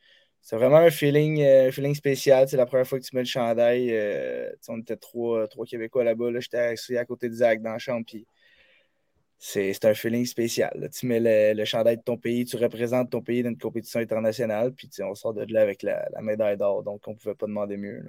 c'est 0.41 0.55
vraiment 0.57 0.77
un 0.77 0.89
feeling, 0.91 1.41
euh, 1.41 1.71
feeling 1.71 1.95
spécial. 1.95 2.47
C'est 2.47 2.57
la 2.57 2.65
première 2.65 2.87
fois 2.87 2.99
que 2.99 3.05
tu 3.05 3.15
mets 3.15 3.21
le 3.21 3.27
chandail. 3.27 3.89
on 4.67 4.79
était 4.79 4.97
trois, 4.97 5.47
trois 5.47 5.65
Québécois 5.65 6.03
là-bas. 6.03 6.31
Là, 6.31 6.39
J'étais 6.39 6.57
assis 6.57 6.97
à 6.97 7.05
côté 7.05 7.29
de 7.29 7.33
Zach 7.35 7.61
dans 7.61 7.71
la 7.71 7.79
chambre. 7.79 8.05
c'est 9.39 9.85
un 9.85 9.93
feeling 9.93 10.25
spécial. 10.25 10.89
Tu 10.93 11.07
mets 11.07 11.53
le, 11.53 11.65
chandail 11.65 11.97
de 11.97 12.03
ton 12.03 12.17
pays, 12.17 12.45
tu 12.45 12.57
représentes 12.57 13.09
ton 13.09 13.21
pays 13.21 13.41
dans 13.41 13.49
une 13.49 13.57
compétition 13.57 13.99
internationale. 14.01 14.73
Puis 14.73 14.89
on 15.01 15.15
sort 15.15 15.33
de 15.33 15.45
là 15.51 15.61
avec 15.61 15.83
la, 15.83 16.09
médaille 16.21 16.57
d'or. 16.57 16.83
Donc, 16.83 17.07
on 17.07 17.11
ne 17.11 17.15
pouvait 17.15 17.35
pas 17.35 17.47
demander 17.47 17.77
mieux. 17.77 18.03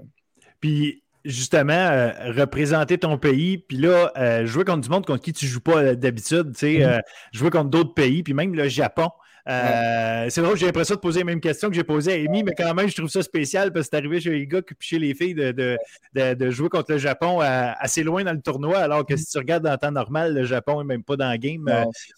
Puis 0.60 1.01
justement, 1.24 1.72
euh, 1.72 2.32
représenter 2.32 2.98
ton 2.98 3.18
pays, 3.18 3.58
puis 3.58 3.76
là, 3.76 4.12
euh, 4.16 4.46
jouer 4.46 4.64
contre 4.64 4.80
du 4.80 4.88
monde 4.88 5.06
contre 5.06 5.22
qui 5.22 5.32
tu 5.32 5.46
joues 5.46 5.60
pas 5.60 5.82
euh, 5.82 5.94
d'habitude, 5.94 6.52
tu 6.52 6.80
sais, 6.80 7.02
jouer 7.32 7.50
contre 7.50 7.70
d'autres 7.70 7.94
pays, 7.94 8.22
puis 8.22 8.34
même 8.34 8.54
le 8.54 8.68
Japon. 8.68 9.08
C'est 9.46 10.40
drôle, 10.40 10.56
j'ai 10.56 10.66
l'impression 10.66 10.94
de 10.94 11.00
poser 11.00 11.20
les 11.20 11.24
mêmes 11.24 11.40
questions 11.40 11.68
que 11.68 11.74
j'ai 11.74 11.84
posées 11.84 12.12
à 12.12 12.14
Amy, 12.14 12.44
mais 12.44 12.52
quand 12.56 12.74
même, 12.74 12.88
je 12.88 12.96
trouve 12.96 13.10
ça 13.10 13.22
spécial 13.22 13.72
parce 13.72 13.86
que 13.86 13.90
c'est 13.90 13.96
arrivé 13.96 14.20
chez 14.20 14.30
les 14.30 14.46
gars 14.46 14.62
puis 14.62 14.76
chez 14.80 14.98
les 15.00 15.14
filles 15.14 15.34
de, 15.34 15.76
de, 16.14 16.50
jouer 16.50 16.68
contre 16.68 16.92
le 16.92 16.98
Japon 16.98 17.40
assez 17.40 18.04
loin 18.04 18.22
dans 18.22 18.32
le 18.32 18.40
tournoi, 18.40 18.78
alors 18.78 19.04
que 19.04 19.16
si 19.16 19.26
tu 19.26 19.38
regardes 19.38 19.64
dans 19.64 19.72
le 19.72 19.78
temps 19.78 19.90
normal, 19.90 20.34
le 20.34 20.44
Japon 20.44 20.78
n'est 20.78 20.86
même 20.86 21.02
pas 21.02 21.16
dans 21.16 21.30
le 21.30 21.38
game 21.38 21.68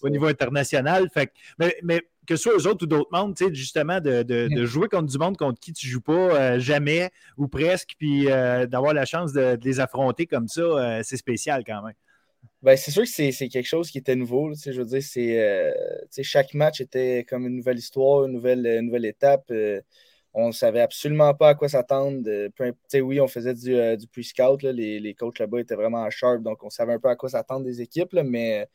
au 0.03 0.09
niveau 0.11 0.27
international. 0.27 1.09
Fait, 1.13 1.33
mais, 1.59 1.77
mais 1.83 2.03
que 2.27 2.37
ce 2.37 2.43
soit 2.43 2.53
eux 2.55 2.67
autres 2.69 2.85
ou 2.85 2.87
d'autres 2.87 3.11
mondes, 3.13 3.37
justement, 3.53 4.01
de, 4.01 4.65
jouer 4.65 4.89
contre 4.89 5.11
du 5.11 5.19
monde 5.19 5.37
contre 5.37 5.61
qui 5.61 5.73
tu 5.73 5.87
ne 5.87 5.93
joues 5.93 6.01
pas 6.01 6.13
euh, 6.13 6.59
jamais 6.59 7.11
ou 7.37 7.49
presque, 7.49 7.95
puis 7.99 8.31
euh, 8.31 8.67
d'avoir 8.67 8.95
la 8.95 9.05
chance 9.05 9.33
de, 9.33 9.59
les 9.63 9.81
affronter 9.81 10.27
comme 10.27 10.49
ça, 10.49 10.63
euh, 10.63 11.01
c'est 11.03 11.17
spécial 11.17 11.65
quand 11.67 11.83
même. 11.83 11.95
Ben, 12.63 12.77
c'est 12.77 12.91
sûr 12.91 13.03
que 13.03 13.09
c'est 13.09 13.49
quelque 13.49 13.67
chose 13.67 13.91
qui 13.91 13.99
était 13.99 14.17
nouveau. 14.17 14.53
je 14.55 14.71
veux 14.71 14.87
dire, 14.87 15.03
c'est 15.03 16.23
chaque 16.23 16.55
match 16.55 16.81
était 16.81 17.25
comme 17.29 17.47
une 17.47 17.57
nouvelle 17.57 17.79
histoire, 17.79 18.25
une 18.25 18.33
nouvelle, 18.33 18.81
nouvelle 18.81 19.05
étape. 19.05 19.53
on 20.33 20.47
ne 20.49 20.53
savait 20.53 20.81
absolument 20.81 21.35
pas 21.35 21.51
à 21.51 21.55
quoi 21.55 21.69
s'attendre. 21.69 22.23
oui, 23.01 23.21
on 23.21 23.29
faisait 23.29 23.53
du, 23.53 23.75
du 23.99 24.07
pre-scout. 24.07 24.63
Les, 24.63 24.99
les, 24.99 25.15
coachs 25.15 25.39
là-bas 25.39 25.61
étaient 25.61 25.75
vraiment 25.75 26.09
sharp, 26.09 26.43
donc 26.43 26.63
on 26.65 26.71
savait 26.71 26.95
un 26.95 26.99
peu 26.99 27.09
à 27.09 27.17
quoi 27.17 27.29
s'attendre 27.29 27.65
des 27.65 27.83
équipes, 27.83 28.15
mais 28.25 28.67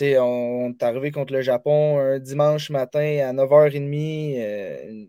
on 0.00 0.70
est 0.70 0.82
arrivé 0.82 1.10
contre 1.10 1.32
le 1.32 1.42
Japon 1.42 1.98
un 1.98 2.18
dimanche 2.18 2.70
matin 2.70 3.18
à 3.28 3.32
9h30. 3.32 4.38
Euh, 4.38 5.06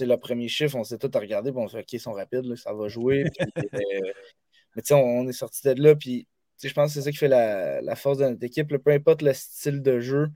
le 0.00 0.16
premier 0.16 0.48
chiffre, 0.48 0.76
on 0.76 0.84
s'est 0.84 0.98
tout 0.98 1.10
regardé. 1.14 1.52
Bon, 1.52 1.66
on 1.72 1.78
OK, 1.78 1.92
ils 1.92 2.00
sont 2.00 2.12
rapides, 2.12 2.54
ça 2.56 2.72
va 2.72 2.88
jouer. 2.88 3.24
Euh, 3.24 3.40
mais 4.76 4.92
on, 4.92 5.28
est 5.28 5.32
sorti 5.32 5.62
de 5.62 5.82
là. 5.82 5.94
Puis, 5.94 6.26
je 6.62 6.72
pense 6.72 6.90
que 6.90 6.94
c'est 6.94 7.02
ça 7.02 7.10
qui 7.10 7.18
fait 7.18 7.28
la, 7.28 7.96
force 7.96 8.18
de 8.18 8.28
notre 8.28 8.44
équipe. 8.44 8.76
peu 8.78 8.90
importe 8.90 9.22
le 9.22 9.32
style 9.32 9.82
de 9.82 10.00
jeu 10.00 10.28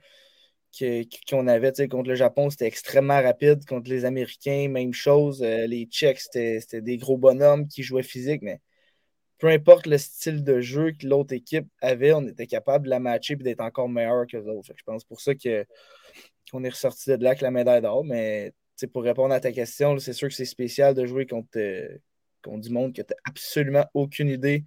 qu'on 1.29 1.47
avait 1.49 1.73
contre 1.89 2.11
le 2.11 2.15
Japon, 2.15 2.51
c'était 2.51 2.67
extrêmement 2.67 3.23
rapide. 3.23 3.65
Contre 3.67 3.91
les 3.91 4.05
Américains, 4.05 4.69
même 4.69 4.93
chose. 4.93 5.43
Euh, 5.43 5.67
les 5.67 5.87
Tchèques, 5.87 6.21
c'était 6.21 6.83
des 6.83 6.99
gros 6.99 7.17
bonhommes 7.17 7.67
qui 7.69 7.83
jouaient 7.83 8.03
physique. 8.03 8.43
Mais 8.43 8.61
peu 9.39 9.49
importe 9.49 9.87
le 9.87 9.99
style 9.99 10.45
de 10.45 10.61
jeu 10.61 10.93
que 10.93 11.07
l'autre 11.07 11.35
équipe 11.35 11.67
avait, 11.81 12.13
on 12.13 12.27
était 12.27 12.47
capable 12.47 12.87
de 12.87 12.91
la 12.91 13.01
matcher 13.01 13.35
et 13.35 13.37
d'être 13.37 13.61
encore 13.61 13.89
meilleur 13.89 14.27
que 14.27 14.37
les 14.37 14.49
autres. 14.49 14.73
Je 14.75 14.83
pense 14.85 15.05
pour 15.05 15.21
ça 15.21 15.35
qu'on 15.35 16.65
est 16.65 16.69
ressorti 16.69 17.11
de 17.11 17.23
là 17.23 17.31
avec 17.31 17.43
la 17.43 17.51
médaille 17.51 17.83
d'or. 17.83 18.05
Mais 18.05 18.53
pour 18.93 19.03
répondre 19.03 19.35
à 19.35 19.41
ta 19.41 19.53
question, 19.53 19.99
c'est 19.99 20.13
sûr 20.13 20.29
que 20.29 20.35
c'est 20.35 20.45
spécial 20.45 20.95
de 20.95 21.07
jouer 21.07 21.27
contre, 21.27 21.59
contre 22.43 22.61
du 22.61 22.71
monde 22.71 22.95
que 22.95 23.03
tu 23.03 23.09
n'as 23.11 23.17
absolument 23.25 23.85
aucune 23.95 24.29
idée 24.29 24.65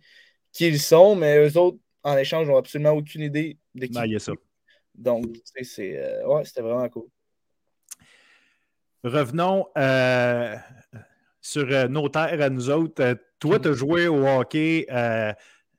qui 0.51 0.67
ils 0.67 0.79
sont, 0.79 1.15
mais 1.15 1.37
eux 1.37 1.57
autres, 1.57 1.77
en 2.03 2.17
échange, 2.17 2.47
n'ont 2.47 2.57
absolument 2.57 2.91
aucune 2.91 3.21
idée 3.21 3.57
de 3.75 3.85
qui. 3.85 3.93
Ben, 3.93 4.05
il 4.05 4.13
y 4.13 4.15
a 4.15 4.19
ça. 4.19 4.33
Donc, 4.95 5.25
c'est, 5.63 5.97
euh, 5.97 6.27
ouais, 6.27 6.45
c'était 6.45 6.61
vraiment 6.61 6.87
cool. 6.89 7.07
Revenons 9.03 9.67
euh, 9.77 10.55
sur 11.39 11.71
euh, 11.71 11.87
nos 11.87 12.09
terres 12.09 12.41
à 12.41 12.49
nous 12.49 12.69
autres. 12.69 13.17
Toi, 13.39 13.59
tu 13.59 13.69
as 13.69 13.73
joué 13.73 14.07
au 14.07 14.27
hockey 14.27 14.85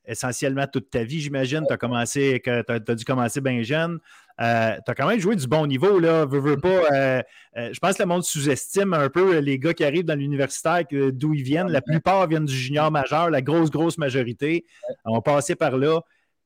essentiellement 0.07 0.67
toute 0.67 0.91
ta 0.91 1.05
vie, 1.05 1.21
j'imagine. 1.21 1.65
Tu 1.67 1.73
as 1.73 1.77
commencé, 1.77 2.41
tu 2.43 2.51
as, 2.51 2.95
dû 2.95 3.05
commencer 3.05 3.41
bien 3.41 3.63
jeune. 3.63 3.99
tu 4.39 4.45
as 4.45 4.95
quand 4.97 5.07
même 5.07 5.21
joué 5.21 5.37
du 5.37 5.47
bon 5.47 5.67
niveau, 5.67 5.99
là. 5.99 6.27
pas. 6.27 7.23
je 7.55 7.79
pense 7.79 7.97
que 7.97 8.03
le 8.03 8.09
monde 8.09 8.25
sous-estime 8.25 8.95
un 8.95 9.09
peu 9.09 9.39
les 9.39 9.59
gars 9.59 9.75
qui 9.75 9.85
arrivent 9.85 10.05
dans 10.05 10.19
l'universitaire, 10.19 10.85
d'où 10.91 11.35
ils 11.35 11.43
viennent. 11.43 11.71
La 11.71 11.83
plupart 11.83 12.27
viennent 12.27 12.47
du 12.47 12.57
junior 12.57 12.91
majeur, 12.91 13.31
la 13.31 13.43
grosse, 13.43 13.71
grosse 13.71 13.99
majorité. 13.99 14.65
On 15.05 15.21
passé 15.21 15.55
par 15.55 15.77
là. 15.77 16.01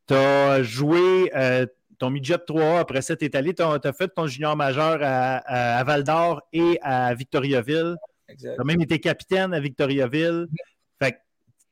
Tu 0.06 0.14
as 0.14 0.62
joué 0.62 1.30
ton 1.98 2.10
midget 2.10 2.38
3 2.38 2.80
après 2.80 3.02
ça, 3.02 3.16
tu 3.16 3.24
es 3.24 3.36
allé, 3.36 3.54
tu 3.54 3.62
as, 3.62 3.92
fait 3.92 4.08
ton 4.08 4.26
junior 4.26 4.56
majeur 4.56 4.98
à, 5.00 5.82
Val 5.84 6.04
d'Or 6.04 6.42
et 6.52 6.78
à 6.82 7.14
Victoriaville. 7.14 7.96
Tu 8.38 8.48
as 8.48 8.64
même 8.64 8.80
été 8.80 8.98
capitaine 8.98 9.54
à 9.54 9.60
Victoriaville. 9.60 10.46
Fait 11.00 11.20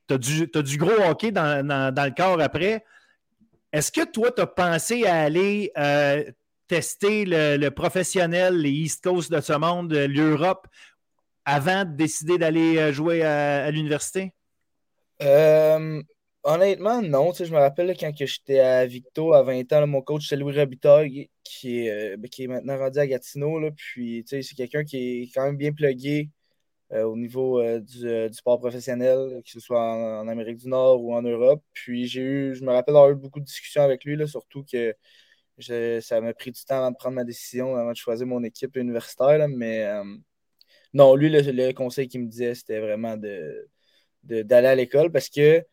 tu 0.07 0.13
as, 0.57 0.61
du 0.61 0.77
gros 0.77 1.01
hockey 1.01 1.31
dans, 1.31 1.65
le 1.65 2.15
corps 2.15 2.41
après. 2.41 2.83
Est-ce 3.71 3.91
que 3.91 4.05
toi, 4.05 4.31
tu 4.31 4.41
as 4.41 4.47
pensé 4.47 5.05
à 5.05 5.21
aller 5.21 5.71
euh, 5.77 6.23
tester 6.67 7.25
le, 7.25 7.69
professionnel, 7.69 8.57
les 8.57 8.71
East 8.71 9.03
Coast 9.03 9.31
de 9.31 9.41
ce 9.41 9.53
monde, 9.53 9.93
l'Europe, 9.93 10.67
avant 11.45 11.85
de 11.85 11.95
décider 11.95 12.37
d'aller 12.37 12.77
euh, 12.77 12.91
jouer 12.91 13.23
à, 13.23 13.69
l'université? 13.71 14.33
Euh, 15.21 16.01
Honnêtement, 16.45 17.01
non. 17.01 17.31
je 17.31 17.45
me 17.45 17.57
rappelle 17.57 17.95
quand 17.97 18.11
j'étais 18.17 18.59
à 18.59 18.85
Victo 18.85 19.33
à 19.33 19.43
20 19.43 19.71
ans, 19.71 19.87
mon 19.87 20.01
coach, 20.01 20.27
c'est 20.27 20.35
Louis 20.35 20.59
Robitaille, 20.59 21.29
qui 21.41 21.87
est, 21.87 22.17
ben, 22.17 22.29
qui 22.29 22.43
est 22.43 22.47
maintenant 22.47 22.77
rendu 22.77 22.99
à 22.99 23.07
Gatineau. 23.07 23.59
Là, 23.59 23.71
puis 23.71 24.25
c'est 24.27 24.43
quelqu'un 24.55 24.83
qui 24.83 24.97
est 24.97 25.31
quand 25.33 25.45
même 25.45 25.55
bien 25.55 25.71
plugué 25.71 26.29
au 26.91 27.15
niveau 27.17 27.59
euh, 27.59 27.79
du, 27.79 28.33
sport 28.33 28.59
professionnel, 28.59 29.41
que 29.43 29.49
ce 29.49 29.59
soit 29.59 29.81
en, 29.81 30.27
Amérique 30.27 30.57
du 30.57 30.67
Nord 30.67 31.03
ou 31.03 31.13
en 31.13 31.21
Europe. 31.21 31.63
Puis 31.73 32.07
j'ai 32.07 32.21
eu, 32.21 32.55
je 32.55 32.63
me 32.63 32.71
rappelle 32.71 32.95
avoir 32.95 33.11
eu 33.11 33.15
beaucoup 33.15 33.39
de 33.39 33.45
discussions 33.45 33.81
avec 33.81 34.03
lui, 34.05 34.15
là, 34.15 34.27
surtout 34.27 34.63
que 34.63 34.95
ça 36.01 36.21
m'a 36.21 36.33
pris 36.33 36.51
du 36.51 36.63
temps 36.65 36.77
avant 36.77 36.91
de 36.91 36.97
prendre 36.97 37.15
ma 37.15 37.23
décision, 37.23 37.75
avant 37.75 37.91
de 37.91 37.97
choisir 37.97 38.27
mon 38.27 38.43
équipe 38.43 38.75
universitaire. 38.75 39.47
mais 39.49 39.87
non, 40.93 41.15
lui, 41.15 41.29
le, 41.29 41.71
conseil 41.73 42.07
qu'il 42.07 42.21
me 42.21 42.27
disait, 42.27 42.55
c'était 42.55 42.79
vraiment 42.79 43.17
de 43.17 43.69
d'aller 44.23 44.67
à 44.67 44.75
l'école 44.75 45.11
parce 45.11 45.29
que 45.29 45.65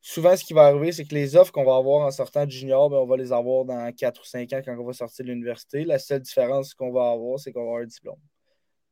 souvent, 0.00 0.36
ce 0.36 0.44
qui 0.44 0.54
va 0.54 0.66
arriver, 0.66 0.92
c'est 0.92 1.04
que 1.04 1.14
les 1.14 1.36
offres 1.36 1.52
qu'on 1.52 1.64
va 1.64 1.76
avoir 1.76 2.06
en 2.06 2.10
sortant 2.10 2.46
de 2.46 2.50
junior, 2.50 2.90
ben, 2.90 2.98
on 2.98 3.06
va 3.06 3.16
les 3.16 3.32
avoir 3.32 3.64
dans 3.64 3.92
4 3.92 4.20
ou 4.20 4.24
5 4.24 4.52
ans 4.52 4.62
quand 4.64 4.76
on 4.78 4.84
va 4.84 4.92
sortir 4.92 5.24
de 5.24 5.30
l'université. 5.30 5.84
La 5.84 5.98
seule 5.98 6.20
différence 6.20 6.74
qu'on 6.74 6.92
va 6.92 7.10
avoir, 7.10 7.38
c'est 7.40 7.52
qu'on 7.52 7.60
va 7.60 7.66
avoir 7.66 7.82
un 7.82 7.86
diplôme. 7.86 8.20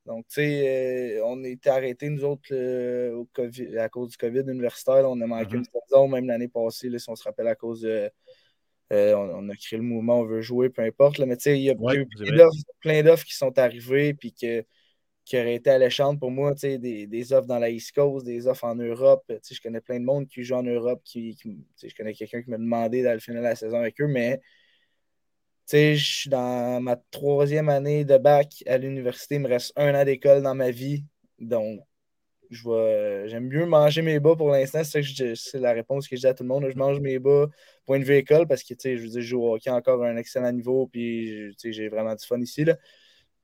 Donc, 0.07 0.26
tu 0.28 0.34
sais, 0.36 1.18
euh, 1.18 1.24
on 1.24 1.42
était 1.44 1.70
arrêtés, 1.70 2.09
nous 2.09 2.24
autres, 2.24 2.54
au 3.12 3.26
COVID, 3.32 3.76
à 3.78 3.88
cause 3.88 4.11
du 4.11 4.16
COVID 4.16 4.44
universitaire. 4.48 5.11
on 5.11 5.20
a 5.20 5.26
manqué 5.26 5.57
mm-hmm. 5.57 5.59
une 5.59 5.64
saison, 5.64 6.09
même 6.09 6.26
l'année 6.26 6.48
passée, 6.48 6.96
si 6.98 7.11
on 7.11 7.16
se 7.16 7.24
rappelle, 7.24 7.48
à 7.48 7.54
cause 7.54 7.80
de. 7.82 8.11
Euh, 8.92 9.14
on, 9.16 9.48
a 9.48 9.57
créé 9.57 9.78
le 9.78 9.84
mouvement, 9.84 10.20
on 10.20 10.24
veut 10.24 10.42
jouer, 10.42 10.70
peu 10.70 10.82
importe. 10.82 11.18
mais 11.18 11.36
tu 11.36 11.42
sais, 11.42 11.59
il 11.59 11.64
y 11.64 11.70
a 11.70 11.74
plein 12.80 13.02
d'offres 13.02 13.24
qui 13.24 13.34
sont 13.34 13.59
arrivées, 13.59 14.14
puis 14.14 14.32
que 14.32 14.64
qui 15.26 15.36
aurait 15.36 15.57
été 15.57 15.70
alléchante 15.70 16.20
pour 16.20 16.30
moi, 16.30 16.54
des, 16.54 16.78
des 16.78 17.32
offres 17.32 17.48
dans 17.48 17.59
la 17.59 17.68
East 17.68 17.92
Coast, 17.92 18.24
des 18.24 18.46
offres 18.46 18.62
en 18.62 18.76
Europe. 18.76 19.24
Je 19.28 19.61
connais 19.61 19.80
plein 19.80 19.98
de 19.98 20.04
monde 20.04 20.28
qui 20.28 20.44
joue 20.44 20.54
en 20.54 20.62
Europe. 20.62 21.02
Qui, 21.04 21.36
je 21.82 21.94
connais 21.96 22.14
quelqu'un 22.14 22.42
qui 22.42 22.50
m'a 22.50 22.59
demandé 22.59 23.02
d'aller 23.02 23.18
finir 23.18 23.42
la 23.42 23.57
saison 23.57 23.76
avec 23.78 24.00
eux, 24.00 24.07
mais 24.07 24.40
je 25.71 25.95
suis 25.97 26.31
dans 26.31 26.81
ma 26.81 26.97
troisième 27.11 27.69
année 27.69 28.05
de 28.05 28.19
bac 28.19 28.62
à 28.67 28.79
l'université. 28.79 29.37
Il 29.37 29.43
me 29.43 29.49
reste 29.49 29.73
un 29.77 29.95
an 29.95 30.05
d'école 30.05 30.43
dans 30.43 30.55
ma 30.55 30.71
vie. 30.71 31.05
Donc, 31.39 31.81
j'aime 32.51 33.49
mieux 33.49 33.67
manger 33.67 34.03
mes 34.03 34.21
bas 34.21 34.37
pour 34.37 34.51
l'instant. 34.51 34.83
C'est 34.85 35.59
la 35.59 35.73
réponse 35.73 36.09
que 36.09 36.17
je 36.17 36.21
dis 36.21 36.27
à 36.27 36.35
tout 36.35 36.43
le 36.45 36.49
monde. 36.49 36.69
Je 36.71 36.79
mange 36.79 37.01
mes 37.01 37.19
bas 37.19 37.47
pour 37.85 37.95
une 37.97 38.05
vue 38.05 38.17
école 38.17 38.47
parce 38.47 38.62
que 38.62 38.75
je 38.79 39.03
veux 39.03 39.09
dire, 39.09 39.21
je 39.21 39.27
joue 39.27 39.43
au 39.43 39.55
hockey 39.55 39.71
encore 39.71 40.03
à 40.05 40.09
un 40.09 40.17
excellent 40.17 40.53
niveau. 40.53 40.87
Puis 40.87 41.55
j'ai 41.64 41.89
vraiment 41.89 42.14
du 42.14 42.25
fun 42.25 42.41
ici. 42.41 42.64
Là. 42.64 42.77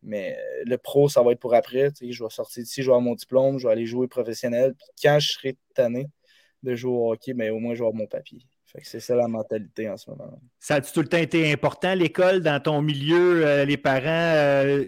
Mais 0.02 0.36
euh, 0.38 0.64
le 0.66 0.78
pro, 0.78 1.08
ça 1.08 1.22
va 1.22 1.32
être 1.32 1.40
pour 1.40 1.54
après. 1.54 1.90
Je 2.00 2.22
vais 2.24 2.30
sortir 2.30 2.62
d'ici, 2.62 2.82
je 2.82 2.86
vais 2.86 2.92
avoir 2.92 3.00
mon 3.02 3.14
diplôme, 3.14 3.58
je 3.58 3.66
vais 3.66 3.72
aller 3.72 3.86
jouer 3.86 4.08
professionnel. 4.08 4.74
Puis 4.74 4.86
quand 5.02 5.18
je 5.20 5.32
serai 5.32 5.56
tanné 5.74 6.08
de 6.62 6.74
jouer 6.74 6.92
au 6.92 7.12
hockey, 7.12 7.34
mais 7.34 7.48
ben, 7.50 7.56
au 7.56 7.58
moins, 7.60 7.74
je 7.74 7.80
vais 7.80 7.86
avoir 7.86 7.94
mon 7.94 8.06
papier. 8.06 8.40
C'est 8.82 9.00
ça 9.00 9.14
la 9.14 9.28
mentalité 9.28 9.88
en 9.88 9.96
ce 9.96 10.10
moment. 10.10 10.38
Ça 10.58 10.76
a-tu 10.76 10.92
tout 10.92 11.02
le 11.02 11.08
temps 11.08 11.18
été 11.18 11.52
important, 11.52 11.94
l'école, 11.94 12.40
dans 12.40 12.60
ton 12.60 12.80
milieu, 12.80 13.46
euh, 13.46 13.64
les 13.64 13.76
parents? 13.76 14.06
Euh, 14.06 14.86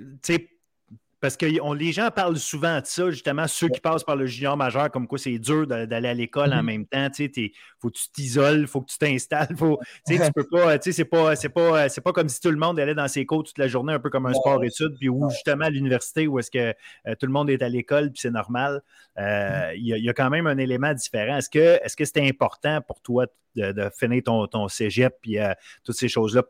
parce 1.24 1.38
que 1.38 1.46
les 1.46 1.92
gens 1.92 2.10
parlent 2.10 2.36
souvent 2.36 2.82
de 2.82 2.84
ça, 2.84 3.10
justement, 3.10 3.48
ceux 3.48 3.70
qui 3.70 3.80
passent 3.80 4.04
par 4.04 4.14
le 4.14 4.26
junior 4.26 4.58
majeur, 4.58 4.90
comme 4.90 5.06
quoi 5.06 5.16
c'est 5.16 5.38
dur 5.38 5.66
d'aller 5.66 6.08
à 6.08 6.12
l'école 6.12 6.52
en 6.52 6.56
mm-hmm. 6.56 6.62
même 6.62 6.86
temps. 6.86 7.08
Il 7.18 7.50
faut 7.78 7.88
que 7.88 7.96
tu 7.96 8.10
t'isoles, 8.12 8.60
il 8.60 8.66
faut 8.66 8.82
que 8.82 8.90
tu 8.90 8.98
t'installes. 8.98 9.48
tu 9.56 10.18
peux 10.34 10.46
pas, 10.46 10.78
c'est 10.84 11.04
pas, 11.06 11.34
pas, 11.34 11.88
pas 11.88 12.12
comme 12.12 12.28
si 12.28 12.42
tout 12.42 12.50
le 12.50 12.58
monde 12.58 12.78
allait 12.78 12.94
dans 12.94 13.08
ses 13.08 13.24
cours 13.24 13.42
toute 13.42 13.56
la 13.56 13.68
journée, 13.68 13.94
un 13.94 14.00
peu 14.00 14.10
comme 14.10 14.26
un 14.26 14.34
sport-études, 14.34 14.98
puis 14.98 15.08
où 15.08 15.30
justement 15.30 15.64
à 15.64 15.70
l'université, 15.70 16.26
où 16.26 16.38
est-ce 16.38 16.50
que 16.50 16.74
euh, 17.08 17.14
tout 17.18 17.24
le 17.24 17.32
monde 17.32 17.48
est 17.48 17.62
à 17.62 17.70
l'école, 17.70 18.10
puis 18.10 18.20
c'est 18.20 18.30
normal. 18.30 18.82
Euh, 19.16 19.22
mm-hmm. 19.22 19.76
Il 19.78 20.04
y, 20.04 20.10
a 20.10 20.12
quand 20.12 20.28
même 20.28 20.46
un 20.46 20.58
élément 20.58 20.92
différent. 20.92 21.38
Est-ce 21.38 21.48
que 21.48 21.80
c'est 21.86 22.02
-ce 22.02 22.04
c'était 22.04 22.28
important 22.28 22.82
pour 22.82 23.00
toi 23.00 23.24
de, 23.56 23.90
finir 23.98 24.22
ton, 24.24 24.46
ton 24.46 24.68
cégep, 24.68 25.14
puis 25.22 25.38
euh, 25.38 25.54
toutes 25.84 25.96
ces 25.96 26.08
choses-là 26.08 26.42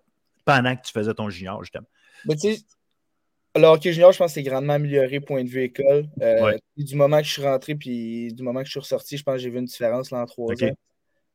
pendant 0.44 0.74
que 0.74 0.82
tu 0.82 0.90
faisais 0.90 1.14
ton 1.14 1.30
junior, 1.30 1.62
justement? 1.62 1.86
Mais 2.24 2.34
tu 2.34 2.54
sais, 2.54 2.64
le 3.56 3.66
hockey 3.66 3.92
junior, 3.92 4.12
je 4.12 4.18
pense 4.18 4.32
que 4.32 4.34
c'est 4.34 4.42
grandement 4.42 4.74
amélioré 4.74 5.20
point 5.20 5.44
de 5.44 5.48
vue 5.48 5.62
école. 5.62 6.08
Euh, 6.20 6.56
du 6.76 6.96
moment 6.96 7.18
que 7.18 7.24
je 7.24 7.32
suis 7.32 7.42
rentré, 7.42 7.74
puis 7.74 8.32
du 8.32 8.42
moment 8.42 8.60
que 8.60 8.66
je 8.66 8.72
suis 8.72 8.80
ressorti, 8.80 9.16
je 9.16 9.22
pense 9.22 9.34
que 9.34 9.40
j'ai 9.40 9.50
vu 9.50 9.58
une 9.58 9.66
différence 9.66 10.10
là, 10.10 10.22
en 10.22 10.26
trois 10.26 10.52
ans. 10.64 10.76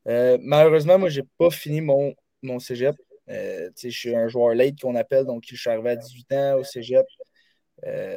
Euh, 0.08 0.38
malheureusement, 0.42 0.98
moi, 0.98 1.10
je 1.10 1.22
n'ai 1.22 1.28
pas 1.38 1.50
fini 1.50 1.82
mon, 1.82 2.14
mon 2.42 2.60
cégep. 2.60 2.96
Euh, 3.30 3.70
je 3.82 3.90
suis 3.90 4.16
un 4.16 4.28
joueur 4.28 4.56
late 4.56 4.80
qu'on 4.82 4.96
appelle, 4.96 5.26
donc 5.26 5.44
je 5.48 5.56
suis 5.56 5.70
arrivé 5.70 5.92
à 5.92 5.96
18 5.96 6.34
ans 6.34 6.58
au 6.60 6.64
cégep. 6.64 7.06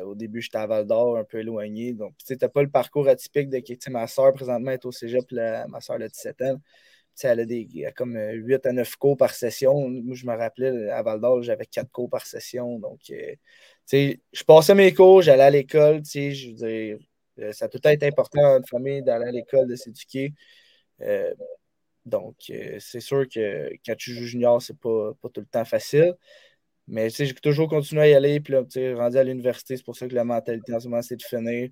au 0.05 0.15
début, 0.17 0.41
j'étais 0.41 0.59
à 0.59 0.67
Val 0.67 0.87
d'Or, 0.87 1.17
un 1.17 1.25
peu 1.25 1.39
éloigné. 1.39 1.93
Donc, 1.93 2.15
tu 2.27 2.37
n'as 2.41 2.49
pas 2.49 2.63
le 2.63 2.71
parcours 2.71 3.09
atypique 3.09 3.51
de 3.51 3.91
ma 3.91 4.07
soeur 4.09 4.33
présentement 4.33 4.73
est 4.73 4.85
au 4.85 4.93
cégep, 4.93 5.31
ma 5.31 5.81
soeur 5.81 6.01
a 6.01 6.09
17 6.09 6.43
ans. 6.43 6.61
elle 7.23 7.41
a, 7.41 7.45
des, 7.45 7.69
comme 7.95 8.19
8 8.19 8.67
à 8.67 8.73
9 8.73 8.97
cours 8.97 9.17
par 9.17 9.35
session. 9.35 9.89
Moi, 9.89 10.17
je 10.17 10.27
me 10.27 10.37
rappelais, 10.37 10.91
à 10.91 11.03
Val 11.03 11.21
d'Or, 11.21 11.43
j'avais 11.43 11.67
4 11.67 11.91
cours 11.93 12.11
par 12.11 12.27
session. 12.27 12.81
Donc, 12.81 13.13
je 13.91 14.45
passais 14.47 14.75
mes 14.75 14.95
cours, 14.95 15.23
j'allais 15.23 15.43
à 15.43 15.51
l'école, 15.51 16.03
je 16.05 16.49
veux 16.49 16.55
dire, 16.55 16.99
euh, 17.39 17.53
ça 17.53 17.67
a 17.67 17.69
tout 17.69 17.87
été 17.89 18.07
important 18.07 18.59
une 18.59 18.67
famille 18.67 19.03
d'aller 19.03 19.27
à 19.27 19.33
l'école, 19.33 19.69
de 19.69 19.77
s'éduquer. 19.77 20.35
Euh, 21.03 21.35
donc, 22.07 22.37
euh, 22.51 22.79
c'est 22.81 23.01
sûr 23.01 23.29
que 23.29 23.71
quand 23.87 23.97
tu 23.97 24.13
joues 24.13 24.27
junior, 24.27 24.63
c'est 24.63 24.79
pas, 24.79 25.13
pas 25.23 25.29
tout 25.31 25.41
le 25.41 25.47
temps 25.47 25.65
facile. 25.65 26.15
Mais 26.89 27.11
j'ai 27.11 27.35
toujours 27.35 27.69
continué 27.69 28.03
à 28.03 28.09
y 28.09 28.15
aller. 28.15 28.41
Puis 28.41 28.53
là, 28.55 28.63
rendu 28.97 29.19
à 29.19 29.25
l'université, 29.25 29.77
c'est 29.77 29.85
pour 29.85 29.97
ça 29.97 30.09
que 30.09 30.15
la 30.15 30.25
mentalité 30.25 30.75
en 30.75 30.81
ce 30.81 30.89
moment, 30.89 31.03
c'est 31.03 31.17
de 31.17 31.23
finir. 31.23 31.71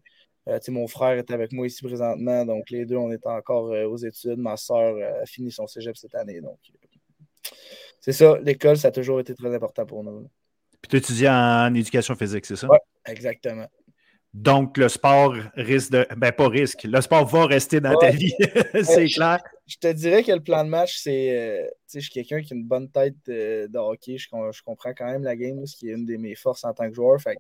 mon 0.69 0.89
frère 0.89 1.19
est 1.19 1.31
avec 1.32 1.53
moi 1.53 1.66
ici 1.66 1.82
présentement. 1.85 2.45
Donc, 2.47 2.70
les 2.70 2.87
deux, 2.87 2.97
on 2.97 3.12
est 3.12 3.27
encore 3.27 3.70
aux 3.70 3.97
études. 3.99 4.39
Ma 4.39 4.57
soeur 4.57 4.97
a 5.23 5.27
fini 5.27 5.53
son 5.53 5.66
cégep 5.66 5.97
cette 5.97 6.15
année. 6.15 6.41
Donc, 6.41 6.59
c'est 8.01 8.12
ça. 8.12 8.39
L'école, 8.43 8.77
ça 8.78 8.89
a 8.89 8.91
toujours 8.93 9.20
été 9.20 9.35
très 9.35 9.55
important 9.55 9.87
pour 9.87 10.05
nous. 10.05 10.28
Puis 10.82 10.89
tu 10.89 10.97
étudies 10.97 11.28
en 11.28 11.74
éducation 11.74 12.15
physique, 12.15 12.47
c'est 12.47 12.57
ça? 12.57 12.69
Oui, 12.70 12.78
exactement. 13.07 13.66
Donc, 14.32 14.77
le 14.77 14.89
sport 14.89 15.35
risque 15.55 15.90
de. 15.90 16.07
Ben, 16.16 16.31
pas 16.31 16.48
risque. 16.48 16.85
Le 16.85 17.01
sport 17.01 17.27
va 17.27 17.47
rester 17.47 17.81
dans 17.81 17.97
ta 17.98 18.11
vie. 18.11 18.32
c'est 18.85 19.09
clair. 19.09 19.43
Je, 19.66 19.77
te 19.77 19.93
dirais 19.93 20.23
que 20.23 20.31
le 20.31 20.40
plan 20.40 20.65
de 20.65 20.69
match, 20.69 20.98
c'est. 20.98 21.36
Euh, 21.36 21.65
tu 21.65 21.70
sais, 21.86 22.01
je 22.01 22.11
suis 22.11 22.12
quelqu'un 22.12 22.40
qui 22.40 22.55
a 22.55 22.57
une 22.57 22.65
bonne 22.65 22.89
tête 22.89 23.16
de, 23.27 23.69
hockey. 23.77 24.19
Je, 24.19 24.28
comprends 24.28 24.94
quand 24.94 25.07
même 25.07 25.24
la 25.24 25.35
game, 25.35 25.66
ce 25.66 25.77
qui 25.77 25.90
est 25.90 25.94
une 25.94 26.07
de 26.07 26.16
mes 26.16 26.36
forces 26.36 26.65
en 26.65 26.73
tant 26.73 26.89
que 26.89 26.94
joueur. 26.94 27.20
Fait 27.20 27.39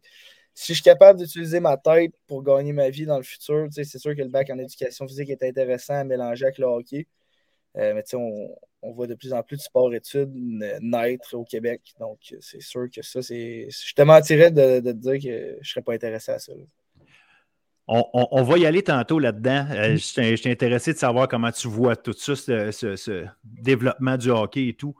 si 0.52 0.72
je 0.72 0.74
suis 0.74 0.82
capable 0.82 1.20
d'utiliser 1.20 1.60
ma 1.60 1.76
tête 1.76 2.12
pour 2.26 2.42
gagner 2.42 2.72
ma 2.72 2.90
vie 2.90 3.06
dans 3.06 3.16
le 3.16 3.22
futur, 3.22 3.68
c'est 3.70 3.84
sûr 3.84 4.14
que 4.16 4.22
le 4.22 4.28
bac 4.28 4.50
en 4.50 4.58
éducation 4.58 5.06
physique 5.06 5.30
est 5.30 5.42
intéressant 5.42 5.94
à 5.94 6.04
mélanger 6.04 6.46
avec 6.46 6.58
le 6.58 6.66
hockey. 6.66 7.06
Euh, 7.76 7.94
mais 7.94 8.02
tu 8.02 8.10
sais, 8.10 8.16
on, 8.16 8.50
on 8.82 8.92
voit 8.92 9.06
de 9.06 9.14
plus 9.14 9.32
en 9.32 9.42
plus 9.42 9.56
de 9.56 9.62
sport-études 9.62 10.32
naître 10.80 11.34
au 11.34 11.44
Québec. 11.44 11.82
Donc, 11.98 12.18
c'est 12.40 12.62
sûr 12.62 12.88
que 12.90 13.02
ça, 13.02 13.22
c'est. 13.22 13.68
Je 13.70 13.94
te 13.94 14.02
mentirais 14.02 14.50
de, 14.50 14.80
te 14.80 14.90
dire 14.90 15.14
que 15.14 15.54
je 15.54 15.58
ne 15.58 15.64
serais 15.64 15.82
pas 15.82 15.94
intéressé 15.94 16.32
à 16.32 16.38
ça. 16.38 16.52
On, 17.92 18.42
va 18.44 18.58
y 18.58 18.66
aller 18.66 18.82
tantôt 18.82 19.18
là-dedans. 19.18 19.66
Euh, 19.72 19.96
je 19.96 20.36
suis 20.36 20.50
intéressé 20.50 20.92
de 20.92 20.98
savoir 20.98 21.26
comment 21.26 21.50
tu 21.50 21.66
vois 21.66 21.96
tout 21.96 22.12
ça, 22.12 22.36
ce, 22.36 23.26
développement 23.42 24.16
du 24.16 24.30
hockey 24.30 24.68
et 24.68 24.74
tout. 24.74 24.94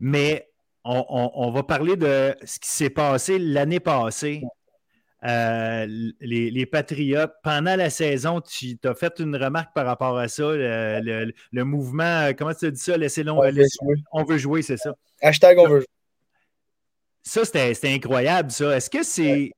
Mais 0.00 0.50
on, 0.84 1.52
va 1.52 1.62
parler 1.62 1.94
de 1.94 2.34
ce 2.44 2.58
qui 2.58 2.68
s'est 2.68 2.90
passé 2.90 3.38
l'année 3.38 3.78
passée. 3.78 4.42
Les, 5.24 6.66
Patriotes. 6.66 7.32
Pendant 7.42 7.76
la 7.76 7.90
saison, 7.90 8.40
tu 8.40 8.78
as 8.84 8.94
fait 8.94 9.18
une 9.18 9.36
remarque 9.36 9.74
par 9.74 9.86
rapport 9.86 10.18
à 10.18 10.28
ça, 10.28 10.44
le, 10.52 11.64
mouvement, 11.64 12.30
comment 12.36 12.54
tu 12.54 12.66
as 12.66 12.70
dit 12.70 12.80
ça? 12.80 12.96
Laissez 12.96 13.26
on, 13.28 13.40
on 14.12 14.24
veut 14.24 14.38
jouer, 14.38 14.62
c'est 14.62 14.76
ça. 14.76 14.94
Hashtag 15.22 15.58
on 15.58 15.68
veut 15.68 15.80
jouer. 15.80 15.86
Ça, 17.22 17.44
c'était 17.44 17.88
incroyable, 17.88 18.50
ça. 18.50 18.76
Est-ce 18.76 18.90
que 18.90 19.02
c'est. 19.02 19.50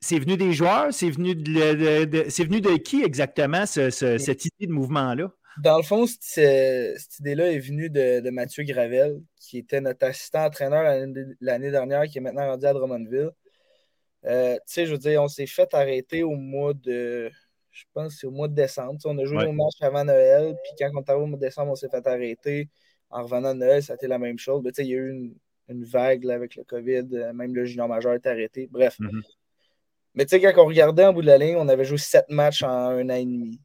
C'est 0.00 0.18
venu 0.18 0.36
des 0.36 0.52
joueurs? 0.52 0.92
C'est 0.92 1.08
venu 1.08 1.34
de, 1.34 2.26
c'est 2.28 2.44
venu 2.44 2.60
de 2.60 2.76
qui 2.76 3.02
exactement, 3.02 3.64
cette 3.64 4.44
idée 4.44 4.66
de 4.66 4.72
mouvement-là? 4.72 5.30
Dans 5.62 5.78
le 5.78 5.82
fond, 5.82 6.04
cette, 6.06 6.98
idée-là 7.20 7.52
est 7.52 7.58
venue 7.58 7.88
de, 7.88 8.28
Mathieu 8.28 8.64
Gravel, 8.64 9.22
qui 9.40 9.58
était 9.58 9.80
notre 9.80 10.04
assistant 10.06 10.44
entraîneur 10.44 10.82
l'année 11.40 11.70
dernière, 11.70 12.04
qui 12.04 12.18
est 12.18 12.20
maintenant 12.20 12.48
rendu 12.48 12.66
à 12.66 12.74
Drummondville. 12.74 13.30
Euh, 14.26 14.54
tu 14.54 14.60
sais, 14.66 14.86
je 14.86 14.92
veux 14.92 14.98
dire, 14.98 15.22
on 15.22 15.28
s'est 15.28 15.46
fait 15.46 15.72
arrêter 15.74 16.22
au 16.22 16.36
mois 16.36 16.74
de. 16.74 17.30
Je 17.70 17.84
pense 17.92 18.16
c'est 18.20 18.26
au 18.26 18.30
mois 18.30 18.48
de 18.48 18.54
décembre. 18.54 18.98
on 19.04 19.18
a 19.18 19.24
joué 19.24 19.46
au 19.46 19.52
match 19.52 19.74
avant 19.80 20.04
Noël, 20.04 20.54
puis 20.62 20.72
quand 20.78 20.90
on 20.94 21.02
est 21.02 21.10
arrivé 21.10 21.24
au 21.24 21.26
mois 21.26 21.38
de 21.38 21.44
décembre, 21.44 21.72
on 21.72 21.74
s'est 21.74 21.88
fait 21.88 22.06
arrêter. 22.06 22.68
En 23.10 23.24
revenant 23.24 23.54
de 23.54 23.60
Noël, 23.60 23.82
ça 23.82 23.94
a 23.94 23.96
été 23.96 24.06
la 24.06 24.18
même 24.18 24.38
chose. 24.38 24.62
Mais, 24.64 24.70
il 24.78 24.86
y 24.86 24.94
a 24.94 24.96
eu 24.96 25.10
une, 25.10 25.34
une 25.68 25.84
vague 25.84 26.28
avec 26.30 26.56
le 26.56 26.64
COVID, 26.64 27.08
euh, 27.12 27.32
même 27.32 27.54
le 27.54 27.64
junior 27.64 27.88
majeur 27.88 28.14
est 28.14 28.26
arrêté. 28.26 28.68
Bref. 28.70 28.98
Mm-hmm. 29.00 29.22
Mais 30.14 30.24
tu 30.26 30.30
sais, 30.30 30.40
quand 30.40 30.62
on 30.62 30.66
regardait 30.66 31.04
en 31.04 31.12
bout 31.12 31.22
de 31.22 31.26
la 31.26 31.38
ligne, 31.38 31.56
on 31.56 31.68
avait 31.68 31.84
joué 31.84 31.98
sept 31.98 32.28
matchs 32.28 32.62
en 32.62 32.68
un 32.68 33.10
an 33.10 33.14
et 33.14 33.24
demi. 33.24 33.60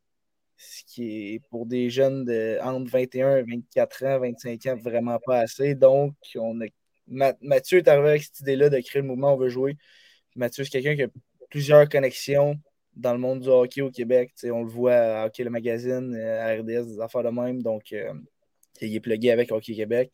Ce 0.57 0.84
qui 0.86 1.36
est 1.36 1.40
pour 1.49 1.65
des 1.65 1.90
jeunes 1.90 2.26
de 2.26 2.57
entre 2.61 2.90
21 2.90 3.38
et 3.38 3.44
24 3.44 4.06
ans, 4.06 4.19
25 4.19 4.65
ans, 4.65 4.76
vraiment 4.76 5.19
pas 5.26 5.40
assez. 5.40 5.76
Donc, 5.76 6.15
on 6.36 6.60
a... 6.61 6.65
Mathieu 7.41 7.80
est 7.80 7.88
arrivé 7.88 8.10
avec 8.10 8.23
cette 8.23 8.41
idée-là 8.41 8.69
de 8.69 8.80
créer 8.80 9.02
le 9.02 9.07
mouvement 9.07 9.34
On 9.34 9.38
veut 9.38 9.49
jouer. 9.49 9.77
Mathieu, 10.36 10.64
c'est 10.64 10.70
quelqu'un 10.70 10.96
qui 10.96 11.04
a 11.04 11.08
plusieurs 11.50 11.88
connexions 11.90 12.60
dans 12.96 13.14
le 13.14 13.20
monde 13.20 13.42
du 13.42 13.48
hockey 13.48 13.82
au 13.82 13.92
Québec. 13.92 14.34
on 14.44 14.64
le 14.64 14.70
voit 14.70 14.96
à 14.96 15.26
Hockey 15.26 15.44
le 15.44 15.50
Magazine, 15.50 16.14
euh, 16.16 16.42
à 16.42 16.60
RDS, 16.60 16.96
des 16.96 17.00
affaires 17.00 17.24
de 17.24 17.30
même. 17.30 17.62
Donc, 17.62 17.94
euh, 17.94 18.14
il 18.82 18.96
est 18.96 19.00
plugué 19.00 19.32
avec 19.32 19.52
Hockey 19.52 19.76
Québec. 19.76 20.12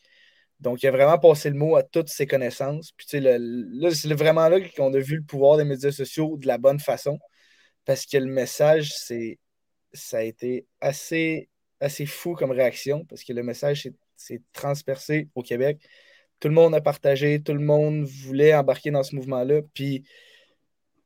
Donc, 0.60 0.84
il 0.84 0.88
a 0.88 0.92
vraiment 0.92 1.20
passé 1.20 1.50
le 1.50 1.56
mot 1.56 1.76
à 1.76 1.84
toutes 1.84 2.10
ses 2.10 2.28
connaissances. 2.28 2.92
Puis, 2.94 3.08
tu 3.08 3.22
sais, 3.22 3.92
c'est 3.92 4.14
vraiment 4.14 4.48
là 4.48 4.60
qu'on 4.76 4.94
a 4.94 5.00
vu 5.00 5.18
le 5.18 5.24
pouvoir 5.24 5.58
des 5.58 5.66
médias 5.66 5.92
sociaux 5.92 6.38
de 6.38 6.48
la 6.48 6.58
bonne 6.58 6.80
façon. 6.80 7.20
Parce 7.86 8.06
que 8.06 8.18
le 8.18 8.28
message, 8.28 8.94
c'est, 8.96 9.40
ça 9.94 10.20
a 10.20 10.22
été 10.24 10.66
assez, 10.82 11.50
assez 11.80 12.06
fou 12.06 12.34
comme 12.34 12.52
réaction. 12.52 13.06
Parce 13.06 13.24
que 13.24 13.34
le 13.34 13.44
message 13.44 13.90
s'est 14.16 14.42
transpercé 14.54 15.30
au 15.36 15.44
Québec. 15.44 15.80
Tout 16.45 16.49
le 16.49 16.53
monde 16.53 16.76
a 16.76 16.81
partagé, 16.81 17.41
tout 17.41 17.55
le 17.55 17.59
monde 17.59 18.03
voulait 18.03 18.53
embarquer 18.53 18.91
dans 18.91 19.01
ce 19.01 19.15
mouvement-là. 19.15 19.63
Puis, 19.73 20.03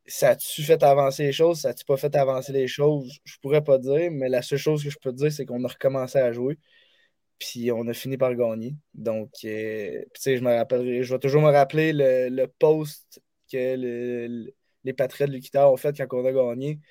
ça 0.06 0.32
a-tu 0.32 0.64
fait 0.64 0.84
avancer 0.84 1.24
les 1.24 1.32
choses? 1.32 1.62
Ça 1.62 1.70
a-tu 1.70 1.86
pas 1.86 1.96
fait 1.96 2.14
avancer 2.18 2.52
les 2.52 2.68
choses? 2.68 3.20
Je 3.24 3.38
pourrais 3.42 3.64
pas 3.64 3.78
dire, 3.78 4.12
mais 4.12 4.28
la 4.28 4.42
seule 4.42 4.60
chose 4.60 4.84
que 4.84 4.90
je 4.90 4.98
peux 5.02 5.14
dire, 5.14 5.32
c'est 5.32 5.46
qu'on 5.46 5.64
a 5.64 5.70
recommencé 5.70 6.20
à 6.20 6.34
jouer. 6.34 6.58
Puis 7.38 7.72
on 7.72 7.88
a 7.88 7.94
fini 7.94 8.18
par 8.18 8.36
gagner. 8.36 8.76
Donc, 8.94 9.30
euh, 9.46 10.04
tu 10.14 10.22
sais, 10.22 10.36
je 10.36 10.44
me 10.44 10.54
rappellerai, 10.54 11.04
je 11.04 11.14
vais 11.14 11.20
toujours 11.20 11.42
me 11.42 11.52
rappeler 11.52 11.94
le, 11.94 12.46
post 12.60 13.22
que 13.50 14.28
les 14.84 14.94
Patriotes 14.94 15.32
de 15.32 15.60
ont 15.60 15.78
fait 15.78 15.96
quand 16.06 16.20
on 16.20 16.26
a 16.26 16.34
gagné. 16.34 16.82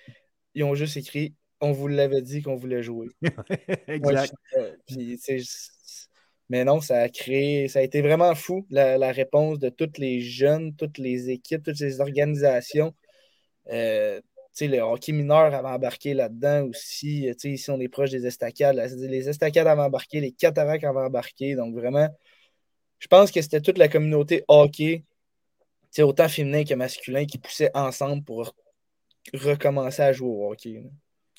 Ils 0.54 0.64
ont 0.64 0.74
juste 0.74 0.96
écrit 0.96 1.34
On 1.60 1.72
vous 1.72 1.88
l'avait 1.88 2.22
dit 2.22 2.40
qu'on 2.40 2.56
voulait 2.56 2.82
jouer. 2.82 3.08
exact. 3.88 4.32
Mais 6.48 6.64
non, 6.64 6.80
ça 6.80 7.00
a 7.00 7.08
créé, 7.08 7.68
ça 7.68 7.80
a 7.80 7.82
été 7.82 8.00
vraiment 8.02 8.34
fou 8.34 8.66
la, 8.70 9.12
réponse 9.12 9.58
de 9.58 9.68
toutes 9.68 9.98
les 9.98 10.20
jeunes, 10.20 10.74
toutes 10.74 10.98
les 10.98 11.30
équipes, 11.30 11.62
toutes 11.62 11.80
les 11.80 12.00
organisations. 12.00 12.94
Euh, 13.70 14.20
le 14.60 14.80
hockey 14.80 15.12
mineur 15.12 15.54
avait 15.54 15.68
embarqué 15.68 16.14
là-dedans 16.14 16.64
aussi. 16.64 17.30
Ici, 17.44 17.70
on 17.70 17.78
est 17.80 17.88
proche 17.88 18.10
des 18.10 18.26
estacades. 18.26 18.76
Les 18.76 19.28
estacades 19.28 19.66
avaient 19.66 19.82
embarqué, 19.82 20.20
les 20.20 20.32
cataractes 20.32 20.84
avaient 20.84 20.98
embarqué. 20.98 21.54
Donc, 21.54 21.74
vraiment, 21.74 22.08
je 22.98 23.06
pense 23.06 23.30
que 23.30 23.40
c'était 23.40 23.60
toute 23.60 23.78
la 23.78 23.88
communauté 23.88 24.44
hockey, 24.48 25.04
autant 25.98 26.28
féminin 26.28 26.64
que 26.64 26.74
masculin, 26.74 27.24
qui 27.24 27.38
poussait 27.38 27.70
ensemble 27.74 28.24
pour 28.24 28.54
recommencer 29.34 30.02
à 30.02 30.12
jouer 30.12 30.28
au 30.28 30.50
hockey. 30.50 30.82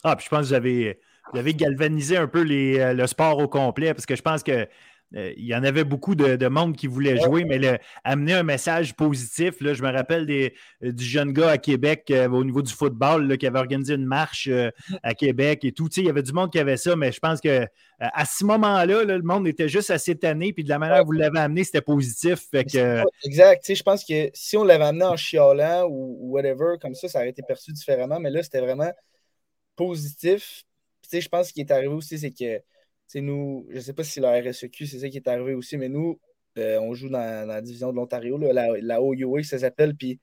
Ah, 0.04 0.16
puis 0.16 0.26
je 0.26 0.30
pense 0.30 0.50
que 0.50 0.56
vous 1.34 1.38
avez, 1.40 1.54
galvanisé 1.54 2.18
un 2.18 2.28
peu 2.28 2.46
euh, 2.50 2.94
le 2.94 3.08
sport 3.08 3.38
au 3.38 3.48
complet, 3.48 3.94
parce 3.94 4.06
que 4.06 4.16
je 4.16 4.22
pense 4.22 4.44
que 4.44 4.68
euh, 5.16 5.34
il 5.38 5.46
y 5.46 5.56
en 5.56 5.64
avait 5.64 5.84
beaucoup 5.84 6.14
de, 6.14 6.48
monde 6.48 6.76
qui 6.76 6.88
voulait 6.88 7.18
jouer, 7.18 7.44
mais 7.44 7.58
le, 7.58 7.78
amener 8.04 8.34
un 8.34 8.44
message 8.44 8.96
positif. 8.96 9.60
Là, 9.62 9.74
je 9.74 9.82
me 9.82 9.92
rappelle 9.92 10.26
des, 10.26 10.54
euh, 10.84 10.92
du 10.92 11.04
jeune 11.04 11.34
gars 11.34 11.50
à 11.50 11.58
Québec 11.58 12.10
euh, 12.12 12.30
au 12.30 12.44
niveau 12.44 12.62
du 12.62 12.72
football 12.72 13.38
qui 13.38 13.48
avait 13.48 13.60
organisé 13.60 13.96
une 13.96 14.06
marche 14.06 14.50
à 15.04 15.14
Québec 15.14 15.66
et 15.66 15.72
tout. 15.72 15.90
il 15.98 16.06
y 16.06 16.10
avait 16.10 16.24
du 16.24 16.32
monde 16.32 16.52
qui 16.52 16.60
avait 16.60 16.78
ça, 16.78 16.96
mais 16.96 17.12
je 17.12 17.20
pense 17.20 17.42
que 17.42 17.66
à 18.00 18.26
ce 18.26 18.46
moment-là, 18.46 19.04
le 19.04 19.22
monde 19.22 19.48
était 19.48 19.68
juste 19.68 19.92
assez 19.92 20.16
tanné, 20.16 20.54
puis 20.54 20.64
de 20.64 20.70
la 20.70 20.80
manière 20.80 21.02
que 21.02 21.06
vous 21.06 21.12
l'avez 21.12 21.40
amené, 21.40 21.64
c'était 21.64 21.82
positif. 21.82 22.48
Exact. 22.54 23.64
Je 23.68 23.84
pense 23.84 24.06
que 24.06 24.30
si 24.34 24.56
on 24.58 24.64
l'avait 24.64 24.86
amené 24.86 25.06
en 25.06 25.18
chialant 25.18 25.86
ou, 25.90 26.32
whatever, 26.32 26.76
comme 26.82 26.96
ça, 26.96 27.10
ça 27.10 27.20
aurait 27.20 27.30
été 27.30 27.42
perçu 27.42 27.74
différemment, 27.74 28.20
mais 28.20 28.30
là, 28.30 28.42
c'était 28.42 28.62
vraiment 28.62 28.92
positif. 29.76 30.64
je 31.12 31.28
pense 31.28 31.50
ce 31.50 31.54
qui 31.54 31.62
est 31.62 31.72
arrivé 31.72 31.94
aussi, 31.94 32.18
c'est 32.20 32.32
que 32.32 32.62
nous, 33.16 33.66
je 33.70 33.76
ne 33.76 33.82
sais 33.82 33.94
pas 33.94 34.04
si 34.04 34.20
la 34.20 34.40
RSEQ, 34.40 34.86
c'est 34.86 35.00
ça 35.00 35.10
qui 35.10 35.18
est 35.18 35.28
arrivé 35.28 35.54
aussi, 35.54 35.78
mais 35.78 35.90
nous, 35.90 36.20
euh, 36.58 36.80
on 36.80 36.94
joue 36.94 37.10
dans, 37.10 37.48
la 37.48 37.62
division 37.62 37.92
de 37.92 37.96
l'Ontario, 37.98 38.38
la, 38.38 38.68
la 38.80 39.02
OUA, 39.02 39.44
ça 39.44 39.60
s'appelle, 39.60 39.96
puis 39.96 40.20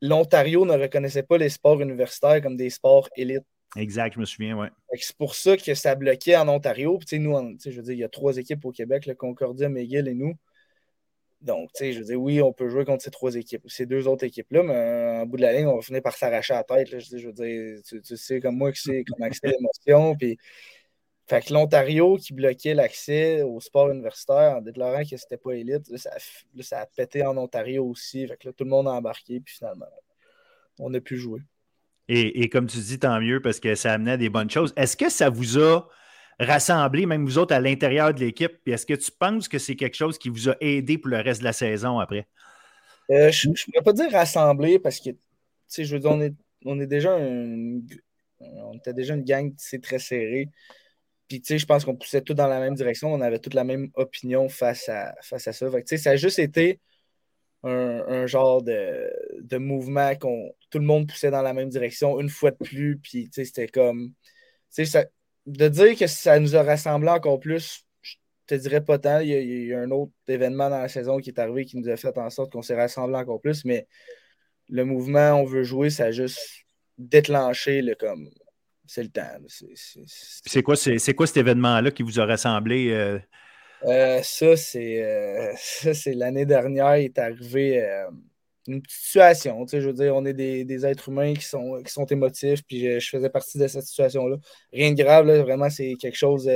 l'Ontario 0.00 0.66
ne 0.66 0.74
reconnaissait 0.74 1.22
pas 1.22 1.38
les 1.38 1.48
sports 1.48 1.80
universitaires 1.80 2.42
comme 2.42 2.56
des 2.56 2.70
sports 2.70 3.08
élites. 3.16 3.44
Exact, 3.76 4.14
je 4.14 4.20
me 4.20 4.24
souviens, 4.24 4.56
oui. 4.58 4.68
C'est 5.00 5.16
pour 5.16 5.34
ça 5.34 5.56
que 5.56 5.74
ça 5.74 5.94
bloquait 5.94 6.36
en 6.36 6.48
Ontario. 6.48 6.98
Puis, 6.98 7.18
nous, 7.18 7.56
je 7.64 7.70
veux 7.70 7.82
dire, 7.82 7.94
il 7.94 7.98
y 7.98 8.04
a 8.04 8.08
trois 8.08 8.36
équipes 8.36 8.64
au 8.64 8.70
Québec, 8.70 9.06
le 9.06 9.14
Concordia, 9.14 9.68
McGill 9.68 10.06
et 10.06 10.14
nous. 10.14 10.34
Donc, 11.40 11.70
je 11.78 11.98
veux 11.98 12.04
dire, 12.04 12.20
oui, 12.20 12.40
on 12.40 12.52
peut 12.52 12.68
jouer 12.68 12.84
contre 12.84 13.02
ces 13.02 13.10
trois 13.10 13.34
équipes, 13.34 13.64
ces 13.66 13.84
deux 13.84 14.06
autres 14.06 14.24
équipes-là, 14.24 14.62
mais 14.62 15.20
en 15.22 15.26
bout 15.26 15.36
de 15.36 15.42
la 15.42 15.52
ligne, 15.52 15.66
on 15.66 15.76
va 15.76 15.82
finir 15.82 16.02
par 16.02 16.16
s'arracher 16.16 16.54
la 16.54 16.64
tête. 16.64 16.88
Je, 16.88 17.26
veux 17.26 17.32
dire, 17.32 17.80
tu, 17.84 18.16
sais 18.16 18.40
comme 18.40 18.56
moi 18.56 18.72
que 18.72 18.78
c'est 18.78 19.04
comment 19.04 19.28
c'est 19.30 19.48
l'émotion. 19.48 20.16
Puis, 20.16 20.38
fait 21.26 21.46
que 21.46 21.54
l'Ontario 21.54 22.16
qui 22.16 22.34
bloquait 22.34 22.74
l'accès 22.74 23.42
au 23.42 23.58
sport 23.58 23.90
universitaire 23.90 24.56
en 24.58 24.60
déclarant 24.60 25.02
que 25.02 25.16
c'était 25.16 25.38
pas 25.38 25.52
élite, 25.52 25.90
ça, 25.96 26.80
a 26.80 26.86
pété 26.86 27.24
en 27.24 27.36
Ontario 27.38 27.86
aussi. 27.86 28.26
Fait 28.26 28.36
que 28.36 28.48
là, 28.48 28.52
tout 28.52 28.64
le 28.64 28.70
monde 28.70 28.88
a 28.88 28.92
embarqué, 28.92 29.40
puis 29.40 29.54
finalement, 29.54 29.86
on 30.78 30.92
a 30.92 31.00
pu 31.00 31.16
jouer. 31.16 31.40
Et, 32.08 32.50
comme 32.50 32.66
tu 32.66 32.76
dis, 32.76 32.98
tant 32.98 33.18
mieux 33.18 33.40
parce 33.40 33.60
que 33.60 33.74
ça 33.74 33.94
amenait 33.94 34.12
à 34.12 34.16
des 34.18 34.28
bonnes 34.28 34.50
choses. 34.50 34.74
Est-ce 34.76 34.94
que 34.94 35.08
ça 35.08 35.30
vous 35.30 35.58
a 35.58 35.88
rassemblé, 36.38 37.06
même 37.06 37.24
vous 37.24 37.38
autres, 37.38 37.54
à 37.54 37.60
l'intérieur 37.60 38.12
de 38.12 38.20
l'équipe? 38.20 38.52
Puis 38.62 38.74
est-ce 38.74 38.84
que 38.84 38.92
tu 38.92 39.10
penses 39.10 39.48
que 39.48 39.58
c'est 39.58 39.76
quelque 39.76 39.96
chose 39.96 40.18
qui 40.18 40.28
vous 40.28 40.50
a 40.50 40.56
aidé 40.60 40.98
pour 40.98 41.08
le 41.08 41.20
reste 41.20 41.40
de 41.40 41.46
la 41.46 41.54
saison 41.54 41.98
après? 42.00 42.26
Euh, 43.10 43.30
je 43.30 43.48
ne 43.48 43.54
pourrais 43.54 43.82
pas 43.82 43.92
dire 43.94 44.12
rassembler 44.12 44.78
parce 44.78 44.98
que, 44.98 45.10
tu 45.10 45.18
sais, 45.68 45.84
je 45.84 45.94
veux 45.94 46.00
dire, 46.00 46.10
on 46.10 46.20
est, 46.20 46.34
on 46.66 46.78
est 46.78 46.86
déjà 46.86 47.14
un, 47.14 47.80
on 48.40 48.74
était 48.74 48.92
déjà 48.92 49.14
une 49.14 49.24
gang 49.24 49.54
très 49.82 49.98
serrée. 49.98 50.50
Puis, 51.28 51.40
tu 51.40 51.48
sais, 51.48 51.58
je 51.58 51.66
pense 51.66 51.84
qu'on 51.84 51.96
poussait 51.96 52.20
tout 52.22 52.34
dans 52.34 52.46
la 52.48 52.60
même 52.60 52.74
direction. 52.74 53.12
On 53.12 53.20
avait 53.20 53.38
toute 53.38 53.54
la 53.54 53.64
même 53.64 53.90
opinion 53.94 54.48
face 54.48 54.88
à, 54.88 55.14
face 55.22 55.48
à 55.48 55.52
ça. 55.52 55.70
tu 55.70 55.82
sais, 55.86 55.96
ça 55.96 56.10
a 56.10 56.16
juste 56.16 56.38
été 56.38 56.80
un, 57.62 58.26
genre 58.26 58.62
de, 58.62 59.56
mouvement 59.58 60.14
qu'on 60.16 60.54
tout 60.70 60.78
le 60.78 60.84
monde 60.84 61.08
poussait 61.08 61.30
dans 61.30 61.42
la 61.42 61.54
même 61.54 61.70
direction 61.70 62.20
une 62.20 62.28
fois 62.28 62.50
de 62.50 62.56
plus. 62.56 62.98
Puis, 62.98 63.24
tu 63.30 63.32
sais, 63.32 63.44
c'était 63.44 63.68
comme. 63.68 64.12
Tu 64.74 64.84
sais, 64.86 65.10
de 65.46 65.68
dire 65.68 65.96
que 65.96 66.06
ça 66.06 66.38
nous 66.38 66.56
a 66.56 66.62
rassemblés 66.62 67.10
encore 67.10 67.38
plus, 67.40 67.84
je 68.02 68.16
te 68.46 68.54
dirais 68.54 68.82
pas 68.82 68.98
tant. 68.98 69.20
Il 69.20 69.28
y, 69.28 69.34
a, 69.34 69.40
il 69.40 69.66
y, 69.66 69.74
a, 69.74 69.80
un 69.80 69.90
autre 69.90 70.12
événement 70.28 70.70
dans 70.70 70.80
la 70.80 70.88
saison 70.88 71.18
qui 71.18 71.30
est 71.30 71.38
arrivé 71.38 71.64
qui 71.64 71.78
nous 71.78 71.88
a 71.88 71.96
fait 71.96 72.16
en 72.18 72.30
sorte 72.30 72.52
qu'on 72.52 72.62
s'est 72.62 72.76
rassemblés 72.76 73.16
encore 73.16 73.40
plus. 73.40 73.64
Mais 73.64 73.86
le 74.68 74.84
mouvement, 74.84 75.34
on 75.34 75.44
veut 75.44 75.64
jouer, 75.64 75.90
ça 75.90 76.06
a 76.06 76.10
juste 76.10 76.38
déclenché 76.98 77.82
le 77.82 77.94
comme 77.94 78.30
c'est 78.86 79.02
le 79.02 79.08
temps. 79.08 79.22
C'est 79.48 80.62
quoi, 80.62 80.74
quoi 81.16 81.26
cet 81.26 81.36
événement-là 81.36 81.90
qui 81.90 82.02
vous 82.02 82.20
a 82.20 82.26
rassemblé? 82.26 82.90
Euh? 82.90 83.18
Euh, 83.84 84.20
ça, 84.22 84.56
c'est, 84.56 85.02
euh, 85.02 85.52
c'est 85.92 86.14
l'année 86.14 86.46
dernière, 86.46 86.98
il 86.98 87.06
est 87.06 87.18
arrivé 87.18 87.82
une 88.66 88.80
petite 88.82 88.98
situation. 88.98 89.66
je 89.66 89.78
veux 89.78 89.92
dire, 89.92 90.14
on 90.14 90.24
est 90.24 90.32
des, 90.32 90.86
êtres 90.86 91.08
humains 91.08 91.34
qui 91.34 91.44
sont, 91.44 91.82
qui 91.82 91.92
sont 91.92 92.06
émotifs, 92.06 92.62
puis 92.66 93.00
je, 93.00 93.08
faisais 93.08 93.30
partie 93.30 93.58
de 93.58 93.66
cette 93.66 93.84
situation-là. 93.84 94.36
Rien 94.72 94.92
de 94.92 95.02
grave, 95.02 95.30
vraiment, 95.40 95.70
c'est 95.70 95.94
quelque 96.00 96.16
chose 96.16 96.50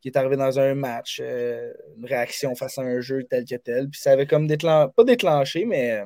qui 0.00 0.08
est 0.08 0.16
arrivé 0.16 0.36
dans 0.36 0.58
un 0.58 0.74
match, 0.74 1.20
une 1.20 2.04
réaction 2.04 2.54
face 2.54 2.78
à 2.78 2.82
un 2.82 3.00
jeu 3.00 3.24
tel 3.24 3.44
que 3.44 3.56
tel. 3.56 3.88
Puis 3.88 4.00
ça 4.00 4.12
avait 4.12 4.26
comme 4.26 4.46
déclenché, 4.46 4.92
pas 4.96 5.04
déclenché, 5.04 5.64
mais 5.64 6.02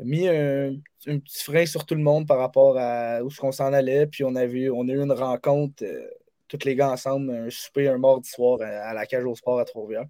mis 0.00 0.28
un, 0.28 0.74
petit 1.04 1.44
frein 1.44 1.66
sur 1.66 1.86
tout 1.86 1.94
le 1.94 2.02
monde 2.02 2.26
par 2.26 2.38
rapport 2.38 2.76
à 2.78 3.22
où 3.22 3.28
on 3.42 3.52
s'en 3.52 3.72
allait. 3.72 4.06
Puis 4.06 4.24
on 4.24 4.34
a, 4.34 4.46
vu, 4.46 4.70
on 4.70 4.88
a 4.88 4.92
eu 4.92 5.02
une 5.02 5.12
rencontre, 5.12 5.84
euh, 5.84 6.08
tous 6.48 6.64
les 6.64 6.74
gars 6.74 6.90
ensemble, 6.90 7.30
un 7.30 7.50
souper 7.50 7.88
un 7.88 7.98
mardi 7.98 8.28
soir 8.28 8.60
à, 8.62 8.94
la 8.94 9.06
cage 9.06 9.24
au 9.24 9.34
sport 9.34 9.58
à 9.60 9.64
Trois-Rivières. 9.64 10.06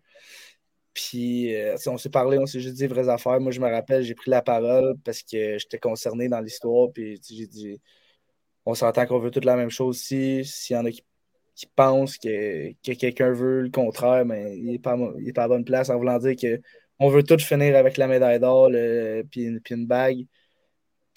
Puis, 0.94 1.54
euh, 1.54 1.76
on 1.86 1.96
s'est 1.98 2.10
parlé, 2.10 2.38
on 2.38 2.46
s'est 2.46 2.60
juste 2.60 2.76
dit 2.76 2.86
vraies 2.86 3.08
affaires. 3.08 3.40
Moi, 3.40 3.52
je 3.52 3.60
me 3.60 3.68
rappelle, 3.70 4.02
j'ai 4.02 4.14
pris 4.14 4.30
la 4.30 4.42
parole 4.42 4.96
parce 5.04 5.22
que 5.22 5.58
j'étais 5.58 5.78
concerné 5.78 6.28
dans 6.28 6.40
l'histoire. 6.40 6.88
Puis, 6.92 7.20
j'ai 7.30 7.46
dit, 7.46 7.80
on 8.66 8.74
s'entend 8.74 9.06
qu'on 9.06 9.18
veut 9.20 9.30
toute 9.30 9.44
la 9.44 9.56
même 9.56 9.70
chose. 9.70 9.98
Si 9.98 10.44
s'il 10.44 10.76
y 10.76 10.78
en 10.78 10.84
a 10.86 10.90
qui, 10.90 11.04
pensent 11.76 12.18
que, 12.18 12.72
quelqu'un 12.82 13.32
veut 13.32 13.62
le 13.62 13.70
contraire, 13.70 14.24
mais 14.24 14.44
ben, 14.44 14.54
il 14.54 14.72
n'est 14.72 14.78
pas, 14.78 14.96
pas 15.34 15.44
à 15.44 15.48
bonne 15.48 15.64
place 15.64 15.90
en 15.90 15.98
voulant 15.98 16.18
dire 16.18 16.34
qu'on 16.36 17.08
veut 17.08 17.22
tout 17.22 17.38
finir 17.38 17.76
avec 17.76 17.96
la 17.96 18.06
médaille 18.08 18.40
d'or 18.40 18.70
puis, 19.30 19.60
une 19.70 19.86
bague. 19.86 20.26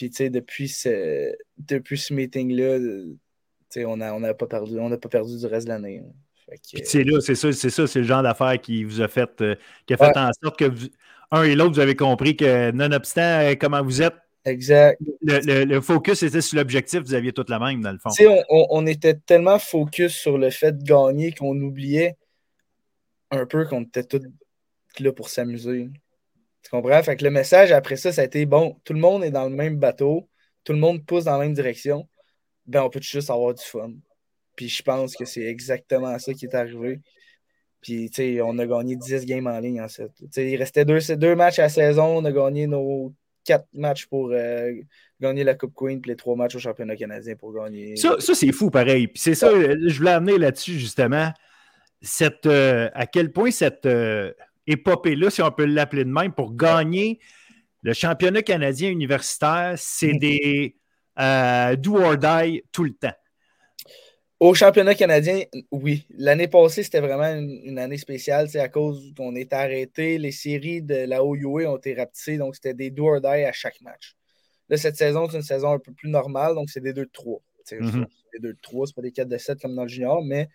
Puis, 0.02 0.10
tu 0.10 0.16
sais, 0.16 0.30
depuis 0.32 0.68
ce, 0.68 1.32
depuis 1.60 2.00
ce 2.00 2.12
meeting-là, 2.12 2.80
on 3.86 3.98
n'a 3.98 4.16
on 4.16 4.34
pas, 4.34 4.48
perdu, 4.48 4.80
on 4.80 4.90
pas 4.98 5.10
perdu 5.10 5.38
du 5.38 5.46
reste 5.46 5.68
de 5.68 5.74
l'année. 5.74 6.02
c'est 6.84 7.04
là, 7.04 7.22
c'est 7.22 7.36
ça, 7.36 7.52
c'est 7.52 7.70
ça, 7.70 7.86
c'est 7.86 8.00
le 8.00 8.06
genre 8.06 8.24
d'affaire 8.24 8.60
qui 8.60 8.84
vous 8.84 9.00
a 9.00 9.08
fait, 9.08 9.30
euh, 9.42 9.56
qui 9.86 9.94
a 9.94 9.98
fait 9.98 10.18
en 10.18 10.32
sorte 10.42 10.58
que 10.58 10.72
un 11.30 11.44
et 11.44 11.54
l'autre, 11.54 11.76
vous 11.76 11.80
avez 11.80 11.96
compris 11.96 12.36
que 12.36 12.72
nonobstant 12.72 13.22
euh, 13.22 13.54
comment 13.54 13.84
vous 13.84 14.02
êtes, 14.02 14.16
Exact. 14.44 15.00
Le, 15.22 15.80
focus 15.82 16.24
était 16.24 16.42
sur 16.42 16.58
l'objectif, 16.58 17.02
vous 17.02 17.14
aviez 17.14 17.32
tout 17.32 17.46
la 17.48 17.60
même, 17.60 17.84
dans 17.84 17.92
le 17.92 18.00
fond. 18.00 18.10
On, 18.50 18.66
on, 18.72 18.88
était 18.88 19.14
tellement 19.14 19.60
focus 19.60 20.16
sur 20.16 20.40
le 20.40 20.50
fait 20.50 20.80
de 20.80 20.84
gagner 20.84 21.32
qu'on 21.32 21.56
oubliait 21.62 22.18
un 23.30 23.46
peu 23.46 23.66
qu'on 23.66 23.84
était 23.84 24.04
tous 24.04 24.24
là 24.98 25.14
pour 25.14 25.30
s'amuser. 25.30 25.92
Tu 26.64 26.70
comprends? 26.70 27.02
Fait 27.04 27.16
que 27.16 27.24
le 27.24 27.32
message 27.32 27.72
après 27.72 27.96
ça, 27.96 28.12
ça 28.12 28.22
a 28.22 28.26
été 28.26 28.46
bon, 28.46 28.80
tout 28.84 28.94
le 28.94 29.00
monde 29.00 29.24
est 29.24 29.32
dans 29.32 29.50
le 29.50 29.56
même 29.56 29.78
bateau, 29.78 30.30
tout 30.64 30.74
le 30.74 30.80
monde 30.80 31.06
pousse 31.06 31.26
dans 31.26 31.38
la 31.38 31.46
même 31.46 31.54
direction 31.54 32.08
ben 32.66 32.84
on 32.84 32.90
peut 32.90 33.02
juste 33.02 33.30
avoir 33.30 33.54
du 33.54 33.64
fun. 33.64 33.92
Puis 34.56 34.70
je 34.70 34.84
pense 34.84 35.16
que 35.16 35.26
c'est 35.26 35.44
exactement 35.44 36.18
ça 36.20 36.34
qui 36.34 36.46
est 36.46 36.56
arrivé. 36.56 37.00
Puis, 37.82 38.12
tu 38.12 38.16
sais, 38.16 38.42
on 38.42 38.60
a 38.60 38.68
gagné 38.68 38.96
10 38.96 39.26
games 39.26 39.48
en 39.48 39.60
ligne 39.60 39.82
en 39.82 39.88
fait. 39.88 40.12
il 40.38 40.56
restait 40.56 40.86
deux, 40.86 41.00
deux, 41.16 41.36
matchs 41.36 41.60
à 41.60 41.64
la 41.64 41.70
saison. 41.70 42.18
On 42.18 42.26
a 42.26 42.32
gagné 42.32 42.68
nos 42.68 43.14
quatre 43.44 43.68
matchs 43.74 44.06
pour 44.06 44.30
euh, 44.32 44.72
gagner 45.20 45.44
la 45.44 45.56
Coupe 45.56 45.74
Queen, 45.76 46.00
puis 46.00 46.12
les 46.12 46.16
trois 46.16 46.36
matchs 46.36 46.56
au 46.56 46.60
championnat 46.60 46.96
canadien 46.96 47.36
pour 47.36 47.54
gagner. 47.54 47.96
Ça, 47.96 48.18
ça 48.20 48.36
c'est 48.36 48.52
fou, 48.52 48.70
pareil. 48.70 49.08
Puis 49.08 49.20
c'est 49.20 49.34
ça, 49.34 49.50
je 49.52 49.98
voulais 49.98 50.12
amener 50.12 50.38
là-dessus, 50.38 50.78
justement. 50.78 51.32
Cette, 52.04 52.46
euh, 52.46 52.90
à 52.94 53.08
quel 53.08 53.32
point 53.32 53.50
cette 53.50 53.88
euh, 53.88 54.32
épopée-là, 54.68 55.30
si 55.30 55.42
on 55.42 55.52
peut 55.52 55.66
l'appeler 55.66 56.04
de 56.04 56.10
même, 56.10 56.34
pour 56.34 56.56
gagner 56.56 57.20
le 57.82 57.94
championnat 57.94 58.42
canadien 58.42 58.90
universitaire, 58.90 59.74
c'est 59.78 60.14
mm. 60.14 60.20
des 60.20 60.76
euh, 61.20 61.76
do 61.76 61.98
or 61.98 62.18
die 62.18 62.64
tout 62.72 62.84
le 62.84 62.94
temps? 62.94 63.14
Au 64.40 64.56
championnat 64.56 64.96
canadien, 64.96 65.44
oui. 65.70 66.08
L'année 66.18 66.48
passée, 66.48 66.82
c'était 66.82 67.00
vraiment 67.00 67.32
une, 67.32 67.78
année 67.78 68.00
spéciale 68.00 68.48
à 68.56 68.70
cause 68.70 69.14
qu'on 69.16 69.36
était 69.36 69.56
arrêté. 69.56 70.18
Les 70.18 70.32
séries 70.32 70.82
de 70.82 70.96
la 70.96 71.24
OUA 71.24 71.70
ont 71.70 71.78
été 71.78 71.94
rapetissées, 71.94 72.38
donc 72.38 72.56
c'était 72.56 72.74
des 72.74 72.90
do 72.90 73.06
or 73.06 73.22
die 73.22 73.28
à 73.28 73.52
chaque 73.52 73.80
match. 73.82 74.16
Là, 74.70 74.78
cette 74.78 74.96
saison, 74.96 75.30
c'est 75.30 75.38
une 75.38 75.44
saison 75.44 75.74
un 75.74 75.80
peu 75.80 75.92
plus 75.92 76.10
normale, 76.10 76.56
donc 76.56 76.72
c'est 76.72 76.80
des 76.80 76.94
2 76.94 77.06
de 77.06 77.10
3. 77.12 77.40
C'est 77.66 77.80
mm-hmm. 77.80 78.06
des 78.34 78.40
2 78.40 78.54
de 78.54 78.58
3, 78.62 78.88
c'est 78.88 78.96
pas 78.96 79.02
des 79.02 79.12
4 79.12 79.28
de 79.28 79.38
7 79.38 79.62
comme 79.62 79.76
dans 79.76 79.84
le 79.84 79.90
junior, 79.90 80.24
mais 80.24 80.50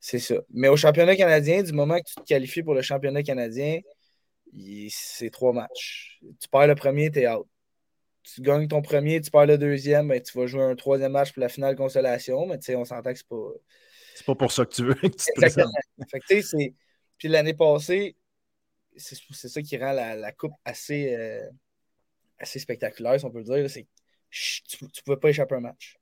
c'est 0.00 0.18
ça. 0.18 0.36
Mais 0.50 0.68
au 0.68 0.76
championnat 0.76 1.16
canadien, 1.16 1.62
du 1.62 1.72
moment 1.72 1.98
que 1.98 2.08
tu 2.08 2.14
te 2.14 2.22
qualifies 2.22 2.62
pour 2.62 2.74
le 2.74 2.82
championnat 2.82 3.22
canadien, 3.22 3.80
c'est 4.90 5.30
trois 5.30 5.52
matchs. 5.52 6.20
Tu 6.40 6.48
perds 6.48 6.68
le 6.68 6.74
premier, 6.74 7.10
tu 7.10 7.20
es 7.20 7.28
out 7.28 7.46
tu 8.34 8.42
gagnes 8.42 8.68
ton 8.68 8.82
premier, 8.82 9.20
tu 9.20 9.30
perds 9.30 9.46
le 9.46 9.58
deuxième, 9.58 10.08
ben, 10.08 10.20
tu 10.20 10.36
vas 10.38 10.46
jouer 10.46 10.62
un 10.62 10.76
troisième 10.76 11.12
match 11.12 11.32
pour 11.32 11.40
la 11.40 11.48
finale 11.48 11.76
consolation, 11.76 12.46
mais 12.46 12.58
on 12.76 12.84
s'entend 12.84 13.12
que 13.12 13.18
c'est 13.18 13.28
pas. 13.28 13.50
C'est 14.14 14.26
pas 14.26 14.34
pour 14.34 14.52
ça 14.52 14.64
que 14.64 14.74
tu 14.74 14.84
veux 14.84 14.96
Exactement. 15.02 15.70
Puis 17.16 17.28
l'année 17.28 17.54
passée, 17.54 18.16
c'est 18.96 19.48
ça 19.48 19.62
qui 19.62 19.76
rend 19.78 19.92
la, 19.92 20.32
coupe 20.32 20.52
assez, 20.64 21.14
euh, 21.14 21.48
assez 22.38 22.58
spectaculaire, 22.58 23.18
si 23.18 23.24
on 23.24 23.30
peut 23.30 23.38
le 23.38 23.44
dire. 23.44 23.70
C'est 23.70 23.86
tu, 24.30 24.84
ne 24.84 24.88
pouvais 25.04 25.16
pas 25.16 25.30
échapper 25.30 25.54
un 25.54 25.60
match. 25.60 25.96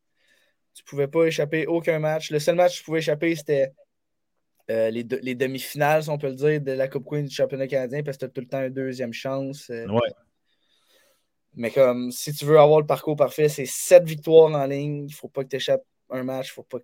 Tu 0.74 0.82
pouvais 0.84 1.08
pas 1.08 1.24
échapper 1.26 1.66
aucun 1.66 1.98
match. 1.98 2.30
Le 2.30 2.38
seul 2.38 2.56
match 2.56 2.72
que 2.72 2.78
tu 2.78 2.84
pouvais 2.84 2.98
échapper, 2.98 3.34
c'était 3.34 3.72
euh, 4.70 4.90
les, 4.90 5.04
les 5.22 5.34
demi-finales, 5.34 6.02
si 6.02 6.10
on 6.10 6.18
peut 6.18 6.28
le 6.28 6.34
dire, 6.34 6.60
de 6.60 6.72
la 6.72 6.88
Coupe 6.88 7.06
Queen 7.08 7.24
du 7.24 7.34
championnat 7.34 7.66
canadien, 7.66 8.02
parce 8.02 8.16
que 8.16 8.20
tu 8.20 8.26
as 8.26 8.28
tout 8.30 8.40
le 8.40 8.48
temps 8.48 8.62
une 8.62 8.72
deuxième 8.72 9.12
chance. 9.12 9.70
Euh, 9.70 9.86
ouais. 9.86 10.10
Mais 11.54 11.70
comme 11.70 12.10
si 12.10 12.32
tu 12.34 12.44
veux 12.44 12.58
avoir 12.58 12.80
le 12.80 12.86
parcours 12.86 13.16
parfait, 13.16 13.48
c'est 13.48 13.66
sept 13.66 14.04
victoires 14.04 14.52
en 14.52 14.66
ligne. 14.66 15.04
Il 15.04 15.06
ne 15.06 15.14
faut 15.14 15.28
pas 15.28 15.42
que 15.42 15.48
tu 15.48 15.56
échappes 15.56 15.84
un 16.10 16.22
match. 16.22 16.52
Faut 16.52 16.62
pas... 16.62 16.78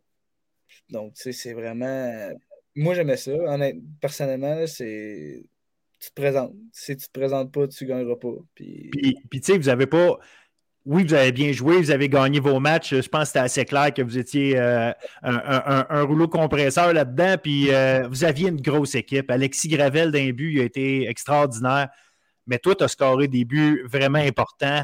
Donc, 0.89 1.15
tu 1.15 1.23
sais, 1.23 1.33
c'est 1.33 1.53
vraiment. 1.53 2.31
Moi, 2.75 2.95
j'aimais 2.95 3.19
ça. 3.19 3.33
Personnellement, 4.01 4.67
c'est. 4.67 5.45
Tu 6.01 6.09
te 6.09 6.15
présentes. 6.15 6.55
Si 6.73 6.97
tu 6.97 7.07
te 7.07 7.13
présentes 7.13 7.53
pas, 7.53 7.69
tu 7.69 7.85
ne 7.85 7.89
gagneras 7.91 8.17
pas. 8.17 8.35
Puis, 8.55 8.91
puis, 9.31 9.41
tu 9.41 9.53
sais, 9.53 9.59
vous 9.59 9.67
n'avez 9.67 9.87
pas. 9.87 10.19
Oui, 10.85 11.05
vous 11.05 11.15
avez 11.15 11.31
bien 11.31 11.53
joué, 11.53 11.77
vous 11.77 11.93
avez 11.93 12.09
gagné 12.09 12.41
vos 12.41 12.59
matchs. 12.59 12.95
Je 12.95 13.09
pense 13.09 13.23
que 13.23 13.27
c'était 13.29 13.39
assez 13.39 13.65
clair 13.65 13.95
que 13.95 14.03
vous 14.03 14.19
étiez 14.19 14.59
euh, 14.59 14.93
un, 15.23 16.03
rouleau 16.03 16.27
compresseur 16.27 16.93
là-dedans. 16.93 17.37
Puis 17.41 17.73
euh, 17.73 18.09
vous 18.09 18.25
aviez 18.25 18.49
une 18.49 18.61
grosse 18.61 18.97
équipe. 18.97 19.31
Alexis 19.31 19.69
Gravel 19.69 20.11
d'un 20.11 20.31
but, 20.31 20.55
il 20.55 20.61
a 20.61 20.65
été 20.65 21.09
extraordinaire 21.09 21.89
mais 22.49 22.59
toi, 22.59 22.75
tu 22.75 22.83
as 22.83 22.89
scoré 22.89 23.29
des 23.29 23.45
buts 23.45 23.85
vraiment 23.87 24.19
importants. 24.19 24.83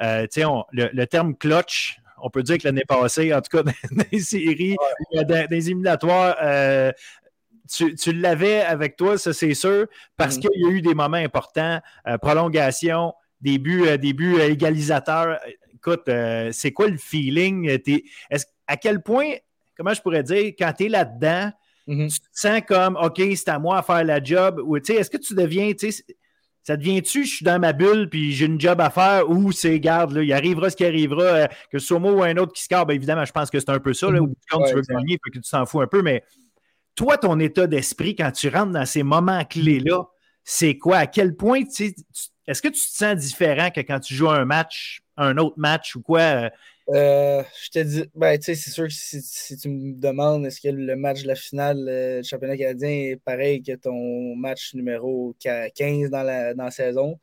Euh, 0.00 0.28
le, 0.70 1.04
terme 1.06 1.34
clutch, 1.34 1.96
on 2.22 2.30
peut 2.30 2.44
dire 2.44 2.56
que 2.58 2.68
l'année 2.68 2.84
passée, 2.86 3.34
en 3.34 3.40
tout 3.40 3.56
cas 3.56 3.64
dans 3.90 4.04
les 4.12 4.20
séries, 4.20 4.76
dans, 5.12 5.48
les 5.50 5.66
éliminatoires, 5.66 6.36
tu, 7.68 8.12
l'avais 8.12 8.60
avec 8.60 8.94
toi, 8.94 9.18
ça 9.18 9.32
c'est 9.32 9.54
sûr, 9.54 9.88
parce 10.16 10.36
mm. 10.36 10.40
qu'il 10.40 10.50
y 10.62 10.66
a 10.66 10.70
eu 10.70 10.82
des 10.82 10.94
moments 10.94 11.16
importants, 11.16 11.80
prolongation, 12.22 13.12
des 13.40 13.58
buts, 13.58 13.86
des 13.98 14.12
buts 14.12 14.38
égalisateurs. 14.40 15.38
Écoute, 15.74 16.10
c'est 16.52 16.72
quoi 16.72 16.88
le 16.88 16.98
feeling? 16.98 17.78
à 18.66 18.76
quel 18.76 19.02
point, 19.02 19.32
comment 19.76 19.92
je 19.92 20.00
pourrais 20.00 20.22
dire, 20.22 20.52
quand 20.58 20.72
tu 20.76 20.84
es 20.84 20.88
là-dedans, 20.88 21.50
mm-hmm. 21.88 22.08
tu 22.08 22.20
te 22.20 22.26
sens 22.32 22.60
comme, 22.66 22.96
OK, 22.96 23.20
c'est 23.34 23.48
à 23.48 23.58
moi 23.58 23.78
à 23.78 23.82
faire 23.82 24.04
la 24.04 24.22
job, 24.22 24.60
ou 24.64 24.76
est-ce 24.76 25.10
que 25.10 25.16
tu 25.16 25.34
deviens, 25.34 25.72
ça 26.62 26.76
devient-tu, 26.76 27.24
je 27.24 27.36
suis 27.36 27.44
dans 27.44 27.58
ma 27.58 27.72
bulle, 27.72 28.08
puis 28.08 28.32
j'ai 28.32 28.46
une 28.46 28.60
job 28.60 28.80
à 28.80 28.90
faire, 28.90 29.28
ou 29.28 29.50
c'est, 29.50 29.80
garde, 29.80 30.12
là, 30.12 30.22
il 30.22 30.32
arrivera 30.32 30.70
ce 30.70 30.76
qui 30.76 30.84
arrivera, 30.84 31.22
euh, 31.22 31.46
que 31.72 31.78
ce 31.78 31.86
soit 31.86 31.98
moi 31.98 32.12
ou 32.12 32.22
un 32.22 32.36
autre 32.36 32.52
qui 32.52 32.62
score, 32.62 32.86
bien 32.86 32.94
évidemment, 32.94 33.24
je 33.24 33.32
pense 33.32 33.50
que 33.50 33.58
c'est 33.58 33.70
un 33.70 33.80
peu 33.80 33.92
ça, 33.92 34.10
là, 34.10 34.20
où 34.20 34.32
quand 34.48 34.62
tu 34.62 34.74
veux 34.74 34.82
gagner, 34.82 35.18
que 35.18 35.30
tu 35.30 35.40
t'en 35.40 35.66
fous 35.66 35.80
un 35.80 35.86
peu, 35.86 36.02
mais 36.02 36.22
toi, 36.94 37.16
ton 37.16 37.40
état 37.40 37.66
d'esprit, 37.66 38.14
quand 38.14 38.30
tu 38.30 38.48
rentres 38.48 38.72
dans 38.72 38.86
ces 38.86 39.02
moments 39.02 39.44
clés-là, 39.44 40.04
c'est 40.44 40.76
quoi? 40.76 40.98
À 40.98 41.06
quel 41.06 41.34
point, 41.34 41.62
est-ce 42.50 42.62
que 42.62 42.68
tu 42.68 42.80
te 42.80 42.96
sens 42.96 43.16
différent 43.16 43.70
que 43.70 43.80
quand 43.80 44.00
tu 44.00 44.12
joues 44.12 44.28
un 44.28 44.44
match, 44.44 45.02
un 45.16 45.38
autre 45.38 45.54
match 45.56 45.94
ou 45.94 46.02
quoi? 46.02 46.50
Euh, 46.88 47.44
je 47.62 47.70
te 47.70 47.78
dis, 47.78 48.04
ben, 48.16 48.36
tu 48.36 48.46
sais, 48.46 48.54
c'est 48.56 48.70
sûr 48.70 48.88
que 48.88 48.92
si, 48.92 49.56
tu 49.56 49.68
me 49.68 49.92
demandes 50.00 50.44
est-ce 50.44 50.60
que 50.60 50.68
le 50.68 50.96
match 50.96 51.22
de 51.22 51.28
la 51.28 51.36
finale 51.36 51.86
euh, 51.88 52.20
du 52.22 52.28
championnat 52.28 52.56
canadien 52.56 52.88
est 52.88 53.22
pareil 53.24 53.62
que 53.62 53.76
ton 53.76 54.34
match 54.34 54.74
numéro 54.74 55.36
15 55.38 56.10
dans 56.10 56.24
la, 56.24 56.52
dans 56.54 56.72
saison, 56.72 57.20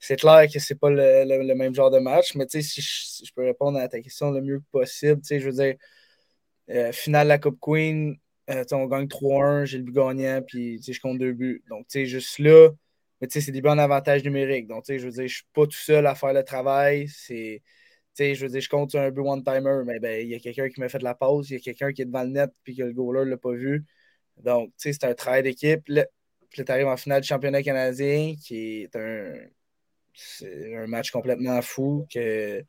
c'est 0.00 0.16
clair 0.16 0.46
que 0.50 0.58
c'est 0.58 0.76
pas 0.76 0.88
le, 0.88 1.54
même 1.54 1.74
genre 1.74 1.90
de 1.90 1.98
match, 1.98 2.34
mais 2.34 2.46
tu 2.46 2.62
sais, 2.62 2.80
si 2.80 2.80
je, 3.26 3.32
peux 3.34 3.44
répondre 3.44 3.78
à 3.78 3.88
ta 3.88 4.00
question 4.00 4.30
le 4.30 4.40
mieux 4.40 4.62
possible, 4.72 5.20
tu 5.20 5.26
sais, 5.26 5.40
je 5.40 5.46
veux 5.50 5.52
dire, 5.52 5.74
euh, 6.70 6.90
finale 6.92 7.26
de 7.26 7.28
la 7.28 7.38
Coupe 7.38 7.58
Queen, 7.60 8.16
on 8.48 8.86
gagne 8.86 9.08
3-1, 9.08 9.66
j'ai 9.66 9.78
le 9.78 9.84
but 9.84 9.94
gagnant, 9.94 10.40
puis 10.46 10.80
je 10.82 11.00
compte 11.00 11.18
deux 11.18 11.32
buts. 11.32 11.62
Donc, 11.68 11.86
tu 11.88 12.00
sais, 12.00 12.06
juste 12.06 12.38
là, 12.38 12.70
mais 13.24 13.28
tu 13.28 13.40
sais, 13.40 13.46
c'est 13.46 13.52
des 13.52 13.62
bons 13.62 13.78
avantages 13.78 14.22
numériques. 14.22 14.66
Donc, 14.66 14.84
je 14.86 14.98
veux 14.98 15.10
dire, 15.10 15.26
je 15.26 15.34
suis 15.34 15.46
pas 15.54 15.64
tout 15.64 15.72
seul 15.72 16.06
à 16.06 16.14
faire 16.14 16.34
le 16.34 16.44
travail, 16.44 17.08
c'est 17.08 17.62
je 18.18 18.44
veux 18.44 18.48
dire, 18.48 18.60
je 18.60 18.68
compte 18.68 18.90
sur 18.90 19.00
un 19.00 19.10
but 19.10 19.22
one-timer, 19.22 19.82
mais 19.86 19.98
ben, 19.98 20.22
il 20.22 20.28
y 20.28 20.34
a 20.34 20.38
quelqu'un 20.38 20.68
qui 20.68 20.78
m'a 20.80 20.88
fait 20.90 20.98
de 20.98 21.04
la 21.04 21.14
pause, 21.14 21.50
il 21.50 21.54
y 21.54 21.56
a 21.56 21.60
quelqu'un 21.60 21.92
qui 21.92 22.02
est 22.02 22.04
devant 22.04 22.22
le 22.22 22.28
net 22.28 22.50
puis 22.62 22.76
que 22.76 22.82
le 22.82 22.92
goaler 22.92 23.24
ne 23.24 23.30
l'a 23.30 23.36
pas 23.38 23.52
vu. 23.52 23.84
Donc, 24.42 24.72
c'est 24.76 25.04
un 25.04 25.14
travail 25.14 25.42
d'équipe. 25.42 25.80
Puis 25.84 25.94
là, 25.94 26.04
tu 26.52 26.64
arrives 26.68 26.86
en 26.86 26.96
finale 26.96 27.22
du 27.22 27.28
championnat 27.28 27.62
canadien, 27.62 28.34
qui 28.36 28.82
est 28.82 28.96
un, 28.96 29.48
match 30.86 31.10
complètement 31.10 31.62
fou, 31.62 32.06
que 32.12 32.62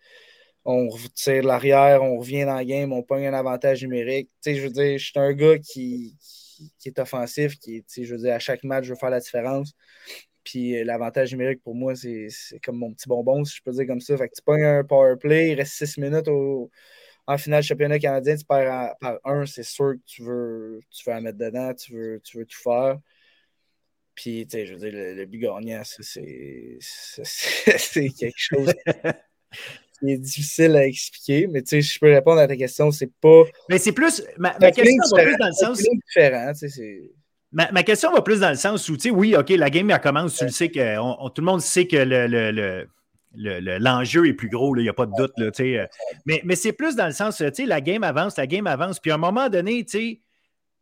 on 0.63 0.89
tire 1.13 1.43
l'arrière, 1.43 2.01
on 2.01 2.17
revient 2.17 2.45
dans 2.45 2.57
le 2.57 2.63
game, 2.63 2.93
on 2.93 3.03
pogne 3.03 3.27
un 3.27 3.33
avantage 3.33 3.83
numérique. 3.83 4.31
Je 4.45 4.61
veux 4.61 4.69
dire, 4.69 4.97
je 4.97 5.05
suis 5.05 5.19
un 5.19 5.33
gars 5.33 5.59
qui, 5.59 6.17
est 6.85 6.99
offensif, 6.99 7.59
qui, 7.59 7.83
je 7.87 8.15
veux 8.15 8.21
dire, 8.21 8.33
à 8.33 8.39
chaque 8.39 8.63
match, 8.63 8.85
je 8.85 8.93
veux 8.93 8.99
faire 8.99 9.11
la 9.11 9.19
différence. 9.19 9.73
Puis 10.45 10.77
euh, 10.77 10.85
l'avantage 10.85 11.31
numérique 11.31 11.61
pour 11.63 11.75
moi, 11.75 11.95
c'est 11.95 12.29
comme 12.63 12.77
mon 12.77 12.93
petit 12.93 13.09
bonbon, 13.09 13.43
si 13.43 13.57
je 13.57 13.63
peux 13.63 13.71
dire 13.71 13.87
comme 13.87 13.99
ça. 13.99 14.15
Fait 14.15 14.29
que 14.29 14.35
tu 14.35 14.41
pognes 14.41 14.63
un 14.63 14.83
power 14.85 15.15
play, 15.19 15.51
il 15.51 15.55
reste 15.55 15.73
6 15.73 15.97
minutes 15.97 16.29
en 17.27 17.37
finale 17.37 17.61
du 17.63 17.67
championnat 17.67 17.99
canadien, 17.99 18.37
tu 18.37 18.45
perds 18.45 18.93
par 19.01 19.19
un, 19.25 19.45
c'est 19.47 19.63
sûr 19.63 19.95
que 19.95 20.01
tu 20.05 20.21
veux, 20.23 20.79
tu 20.91 21.03
veux 21.05 21.13
la 21.13 21.21
mettre 21.21 21.39
dedans, 21.39 21.73
tu 21.73 21.93
veux, 21.93 22.21
tu 22.23 22.37
veux 22.37 22.45
tout 22.45 22.61
faire. 22.61 22.99
Puis, 24.13 24.47
tu 24.47 24.57
sais, 24.57 24.65
je 24.65 24.75
veux 24.75 24.79
dire, 24.79 24.91
le, 24.93 25.25
but 25.25 25.39
gagnant, 25.39 25.81
c'est 25.83 26.79
quelque 28.17 28.37
chose 28.37 28.73
qui 29.99 30.11
est 30.11 30.17
difficile 30.17 30.75
à 30.75 30.85
expliquer. 30.85 31.47
Mais, 31.47 31.63
tu 31.63 31.69
sais, 31.69 31.81
je 31.81 31.99
peux 31.99 32.13
répondre 32.13 32.39
à 32.39 32.47
ta 32.47 32.55
question, 32.55 32.91
c'est 32.91 33.11
pas. 33.19 33.43
Mais 33.69 33.79
c'est 33.79 33.91
plus. 33.91 34.23
Ma, 34.37 34.53
question, 34.71 35.03
c'est 35.03 35.23
plus 35.23 35.37
dans 35.37 35.47
le 35.47 35.53
sens. 35.53 35.79
C'est 35.79 35.89
différent, 36.07 36.53
tu 36.53 36.69
sais, 36.69 37.11
ma, 37.55 37.83
question 37.83 38.11
va 38.11 38.21
plus 38.21 38.41
dans 38.41 38.49
le 38.49 38.55
sens 38.55 38.87
où, 38.89 38.95
tu 38.95 39.09
sais, 39.09 39.09
oui, 39.09 39.35
OK, 39.35 39.49
la 39.49 39.69
game, 39.69 39.89
elle 39.89 39.99
commence, 39.99 40.37
tu 40.37 40.45
le 40.45 40.51
sais 40.51 40.69
que 40.69 40.95
tout 41.29 41.41
le 41.41 41.45
monde 41.45 41.61
sait 41.61 41.87
que 41.87 41.97
le, 41.97 42.87
l'enjeu 43.79 44.27
est 44.27 44.33
plus 44.33 44.49
gros, 44.49 44.75
il 44.77 44.83
n'y 44.83 44.89
a 44.89 44.93
pas 44.93 45.05
de 45.05 45.13
doute. 45.17 45.33
Là, 45.37 45.49
euh. 45.59 45.87
mais 46.25 46.41
mais 46.45 46.55
c'est 46.55 46.73
plus 46.73 46.95
dans 46.95 47.07
le 47.07 47.13
sens, 47.13 47.37
tu 47.37 47.49
sais, 47.53 47.65
la 47.65 47.81
game 47.81 48.03
avance, 48.03 48.37
la 48.37 48.47
game 48.47 48.67
avance. 48.67 48.99
Puis 48.99 49.11
à 49.11 49.15
un 49.15 49.17
moment 49.17 49.49
donné, 49.49 49.83
tu 49.83 49.97
sais, 49.97 50.21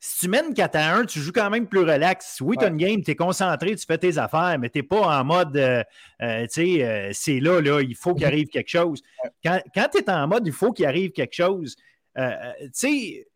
si 0.05 0.19
tu 0.19 0.27
mènes 0.27 0.53
4 0.53 0.75
à 0.75 0.95
1, 0.97 1.05
tu 1.05 1.21
joues 1.21 1.31
quand 1.31 1.49
même 1.49 1.65
plus 1.65 1.79
relax. 1.79 2.41
Oui, 2.41 2.57
tu 2.59 2.65
as 2.65 2.67
une 2.67 2.75
game, 2.75 3.01
tu 3.01 3.11
es 3.11 3.15
concentré, 3.15 3.73
tu 3.73 3.85
fais 3.85 3.97
tes 3.97 4.17
affaires, 4.17 4.57
mais 4.59 4.69
tu 4.69 4.79
n'es 4.79 4.83
pas 4.83 4.99
en 4.99 5.23
mode, 5.23 5.55
euh, 5.55 5.81
euh, 6.21 6.41
tu 6.41 6.49
sais, 6.49 6.83
euh, 6.85 7.11
c'est 7.13 7.39
là, 7.39 7.61
là, 7.61 7.79
il 7.79 7.95
faut 7.95 8.13
qu'il 8.13 8.25
arrive 8.25 8.49
quelque 8.49 8.67
chose. 8.67 9.01
Quand, 9.41 9.61
tu 9.73 9.99
es 9.99 10.09
en 10.09 10.27
mode, 10.27 10.45
il 10.45 10.51
faut 10.51 10.73
qu'il 10.73 10.85
arrive 10.85 11.11
quelque 11.11 11.33
chose, 11.33 11.77
tu 12.17 12.23
sais, 12.73 13.27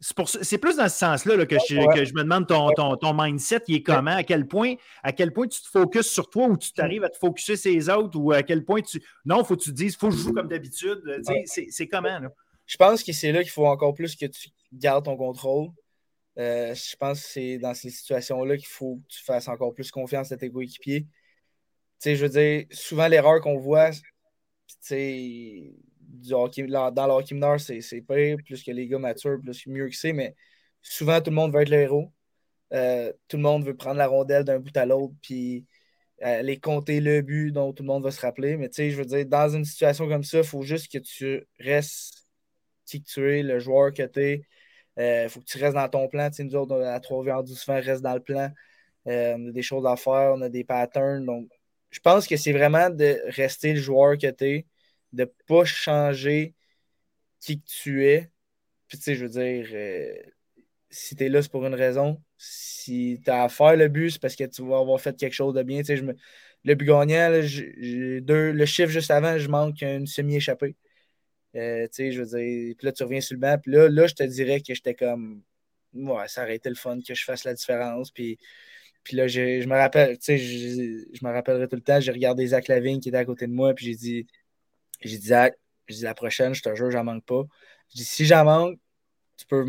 c'est 0.00 0.58
plus 0.58 0.76
dans 0.76 0.88
ce 0.88 0.98
sens-là 0.98 1.46
que, 1.46 1.56
je, 1.68 2.14
me 2.14 2.22
demande 2.22 2.46
ton, 2.46 2.96
ton, 2.96 3.14
mindset, 3.14 3.62
il 3.68 3.76
est 3.76 3.82
comment, 3.82 4.16
à 4.16 4.22
quel 4.22 4.46
point, 4.46 4.74
à 5.02 5.12
quel 5.12 5.32
point 5.32 5.46
tu 5.46 5.60
te 5.60 5.68
focuses 5.68 6.08
sur 6.08 6.28
toi 6.28 6.46
ou 6.46 6.56
tu 6.56 6.72
t'arrives 6.72 7.04
à 7.04 7.08
te 7.08 7.16
focuser 7.16 7.56
sur 7.56 7.72
les 7.72 7.88
autres 7.88 8.18
ou 8.18 8.32
à 8.32 8.42
quel 8.42 8.64
point 8.64 8.82
tu. 8.82 9.02
Non, 9.24 9.42
il 9.42 9.46
faut 9.46 9.56
que 9.56 9.62
tu 9.62 9.70
te 9.70 9.74
dises, 9.74 9.94
il 9.94 9.98
faut 9.98 10.08
que 10.08 10.14
je 10.14 10.20
joue 10.20 10.32
comme 10.32 10.48
d'habitude. 10.48 11.02
C'est 11.46 11.86
comment? 11.88 12.18
Là? 12.18 12.30
Je 12.66 12.76
pense 12.76 13.02
que 13.02 13.12
c'est 13.12 13.32
là 13.32 13.42
qu'il 13.42 13.52
faut 13.52 13.66
encore 13.66 13.94
plus 13.94 14.16
que 14.16 14.26
tu 14.26 14.50
gardes 14.72 15.04
ton 15.04 15.16
contrôle. 15.16 15.70
Euh, 16.38 16.74
je 16.74 16.96
pense 16.96 17.22
que 17.22 17.28
c'est 17.28 17.58
dans 17.58 17.72
ces 17.72 17.90
situations-là 17.90 18.56
qu'il 18.56 18.66
faut 18.66 18.96
que 18.96 19.14
tu 19.14 19.24
fasses 19.24 19.48
encore 19.48 19.72
plus 19.72 19.90
confiance 19.90 20.32
à 20.32 20.36
tes 20.36 20.50
coéquipiers. 20.50 21.02
Tu 21.02 21.08
sais, 21.98 22.16
je 22.16 22.26
veux 22.26 22.28
dire, 22.28 22.66
souvent 22.70 23.08
l'erreur 23.08 23.40
qu'on 23.40 23.56
voit, 23.56 23.90
tu 23.90 24.02
sais, 24.80 25.72
dans 26.08 27.06
le 27.06 27.12
hockey 27.12 27.34
mineur, 27.34 27.60
c'est 27.60 28.00
pas 28.02 28.14
plus 28.44 28.62
que 28.62 28.70
les 28.70 28.86
gars 28.88 28.98
matures, 28.98 29.40
plus 29.40 29.66
mieux 29.66 29.88
que 29.88 29.96
c'est, 29.96 30.12
mais 30.12 30.34
souvent 30.82 31.20
tout 31.20 31.30
le 31.30 31.36
monde 31.36 31.52
veut 31.52 31.62
être 31.62 31.70
le 31.70 31.78
héros. 31.78 32.12
Euh, 32.72 33.12
tout 33.28 33.36
le 33.36 33.42
monde 33.42 33.64
veut 33.64 33.76
prendre 33.76 33.96
la 33.98 34.08
rondelle 34.08 34.44
d'un 34.44 34.58
bout 34.58 34.76
à 34.76 34.86
l'autre, 34.86 35.14
puis 35.22 35.66
aller 36.20 36.58
compter 36.58 37.00
le 37.00 37.22
but 37.22 37.52
dont 37.52 37.72
tout 37.72 37.82
le 37.82 37.88
monde 37.88 38.04
va 38.04 38.10
se 38.10 38.20
rappeler. 38.20 38.56
Mais 38.56 38.68
tu 38.68 38.76
sais, 38.76 38.90
je 38.90 38.96
veux 38.96 39.04
dire, 39.04 39.26
dans 39.26 39.48
une 39.48 39.64
situation 39.64 40.08
comme 40.08 40.24
ça, 40.24 40.38
il 40.38 40.44
faut 40.44 40.62
juste 40.62 40.90
que 40.90 40.98
tu 40.98 41.46
restes 41.60 42.26
qui 42.86 43.02
tu 43.02 43.32
es, 43.32 43.42
le 43.42 43.58
joueur 43.58 43.92
que 43.92 44.02
tu 44.04 44.20
es, 44.20 44.42
il 44.96 45.02
euh, 45.02 45.28
faut 45.28 45.40
que 45.40 45.46
tu 45.46 45.58
restes 45.58 45.74
dans 45.74 45.88
ton 45.88 46.08
plan. 46.08 46.30
Tu 46.30 46.36
sais, 46.36 46.44
nous 46.44 46.56
autres, 46.56 46.80
à 46.82 47.00
3 47.00 47.24
v 47.24 47.32
12 47.44 47.58
souvent, 47.58 47.80
reste 47.80 48.02
dans 48.02 48.14
le 48.14 48.20
plan. 48.20 48.50
Euh, 49.08 49.36
on 49.38 49.48
a 49.48 49.52
des 49.52 49.62
choses 49.62 49.86
à 49.86 49.96
faire, 49.96 50.32
on 50.34 50.42
a 50.42 50.48
des 50.48 50.64
patterns. 50.64 51.24
Donc, 51.26 51.48
je 51.90 52.00
pense 52.00 52.26
que 52.26 52.36
c'est 52.36 52.52
vraiment 52.52 52.90
de 52.90 53.20
rester 53.28 53.72
le 53.74 53.80
joueur 53.80 54.18
que 54.18 54.30
tu 54.30 54.44
es, 54.44 54.66
de 55.16 55.22
ne 55.24 55.30
pas 55.46 55.64
changer 55.64 56.54
qui 57.40 57.60
que 57.60 57.66
tu 57.66 58.06
es. 58.06 58.30
Puis, 58.88 58.98
tu 58.98 59.04
sais, 59.04 59.14
je 59.16 59.24
veux 59.26 59.30
dire, 59.30 59.68
euh, 59.72 60.14
si 60.90 61.16
tu 61.16 61.24
es 61.24 61.28
là, 61.28 61.42
c'est 61.42 61.50
pour 61.50 61.66
une 61.66 61.74
raison. 61.74 62.22
Si 62.38 63.20
tu 63.24 63.30
as 63.30 63.44
à 63.44 63.48
faire 63.48 63.76
le 63.76 63.88
but, 63.88 64.10
c'est 64.12 64.20
parce 64.20 64.36
que 64.36 64.44
tu 64.44 64.62
vas 64.62 64.78
avoir 64.78 65.00
fait 65.00 65.16
quelque 65.16 65.34
chose 65.34 65.54
de 65.54 65.62
bien. 65.62 65.80
Tu 65.80 65.86
sais, 65.86 65.96
je 65.96 66.04
me... 66.04 66.14
Le 66.64 66.74
but 66.74 66.86
gagnant, 66.86 67.30
deux... 67.30 68.52
le 68.52 68.66
chiffre 68.66 68.90
juste 68.90 69.10
avant, 69.10 69.38
je 69.38 69.48
manque 69.48 69.82
une 69.82 70.06
semi-échappée. 70.06 70.76
Euh, 71.56 71.84
tu 71.88 71.90
sais, 71.92 72.12
je 72.12 72.22
veux 72.22 72.26
dire, 72.26 72.74
puis 72.76 72.86
là, 72.86 72.92
tu 72.92 73.02
reviens 73.04 73.20
sur 73.20 73.34
le 73.34 73.40
banc, 73.40 73.56
puis 73.58 73.72
là, 73.72 73.88
là, 73.88 74.06
je 74.06 74.14
te 74.14 74.22
dirais 74.24 74.60
que 74.60 74.74
j'étais 74.74 74.94
comme, 74.94 75.42
ouais, 75.94 76.28
ça 76.28 76.42
aurait 76.42 76.56
été 76.56 76.68
le 76.68 76.74
fun 76.74 76.98
que 77.06 77.14
je 77.14 77.24
fasse 77.24 77.44
la 77.44 77.54
différence, 77.54 78.10
puis, 78.10 78.38
puis 79.02 79.16
là, 79.16 79.28
je, 79.28 79.60
je 79.62 79.68
me 79.68 79.74
rappelle, 79.74 80.18
tu 80.18 80.24
sais, 80.24 80.38
je, 80.38 81.06
je, 81.12 81.24
me 81.24 81.32
rappellerai 81.32 81.68
tout 81.68 81.76
le 81.76 81.82
temps, 81.82 82.00
j'ai 82.00 82.12
regardé 82.12 82.46
Zach 82.48 82.68
Lavigne 82.68 83.00
qui 83.00 83.08
était 83.10 83.18
à 83.18 83.24
côté 83.24 83.46
de 83.46 83.52
moi, 83.52 83.74
puis 83.74 83.86
j'ai 83.86 83.94
dit, 83.94 84.26
j'ai 85.00 85.18
dit, 85.18 85.26
Zach, 85.28 85.54
je 85.86 85.94
dis 85.94 86.02
la 86.02 86.14
prochaine, 86.14 86.54
je 86.54 86.62
te 86.62 86.74
jure, 86.74 86.90
j'en 86.90 87.04
manque 87.04 87.24
pas. 87.24 87.42
Je 87.90 87.96
dis, 87.98 88.04
si 88.04 88.26
j'en 88.26 88.44
manque, 88.44 88.78
tu 89.36 89.46
peux, 89.46 89.64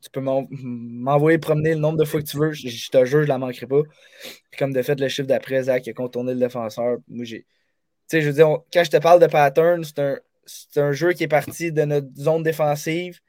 tu 0.00 0.10
peux 0.10 0.20
m'envoyer 0.20 1.38
promener 1.38 1.70
le 1.74 1.80
nombre 1.80 1.98
de 1.98 2.04
fois 2.04 2.20
que 2.20 2.26
tu 2.26 2.36
veux, 2.36 2.52
je, 2.52 2.90
te 2.90 3.04
jure, 3.04 3.22
je 3.22 3.28
la 3.28 3.38
manquerai 3.38 3.66
pas. 3.66 3.82
Puis 4.22 4.58
comme 4.58 4.72
de 4.72 4.82
fait, 4.82 4.98
le 5.00 5.08
chiffre 5.08 5.28
d'après, 5.28 5.64
Zach 5.64 5.86
a 5.88 5.92
contourné 5.92 6.34
le 6.34 6.40
défenseur. 6.40 6.98
Moi, 7.08 7.24
j'ai. 7.24 7.42
Tu 7.42 8.18
sais, 8.18 8.22
je 8.22 8.28
veux 8.28 8.34
dire, 8.34 8.48
quand 8.72 8.84
je 8.84 8.90
te 8.90 8.96
parle 8.98 9.20
de 9.20 9.26
pattern, 9.26 9.84
c'est 9.84 9.98
un, 10.00 10.18
un 10.76 10.92
jeu 10.92 11.12
qui 11.12 11.24
est 11.24 11.28
parti 11.28 11.72
de 11.72 11.82
notre 11.82 12.08
zone 12.16 12.42
défensive, 12.42 13.20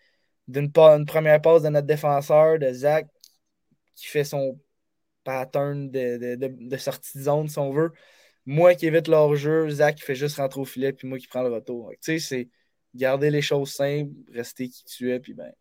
d'une 0.47 0.71
première 0.71 1.41
passe 1.41 1.61
de 1.63 1.69
notre 1.69 1.87
défenseur, 1.87 2.59
de 2.59 2.73
Zach, 2.73 3.07
qui 3.95 4.07
fait 4.07 4.23
son 4.23 4.59
pattern 5.23 5.89
de, 5.89 6.77
sortie 6.77 7.17
de 7.17 7.23
zone, 7.23 7.47
si 7.47 7.59
on 7.59 7.71
veut. 7.71 7.91
Moi 8.45 8.75
qui 8.75 8.87
évite 8.87 9.07
leur 9.07 9.35
jeu, 9.35 9.69
Zach 9.69 9.95
qui 9.95 10.03
fait 10.03 10.15
juste 10.15 10.37
rentrer 10.37 10.59
au 10.59 10.65
filet, 10.65 10.93
puis 10.93 11.07
moi 11.07 11.17
qui 11.17 11.27
prends 11.27 11.43
le 11.43 11.53
retour. 11.53 11.91
Tu 11.91 11.97
sais, 12.01 12.19
c'est 12.19 12.49
garder 12.93 13.29
les 13.29 13.41
choses 13.41 13.71
simples, 13.71 14.11
rester 14.33 14.69
qui 14.69 14.83
tu 14.85 15.11
es, 15.11 15.19
puis 15.19 15.33
ben, 15.33 15.51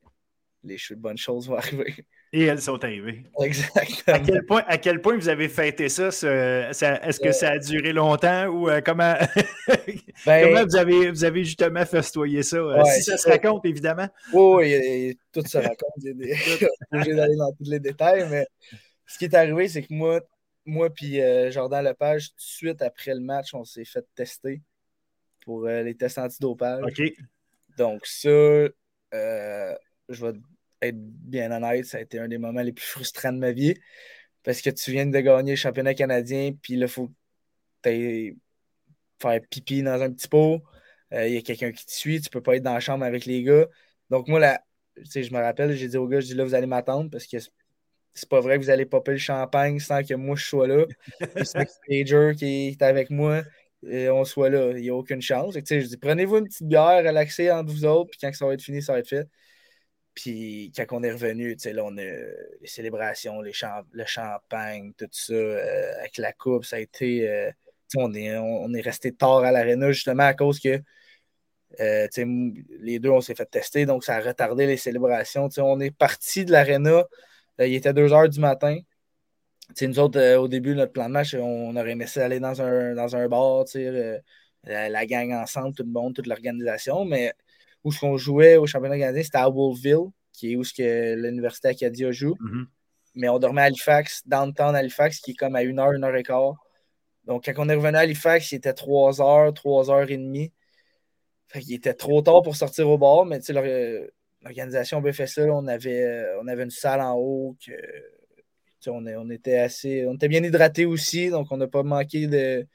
les 0.65 0.79
bonnes 0.97 1.19
choses 1.19 1.49
vont 1.49 1.57
arriver. 1.57 1.95
Et 2.35 2.45
elles 2.45 2.63
sont 2.63 2.83
arrivées. 2.83 3.25
Exactement. 3.43 4.17
À 4.17 4.19
quel 4.21 4.47
point, 4.47 4.65
à 4.67 4.79
quel 4.79 5.01
point 5.03 5.17
vous 5.17 5.29
avez 5.29 5.49
fêté 5.49 5.91
ça? 5.91 6.09
Est-ce 6.09 7.21
que 7.21 7.33
ça 7.33 7.51
a 7.51 7.59
duré 7.59 7.93
longtemps 7.93 8.47
ou 8.47 8.71
euh, 8.71 8.81
comment, 8.81 9.15
ben, 10.25 10.45
comment 10.49 10.65
vous, 10.65 10.77
avez, 10.77 11.11
vous 11.11 11.25
avez 11.25 11.45
justement 11.45 11.85
festoyé 11.85 12.43
ça? 12.43 12.57
Euh, 12.57 12.83
si 12.85 13.03
ça 13.03 13.19
se 13.19 13.29
raconte, 13.29 13.67
évidemment. 13.67 14.09
Oui, 14.33 15.19
tout 15.31 15.43
se 15.47 15.59
raconte. 15.59 15.93
obligé 15.99 17.15
d'aller 17.15 17.37
dans 17.37 17.53
tous 17.53 17.71
les 17.71 17.81
détails, 17.81 18.27
mais 18.31 18.47
ce 19.07 19.19
qui 19.19 19.27
est 19.27 19.35
arrivé, 19.35 19.69
c'est 19.69 19.83
que 19.83 19.93
moi, 19.93 20.21
moi 20.65 20.91
puis 20.91 21.21
euh, 21.21 21.51
Jordan 21.51 21.85
Lepage, 21.85 22.31
tout 22.31 22.37
de 22.37 22.43
suite 22.43 22.83
après 22.83 23.15
le 23.15 23.21
match, 23.21 23.55
on 23.55 23.65
s'est 23.65 23.85
fait 23.85 24.07
tester 24.15 24.63
pour 25.45 25.67
les 25.67 25.97
tests 25.97 26.19
antidopage. 26.19 26.85
OK. 26.85 27.03
Donc 27.77 28.07
ça, 28.07 28.29
je 28.31 29.77
vais 30.09 30.33
être 30.83 30.99
bien 30.99 31.51
honnête, 31.51 31.85
ça 31.85 31.99
a 31.99 32.01
été 32.01 32.19
un 32.19 32.29
des 32.29 32.39
moments 32.39 32.63
les 32.63 32.73
plus 32.73 32.87
frustrants 32.87 33.33
de 33.33 33.39
ma 33.39 33.53
vie. 33.53 33.75
Parce 34.43 34.61
que 34.61 34.71
tu 34.71 34.91
viens 34.91 35.07
de 35.07 35.21
gagner 35.21 35.53
le 35.53 35.57
championnat 35.57 35.95
canadien, 35.95 36.53
puis 36.61 36.75
là, 36.77 36.87
il 36.87 36.91
faut 36.91 37.11
que 37.83 38.35
faire 39.21 39.41
pipi 39.49 39.83
dans 39.83 40.03
un 40.03 40.13
petit 40.13 40.29
pot. 40.29 40.63
Euh, 41.13 41.29
il 41.29 41.35
y 41.35 41.37
a 41.37 41.43
quelqu'un 41.43 41.73
qui 41.73 41.87
te 41.87 41.93
suit, 41.93 42.21
tu 42.21 42.31
peux 42.31 42.41
pas 42.41 42.57
être 42.57 42.63
dans 42.63 42.75
la 42.75 42.81
chambre 42.81 43.05
avec 43.05 43.25
les 43.27 43.43
gars. 43.43 43.67
Donc, 44.11 44.29
moi, 44.29 44.41
là, 44.41 44.61
je 44.97 45.33
me 45.33 45.41
rappelle, 45.41 45.73
j'ai 45.77 45.89
dit 45.89 45.97
aux 45.97 46.09
gars, 46.09 46.21
je 46.21 46.27
dis 46.27 46.35
là, 46.35 46.45
vous 46.45 46.55
allez 46.55 46.67
m'attendre 46.67 47.11
parce 47.11 47.27
que 47.27 47.37
c'est 48.15 48.29
pas 48.29 48.41
vrai 48.41 48.59
que 48.59 48.65
vous 48.65 48.71
allez 48.71 48.87
popper 48.87 49.13
le 49.13 49.19
champagne 49.19 49.79
sans 49.79 50.03
que 50.03 50.15
moi 50.15 50.37
je 50.37 50.45
sois 50.45 50.67
là. 50.67 50.85
c'est 51.45 51.69
Major 51.89 52.35
qui 52.35 52.69
est 52.69 52.83
avec 52.83 53.11
moi, 53.11 53.43
et 53.87 54.09
on 54.11 54.25
soit 54.25 54.51
là. 54.51 54.73
Il 54.73 54.83
n'y 54.83 54.91
a 54.91 54.95
aucune 54.95 55.23
chance. 55.23 55.55
je 55.55 55.87
dis 55.87 55.97
prenez-vous 55.97 56.39
une 56.39 56.49
petite 56.49 56.67
bière, 56.67 57.05
relaxez 57.05 57.51
entre 57.51 57.73
vous 57.73 57.85
autres, 57.85 58.11
puis 58.11 58.19
quand 58.21 58.33
ça 58.35 58.47
va 58.47 58.55
être 58.55 58.63
fini, 58.63 58.83
ça 58.83 58.93
va 58.93 59.01
être 59.01 59.09
fait. 59.09 59.29
Puis 60.15 60.73
quand 60.77 60.85
on 60.91 61.03
est 61.03 61.13
revenu, 61.13 61.57
là, 61.65 61.85
on 61.85 61.97
a 61.97 62.03
les 62.03 62.67
célébrations, 62.67 63.41
les 63.41 63.53
le 63.93 64.05
champagne, 64.05 64.93
tout 64.99 65.09
ça, 65.11 65.33
euh, 65.33 65.99
avec 66.01 66.19
la 66.19 66.33
coupe, 66.33 66.65
ça 66.65 66.77
a 66.77 66.81
été. 66.81 67.29
Euh, 67.29 67.51
on, 67.97 68.15
est, 68.15 68.37
on, 68.37 68.73
est 68.75 68.81
resté 68.81 69.13
tard 69.13 69.45
à 69.45 69.53
l'aréna 69.53 69.93
justement 69.93 70.23
à 70.25 70.35
cause 70.35 70.61
que 70.61 70.81
euh, 71.81 72.07
les 72.81 72.99
deux, 72.99 73.11
on 73.11 73.21
s'est 73.21 73.35
fait 73.35 73.47
tester, 73.47 73.87
donc 73.87 74.05
ça 74.05 74.17
a 74.17 74.21
retardé 74.21 74.67
les 74.67 74.77
célébrations. 74.77 75.49
on 75.59 75.81
est 75.81 75.91
parti 75.91 76.45
de 76.45 76.53
l'aréna, 76.53 77.05
il 77.59 77.75
était 77.75 77.93
2 77.93 78.09
h 78.09 78.29
du 78.29 78.41
matin. 78.41 78.79
nous 79.81 79.99
autres, 79.99 80.37
au 80.37 80.49
début, 80.49 80.75
notre 80.75 80.93
plan 80.93 81.07
de 81.07 81.13
match, 81.13 81.35
on 81.35 81.77
aurait 81.77 81.93
aimé 81.93 82.07
ça 82.07 82.25
aller 82.25 82.41
dans 82.41 82.61
un, 82.61 82.95
dans 82.95 83.17
un 83.17 83.29
bar, 83.29 83.65
la, 84.65 84.89
la, 84.89 85.07
gang 85.07 85.33
ensemble, 85.33 85.75
tout 85.75 85.83
le 85.83 85.91
monde, 85.91 86.15
toute 86.15 86.27
l'organisation, 86.27 87.05
mais 87.05 87.33
où 87.85 87.93
ce 87.93 88.01
qu'on 88.01 88.17
jouait 88.17 88.57
au 88.57 88.67
championnat 88.67 88.99
canadien, 88.99 89.23
c'était 89.23 89.39
à 89.39 89.49
Wolfville, 89.49 90.11
qui 90.33 90.53
est 90.53 90.57
où 90.57 90.65
ce 90.65 90.73
que 90.73 91.15
l'Université 91.15 91.69
Acadia 91.69 92.13
joue. 92.13 92.35
Mm-hmm. 92.35 92.67
Mais 93.15 93.29
on 93.29 93.39
dormait 93.39 93.63
à 93.63 93.65
Halifax, 93.65 94.23
downtown 94.27 94.75
Halifax, 94.75 95.21
qui 95.21 95.33
est 95.33 95.35
comme 95.35 95.57
à 95.57 95.61
1 95.61 95.79
heure, 95.79 95.91
1 95.91 96.03
heure 96.03 96.17
et 96.17 96.23
quart. 96.23 96.55
Donc, 97.25 97.45
quand 97.45 97.53
on 97.59 97.69
est 97.69 97.75
revenu 97.75 97.97
à 97.97 98.01
Halifax, 98.01 98.53
il 98.53 98.57
était 98.57 98.73
3 98.73 99.21
heures, 99.21 99.53
3 99.53 99.91
heures 99.91 100.11
et 100.11 100.17
demie. 100.17 100.53
Fait 101.49 101.61
qu'il 101.61 101.75
était 101.75 101.95
trop 101.95 102.23
tard 102.23 102.43
pour 102.43 102.57
sortir 102.57 102.89
au 102.89 102.97
bord, 102.97 103.27
mais 103.27 103.39
tu 103.39 103.53
sais, 103.53 104.13
l'organisation 104.43 105.03
ça. 105.27 105.43
On 105.47 105.67
avait, 105.67 106.27
on 106.41 106.47
avait 106.49 106.65
une 106.65 106.71
salle 106.71 107.01
en 107.01 107.15
haut 107.15 107.57
que, 107.65 107.73
on, 108.89 109.07
on, 109.07 109.31
était 109.31 109.59
assez. 109.59 110.07
On 110.07 110.15
était 110.15 110.29
bien 110.29 110.43
hydraté 110.43 110.87
aussi, 110.87 111.31
donc 111.31 111.49
on 111.51 111.57
n'a 111.57 111.69
pas 111.69 111.83
manqué 111.83 112.27
de 112.27 112.67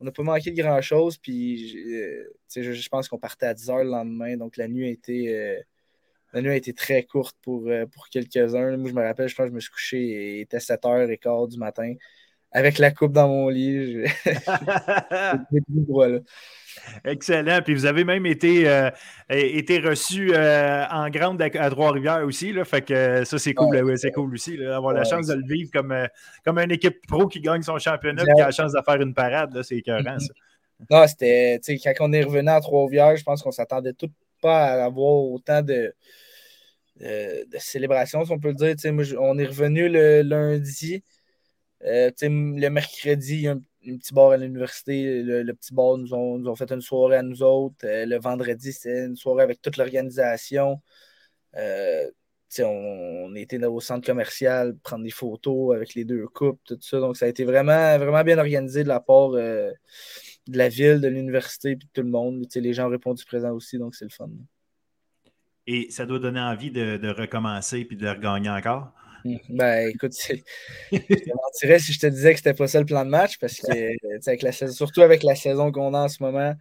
on 0.00 0.04
n'a 0.04 0.12
pas 0.12 0.22
manqué 0.22 0.50
de 0.50 0.62
grand-chose. 0.62 1.16
Puis, 1.18 1.76
euh, 1.94 2.28
je, 2.54 2.88
pense 2.88 3.08
qu'on 3.08 3.18
partait 3.18 3.46
à 3.46 3.54
10 3.54 3.68
h 3.68 3.84
le 3.84 3.90
lendemain. 3.90 4.36
Donc, 4.36 4.56
la 4.56 4.68
nuit 4.68 4.88
a 4.88 4.90
été, 4.90 5.34
euh, 5.34 5.60
la 6.32 6.42
nuit 6.42 6.60
très 6.74 7.04
courte 7.04 7.36
pour, 7.42 7.68
euh, 7.68 7.86
pour 7.86 8.08
quelques-uns. 8.08 8.76
Moi, 8.76 8.90
je 8.90 8.94
me 8.94 9.02
rappelle, 9.02 9.28
je 9.28 9.34
pense 9.34 9.44
que 9.44 9.50
je 9.50 9.54
me 9.54 9.60
suis 9.60 9.70
couché 9.70 10.36
il 10.36 10.40
était 10.40 10.58
7h15 10.60 11.48
du 11.48 11.58
matin 11.58 11.94
avec 12.54 12.78
la 12.78 12.92
coupe 12.92 13.12
dans 13.12 13.28
mon 13.28 13.48
lit. 13.48 14.04
Excellent. 17.04 17.60
Puis 17.64 17.74
vous 17.74 17.86
avez 17.86 18.04
même 18.04 18.26
été, 18.26 18.68
euh, 18.68 18.90
été 19.28 19.80
reçu 19.80 20.34
euh, 20.34 20.84
en 20.90 21.08
grande 21.10 21.40
à, 21.42 21.70
Trois-Rivières 21.70 22.24
aussi. 22.24 22.52
Là, 22.52 22.64
fait 22.64 22.82
que 22.82 23.24
ça, 23.24 23.38
c'est 23.38 23.54
cool, 23.54 23.98
c'est 23.98 24.12
cool 24.12 24.34
aussi. 24.34 24.62
avoir 24.64 24.94
la 24.94 25.04
chance 25.04 25.26
de 25.26 25.34
le 25.34 25.46
vivre 25.46 25.70
comme, 25.72 25.92
euh, 25.92 26.06
comme 26.44 26.58
une 26.58 26.70
équipe 26.70 27.06
pro 27.06 27.26
qui 27.26 27.40
gagne 27.40 27.62
son 27.62 27.78
championnat 27.78 28.22
et 28.22 28.34
qui 28.34 28.40
a 28.40 28.46
la 28.46 28.50
chance 28.50 28.72
de 28.72 28.80
faire 28.84 29.00
une 29.00 29.14
parade. 29.14 29.60
C'est 29.62 29.76
écœurant, 29.76 30.18
ça. 30.18 30.28
Non, 30.90 31.06
c'était. 31.06 31.60
Quand 31.96 32.08
on 32.08 32.12
est 32.12 32.24
revenu 32.24 32.50
à 32.50 32.60
Trois-Rivières, 32.60 33.16
je 33.16 33.22
pense 33.22 33.42
qu'on 33.42 33.50
ne 33.50 33.54
s'attendait 33.54 33.92
tout 33.92 34.10
pas 34.42 34.66
à 34.66 34.84
avoir 34.84 35.14
autant 35.14 35.62
de 35.62 35.94
de 37.00 37.58
célébration, 37.58 38.24
si 38.24 38.32
on 38.32 38.38
peut 38.38 38.54
le 38.56 38.74
dire. 38.74 39.16
on 39.20 39.38
est 39.38 39.46
revenu 39.46 39.88
le 39.88 40.22
lundi. 40.22 41.02
Le 41.84 42.68
mercredi, 42.68 43.34
il 43.34 43.40
y 43.42 43.48
a 43.48 43.52
un, 43.52 43.60
petit 43.98 44.14
bar 44.14 44.30
à 44.30 44.36
l'université. 44.36 45.22
Le, 45.22 45.52
petit 45.54 45.74
bar 45.74 45.96
nous 45.98 46.14
ont, 46.14 46.38
nous 46.38 46.48
ont, 46.48 46.56
fait 46.56 46.72
une 46.72 46.80
soirée 46.80 47.16
à 47.16 47.22
nous 47.22 47.42
autres. 47.42 47.76
le 47.82 48.18
vendredi, 48.18 48.72
c'était 48.72 49.06
une 49.06 49.16
soirée 49.16 49.42
avec 49.42 49.60
toute 49.62 49.76
l'organisation. 49.76 50.80
On, 52.60 53.34
était 53.34 53.62
au 53.64 53.80
centre 53.80 54.06
commercial, 54.06 54.76
prendre 54.78 55.04
des 55.04 55.10
photos 55.10 55.74
avec 55.74 55.94
les 55.94 56.04
deux 56.04 56.26
coupes, 56.28 56.60
tout 56.64 56.78
ça. 56.80 57.00
Donc, 57.00 57.16
ça 57.16 57.26
a 57.26 57.28
été 57.28 57.44
vraiment, 57.44 57.98
vraiment 57.98 58.22
bien 58.22 58.38
organisé 58.38 58.84
de 58.84 58.88
la 58.88 59.00
part 59.00 59.36
de 60.46 60.58
la 60.58 60.68
ville, 60.68 61.00
de 61.00 61.08
l'université, 61.08 61.70
et 61.72 61.76
de 61.76 61.84
tout 61.92 62.02
le 62.02 62.08
monde. 62.08 62.46
les 62.54 62.72
gens 62.72 62.86
ont 62.86 62.90
répondu 62.90 63.24
présent 63.24 63.52
aussi, 63.52 63.78
donc 63.78 63.94
c'est 63.94 64.04
le 64.04 64.10
fun. 64.10 64.28
Et 65.66 65.90
ça 65.90 66.04
doit 66.04 66.18
donner 66.18 66.40
envie 66.40 66.70
de, 66.70 67.08
recommencer 67.08 67.84
puis 67.84 67.96
de 67.96 68.08
regagner 68.08 68.50
encore? 68.50 68.92
Ben, 69.48 69.88
écoute, 69.88 70.12
je 70.14 70.34
te 70.98 71.34
mentirais 71.34 71.78
si 71.78 71.92
je 71.92 71.98
te 71.98 72.06
disais 72.06 72.32
que 72.32 72.38
c'était 72.38 72.54
pas 72.54 72.68
ça 72.68 72.80
le 72.80 72.86
plan 72.86 73.04
de 73.04 73.10
match 73.10 73.38
parce 73.38 73.58
que, 73.58 74.28
avec 74.28 74.42
la, 74.42 74.52
surtout 74.52 75.02
avec 75.02 75.22
la 75.22 75.34
saison 75.34 75.72
qu'on 75.72 75.94
a 75.94 76.00
en 76.00 76.08
ce 76.08 76.22
moment, 76.22 76.54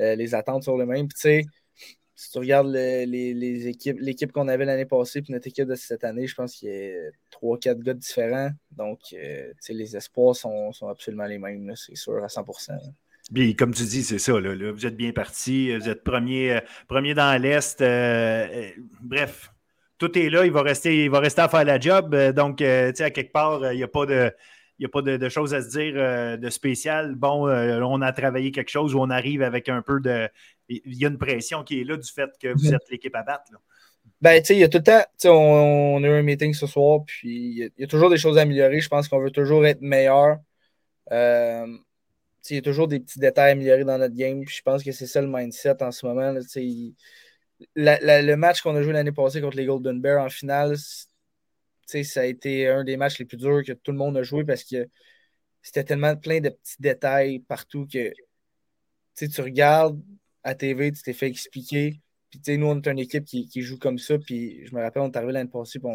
euh, 0.00 0.14
les 0.14 0.34
attentes 0.34 0.64
sont 0.64 0.76
les 0.76 0.86
mêmes. 0.86 1.08
si 1.14 2.30
tu 2.30 2.38
regardes 2.38 2.68
les, 2.68 3.66
équipes, 3.66 3.98
l'équipe 4.00 4.30
qu'on 4.32 4.48
avait 4.48 4.64
l'année 4.64 4.86
passée 4.86 5.20
puis 5.20 5.32
notre 5.32 5.48
équipe 5.48 5.66
de 5.66 5.74
cette 5.74 6.04
année, 6.04 6.26
je 6.26 6.34
pense 6.34 6.54
qu'il 6.54 6.68
y 6.68 6.72
a 6.72 7.10
trois, 7.30 7.58
quatre 7.58 7.80
gars 7.80 7.94
différents. 7.94 8.50
Donc, 8.70 9.00
euh, 9.14 9.52
les 9.68 9.96
espoirs 9.96 10.36
sont, 10.36 10.70
absolument 10.88 11.26
les 11.26 11.38
mêmes, 11.38 11.72
c'est 11.74 11.96
sûr, 11.96 12.22
à 12.22 12.28
100 12.28 12.44
Bien, 13.32 13.52
comme 13.54 13.74
tu 13.74 13.82
dis, 13.82 14.04
c'est 14.04 14.20
ça. 14.20 14.38
Là, 14.38 14.70
vous 14.70 14.86
êtes 14.86 14.96
bien 14.96 15.10
parti. 15.10 15.76
Vous 15.76 15.88
êtes 15.88 16.04
premier, 16.04 16.52
euh, 16.52 16.60
premier 16.86 17.12
dans 17.12 17.42
l'Est. 17.42 17.80
Bref, 19.00 19.50
tout 19.98 20.18
est 20.18 20.30
là. 20.30 20.44
Il 20.44 20.52
va 20.52 20.62
rester, 20.62 21.04
il 21.04 21.10
va 21.10 21.20
rester 21.20 21.42
à 21.42 21.48
faire 21.48 21.64
la 21.64 21.78
job. 21.78 22.14
donc, 22.32 22.58
tu 22.58 22.64
sais, 22.64 23.04
à 23.04 23.10
quelque 23.10 23.32
part, 23.32 23.72
il 23.72 23.76
n'y 23.76 23.82
a 23.82 23.88
pas 23.88 24.06
de. 24.06 24.30
Il 24.78 24.84
a 24.84 24.90
pas 24.90 25.00
de, 25.00 25.28
choses 25.30 25.54
à 25.54 25.62
se 25.62 25.70
dire 25.70 25.94
de 26.38 26.50
spécial. 26.50 27.14
Bon, 27.14 27.48
on 27.48 28.02
a 28.02 28.12
travaillé 28.12 28.50
quelque 28.52 28.68
chose 28.68 28.94
où 28.94 29.00
on 29.00 29.08
arrive 29.08 29.42
avec 29.42 29.70
un 29.70 29.80
peu 29.80 30.00
de. 30.00 30.28
Il 30.68 30.98
y 30.98 31.06
a 31.06 31.08
une 31.08 31.16
pression 31.16 31.64
qui 31.64 31.80
est 31.80 31.84
là 31.84 31.96
du 31.96 32.12
fait 32.12 32.28
que 32.38 32.48
vous 32.52 32.74
êtes 32.74 32.90
l'équipe 32.90 33.14
à 33.14 33.22
battre. 33.22 33.52
Ben, 34.20 34.40
tu 34.40 34.46
sais, 34.46 34.54
il 34.56 34.60
y 34.60 34.64
a 34.64 34.68
tout 34.68 34.78
le 34.78 34.84
temps. 34.84 35.04
On, 35.24 35.96
on, 35.96 36.04
a 36.04 36.06
eu 36.06 36.18
un 36.18 36.22
meeting 36.22 36.54
ce 36.54 36.66
soir, 36.66 37.00
puis 37.06 37.28
il 37.28 37.72
y, 37.78 37.84
a, 37.84 37.86
toujours 37.86 38.10
des 38.10 38.16
choses 38.16 38.38
à 38.38 38.42
améliorer. 38.42 38.80
Je 38.80 38.88
pense 38.88 39.08
qu'on 39.08 39.20
veut 39.20 39.30
toujours 39.30 39.66
être 39.66 39.82
meilleur. 39.82 40.38
Euh, 41.12 41.66
il 42.50 42.56
y 42.56 42.58
a 42.58 42.62
toujours 42.62 42.88
des 42.88 43.00
petits 43.00 43.18
détails 43.18 43.52
améliorés 43.52 43.84
dans 43.84 43.98
notre 43.98 44.14
game. 44.14 44.42
je 44.48 44.62
pense 44.62 44.82
que 44.82 44.92
c'est 44.92 45.06
ça 45.06 45.20
le 45.20 45.28
mindset 45.28 45.82
en 45.82 45.90
ce 45.90 46.06
moment. 46.06 46.34
Le 47.74 48.34
match 48.34 48.62
qu'on 48.62 48.76
a 48.76 48.82
joué 48.82 48.92
l'année 48.92 49.12
passée 49.12 49.40
contre 49.40 49.56
les 49.56 49.66
Golden 49.66 50.00
Bears 50.00 50.24
en 50.24 50.28
finale, 50.28 50.76
ça 51.86 52.20
a 52.20 52.24
été 52.24 52.68
un 52.68 52.84
des 52.84 52.96
matchs 52.96 53.18
les 53.18 53.24
plus 53.24 53.36
durs 53.36 53.62
que 53.64 53.72
tout 53.72 53.92
le 53.92 53.98
monde 53.98 54.16
a 54.16 54.22
joué 54.22 54.44
parce 54.44 54.64
que 54.64 54.88
c'était 55.62 55.84
tellement 55.84 56.16
plein 56.16 56.40
de 56.40 56.50
petits 56.50 56.76
détails 56.80 57.40
partout 57.40 57.86
que 57.86 58.12
tu 59.16 59.40
regardes 59.40 60.00
à 60.44 60.54
TV, 60.54 60.92
tu 60.92 61.02
t'es 61.02 61.12
fait 61.12 61.26
expliquer. 61.26 62.00
Puis 62.30 62.58
nous, 62.58 62.66
on 62.66 62.80
est 62.80 62.88
une 62.88 62.98
équipe 62.98 63.24
qui, 63.24 63.62
joue 63.62 63.78
comme 63.78 63.98
ça. 63.98 64.18
Puis 64.18 64.66
je 64.66 64.74
me 64.74 64.80
rappelle, 64.82 65.02
on 65.02 65.10
est 65.10 65.16
arrivé 65.16 65.32
l'année 65.32 65.50
passée, 65.50 65.78
puis 65.78 65.88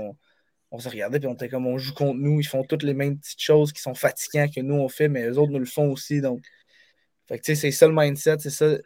on, 0.72 0.80
se 0.80 0.90
regardait, 0.90 1.20
puis 1.20 1.28
on 1.28 1.34
était 1.34 1.50
comme 1.50 1.68
on 1.68 1.78
joue 1.78 1.94
contre 1.94 2.18
nous, 2.20 2.40
ils 2.40 2.48
font 2.48 2.64
toutes 2.64 2.84
les 2.84 2.94
mêmes 2.94 3.18
petites 3.20 3.42
choses 3.42 3.72
qui 3.74 3.82
sont 3.82 3.94
fatigantes 3.94 4.54
que 4.54 4.62
nous 4.62 4.76
on 4.76 4.90
fait, 4.90 5.10
mais 5.10 5.24
eux 5.28 5.38
autres 5.38 5.52
nous 5.52 5.60
le 5.60 5.66
font 5.66 5.92
aussi. 5.92 6.22
Donc, 6.22 6.44
c'est 7.44 7.72
ça 7.72 7.88
le 7.88 7.94
mindset, 7.96 8.40
c'est 8.40 8.50
ça 8.50 8.78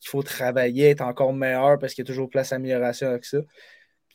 qu'il 0.00 0.10
faut 0.10 0.22
travailler, 0.22 0.90
être 0.90 1.02
encore 1.02 1.32
meilleur 1.32 1.78
parce 1.78 1.94
qu'il 1.94 2.04
y 2.04 2.06
a 2.06 2.08
toujours 2.08 2.30
place 2.30 2.50
d'amélioration 2.50 3.08
avec 3.08 3.24
ça. 3.24 3.38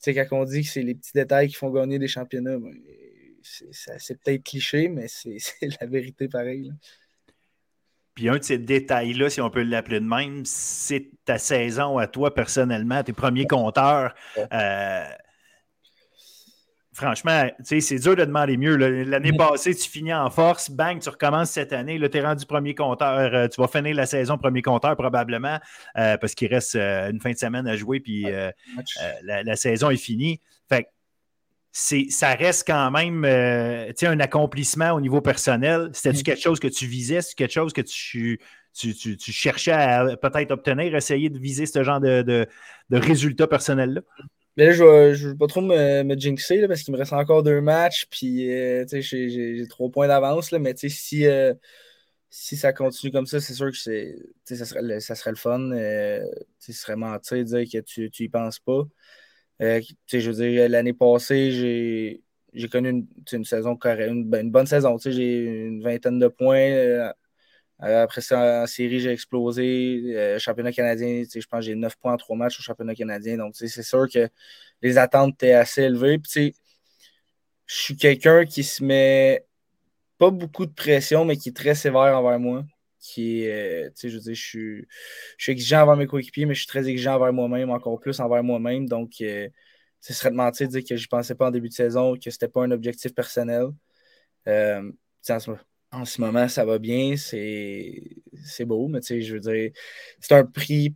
Puis, 0.01 0.15
quand 0.15 0.25
on 0.31 0.45
dit 0.45 0.61
que 0.61 0.67
c'est 0.67 0.81
les 0.81 0.95
petits 0.95 1.13
détails 1.13 1.47
qui 1.47 1.55
font 1.55 1.69
gagner 1.69 1.99
des 1.99 2.07
championnats, 2.07 2.57
ben, 2.57 2.73
c'est 3.41 4.21
peut-être 4.21 4.43
cliché, 4.43 4.87
mais 4.87 5.07
c'est 5.07 5.37
la 5.81 5.87
vérité 5.87 6.27
pareil. 6.27 6.71
Puis 8.15 8.27
un 8.27 8.37
de 8.37 8.43
ces 8.43 8.57
détails-là, 8.57 9.29
si 9.29 9.41
on 9.41 9.49
peut 9.49 9.63
l'appeler 9.63 9.99
de 9.99 10.05
même, 10.05 10.43
c'est 10.45 11.09
ta 11.23 11.37
saison 11.37 11.97
à 11.97 12.07
toi 12.07 12.33
personnellement, 12.33 13.03
tes 13.03 13.13
premiers 13.13 13.47
compteurs. 13.47 14.13
Euh, 14.37 15.03
franchement, 16.93 17.49
c'est 17.63 17.99
dur 17.99 18.15
de 18.15 18.25
demander 18.25 18.57
mieux. 18.57 18.75
L'année 18.75 19.31
mm. 19.31 19.37
passée, 19.37 19.75
tu 19.75 19.89
finis 19.89 20.13
en 20.13 20.29
force, 20.29 20.69
bang, 20.69 20.99
tu 20.99 21.09
recommences 21.09 21.51
cette 21.51 21.73
année. 21.73 21.99
tu 21.99 22.17
es 22.17 22.21
rendu 22.21 22.45
premier 22.45 22.75
compteur. 22.75 23.33
Euh, 23.33 23.47
tu 23.47 23.61
vas 23.61 23.67
finir 23.67 23.95
la 23.95 24.05
saison 24.05 24.37
premier 24.37 24.61
compteur 24.61 24.95
probablement 24.95 25.59
euh, 25.97 26.17
parce 26.17 26.35
qu'il 26.35 26.49
reste 26.49 26.75
euh, 26.75 27.09
une 27.09 27.21
fin 27.21 27.31
de 27.31 27.37
semaine 27.37 27.67
à 27.67 27.77
jouer, 27.77 27.99
puis 27.99 28.25
la, 29.23 29.55
saison 29.55 29.89
est 29.89 29.97
finie. 29.97 30.41
Fait 30.67 30.87
ça 31.73 32.35
reste 32.35 32.67
quand 32.67 32.91
même 32.91 33.23
un 33.23 34.19
accomplissement 34.19 34.91
au 34.91 34.99
niveau 34.99 35.21
personnel. 35.21 35.89
C'était-tu 35.93 36.19
mm. 36.19 36.23
quelque 36.23 36.41
chose 36.41 36.59
que 36.59 36.67
tu 36.67 36.85
visais? 36.87 37.21
C'est 37.21 37.35
quelque 37.35 37.53
chose 37.53 37.71
que 37.71 37.81
tu, 37.81 38.39
tu, 38.73 39.31
cherchais 39.31 39.71
à 39.71 40.17
peut-être 40.17 40.51
obtenir, 40.51 40.93
essayer 40.95 41.29
de 41.29 41.39
viser 41.39 41.65
ce 41.65 41.83
genre 41.83 42.01
de, 42.01 42.21
de, 42.21 42.47
de 42.89 42.97
résultats 42.97 43.47
personnels-là? 43.47 44.01
Mais 44.57 44.65
là, 44.65 44.73
je 44.73 44.83
ne 45.25 45.29
veux 45.29 45.37
pas 45.37 45.47
trop 45.47 45.61
me, 45.61 46.03
me 46.03 46.15
jinxer 46.17 46.67
parce 46.67 46.83
qu'il 46.83 46.93
me 46.93 46.99
reste 46.99 47.13
encore 47.13 47.43
deux 47.43 47.61
matchs. 47.61 48.05
Puis, 48.09 48.51
euh, 48.53 48.85
j'ai 48.89 49.65
trois 49.69 49.89
points 49.89 50.07
d'avance. 50.07 50.51
Mais 50.51 50.73
si, 50.75 51.25
euh, 51.25 51.53
si 52.29 52.57
ça 52.57 52.73
continue 52.73 53.11
comme 53.11 53.25
ça, 53.25 53.39
c'est 53.39 53.53
sûr 53.53 53.71
que 53.71 53.77
ça 53.77 54.65
serait, 54.65 54.81
le, 54.81 54.99
ça 54.99 55.15
serait 55.15 55.31
le 55.31 55.37
fun. 55.37 55.71
Euh, 55.71 56.25
ce 56.59 56.73
serait 56.73 56.97
mentir 56.97 57.37
de 57.39 57.43
dire 57.43 57.65
que 57.71 57.79
tu 57.79 58.11
n'y 58.19 58.29
penses 58.29 58.59
pas. 58.59 58.83
je 59.59 60.29
veux 60.31 60.33
dire, 60.33 60.69
l'année 60.69 60.93
passée, 60.93 61.51
j'ai 62.53 62.69
connu 62.69 62.89
une, 62.89 63.07
une 63.31 63.45
saison 63.45 63.77
correcte, 63.77 64.11
une, 64.11 64.25
ben, 64.29 64.45
une, 64.45 64.51
bonne 64.51 64.67
saison. 64.67 64.97
J'ai 64.97 65.45
une 65.67 65.83
vingtaine 65.83 66.19
de 66.19 66.27
points. 66.27 67.13
Euh, 67.83 68.03
après 68.03 68.21
ça, 68.21 68.63
en 68.63 68.67
série, 68.67 68.99
j'ai 68.99 69.11
explosé. 69.11 70.03
Euh, 70.15 70.39
championnat 70.39 70.71
canadien, 70.71 71.23
je 71.23 71.39
pense 71.47 71.59
que 71.61 71.65
j'ai 71.65 71.75
9 71.75 71.95
points 71.97 72.13
en 72.13 72.17
3 72.17 72.35
matchs 72.35 72.59
au 72.59 72.63
championnat 72.63 72.95
canadien. 72.95 73.37
Donc, 73.37 73.55
c'est 73.55 73.83
sûr 73.83 74.07
que 74.09 74.29
les 74.81 74.97
attentes 74.97 75.35
étaient 75.35 75.53
assez 75.53 75.83
élevées. 75.83 76.19
Je 77.65 77.75
suis 77.75 77.95
quelqu'un 77.95 78.45
qui 78.45 78.63
se 78.63 78.83
met 78.83 79.45
pas 80.17 80.31
beaucoup 80.31 80.65
de 80.65 80.73
pression, 80.73 81.25
mais 81.25 81.37
qui 81.37 81.49
est 81.49 81.55
très 81.55 81.75
sévère 81.75 82.17
envers 82.17 82.39
moi. 82.39 82.65
Qui 82.99 83.47
euh, 83.49 83.89
je 84.03 84.09
je 84.19 84.33
suis, 84.33 84.87
exigeant 85.47 85.81
envers 85.83 85.97
mes 85.97 86.07
coéquipiers, 86.07 86.45
mais 86.45 86.53
je 86.53 86.61
suis 86.61 86.67
très 86.67 86.87
exigeant 86.87 87.15
envers 87.15 87.33
moi-même, 87.33 87.71
encore 87.71 87.99
plus 87.99 88.19
envers 88.19 88.43
moi-même. 88.43 88.87
Donc, 88.87 89.13
ce 89.19 90.13
serait 90.13 90.31
de 90.31 90.35
mentir 90.35 90.67
de 90.67 90.73
dire 90.73 90.83
que 90.87 90.95
je 90.97 91.07
pensais 91.07 91.35
pas 91.35 91.47
en 91.47 91.51
début 91.51 91.69
de 91.69 91.73
saison, 91.73 92.15
que 92.15 92.29
c'était 92.29 92.47
pas 92.47 92.63
un 92.63 92.71
objectif 92.71 93.13
personnel. 93.15 93.69
Ça 96.47 96.65
va 96.65 96.79
bien, 96.79 97.15
c'est 97.17 98.65
beau, 98.65 98.87
mais 98.87 99.01
tu 99.01 99.07
sais, 99.07 99.21
je 99.21 99.33
veux 99.33 99.39
dire, 99.39 99.71
c'est 100.19 100.33
un 100.33 100.45
prix 100.45 100.95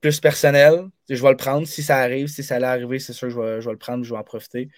plus 0.00 0.20
personnel. 0.20 0.88
Je 1.08 1.22
vais 1.22 1.30
le 1.30 1.36
prendre 1.36 1.66
si 1.66 1.82
ça 1.82 1.98
arrive, 1.98 2.28
si 2.28 2.42
ça 2.42 2.56
allait 2.56 2.66
arriver, 2.66 2.98
c'est 2.98 3.12
sûr, 3.12 3.30
je 3.30 3.40
vais, 3.40 3.60
je 3.60 3.66
vais 3.66 3.72
le 3.72 3.78
prendre, 3.78 4.04
je 4.04 4.10
vais 4.12 4.18
en 4.18 4.24
profiter. 4.24 4.68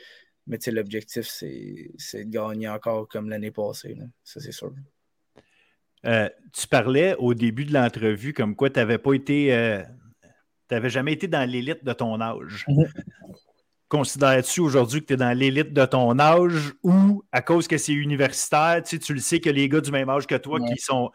Mais 0.46 0.58
tu 0.58 0.64
sais, 0.66 0.70
l'objectif, 0.70 1.26
c'est 1.26 2.24
de 2.24 2.30
gagner 2.30 2.68
encore 2.68 3.08
comme 3.08 3.28
l'année 3.28 3.50
passée. 3.50 3.96
Ça, 4.22 4.40
c'est 4.40 4.52
sûr. 4.52 4.72
Euh, 6.04 6.28
tu 6.52 6.68
parlais 6.68 7.16
au 7.16 7.34
début 7.34 7.64
de 7.64 7.72
l'entrevue 7.72 8.32
comme 8.32 8.54
quoi 8.54 8.70
tu 8.70 8.78
n'avais 8.78 8.98
pas 8.98 9.14
été. 9.14 9.52
Euh, 9.52 9.82
tu 10.68 10.74
n'avais 10.74 10.90
jamais 10.90 11.12
été 11.12 11.26
dans 11.26 11.48
l'élite 11.48 11.84
de 11.84 11.92
ton 11.92 12.20
âge. 12.20 12.64
Considères-tu 13.88 14.60
aujourd'hui 14.60 15.00
que 15.00 15.06
tu 15.06 15.12
es 15.14 15.16
dans 15.16 15.36
l'élite 15.36 15.72
de 15.72 15.84
ton 15.84 16.18
âge 16.18 16.72
ou 16.82 17.22
à 17.30 17.40
cause 17.40 17.68
que 17.68 17.78
c'est 17.78 17.92
universitaire, 17.92 18.82
tu, 18.82 18.96
sais, 18.96 18.98
tu 18.98 19.14
le 19.14 19.20
sais 19.20 19.38
que 19.38 19.50
les 19.50 19.68
gars 19.68 19.80
du 19.80 19.92
même 19.92 20.08
âge 20.08 20.26
que 20.26 20.34
toi 20.34 20.58
qui 20.60 20.76
sont 20.76 21.12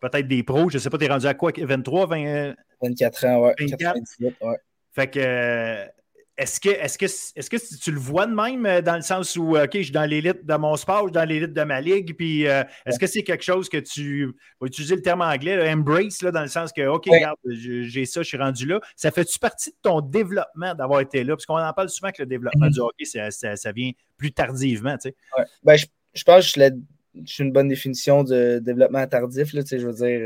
peut-être 0.00 0.28
des 0.28 0.44
pros, 0.44 0.70
je 0.70 0.76
ne 0.76 0.78
sais 0.78 0.90
pas, 0.90 0.98
tu 0.98 1.04
es 1.06 1.08
rendu 1.08 1.26
à 1.26 1.34
quoi 1.34 1.50
23, 1.56 2.06
20... 2.06 2.54
24 2.82 3.24
ans, 3.24 3.40
ouais. 3.40 3.54
24? 3.58 3.98
ouais. 4.20 4.56
Fait 4.92 5.10
que 5.10 5.97
est-ce 6.38 6.60
que, 6.60 6.68
est-ce, 6.68 6.96
que, 6.96 7.06
est-ce 7.06 7.50
que 7.50 7.78
tu 7.82 7.90
le 7.90 7.98
vois 7.98 8.26
de 8.26 8.32
même 8.32 8.64
euh, 8.64 8.80
dans 8.80 8.94
le 8.94 9.02
sens 9.02 9.34
où, 9.34 9.56
euh, 9.56 9.64
OK, 9.64 9.70
je 9.74 9.82
suis 9.82 9.92
dans 9.92 10.04
l'élite 10.04 10.46
de 10.46 10.54
mon 10.54 10.76
sport, 10.76 11.00
je 11.00 11.06
suis 11.06 11.12
dans 11.12 11.24
l'élite 11.24 11.52
de 11.52 11.64
ma 11.64 11.80
ligue, 11.80 12.14
puis 12.16 12.46
euh, 12.46 12.62
est-ce 12.86 12.96
que 12.96 13.08
c'est 13.08 13.24
quelque 13.24 13.42
chose 13.42 13.68
que 13.68 13.78
tu 13.78 14.36
vas 14.60 14.68
utiliser 14.68 14.94
le 14.94 15.02
terme 15.02 15.20
anglais, 15.20 15.68
embrace, 15.68 16.22
là, 16.22 16.30
dans 16.30 16.42
le 16.42 16.48
sens 16.48 16.72
que, 16.72 16.86
OK, 16.86 17.06
regarde, 17.06 17.36
j'ai 17.44 18.04
ça, 18.04 18.22
je 18.22 18.28
suis 18.28 18.38
rendu 18.38 18.66
là. 18.66 18.80
Ça 18.94 19.10
fait-tu 19.10 19.36
partie 19.40 19.70
de 19.70 19.76
ton 19.82 20.00
développement 20.00 20.76
d'avoir 20.76 21.00
été 21.00 21.24
là? 21.24 21.34
Parce 21.34 21.44
qu'on 21.44 21.58
en 21.58 21.72
parle 21.72 21.88
souvent 21.88 22.12
que 22.12 22.22
le 22.22 22.26
développement 22.26 22.66
mm-hmm. 22.66 22.72
du 22.72 22.80
hockey, 22.80 23.04
ça, 23.04 23.56
ça, 23.56 23.72
vient 23.72 23.90
plus 24.16 24.30
tardivement, 24.30 24.96
tu 24.96 25.08
sais. 25.08 25.16
Ouais. 25.36 25.44
Ben, 25.64 25.76
je, 25.76 25.86
je, 26.14 26.22
pense 26.22 26.52
que 26.52 26.60
je, 26.60 27.32
suis 27.32 27.42
une 27.42 27.52
bonne 27.52 27.68
définition 27.68 28.22
de 28.22 28.60
développement 28.60 29.04
tardif, 29.08 29.52
là, 29.54 29.62
tu 29.64 29.70
sais, 29.70 29.80
je 29.80 29.86
veux 29.88 29.92
dire, 29.92 30.20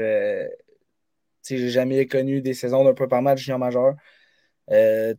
tu 1.42 1.54
sais, 1.54 1.56
j'ai 1.56 1.70
jamais 1.70 2.04
connu 2.04 2.42
des 2.42 2.52
saisons 2.52 2.84
d'un 2.84 2.92
peu 2.92 3.08
par 3.08 3.22
match 3.22 3.40
junior 3.40 3.58
majeur. 3.58 3.94
Euh, 4.70 5.14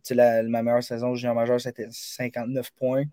ma 0.48 0.62
meilleure 0.62 0.82
saison 0.82 1.14
junior 1.14 1.34
majeur, 1.34 1.60
c'était 1.60 1.86
59 1.90 2.70
points. 2.72 3.04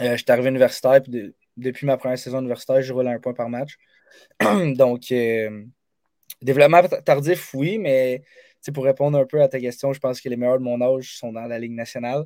Euh, 0.00 0.16
J'étais 0.16 0.32
arrivé 0.32 0.48
universitaire, 0.48 1.02
puis 1.02 1.34
depuis 1.56 1.86
ma 1.86 1.96
première 1.96 2.18
saison 2.18 2.38
universitaire, 2.38 2.82
je 2.82 2.92
roule 2.92 3.08
un 3.08 3.18
point 3.18 3.34
par 3.34 3.48
match. 3.48 3.76
Donc, 4.40 5.12
euh, 5.12 5.64
développement 6.42 6.82
tardif, 7.04 7.54
oui, 7.54 7.78
mais 7.78 8.22
pour 8.74 8.84
répondre 8.84 9.18
un 9.18 9.26
peu 9.26 9.42
à 9.42 9.48
ta 9.48 9.58
question, 9.58 9.92
je 9.92 10.00
pense 10.00 10.20
que 10.20 10.28
les 10.28 10.36
meilleurs 10.36 10.58
de 10.58 10.64
mon 10.64 10.80
âge 10.80 11.16
sont 11.16 11.32
dans 11.32 11.46
la 11.46 11.58
Ligue 11.58 11.72
nationale. 11.72 12.24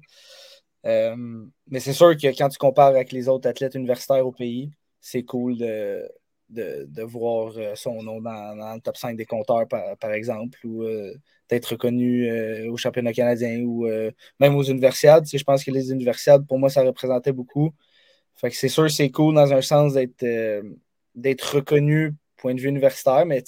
Euh, 0.87 1.47
mais 1.69 1.81
c'est 1.81 1.93
sûr 1.93 2.17
que 2.17 2.27
quand 2.37 2.49
tu 2.49 2.59
compares 2.59 2.89
avec 2.89 3.13
les 3.13 3.29
autres 3.29 3.49
athlètes 3.49 3.75
universitaires 3.75 4.27
au 4.27 4.33
pays, 4.33 4.71
c'est 5.01 5.23
cool 5.23 5.57
de, 5.57 6.07
de, 6.49 7.03
voir 7.03 7.55
euh, 7.57 7.75
son 7.75 8.03
nom 8.03 8.21
dans, 8.21 8.75
le 8.75 8.81
top 8.81 8.97
5 8.97 9.17
des 9.17 9.25
compteurs, 9.25 9.67
par, 9.69 10.13
exemple, 10.13 10.59
ou 10.67 10.83
euh, 10.83 11.15
d'être 11.49 11.67
reconnu 11.67 12.31
au 12.69 12.77
championnat 12.77 13.13
canadien 13.13 13.61
ou 13.63 13.87
même 14.41 14.55
aux 14.57 14.63
universiades. 14.63 15.27
je 15.27 15.45
pense 15.45 15.65
que 15.65 15.71
les 15.71 15.91
universiades, 15.91 16.47
pour 16.47 16.59
moi, 16.59 16.71
ça 16.71 16.83
représentait 16.83 17.33
beaucoup. 17.33 17.73
C'est 18.51 18.69
sûr 18.69 18.91
c'est 18.91 19.11
cool 19.11 19.35
dans 19.35 19.53
un 19.53 19.63
sens 19.63 19.95
d'être 19.95 20.25
d'être 21.15 21.57
reconnu 21.57 22.15
point 22.37 22.55
de 22.55 22.61
vue 22.61 22.69
universitaire, 22.69 23.25
mais 23.27 23.43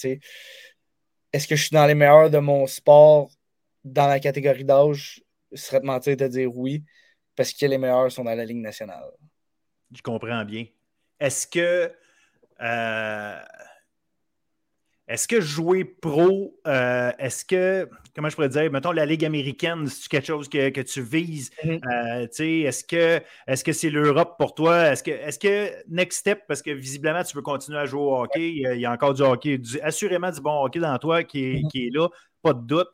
est-ce 1.33 1.49
que 1.49 1.57
je 1.57 1.63
suis 1.63 1.75
dans 1.75 1.87
les 1.87 1.95
meilleurs 1.95 2.31
de 2.31 2.39
mon 2.39 2.67
sport 2.67 3.31
dans 3.85 4.07
la 4.07 4.21
catégorie 4.21 4.65
d'âge? 4.65 5.23
Ce 5.53 5.67
serait 5.67 5.81
de 5.81 5.87
mentir 5.87 6.17
de 6.17 6.27
dire 6.29 6.57
oui 6.57 6.85
parce 7.37 7.53
que 7.53 7.67
les 7.67 7.79
meilleurs 7.79 8.11
sont 8.11 8.25
dans 8.25 8.35
la 8.35 8.45
Ligue 8.45 8.57
nationale. 8.57 9.11
Je 9.95 10.03
comprends 10.03 10.45
bien. 10.45 10.65
Est-ce 11.21 11.47
que 11.47 11.93
euh, 12.63 13.39
est-ce 15.09 15.29
que 15.29 15.41
jouer 15.41 15.85
pro, 15.85 16.59
euh, 16.67 17.13
est-ce 17.21 17.45
que, 17.45 17.89
comment 18.15 18.29
je 18.29 18.35
pourrais 18.35 18.49
dire, 18.49 18.71
mettons 18.73 18.91
la 18.91 19.07
Ligue 19.07 19.25
américaine, 19.25 19.87
c'est 19.87 20.09
quelque 20.09 20.27
chose 20.27 20.49
que, 20.49 20.83
tu 20.83 21.01
vises? 21.01 21.51
Mm-hmm. 21.63 21.81
Euh, 21.93 22.67
est-ce 22.67 22.83
que 22.83 23.23
est-ce 23.47 23.63
que 23.63 23.73
c'est 23.73 23.91
l'Europe 23.91 24.35
pour 24.37 24.57
toi? 24.57 24.91
Est-ce 24.91 25.05
que, 25.05 25.13
est 25.13 25.41
que 25.41 25.71
next 25.89 26.21
step, 26.21 26.43
parce 26.49 26.61
que 26.61 26.73
visiblement 26.73 27.23
tu 27.23 27.37
veux 27.37 27.43
continuer 27.43 27.79
à 27.79 27.87
jouer 27.87 28.01
au 28.01 28.17
hockey, 28.17 28.51
il 28.51 28.81
y 28.81 28.85
a, 28.85 28.91
encore 28.91 29.15
du 29.15 29.23
hockey, 29.23 29.61
assurément 29.83 30.31
du 30.33 30.41
bon 30.41 30.65
hockey 30.65 30.81
dans 30.81 30.99
toi 30.99 31.23
qui 31.23 31.45
est, 31.45 31.55
mm-hmm. 31.55 31.69
qui 31.69 31.87
est 31.87 31.91
là, 31.95 32.09
pas 32.43 32.53
de 32.53 32.67
doute. 32.67 32.89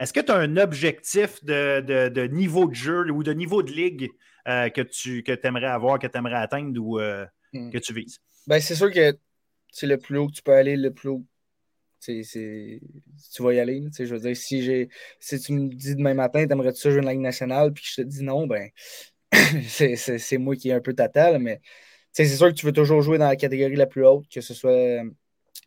Est-ce 0.00 0.12
que 0.12 0.20
tu 0.20 0.32
as 0.32 0.36
un 0.36 0.56
objectif 0.56 1.44
de, 1.44 2.26
niveau 2.26 2.66
de 2.66 2.74
jeu 2.74 3.10
ou 3.12 3.22
de 3.22 3.32
niveau 3.32 3.62
de 3.62 3.70
ligue 3.70 4.10
euh, 4.48 4.68
que 4.68 4.80
tu 4.80 5.22
que 5.22 5.38
aimerais 5.46 5.66
avoir, 5.66 6.00
que 6.00 6.08
tu 6.08 6.18
aimerais 6.18 6.34
atteindre 6.34 6.80
ou 6.82 6.98
euh, 7.56 7.60
hmm. 7.66 7.70
que 7.70 7.78
tu 7.78 7.92
vises? 7.92 8.18
Ben, 8.46 8.60
c'est 8.60 8.74
sûr 8.74 8.92
que 8.92 9.16
c'est 9.72 9.86
le 9.86 9.98
plus 9.98 10.18
haut 10.18 10.28
que 10.28 10.32
tu 10.32 10.42
peux 10.42 10.52
aller, 10.52 10.76
le 10.76 10.92
plus 10.92 11.08
haut. 11.08 11.24
tu 12.00 12.80
vas 13.40 13.52
y 13.52 13.60
aller. 13.60 13.82
Je 13.98 14.04
veux 14.04 14.20
dire, 14.20 14.36
si, 14.36 14.88
si 15.20 15.40
tu 15.40 15.52
me 15.52 15.68
dis 15.68 15.96
demain 15.96 16.14
matin, 16.14 16.46
t'aimerais-tu 16.46 16.80
ça 16.80 16.90
jouer 16.90 17.02
une 17.02 17.08
Ligue 17.08 17.20
nationale, 17.20 17.72
puis 17.72 17.84
je 17.86 18.02
te 18.02 18.06
dis 18.06 18.22
non, 18.22 18.46
ben 18.46 18.70
c'est 19.68 20.38
moi 20.38 20.56
qui 20.56 20.68
ai 20.68 20.72
un 20.72 20.80
peu 20.80 20.94
tatal, 20.94 21.38
mais 21.38 21.60
c'est 22.12 22.26
sûr 22.26 22.48
que 22.48 22.54
tu 22.54 22.66
veux 22.66 22.72
toujours 22.72 23.02
jouer 23.02 23.18
dans 23.18 23.28
la 23.28 23.36
catégorie 23.36 23.76
la 23.76 23.86
plus 23.86 24.06
haute, 24.06 24.26
que 24.28 24.40
ce 24.40 24.54
soit 24.54 24.70
euh, 24.70 25.10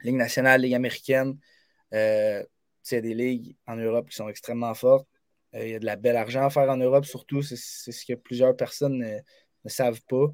Ligue 0.03 0.15
nationale, 0.15 0.61
Ligue 0.61 0.73
américaine. 0.73 1.37
Il 1.91 2.95
y 2.95 2.97
a 2.97 3.01
des 3.01 3.13
ligues 3.13 3.55
en 3.67 3.75
Europe 3.75 4.09
qui 4.09 4.15
sont 4.15 4.29
extrêmement 4.29 4.73
fortes. 4.73 5.07
Euh, 5.55 5.65
il 5.65 5.71
y 5.71 5.75
a 5.75 5.79
de 5.79 5.85
la 5.85 5.95
belle 5.95 6.15
argent 6.17 6.45
à 6.45 6.49
faire 6.49 6.69
en 6.69 6.77
Europe, 6.77 7.05
surtout. 7.05 7.41
C'est 7.41 7.55
ce 7.55 8.05
que 8.05 8.13
plusieurs 8.13 8.55
personnes 8.55 8.97
ne, 8.99 9.69
savent 9.69 10.01
pas. 10.07 10.27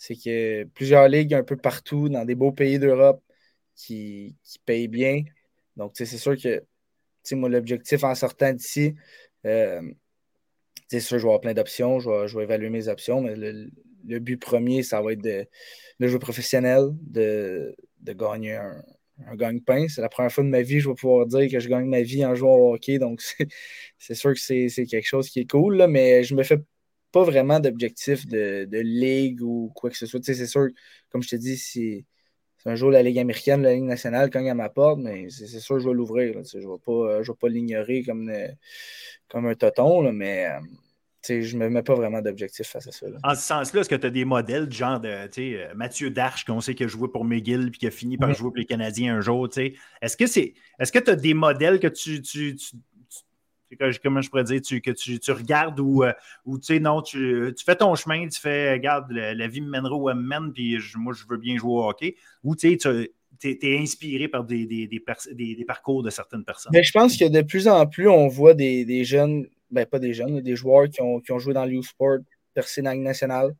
C'est 0.00 0.16
que 0.16 0.64
plusieurs 0.64 1.08
ligues 1.08 1.34
un 1.34 1.44
peu 1.44 1.58
partout, 1.58 2.08
dans 2.08 2.24
des 2.24 2.34
beaux 2.34 2.52
pays 2.52 2.78
d'Europe, 2.78 3.22
qui, 3.76 4.34
payent 4.64 4.88
bien. 4.88 5.24
Donc, 5.76 5.92
c'est 5.94 6.06
sûr 6.06 6.36
que 6.38 6.64
moi, 7.32 7.50
l'objectif 7.50 8.02
en 8.04 8.14
sortant 8.14 8.54
d'ici, 8.54 8.94
euh, 9.44 9.82
c'est 10.88 11.00
sûr, 11.00 11.18
je 11.18 11.24
vais 11.24 11.28
avoir 11.28 11.40
plein 11.42 11.52
d'options, 11.52 12.00
je 12.00 12.36
vais, 12.38 12.44
évaluer 12.44 12.70
mes 12.70 12.88
options, 12.88 13.20
mais 13.20 13.36
le, 13.36 14.18
but 14.20 14.38
premier, 14.38 14.82
ça 14.82 15.02
va 15.02 15.12
être 15.12 15.22
de, 15.22 15.46
jouer 16.00 16.18
professionnel, 16.18 16.88
de 17.02 17.74
gagner 18.14 18.54
un, 18.54 18.82
un 19.26 19.36
gagne-pain. 19.36 19.86
C'est 19.88 20.00
la 20.00 20.08
première 20.08 20.32
fois 20.32 20.44
de 20.44 20.48
ma 20.48 20.62
vie 20.62 20.76
que 20.76 20.80
je 20.80 20.88
vais 20.88 20.94
pouvoir 20.94 21.26
dire 21.26 21.50
que 21.50 21.60
je 21.60 21.68
gagne 21.68 21.86
ma 21.86 22.00
vie 22.00 22.24
en 22.24 22.34
jouant 22.34 22.54
au 22.54 22.74
hockey. 22.74 22.98
Donc, 22.98 23.20
c'est 23.98 24.14
sûr 24.14 24.32
que 24.32 24.40
c'est 24.40 24.86
quelque 24.86 25.06
chose 25.06 25.28
qui 25.28 25.40
est 25.40 25.50
cool, 25.50 25.86
mais 25.88 26.24
je 26.24 26.34
me 26.34 26.42
fais 26.42 26.58
pas 27.12 27.24
vraiment 27.24 27.60
d'objectif 27.60 28.26
de, 28.26 28.66
ligue 28.80 29.42
ou 29.42 29.72
quoi 29.74 29.90
que 29.90 29.96
ce 29.96 30.06
soit. 30.06 30.20
c'est 30.22 30.46
sûr, 30.46 30.68
comme 31.10 31.22
je 31.22 31.28
te 31.30 31.36
dis, 31.36 31.56
si, 31.56 32.04
un 32.66 32.74
jour 32.74 32.90
la 32.90 33.02
Ligue 33.02 33.18
américaine, 33.18 33.62
la 33.62 33.74
Ligue 33.74 33.84
nationale 33.84 34.30
cogne 34.30 34.50
à 34.50 34.54
ma 34.54 34.68
porte, 34.68 35.00
mais 35.00 35.28
c'est 35.30 35.46
sûr 35.46 35.76
que 35.76 35.82
je 35.82 35.88
vais 35.88 35.94
l'ouvrir. 35.94 36.42
Je 36.44 36.58
ne 36.58 36.62
vais 36.62 37.24
pas, 37.24 37.34
pas 37.34 37.48
l'ignorer 37.48 38.02
comme, 38.02 38.32
comme 39.28 39.46
un 39.46 39.54
toton, 39.54 40.12
mais. 40.12 40.46
Euh, 40.46 40.60
je 41.28 41.56
ne 41.56 41.64
me 41.64 41.68
mets 41.68 41.82
pas 41.82 41.94
vraiment 41.94 42.22
d'objectif 42.22 42.66
face 42.66 42.86
à 42.86 42.92
ça. 42.92 43.06
En 43.22 43.34
ce 43.34 43.42
sens-là, 43.42 43.80
est-ce 43.80 43.88
que 43.88 43.94
tu 43.94 44.06
as 44.06 44.10
des 44.10 44.24
modèles 44.24 44.72
genre 44.72 45.00
de 45.00 45.08
euh, 45.08 45.74
Mathieu 45.74 46.10
Darche, 46.10 46.44
qu'on 46.44 46.60
sait 46.60 46.74
qu'il 46.74 46.86
a 46.86 46.88
joué 46.88 47.08
pour 47.08 47.24
McGill 47.24 47.68
et 47.68 47.70
qui 47.70 47.86
a 47.86 47.90
fini 47.90 48.16
par 48.16 48.32
jouer 48.32 48.48
pour 48.48 48.56
les 48.56 48.64
Canadiens 48.64 49.16
un 49.16 49.20
jour? 49.20 49.48
Est-ce 50.00 50.16
que 50.16 50.26
c'est 50.26 50.54
est-ce 50.78 50.90
que 50.90 50.98
tu 50.98 51.10
as 51.10 51.16
des 51.16 51.34
modèles 51.34 51.78
que 51.78 51.88
tu, 51.88 52.22
tu, 52.22 52.56
comment 54.02 54.20
je 54.20 54.30
pourrais 54.30 54.44
dire, 54.44 54.60
que 54.60 54.90
tu, 54.90 55.32
regardes 55.32 55.80
ou, 55.80 56.02
euh, 56.02 56.12
ou 56.44 56.58
tu 56.58 56.66
sais, 56.66 56.80
non, 56.80 57.02
tu, 57.02 57.54
fais 57.64 57.76
ton 57.76 57.94
chemin, 57.94 58.28
tu 58.28 58.40
fais, 58.40 58.72
regarde, 58.72 59.10
la, 59.10 59.48
vie 59.48 59.60
me 59.60 59.70
mènera 59.70 59.94
où 59.94 60.08
elle 60.10 60.16
me 60.16 60.22
mène, 60.22 60.52
puis 60.52 60.78
moi, 60.96 61.12
je 61.12 61.24
veux 61.28 61.36
bien 61.36 61.56
jouer 61.56 61.72
au 61.72 61.88
hockey, 61.88 62.16
ou 62.42 62.56
tu 62.56 62.72
es, 62.72 63.78
inspiré 63.78 64.28
par 64.28 64.44
des, 64.44 65.02
parcours 65.66 66.02
de 66.02 66.10
certaines 66.10 66.44
personnes? 66.44 66.72
Mais 66.72 66.82
je 66.82 66.92
pense 66.92 67.16
que 67.16 67.28
de 67.28 67.42
plus 67.42 67.68
en 67.68 67.86
plus, 67.86 68.08
on 68.08 68.28
voit 68.28 68.54
des, 68.54 69.04
jeunes 69.04 69.46
ben, 69.70 69.86
pas 69.86 69.98
des 69.98 70.12
jeunes, 70.12 70.40
des 70.40 70.56
joueurs 70.56 70.88
qui 70.88 71.00
ont, 71.00 71.38
joué 71.38 71.54
dans 71.54 71.64
le 71.64 71.80
sport 71.82 72.18
percé 72.54 72.82
dans 72.82 72.94
nationale. 73.00 73.54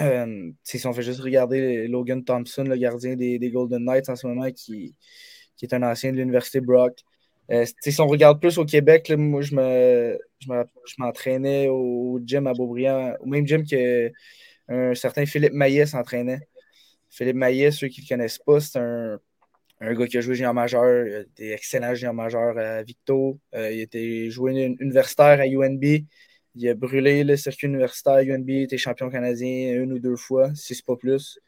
Euh, 0.00 0.52
si 0.62 0.86
on 0.86 0.92
fait 0.92 1.02
juste 1.02 1.20
regarder 1.20 1.88
Logan 1.88 2.22
Thompson, 2.22 2.62
le 2.62 2.76
gardien 2.76 3.16
des, 3.16 3.50
Golden 3.50 3.84
Knights 3.84 4.08
en 4.10 4.16
ce 4.16 4.26
moment, 4.26 4.50
qui 4.52 4.94
est 5.62 5.72
un 5.72 5.82
ancien 5.82 6.12
de 6.12 6.18
l'Université 6.18 6.60
Brock. 6.60 7.02
Euh, 7.50 7.64
si 7.80 8.00
on 8.00 8.06
regarde 8.06 8.40
plus 8.40 8.58
au 8.58 8.64
Québec, 8.64 9.10
moi, 9.16 9.40
je 9.42 9.54
me, 9.54 10.18
je 10.40 10.94
m'entraînais 10.98 11.68
au 11.68 12.20
gym 12.24 12.46
à 12.46 12.52
Beaubriand, 12.52 13.14
au 13.20 13.26
même 13.26 13.46
gym 13.46 13.66
que 13.66 14.10
un 14.68 14.94
certain 14.94 15.24
Philippe 15.26 15.54
Maillet 15.54 15.86
s'entraînait. 15.86 16.40
Philippe 17.10 17.36
Maillet, 17.36 17.70
ceux 17.70 17.88
qui 17.88 18.02
ne 18.02 18.06
le 18.06 18.08
connaissent 18.08 18.38
pas, 18.38 18.60
c'est 18.60 18.78
un, 18.78 19.18
un 19.80 19.94
gars 19.94 20.06
qui 20.06 20.18
a 20.18 20.20
joué 20.20 20.34
junior 20.34 20.54
majeur, 20.54 21.06
il 21.06 21.14
a 21.14 21.24
des 21.36 21.52
excellents 21.52 21.94
junior 21.94 22.14
majeurs 22.14 22.58
à 22.58 22.82
Victo. 22.82 23.38
Euh, 23.54 23.72
il 23.72 24.26
a 24.26 24.30
joué 24.30 24.76
universitaire 24.80 25.40
à 25.40 25.46
UNB. 25.46 25.84
Il 26.54 26.68
a 26.68 26.74
brûlé 26.74 27.22
le 27.24 27.36
circuit 27.36 27.68
universitaire 27.68 28.14
à 28.14 28.22
UNB, 28.22 28.48
il 28.48 28.62
était 28.62 28.78
champion 28.78 29.10
canadien 29.10 29.74
une 29.80 29.92
ou 29.92 29.98
deux 30.00 30.16
fois, 30.16 30.52
si 30.54 30.74
c'est 30.74 30.84
pas 30.84 30.96
plus. 30.96 31.38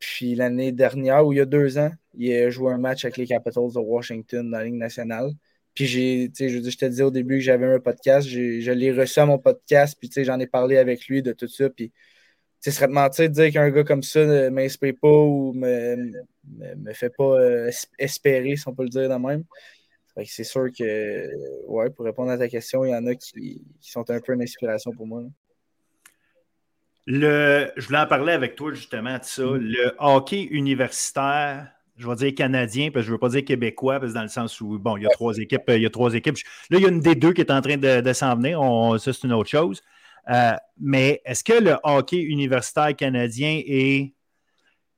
Puis 0.00 0.34
l'année 0.34 0.72
dernière, 0.72 1.26
ou 1.26 1.32
il 1.32 1.36
y 1.36 1.40
a 1.40 1.46
deux 1.46 1.78
ans, 1.78 1.90
il 2.14 2.32
a 2.34 2.50
joué 2.50 2.72
un 2.72 2.78
match 2.78 3.04
avec 3.04 3.16
les 3.18 3.26
Capitals 3.26 3.72
de 3.74 3.78
Washington 3.78 4.50
dans 4.50 4.58
la 4.58 4.64
Ligue 4.64 4.74
nationale. 4.74 5.30
Puis 5.74 5.86
j'ai, 5.86 6.30
je, 6.38 6.48
je 6.48 6.76
te 6.76 6.84
disais 6.86 7.02
au 7.02 7.10
début 7.10 7.36
que 7.36 7.44
j'avais 7.44 7.66
un 7.66 7.80
podcast, 7.80 8.26
je 8.28 8.72
l'ai 8.72 8.92
reçu 8.92 9.20
à 9.20 9.26
mon 9.26 9.38
podcast, 9.38 9.96
puis 10.00 10.10
j'en 10.24 10.40
ai 10.40 10.46
parlé 10.46 10.78
avec 10.78 11.06
lui 11.06 11.22
de 11.22 11.32
tout 11.32 11.48
ça. 11.48 11.70
Puis 11.70 11.92
ce 12.60 12.70
serait 12.70 12.88
de 12.88 12.92
mentir 12.92 13.28
de 13.28 13.34
dire 13.34 13.52
qu'un 13.52 13.70
gars 13.70 13.84
comme 13.84 14.02
ça 14.02 14.24
ne 14.24 14.48
m'inspire 14.50 14.94
pas 15.00 15.08
ou 15.08 15.52
me, 15.54 16.12
me, 16.76 16.92
fait 16.92 17.10
pas 17.10 17.40
euh, 17.40 17.70
espérer, 17.98 18.56
si 18.56 18.68
on 18.68 18.74
peut 18.74 18.82
le 18.82 18.90
dire 18.90 19.08
de 19.08 19.14
même. 19.14 19.44
C'est 20.26 20.44
sûr 20.44 20.66
que, 20.76 21.66
ouais, 21.66 21.88
pour 21.90 22.04
répondre 22.04 22.30
à 22.30 22.36
ta 22.36 22.48
question, 22.48 22.84
il 22.84 22.90
y 22.90 22.94
en 22.94 23.06
a 23.06 23.14
qui, 23.14 23.64
sont 23.80 24.10
un 24.10 24.20
peu 24.20 24.34
une 24.34 24.42
inspiration 24.42 24.92
pour 24.92 25.06
moi. 25.06 25.22
Le, 27.12 27.72
je 27.76 27.86
voulais 27.86 27.98
en 27.98 28.06
parler 28.06 28.32
avec 28.32 28.54
toi 28.54 28.72
justement 28.72 29.18
de 29.18 29.24
ça. 29.24 29.42
Mm-hmm. 29.42 29.58
Le 29.58 29.94
hockey 29.98 30.44
universitaire, 30.44 31.66
je 31.96 32.06
vais 32.06 32.14
dire 32.14 32.34
canadien, 32.36 32.92
parce 32.92 33.02
que 33.02 33.06
je 33.06 33.10
ne 33.10 33.14
veux 33.14 33.18
pas 33.18 33.30
dire 33.30 33.44
québécois, 33.44 33.98
parce 33.98 34.12
que 34.12 34.16
dans 34.16 34.22
le 34.22 34.28
sens 34.28 34.60
où, 34.60 34.78
bon, 34.78 34.96
il 34.96 35.02
y 35.02 35.06
a 35.06 35.10
trois 35.10 35.36
équipes. 35.36 35.62
Il 35.68 35.82
y 35.82 35.86
a 35.86 35.90
trois 35.90 36.14
équipes. 36.14 36.36
Là, 36.70 36.78
il 36.78 36.82
y 36.82 36.86
a 36.86 36.88
une 36.88 37.00
des 37.00 37.16
deux 37.16 37.32
qui 37.32 37.40
est 37.40 37.50
en 37.50 37.60
train 37.60 37.76
de, 37.76 38.12
s'en 38.12 38.36
venir. 38.36 38.60
ça, 39.00 39.12
c'est 39.12 39.24
une 39.24 39.32
autre 39.32 39.50
chose. 39.50 39.82
Euh, 40.28 40.52
mais 40.80 41.20
est-ce 41.24 41.42
que 41.42 41.52
le 41.52 41.76
hockey 41.82 42.18
universitaire 42.18 42.94
canadien 42.94 43.60
est 43.66 44.14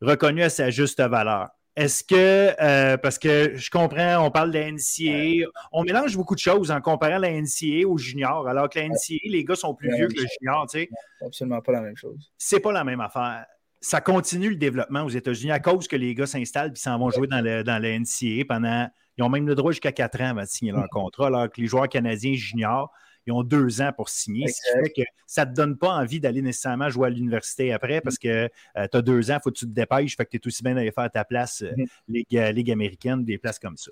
reconnu 0.03 0.43
à 0.43 0.51
sa 0.51 0.69
juste 0.69 1.01
valeur? 1.01 1.49
Est-ce 1.75 2.05
que, 2.05 2.55
euh, 2.61 2.99
parce 2.99 3.19
que 3.19 3.57
je 3.57 3.71
comprends, 3.71 4.27
on 4.27 4.31
parle 4.31 4.51
de 4.51 4.59
la 4.59 4.71
NCA, 4.71 5.49
on 5.73 5.85
mélange 5.85 6.17
beaucoup 6.17 6.35
de 6.35 6.41
choses 6.41 6.71
en 6.71 6.83
comparant 6.83 7.19
la 7.19 7.31
NCA 7.31 7.89
au 7.89 7.97
junior, 7.97 8.47
alors 8.47 8.69
que 8.69 8.79
la 8.79 8.89
NCA, 8.89 9.17
les 9.25 9.43
gars 9.43 9.55
sont 9.55 9.75
plus 9.75 9.95
vieux 9.95 10.09
que 10.09 10.21
le 10.21 10.27
junior, 10.39 10.67
tu 10.67 10.81
sais. 10.81 10.91
Absolument 11.25 11.63
pas 11.63 11.73
la 11.73 11.81
même 11.81 11.97
chose. 11.97 12.31
C'est 12.37 12.61
pas 12.61 12.73
la 12.73 12.85
même 12.85 13.01
affaire. 13.01 13.47
Ça 13.81 14.01
continue 14.03 14.51
le 14.51 14.57
développement 14.57 15.03
aux 15.03 15.09
États-Unis 15.09 15.51
à 15.51 15.61
cause 15.61 15.89
que 15.89 15.97
les 15.97 16.15
gars 16.15 16.27
s'installent 16.27 16.73
et 16.73 16.79
s'en 16.79 16.99
vont 16.99 17.11
jouer 17.11 17.27
dans, 17.27 17.41
le, 17.41 17.65
dans 17.65 17.83
la 17.83 17.99
NCA 17.99 18.45
pendant. 18.47 18.89
Ils 19.17 19.25
ont 19.25 19.29
même 19.29 19.47
le 19.47 19.55
droit 19.55 19.73
jusqu'à 19.73 19.93
4 19.93 20.21
ans 20.21 20.29
avant 20.31 20.43
de 20.43 20.47
signer 20.47 20.73
leur 20.73 20.89
contrat, 20.89 21.27
alors 21.27 21.51
que 21.51 21.61
les 21.61 21.67
joueurs 21.67 21.89
canadiens 21.89 22.35
juniors, 22.35 22.91
ils 23.27 23.33
ont 23.33 23.43
deux 23.43 23.81
ans 23.81 23.93
pour 23.97 24.09
signer. 24.09 24.47
Ce 24.49 24.55
qui 24.55 24.85
fait 24.85 25.03
que 25.03 25.09
ça 25.27 25.45
ne 25.45 25.51
te 25.51 25.57
donne 25.57 25.77
pas 25.77 25.91
envie 25.91 26.21
d'aller 26.21 26.43
nécessairement 26.43 26.89
jouer 26.91 27.09
à 27.09 27.11
l'université 27.11 27.73
après 27.73 28.01
parce 28.01 28.19
que 28.19 28.49
euh, 28.77 28.87
tu 28.91 28.97
as 28.97 29.03
deux 29.03 29.31
ans, 29.31 29.37
il 29.39 29.43
faut 29.43 29.51
que 29.51 29.59
tu 29.59 29.67
te 29.67 29.71
dépêches, 29.71 30.17
fait 30.17 30.25
que 30.25 30.31
tu 30.31 30.37
es 30.37 30.47
aussi 30.47 30.63
bien 30.63 30.75
d'aller 30.75 30.93
faire 30.93 31.11
ta 31.11 31.25
place 31.25 31.63
euh, 31.63 31.73
mm-hmm. 32.09 32.53
Ligue, 32.53 32.71
américaine, 32.71 33.25
des 33.25 33.39
places 33.39 33.59
comme 33.59 33.77
ça. 33.77 33.91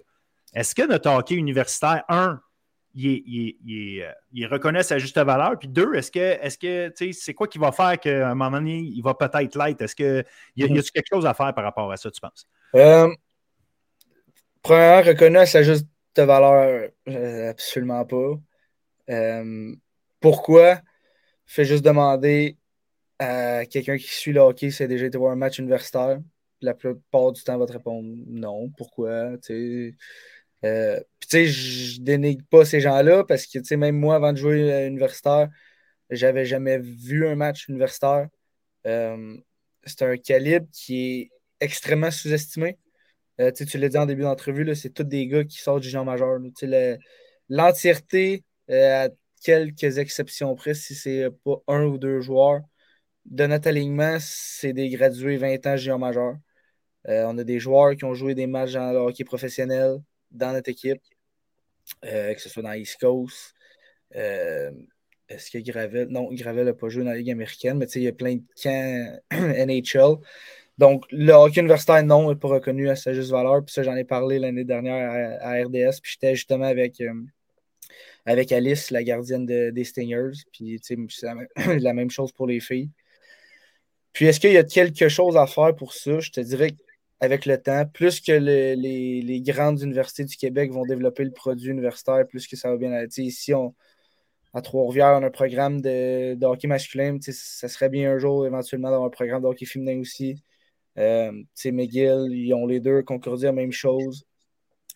Est-ce 0.55 0.75
que 0.75 0.87
notre 0.87 1.11
hockey 1.11 1.37
universitaire, 1.37 2.05
un, 2.09 2.41
il, 2.95 4.03
euh, 4.03 4.49
reconnaît 4.49 4.83
sa 4.83 4.99
juste 4.99 5.17
valeur. 5.17 5.57
Puis 5.59 5.69
deux, 5.69 5.95
est-ce 5.95 6.11
que, 6.11 6.19
est-ce 6.19 6.59
que, 6.59 7.13
c'est 7.13 7.35
quoi 7.35 7.47
qui 7.47 7.59
va 7.59 7.71
faire 7.71 7.99
qu'à 8.01 8.31
un 8.31 8.35
moment 8.35 8.59
donné, 8.59 8.79
il 8.79 9.01
va 9.01 9.15
peut-être 9.15 9.57
l'être? 9.57 9.83
Est-ce 9.83 9.95
qu'il 9.95 10.25
y, 10.57 10.65
a, 10.65 10.67
y 10.67 10.79
a 10.79 10.83
quelque 10.83 11.07
chose 11.13 11.25
à 11.25 11.35
faire 11.35 11.55
par 11.55 11.63
rapport 11.63 11.91
à 11.93 11.97
ça, 11.97 12.11
tu 12.11 12.21
penses? 12.21 12.49
premièrement, 14.63 15.09
reconnaît 15.09 15.47
sa 15.47 15.63
juste 15.63 15.87
valeur, 16.17 16.91
euh, 17.09 17.51
absolument 17.51 18.05
pas. 18.05 18.39
Euh, 19.11 19.75
pourquoi? 20.21 20.81
Fais 21.47 21.65
juste 21.65 21.85
demander 21.85 22.57
à 23.19 23.67
quelqu'un 23.67 23.97
qui 23.99 24.09
suit 24.09 24.33
le 24.33 24.41
hockey 24.41 24.71
si 24.71 24.83
a 24.83 24.87
déjà 24.87 25.07
été 25.07 25.19
voir 25.19 25.33
un 25.33 25.37
match 25.37 25.59
universitaire. 25.59 26.21
La 26.63 26.75
plupart 26.75 27.33
du 27.33 27.43
temps, 27.43 27.59
va 27.59 27.67
te 27.67 27.73
répondre 27.73 28.09
non. 28.27 28.71
Pourquoi? 28.77 29.37
Euh, 30.65 31.01
puis 31.19 31.29
tu 31.29 31.29
sais, 31.29 31.47
je 31.47 32.01
dénigre 32.03 32.45
pas 32.51 32.65
ces 32.65 32.81
gens-là 32.81 33.25
parce 33.25 33.47
que 33.47 33.59
tu 33.59 33.65
sais, 33.65 33.77
même 33.77 33.99
moi, 33.99 34.17
avant 34.17 34.33
de 34.33 34.39
jouer 34.39 34.73
à 34.73 34.87
universitaire, 34.87 35.49
j'avais 36.11 36.45
jamais 36.45 36.79
vu 36.79 37.27
un 37.27 37.35
match 37.37 37.69
universitaire. 37.69 38.29
c'est 38.85 40.03
un 40.03 40.17
calibre 40.17 40.67
qui 40.73 41.21
est 41.23 41.31
extrêmement 41.61 42.11
sous-estimé. 42.11 42.79
Euh, 43.41 43.51
tu 43.53 43.79
l'as 43.79 43.89
dit 43.89 43.99
en 43.99 44.07
début 44.07 44.23
d'entrevue, 44.23 44.75
c'est 44.75 44.91
tous 44.91 45.05
des 45.05 45.27
gars 45.27 45.45
qui 45.45 45.59
sortent 45.59 45.83
du 45.83 45.89
genre 45.89 46.05
majeur. 46.05 46.39
L'entièreté, 47.49 48.35
euh, 48.35 48.50
à 48.71 49.09
quelques 49.43 49.99
exceptions 49.99 50.55
près, 50.55 50.75
si 50.75 50.95
c'est 50.95 51.29
pas 51.45 51.57
un 51.69 51.85
ou 51.85 51.99
deux 51.99 52.21
joueurs, 52.21 52.61
de 53.27 53.47
notre 53.47 53.69
alignement, 53.69 54.19
c'est 54.21 54.73
des 54.73 54.89
gradués 54.91 55.37
20 55.37 55.67
ans 55.67 55.77
géant 55.77 55.99
majeur. 55.99 56.37
Euh, 57.09 57.25
on 57.27 57.39
a 57.39 57.45
des 57.45 57.59
joueurs 57.59 57.97
qui 57.97 58.05
ont 58.05 58.15
joué 58.15 58.35
des 58.35 58.47
matchs 58.47 58.73
dans 58.73 58.93
le 58.93 58.99
hockey 58.99 59.25
professionnel 59.25 59.99
dans 60.31 60.53
notre 60.53 60.71
équipe, 60.71 61.03
que 62.03 62.39
ce 62.39 62.49
soit 62.49 62.63
dans 62.63 62.73
East 62.73 62.99
Coast. 63.01 63.55
Est-ce 65.31 65.51
que 65.51 65.59
Gravel. 65.59 66.09
Non, 66.09 66.29
Gravel 66.33 66.67
n'a 66.67 66.75
pas 66.75 66.89
joué 66.89 67.05
dans 67.05 67.11
la 67.11 67.17
Ligue 67.17 67.31
américaine, 67.31 67.79
mais 67.79 67.87
il 67.87 68.03
y 68.03 68.09
a 68.09 68.13
plein 68.13 68.35
de 68.35 68.43
camps 68.61 69.21
NHL. 69.31 70.17
Donc, 70.77 71.05
le 71.11 71.33
hockey 71.33 71.61
universitaire, 71.61 72.03
non, 72.05 72.31
n'est 72.31 72.37
pas 72.37 72.49
reconnu 72.49 72.89
à 72.89 72.97
sa 72.97 73.13
juste 73.13 73.31
valeur. 73.31 73.65
Puis 73.65 73.73
ça, 73.73 73.83
j'en 73.83 73.95
ai 73.95 74.05
parlé 74.05 74.39
l'année 74.39 74.65
dernière 74.65 75.39
à, 75.41 75.53
RDS. 75.63 76.01
Puis 76.03 76.13
j'étais 76.13 76.35
justement 76.35 76.65
avec, 76.65 77.01
euh, 77.01 77.13
avec 78.27 78.53
Alice, 78.53 78.91
la 78.91 79.03
gardienne 79.03 79.47
des 79.47 79.85
Stingers. 79.85 80.43
Puis, 80.53 80.79
c'est 80.83 80.97
la, 81.81 81.93
même 81.93 82.11
chose 82.11 82.33
pour 82.33 82.47
les 82.47 82.61
filles. 82.61 82.91
Puis, 84.13 84.27
est-ce 84.27 84.41
qu'il 84.41 84.53
y 84.53 84.57
a 84.57 84.65
quelque 84.65 85.09
chose 85.09 85.37
à 85.37 85.47
faire 85.47 85.75
pour 85.75 85.95
ça? 85.95 86.21
Je 86.21 86.31
te 86.31 86.41
dirais 86.41 86.73
qu'avec 87.21 87.47
le 87.47 87.61
temps, 87.61 87.87
plus 87.87 88.21
que 88.21 88.33
les, 88.33 89.43
grandes 89.43 89.81
universités 89.81 90.25
du 90.25 90.37
Québec 90.37 90.73
vont 90.73 90.85
développer 90.85 91.25
le 91.25 91.33
produit 91.33 91.71
universitaire, 91.71 92.27
plus 92.27 92.47
que 92.47 92.57
ça 92.57 92.71
va 92.71 92.77
bien 92.77 92.93
aller. 92.93 93.09
Ici, 93.19 93.55
on, 93.55 93.75
à 94.53 94.63
Trois-Rivières, 94.63 95.19
on 95.19 95.23
a 95.23 95.27
un 95.27 95.31
programme 95.31 95.81
de, 95.81 96.45
hockey 96.45 96.67
masculin. 96.69 97.19
Ça 97.21 97.69
serait 97.69 97.89
bien 97.89 98.13
un 98.13 98.19
jour 98.19 98.47
éventuellement 98.47 98.91
d'avoir 98.91 99.07
un 99.07 99.11
programme 99.11 99.43
de 99.43 99.47
hockey 99.47 99.67
féminin 99.67 100.01
aussi. 100.01 100.43
Euh, 100.99 101.33
McGill, 101.67 102.27
ils 102.31 102.53
ont 102.55 102.67
les 102.67 102.81
deux 102.81 103.03
Concordia, 103.03 103.51
la 103.51 103.53
même 103.53 103.73
chose. 103.73 104.27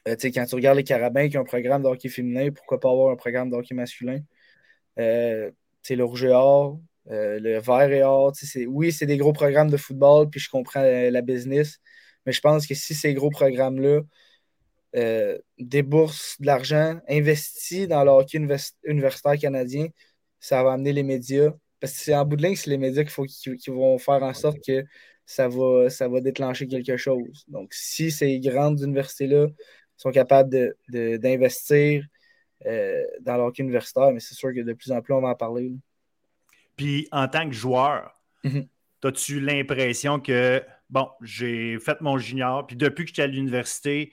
Euh, 0.08 0.16
quand 0.22 0.44
tu 0.46 0.54
regardes 0.54 0.76
les 0.76 0.84
Carabins 0.84 1.28
qui 1.28 1.38
ont 1.38 1.42
un 1.42 1.44
programme 1.44 1.82
de 1.82 1.88
hockey 1.88 2.08
féminin, 2.08 2.50
pourquoi 2.50 2.80
pas 2.80 2.90
avoir 2.90 3.12
un 3.12 3.16
programme 3.16 3.50
de 3.50 3.56
hockey 3.56 3.74
masculin? 3.74 4.20
Euh, 4.98 5.50
le 5.90 6.04
rouge 6.04 6.24
et 6.24 6.30
or, 6.30 6.80
euh, 7.10 7.38
le 7.40 7.58
vert 7.58 7.90
et 7.92 8.02
or. 8.02 8.32
Oui, 8.68 8.92
c'est 8.92 9.06
des 9.06 9.18
gros 9.18 9.32
programmes 9.32 9.70
de 9.70 9.76
football, 9.76 10.28
puis 10.30 10.40
je 10.40 10.50
comprends 10.50 10.82
la, 10.82 11.22
business, 11.22 11.78
mais 12.26 12.32
je 12.32 12.40
pense 12.40 12.66
que 12.66 12.74
si 12.74 12.94
ces 12.94 13.14
gros 13.14 13.30
programmes-là 13.30 14.02
déboursent 15.58 16.36
de 16.40 16.46
l'argent, 16.46 17.00
investis 17.08 17.88
dans 17.88 18.04
le 18.04 18.10
hockey 18.10 18.38
universitaire 18.84 19.38
canadien, 19.38 19.88
ça 20.40 20.62
va 20.62 20.72
amener 20.72 20.92
les 20.92 21.02
médias. 21.02 21.50
Parce 21.80 21.92
que 21.94 21.98
c'est 22.00 22.14
en 22.14 22.24
bout 22.24 22.36
de 22.36 22.42
ligne, 22.42 22.56
c'est 22.56 22.70
les 22.70 22.78
médias 22.78 23.04
qui 23.04 23.70
vont 23.70 23.98
faire 23.98 24.22
en 24.22 24.34
sorte 24.34 24.58
que 24.66 24.84
ça 25.26 25.48
va, 25.48 25.90
ça 25.90 26.08
va 26.08 26.20
déclencher 26.20 26.66
quelque 26.66 26.96
chose. 26.96 27.44
Donc, 27.48 27.72
si 27.74 28.10
ces 28.10 28.38
grandes 28.40 28.80
universités-là 28.80 29.48
sont 29.96 30.10
capables 30.10 30.74
d'investir 30.88 32.04
euh, 32.66 33.02
dans 33.20 33.36
leur 33.36 33.52
universitaire, 33.58 34.12
mais 34.12 34.20
c'est 34.20 34.34
sûr 34.34 34.52
que 34.54 34.60
de 34.60 34.72
plus 34.72 34.92
en 34.92 35.00
plus, 35.00 35.12
on 35.14 35.20
va 35.20 35.28
en 35.28 35.34
parler. 35.34 35.72
Puis, 36.76 37.08
en 37.12 37.28
tant 37.28 37.48
que 37.48 37.54
joueur, 37.54 38.14
mm-hmm. 38.44 38.66
as-tu 39.04 39.40
l'impression 39.40 40.18
que, 40.18 40.62
bon, 40.90 41.08
j'ai 41.22 41.78
fait 41.78 42.00
mon 42.00 42.18
junior, 42.18 42.66
puis 42.66 42.76
depuis 42.76 43.04
que 43.04 43.08
j'étais 43.08 43.22
à 43.22 43.26
l'université, 43.26 44.12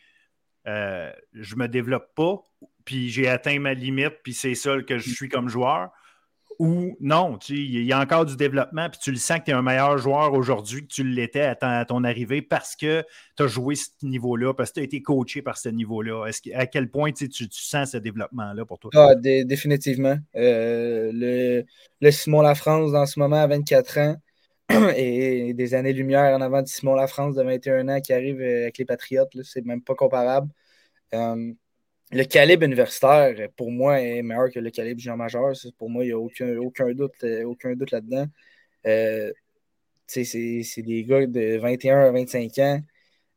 euh, 0.67 1.11
je 1.33 1.55
me 1.55 1.67
développe 1.67 2.13
pas, 2.13 2.45
puis 2.85 3.09
j'ai 3.09 3.27
atteint 3.27 3.59
ma 3.59 3.73
limite, 3.73 4.19
puis 4.23 4.33
c'est 4.33 4.55
ça 4.55 4.81
que 4.81 4.97
je 4.97 5.09
suis 5.09 5.29
comme 5.29 5.49
joueur? 5.49 5.91
Ou 6.61 6.95
non, 6.99 7.39
il 7.49 7.83
y 7.83 7.91
a 7.91 7.99
encore 7.99 8.23
du 8.23 8.35
développement, 8.35 8.87
puis 8.87 8.99
tu 9.01 9.09
le 9.09 9.17
sens 9.17 9.39
que 9.39 9.45
tu 9.45 9.51
es 9.51 9.53
un 9.55 9.63
meilleur 9.63 9.97
joueur 9.97 10.33
aujourd'hui 10.33 10.83
que 10.83 10.93
tu 10.93 11.03
l'étais 11.03 11.55
à, 11.59 11.85
ton 11.85 12.03
arrivée 12.03 12.43
parce 12.43 12.75
que 12.75 13.03
tu 13.35 13.41
as 13.41 13.47
joué 13.47 13.73
ce 13.73 13.89
niveau-là, 14.03 14.53
parce 14.53 14.69
que 14.69 14.75
tu 14.75 14.79
as 14.81 14.83
été 14.83 15.01
coaché 15.01 15.41
par 15.41 15.57
ce 15.57 15.69
niveau-là. 15.69 16.29
à 16.53 16.67
quel 16.67 16.91
point 16.91 17.11
tu, 17.13 17.27
sens 17.49 17.93
ce 17.93 17.97
développement-là 17.97 18.63
pour 18.63 18.77
toi? 18.77 18.91
Ah, 18.93 19.15
définitivement. 19.15 20.15
Euh, 20.35 21.09
le, 21.11 21.65
le, 21.99 22.11
Simon 22.11 22.43
Lafrance, 22.43 22.91
dans 22.91 23.07
ce 23.07 23.19
moment, 23.19 23.37
à 23.37 23.47
24 23.47 23.97
ans, 23.97 24.15
et 24.95 25.55
des 25.55 25.73
années-lumière 25.73 26.37
en 26.37 26.41
avant 26.41 26.61
de 26.61 26.67
Simon 26.67 26.93
Lafrance 26.93 27.37
de 27.37 27.41
21 27.41 27.89
ans 27.89 28.01
qui 28.01 28.13
arrive 28.13 28.39
avec 28.39 28.77
les 28.77 28.85
Patriotes, 28.85 29.35
c'est 29.43 29.65
même 29.65 29.81
pas 29.81 29.95
comparable. 29.95 30.47
Euh, 31.15 31.53
le 32.11 32.23
calibre 32.25 32.65
universitaire, 32.65 33.49
pour 33.55 33.71
moi, 33.71 34.01
est 34.01 34.21
meilleur 34.21 34.49
que 34.51 34.59
le 34.59 34.69
calibre 34.69 34.99
junior 34.99 35.17
majeur. 35.17 35.53
Pour 35.77 35.89
moi, 35.89 36.03
il 36.03 36.07
n'y 36.07 36.13
a 36.13 36.19
aucun, 36.19 36.57
aucun 36.57 36.91
doute, 36.93 37.23
euh, 37.23 37.43
aucun 37.45 37.73
doute 37.75 37.91
là-dedans. 37.91 38.25
Euh, 38.87 39.31
c'est 40.07 40.81
des 40.81 41.03
gars 41.05 41.25
de 41.25 41.57
21 41.57 41.99
à 42.01 42.11
25 42.11 42.57
ans. 42.59 42.81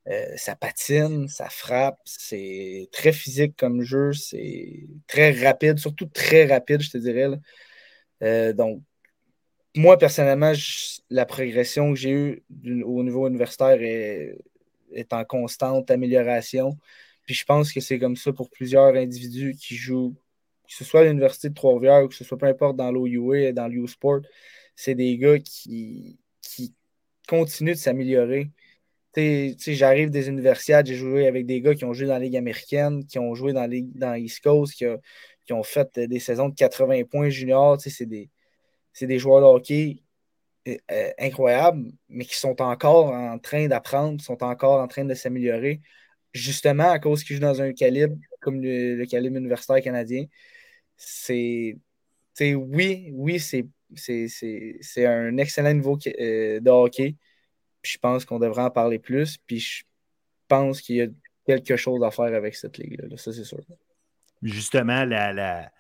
Euh, 0.08 0.36
ça 0.36 0.56
patine, 0.56 1.28
ça 1.28 1.48
frappe, 1.48 1.98
c'est 2.04 2.88
très 2.92 3.12
physique 3.12 3.56
comme 3.56 3.82
jeu, 3.82 4.12
c'est 4.12 4.86
très 5.06 5.30
rapide, 5.32 5.78
surtout 5.78 6.06
très 6.06 6.44
rapide, 6.44 6.82
je 6.82 6.90
te 6.90 6.98
dirais. 6.98 7.28
donc, 8.54 8.82
moi, 9.76 9.98
personnellement, 9.98 10.52
la 11.10 11.26
progression 11.26 11.92
que 11.92 11.98
j'ai 11.98 12.10
eue 12.10 12.44
au 12.84 13.02
niveau 13.02 13.26
universitaire 13.28 13.80
est, 13.80 14.36
est 14.92 15.12
en 15.12 15.24
constante 15.24 15.90
amélioration. 15.90 16.76
Puis 17.24 17.34
je 17.34 17.44
pense 17.44 17.72
que 17.72 17.80
c'est 17.80 17.98
comme 17.98 18.16
ça 18.16 18.32
pour 18.32 18.50
plusieurs 18.50 18.94
individus 18.94 19.54
qui 19.54 19.76
jouent, 19.76 20.14
que 20.68 20.74
ce 20.74 20.84
soit 20.84 21.00
à 21.00 21.04
l'Université 21.04 21.48
de 21.48 21.54
Trois-Rivières 21.54 22.04
ou 22.04 22.08
que 22.08 22.14
ce 22.14 22.24
soit 22.24 22.38
peu 22.38 22.46
importe 22.46 22.76
dans 22.76 22.90
l'OUA, 22.90 23.52
dans 23.52 23.68
l'U-Sport, 23.68 24.20
c'est 24.76 24.94
des 24.94 25.16
gars 25.18 25.38
qui, 25.38 26.18
qui 26.42 26.74
continuent 27.28 27.72
de 27.72 27.78
s'améliorer. 27.78 28.50
J'arrive 29.16 30.10
des 30.10 30.28
universités, 30.28 30.82
j'ai 30.84 30.94
joué 30.96 31.26
avec 31.26 31.46
des 31.46 31.60
gars 31.60 31.74
qui 31.74 31.84
ont 31.84 31.92
joué 31.92 32.06
dans 32.06 32.14
la 32.14 32.18
Ligue 32.18 32.36
américaine, 32.36 33.06
qui 33.06 33.18
ont 33.18 33.34
joué 33.34 33.52
dans, 33.52 33.70
la 33.70 33.80
dans 33.94 34.14
East 34.14 34.42
Coast, 34.42 34.74
qui, 34.74 35.52
ont 35.52 35.62
fait 35.62 35.98
des 35.98 36.18
saisons 36.18 36.48
de 36.48 36.54
80 36.54 37.04
points 37.04 37.28
juniors. 37.28 37.80
C'est 37.80 38.06
des, 38.06 38.30
des 39.00 39.18
joueurs 39.18 39.40
de 39.40 39.46
hockey 39.46 40.02
euh, 40.68 40.76
euh, 40.90 41.10
incroyables, 41.18 41.92
mais 42.08 42.24
qui 42.24 42.36
sont 42.36 42.60
encore 42.60 43.12
en 43.12 43.38
train 43.38 43.68
d'apprendre, 43.68 44.20
sont 44.20 44.42
encore 44.42 44.80
en 44.80 44.88
train 44.88 45.04
de 45.04 45.14
s'améliorer 45.14 45.80
justement 46.34 46.90
à 46.90 46.98
cause 46.98 47.24
qu'il 47.24 47.36
joue 47.36 47.42
dans 47.42 47.62
un 47.62 47.72
calibre 47.72 48.16
comme 48.40 48.60
le, 48.60 49.04
calibre 49.06 49.38
universitaire 49.38 49.80
canadien, 49.80 50.26
c'est. 50.96 51.78
Oui, 52.40 53.10
oui, 53.12 53.40
c'est 53.40 53.66
un 55.06 55.36
excellent 55.38 55.72
niveau 55.72 55.98
euh, 56.06 56.60
de 56.60 56.70
hockey. 56.70 57.16
je 57.82 57.96
pense 57.98 58.24
qu'on 58.24 58.40
devrait 58.40 58.62
en 58.62 58.70
parler 58.70 58.98
plus. 58.98 59.38
Puis 59.38 59.60
je 59.60 59.84
pense 60.48 60.80
qu'il 60.80 60.96
y 60.96 61.02
a 61.02 61.06
quelque 61.46 61.76
chose 61.76 62.02
à 62.02 62.10
faire 62.10 62.34
avec 62.34 62.56
cette 62.56 62.76
ligue-là. 62.76 63.16
Ça, 63.16 63.32
c'est 63.32 63.44
sûr. 63.44 63.60
Justement, 64.42 65.04
la, 65.04 65.32
la, 65.32 65.72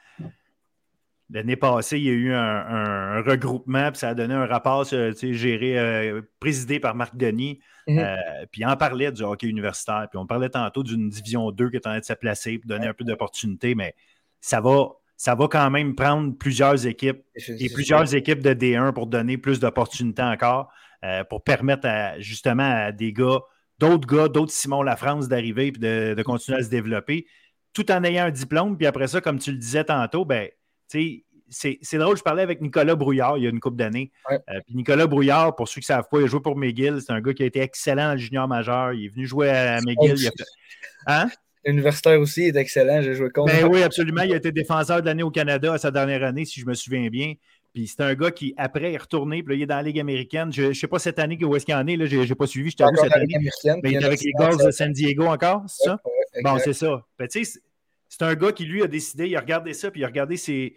L'année 1.30 1.56
passée, 1.56 1.98
il 1.98 2.04
y 2.04 2.10
a 2.10 2.12
eu 2.12 2.32
un, 2.34 3.22
regroupement, 3.22 3.90
puis 3.90 3.98
ça 3.98 4.10
a 4.10 4.14
donné 4.14 4.34
un 4.34 4.46
rapport 4.46 4.84
géré, 4.84 5.78
euh, 5.78 6.20
présidé 6.38 6.80
par 6.80 6.94
Marc 6.94 7.16
Denis. 7.16 7.60
Mhm. 7.86 7.98
Euh, 7.98 8.16
puis 8.52 8.64
on 8.66 8.76
parlait 8.76 9.10
du 9.10 9.22
hockey 9.22 9.46
universitaire, 9.46 10.06
puis 10.10 10.18
on 10.18 10.26
parlait 10.26 10.50
tantôt 10.50 10.82
d'une 10.82 11.08
division 11.08 11.50
2 11.50 11.70
qui 11.70 11.76
est 11.76 11.86
en 11.86 11.90
train 11.90 11.98
de 11.98 12.04
se 12.04 12.12
placer 12.12 12.58
pour 12.58 12.68
donner 12.68 12.88
un 12.88 12.94
peu 12.94 13.04
d'opportunité, 13.04 13.74
mais 13.74 13.94
ça 14.40 14.60
va, 14.60 14.88
ça 15.16 15.34
va 15.34 15.48
quand 15.48 15.70
même 15.70 15.94
prendre 15.94 16.36
plusieurs 16.36 16.86
équipes 16.86 17.24
et 17.34 17.70
plusieurs 17.70 18.14
équipes 18.14 18.40
de 18.40 18.52
D1 18.52 18.92
pour 18.92 19.06
donner 19.06 19.38
plus 19.38 19.60
d'opportunités 19.60 20.22
encore, 20.22 20.70
euh, 21.04 21.24
pour 21.24 21.42
permettre 21.42 21.88
justement 22.18 22.86
à 22.86 22.92
des 22.92 23.12
gars, 23.14 23.40
d'autres 23.78 24.06
gars, 24.06 24.28
d'autres 24.28 24.52
Simon 24.52 24.82
Lafrance 24.82 25.28
d'arriver 25.28 25.68
et 25.68 25.70
de, 25.72 26.14
de, 26.14 26.22
continuer 26.22 26.58
à 26.58 26.62
se 26.62 26.70
développer, 26.70 27.26
tout 27.72 27.90
en 27.90 28.04
ayant 28.04 28.26
un 28.26 28.30
diplôme. 28.30 28.76
Puis 28.76 28.86
après 28.86 29.06
ça, 29.06 29.22
comme 29.22 29.38
tu 29.38 29.52
le 29.52 29.58
disais 29.58 29.84
tantôt, 29.84 30.26
ben 30.26 30.48
c'est 30.88 31.98
drôle, 31.98 32.16
je 32.16 32.22
parlais 32.22 32.42
avec 32.42 32.60
Nicolas 32.60 32.94
Brouillard 32.94 33.38
il 33.38 33.44
y 33.44 33.46
a 33.46 33.50
une 33.50 33.60
couple 33.60 33.76
d'années. 33.76 34.10
Euh, 34.30 34.38
puis 34.66 34.74
Nicolas 34.74 35.06
Brouillard, 35.06 35.54
pour 35.54 35.68
ceux 35.68 35.80
qui 35.80 35.90
ne 35.90 35.96
savent 35.96 36.08
pas, 36.10 36.20
il 36.20 36.24
a 36.24 36.26
joué 36.26 36.40
pour 36.40 36.56
McGill. 36.56 37.00
C'est 37.00 37.12
un 37.12 37.20
gars 37.20 37.34
qui 37.34 37.42
a 37.42 37.46
été 37.46 37.60
excellent 37.60 38.12
le 38.12 38.18
junior 38.18 38.48
majeur. 38.48 38.92
Il 38.92 39.06
est 39.06 39.08
venu 39.08 39.26
jouer 39.26 39.50
à 39.50 39.80
McGill. 39.80 40.16
Il 40.16 40.26
a 40.26 40.30
fait... 40.30 40.44
Hein? 41.06 41.28
Universitaire 41.66 42.20
aussi, 42.20 42.48
il 42.48 42.56
est 42.56 42.60
excellent. 42.60 43.00
J'ai 43.00 43.14
joué 43.14 43.30
contre. 43.30 43.52
Ben 43.52 43.66
oui, 43.66 43.82
absolument. 43.82 44.22
Il 44.22 44.32
a 44.32 44.36
été 44.36 44.52
défenseur 44.52 45.00
de 45.00 45.06
l'année 45.06 45.22
au 45.22 45.30
Canada 45.30 45.72
à 45.72 45.78
sa 45.78 45.90
dernière 45.90 46.22
année, 46.22 46.44
si 46.44 46.60
je 46.60 46.66
me 46.66 46.74
souviens 46.74 47.08
bien. 47.08 47.34
Puis 47.72 47.88
c'est 47.88 48.02
un 48.02 48.14
gars 48.14 48.30
qui, 48.30 48.54
après, 48.56 48.92
est 48.92 48.96
retourné. 48.96 49.42
Puis 49.42 49.54
là, 49.54 49.58
il 49.58 49.62
est 49.62 49.66
dans 49.66 49.76
la 49.76 49.82
Ligue 49.82 49.98
américaine. 49.98 50.52
Je 50.52 50.62
ne 50.64 50.72
sais 50.72 50.86
pas 50.86 50.98
cette 50.98 51.18
année 51.18 51.42
où 51.42 51.56
est-ce 51.56 51.64
qu'il 51.64 51.74
en 51.74 51.86
est. 51.86 52.06
Je 52.06 52.16
n'ai 52.16 52.34
pas 52.34 52.46
suivi, 52.46 52.70
je 52.70 52.76
t'avoue, 52.76 52.96
cette 52.96 53.16
année. 53.16 53.26
Mais 53.82 53.90
il 53.90 53.96
est 53.96 54.04
avec 54.04 54.20
les 54.20 54.32
Gulls 54.32 54.64
de 54.64 54.70
San 54.70 54.92
Diego 54.92 55.24
encore, 55.24 55.64
c'est 55.66 55.86
ça? 55.86 56.00
bon, 56.42 56.58
c'est 56.58 56.72
ça. 56.72 57.04
Ben, 57.18 57.28
C'est 58.08 58.22
un 58.22 58.34
gars 58.34 58.52
qui, 58.52 58.64
lui, 58.64 58.82
a 58.82 58.86
décidé, 58.86 59.28
il 59.28 59.36
a 59.36 59.40
regardé 59.40 59.72
ça, 59.74 59.90
puis 59.90 60.00
il 60.00 60.04
a 60.04 60.08
regardé 60.08 60.36
ses. 60.36 60.76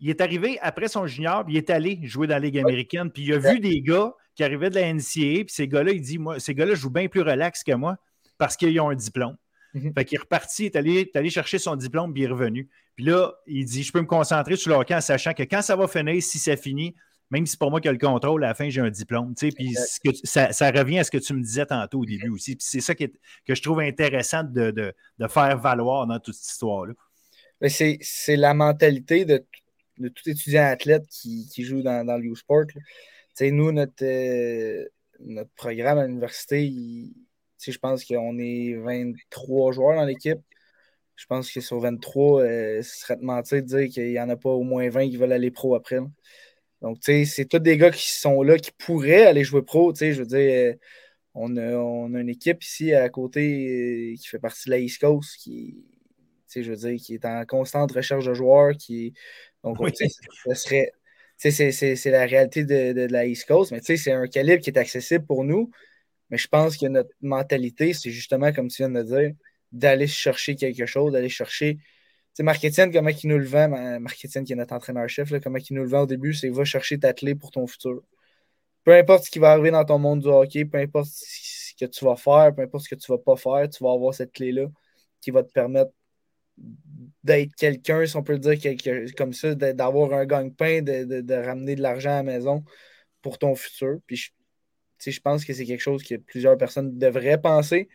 Il 0.00 0.10
est 0.10 0.20
arrivé 0.20 0.58
après 0.60 0.88
son 0.88 1.06
junior, 1.06 1.44
puis 1.44 1.54
il 1.54 1.56
est 1.56 1.70
allé 1.70 2.00
jouer 2.02 2.26
dans 2.26 2.34
la 2.34 2.40
Ligue 2.40 2.58
américaine, 2.58 3.10
puis 3.10 3.22
il 3.22 3.32
a 3.32 3.38
vu 3.38 3.60
des 3.60 3.80
gars 3.80 4.12
qui 4.34 4.42
arrivaient 4.42 4.70
de 4.70 4.74
la 4.74 4.92
NCAA, 4.92 5.44
puis 5.44 5.46
ces 5.48 5.68
gars-là, 5.68 5.92
il 5.92 6.00
dit 6.00 6.18
Moi, 6.18 6.40
ces 6.40 6.54
gars-là 6.54 6.74
jouent 6.74 6.90
bien 6.90 7.08
plus 7.08 7.22
relax 7.22 7.62
que 7.62 7.72
moi 7.72 7.96
parce 8.36 8.56
qu'ils 8.56 8.78
ont 8.80 8.90
un 8.90 8.94
diplôme. 8.94 9.36
Mhm. 9.74 9.92
Fait 9.94 10.04
qu'il 10.04 10.16
est 10.16 10.20
reparti, 10.20 10.64
il 10.64 10.66
est 10.66 10.76
allé, 10.76 11.00
est 11.00 11.16
allé, 11.16 11.30
chercher 11.30 11.58
son 11.58 11.76
diplôme, 11.76 12.12
puis 12.12 12.22
il 12.22 12.26
est 12.26 12.32
revenu. 12.32 12.68
Puis 12.96 13.04
là, 13.04 13.32
il 13.46 13.64
dit 13.64 13.82
Je 13.82 13.92
peux 13.92 14.00
me 14.00 14.06
concentrer 14.06 14.56
sur 14.56 14.70
le 14.70 14.76
hockey 14.76 14.94
en 14.94 15.00
sachant 15.00 15.32
que 15.32 15.42
quand 15.42 15.62
ça 15.62 15.76
va 15.76 15.88
finir, 15.88 16.22
si 16.22 16.38
ça 16.38 16.56
finit, 16.56 16.94
même 17.34 17.46
si 17.46 17.52
c'est 17.52 17.58
pour 17.58 17.72
moi 17.72 17.80
qui 17.80 17.88
ai 17.88 17.92
le 17.92 17.98
contrôle, 17.98 18.44
à 18.44 18.48
la 18.48 18.54
fin, 18.54 18.70
j'ai 18.70 18.80
un 18.80 18.90
diplôme. 18.90 19.34
Puis 19.34 19.74
ça, 20.22 20.70
revient 20.70 21.00
à 21.00 21.04
ce 21.04 21.10
que 21.10 21.18
tu 21.18 21.34
me 21.34 21.42
disais 21.42 21.66
tantôt 21.66 22.00
au 22.00 22.04
début 22.06 22.28
aussi. 22.28 22.54
Puis 22.54 22.64
c'est 22.68 22.80
ça 22.80 22.94
que 22.94 23.04
je 23.48 23.60
trouve 23.60 23.80
intéressant 23.80 24.44
de, 24.44 24.94
faire 25.28 25.58
valoir 25.58 26.06
dans 26.06 26.20
toute 26.20 26.34
cette 26.34 26.52
histoire-là. 26.52 26.94
C'est 27.68 28.36
la 28.36 28.54
mentalité 28.54 29.24
de, 29.24 29.44
tout 29.98 30.28
étudiant 30.30 30.62
athlète 30.62 31.06
qui, 31.08 31.64
joue 31.64 31.82
dans, 31.82 32.06
dans 32.06 32.18
le 32.18 32.24
U-Sport. 32.24 32.66
Nous, 33.40 33.72
notre, 33.72 34.04
euh, 34.04 34.84
notre 35.18 35.50
programme 35.56 35.98
à 35.98 36.06
l'université, 36.06 36.72
je 37.58 37.78
pense 37.78 38.04
qu'on 38.04 38.38
est 38.38 38.74
23 38.74 39.72
joueurs 39.72 39.96
dans 39.96 40.04
l'équipe. 40.04 40.38
Je 41.16 41.26
pense 41.26 41.50
que 41.50 41.60
sur 41.60 41.80
23, 41.80 42.42
euh, 42.42 42.82
ce 42.82 43.00
serait 43.00 43.16
de 43.16 43.24
mentir 43.24 43.60
de 43.60 43.66
dire 43.66 43.88
qu'il 43.88 44.10
n'y 44.10 44.20
en 44.20 44.28
a 44.28 44.36
pas 44.36 44.50
au 44.50 44.62
moins 44.62 44.88
20 44.88 45.10
qui 45.10 45.16
veulent 45.16 45.32
aller 45.32 45.50
pro 45.50 45.74
après. 45.74 45.98
Donc, 46.84 47.00
tu 47.00 47.12
sais, 47.12 47.24
c'est 47.24 47.46
tous 47.46 47.60
des 47.60 47.78
gars 47.78 47.90
qui 47.90 48.12
sont 48.12 48.42
là, 48.42 48.58
qui 48.58 48.70
pourraient 48.72 49.24
aller 49.24 49.42
jouer 49.42 49.62
pro. 49.62 49.94
Tu 49.94 50.00
sais, 50.00 50.12
je 50.12 50.20
veux 50.20 50.26
dire, 50.26 50.38
euh, 50.38 50.74
on 51.32 51.56
a, 51.56 52.20
une 52.20 52.28
équipe 52.28 52.62
ici 52.62 52.92
à 52.92 53.08
côté 53.08 54.12
euh, 54.12 54.16
qui 54.16 54.28
fait 54.28 54.38
partie 54.38 54.66
de 54.66 54.72
la 54.72 54.78
East 54.78 55.00
Coast, 55.00 55.38
qui, 55.38 55.82
tu 56.12 56.24
sais, 56.46 56.62
je 56.62 56.70
veux 56.70 56.76
dire, 56.76 57.00
qui 57.00 57.14
est 57.14 57.24
en 57.24 57.46
constante 57.46 57.90
recherche 57.92 58.26
de 58.26 58.34
joueurs. 58.34 58.76
Qui, 58.76 59.14
donc, 59.62 59.78
tu 59.94 60.06
sais, 60.06 60.14
ce 60.46 60.54
serait. 60.54 60.92
C'est 61.38 62.10
la 62.10 62.26
réalité 62.26 62.64
de, 62.64 63.06
la 63.10 63.24
East 63.24 63.46
Coast, 63.48 63.72
mais 63.72 63.80
tu 63.80 63.86
sais, 63.86 63.96
c'est 63.96 64.12
un 64.12 64.26
calibre 64.26 64.62
qui 64.62 64.68
est 64.68 64.78
accessible 64.78 65.24
pour 65.24 65.42
nous. 65.42 65.70
Mais 66.28 66.36
je 66.36 66.48
pense 66.48 66.76
que 66.76 66.86
notre 66.86 67.14
mentalité, 67.22 67.94
c'est 67.94 68.10
justement, 68.10 68.52
comme 68.52 68.68
tu 68.68 68.82
viens 68.82 68.90
de 68.90 69.02
dire, 69.02 69.32
d'aller 69.72 70.06
chercher 70.06 70.54
quelque 70.54 70.84
chose, 70.84 71.12
d'aller 71.12 71.30
chercher 71.30 71.78
sais, 72.34 72.42
Marc 72.42 72.64
Etienne, 72.64 72.92
comment 72.92 73.10
il 73.10 73.28
nous 73.28 73.38
le 73.38 73.44
vend, 73.44 73.68
Marc 74.00 74.24
Etienne 74.24 74.44
qui 74.44 74.52
est 74.52 74.56
notre 74.56 74.74
entraîneur-chef, 74.74 75.32
comment 75.42 75.58
il 75.58 75.74
nous 75.74 75.82
le 75.82 75.88
vend 75.88 76.02
au 76.02 76.06
début, 76.06 76.34
c'est 76.34 76.48
va 76.50 76.64
chercher 76.64 76.98
ta 76.98 77.12
clé 77.12 77.34
pour 77.34 77.50
ton 77.50 77.66
futur. 77.66 78.02
Peu 78.84 78.94
importe 78.94 79.24
ce 79.24 79.30
qui 79.30 79.38
va 79.38 79.52
arriver 79.52 79.70
dans 79.70 79.84
ton 79.84 79.98
monde 79.98 80.20
du 80.20 80.28
hockey, 80.28 80.64
peu 80.64 80.78
importe 80.78 81.08
ce 81.10 81.74
que 81.78 81.86
tu 81.86 82.04
vas 82.04 82.16
faire, 82.16 82.54
peu 82.54 82.62
importe 82.62 82.84
ce 82.84 82.94
que 82.94 83.00
tu 83.00 83.10
vas 83.10 83.18
pas 83.18 83.36
faire, 83.36 83.68
tu 83.68 83.82
vas 83.82 83.92
avoir 83.92 84.14
cette 84.14 84.32
clé-là 84.32 84.66
qui 85.20 85.30
va 85.30 85.42
te 85.42 85.52
permettre 85.52 85.92
d'être 87.24 87.54
quelqu'un, 87.56 88.06
si 88.06 88.16
on 88.16 88.22
peut 88.22 88.38
dire 88.38 88.58
comme 89.16 89.32
ça, 89.32 89.54
d'avoir 89.54 90.12
un 90.12 90.26
gagne-pain, 90.26 90.82
de, 90.82 91.34
ramener 91.34 91.74
de 91.74 91.82
l'argent 91.82 92.10
à 92.10 92.16
la 92.16 92.22
maison 92.22 92.64
pour 93.22 93.38
ton 93.38 93.54
futur. 93.54 93.98
Puis 94.06 94.32
je 95.04 95.20
pense 95.20 95.44
que 95.44 95.52
c'est 95.52 95.64
quelque 95.64 95.80
chose 95.80 96.02
que 96.04 96.16
plusieurs 96.16 96.56
personnes 96.56 96.96
devraient 96.98 97.40
penser 97.40 97.88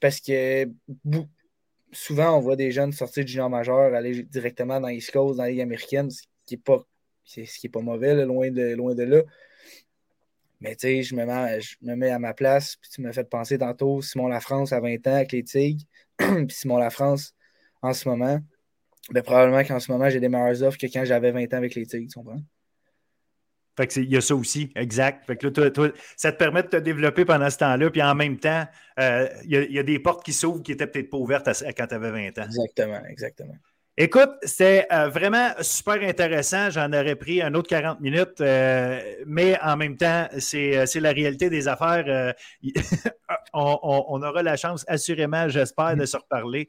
parce 0.00 0.20
que 0.20 0.66
souvent, 1.92 2.36
on 2.36 2.40
voit 2.40 2.56
des 2.56 2.72
jeunes 2.72 2.92
sortir 2.92 3.24
du 3.24 3.32
junior 3.32 3.50
majeur, 3.50 3.94
aller 3.94 4.22
directement 4.24 4.80
dans 4.80 4.88
East 4.88 5.10
Coast, 5.12 5.36
dans 5.36 5.44
la 5.44 5.50
Ligue 5.50 5.60
américaine, 5.60 6.10
ce 6.10 6.22
qui 6.46 6.54
n'est 6.54 6.60
pas, 6.60 6.84
pas 7.72 7.80
mauvais, 7.80 8.24
loin, 8.24 8.50
de, 8.50 8.74
loin 8.74 8.94
de 8.94 9.02
là. 9.04 9.22
Mais 10.60 10.76
tu 10.76 10.86
sais, 10.86 11.02
je 11.02 11.14
me, 11.14 11.26
mets, 11.26 11.60
je 11.60 11.76
me 11.82 11.94
mets 11.96 12.10
à 12.10 12.18
ma 12.18 12.34
place, 12.34 12.76
puis 12.76 12.90
tu 12.90 13.00
m'as 13.02 13.12
fait 13.12 13.28
penser 13.28 13.58
tantôt 13.58 14.00
Simon 14.00 14.28
Lafrance 14.28 14.72
à 14.72 14.80
20 14.80 15.06
ans 15.08 15.14
avec 15.14 15.32
les 15.32 15.42
Tigres, 15.42 15.84
puis 16.16 16.46
Simon 16.50 16.78
Lafrance 16.78 17.34
en 17.82 17.92
ce 17.92 18.08
moment. 18.08 18.40
Ben, 19.10 19.22
probablement 19.22 19.64
qu'en 19.64 19.80
ce 19.80 19.90
moment, 19.90 20.08
j'ai 20.08 20.20
des 20.20 20.28
meilleures 20.28 20.62
offres 20.62 20.78
que 20.78 20.86
quand 20.86 21.04
j'avais 21.04 21.32
20 21.32 21.52
ans 21.52 21.56
avec 21.56 21.74
les 21.74 21.84
Tigres, 21.84 22.08
tu 22.12 22.18
comprends? 22.18 22.40
Fait 23.76 23.86
que 23.86 24.00
il 24.00 24.10
y 24.10 24.16
a 24.16 24.20
ça 24.20 24.34
aussi, 24.34 24.70
exact. 24.76 25.24
Fait 25.26 25.36
que 25.36 25.46
là, 25.46 25.90
ça 26.16 26.32
te 26.32 26.36
permet 26.36 26.62
de 26.62 26.68
te 26.68 26.76
développer 26.76 27.24
pendant 27.24 27.48
ce 27.48 27.58
temps-là, 27.58 27.90
puis 27.90 28.02
en 28.02 28.14
même 28.14 28.38
temps, 28.38 28.66
euh, 28.98 29.28
il 29.44 29.72
y, 29.72 29.78
a 29.78 29.82
des 29.82 29.98
portes 29.98 30.24
qui 30.24 30.32
s'ouvrent 30.32 30.62
qui 30.62 30.72
n'étaient 30.72 30.86
peut-être 30.86 31.10
pas 31.10 31.16
ouvertes 31.16 31.48
quand 31.76 31.86
tu 31.86 31.94
avais 31.94 32.10
20 32.10 32.38
ans. 32.38 32.44
Exactement, 32.44 33.02
exactement. 33.08 33.54
Écoute, 34.02 34.30
c'était 34.42 34.84
euh, 34.90 35.08
vraiment 35.10 35.50
super 35.60 36.02
intéressant. 36.02 36.70
J'en 36.70 36.92
aurais 36.92 37.14
pris 37.14 37.40
un 37.40 37.54
autre 37.54 37.68
40 37.68 38.00
minutes, 38.00 38.40
euh, 38.40 39.00
mais 39.28 39.56
en 39.62 39.76
même 39.76 39.96
temps, 39.96 40.26
c'est 40.38 40.76
euh, 40.76 41.00
la 41.00 41.12
réalité 41.12 41.48
des 41.48 41.68
affaires. 41.68 42.34
on, 43.54 44.20
aura 44.24 44.42
la 44.42 44.56
chance, 44.56 44.84
assurément, 44.88 45.48
j'espère, 45.48 45.94
de 45.94 46.04
se 46.04 46.16
reparler. 46.16 46.68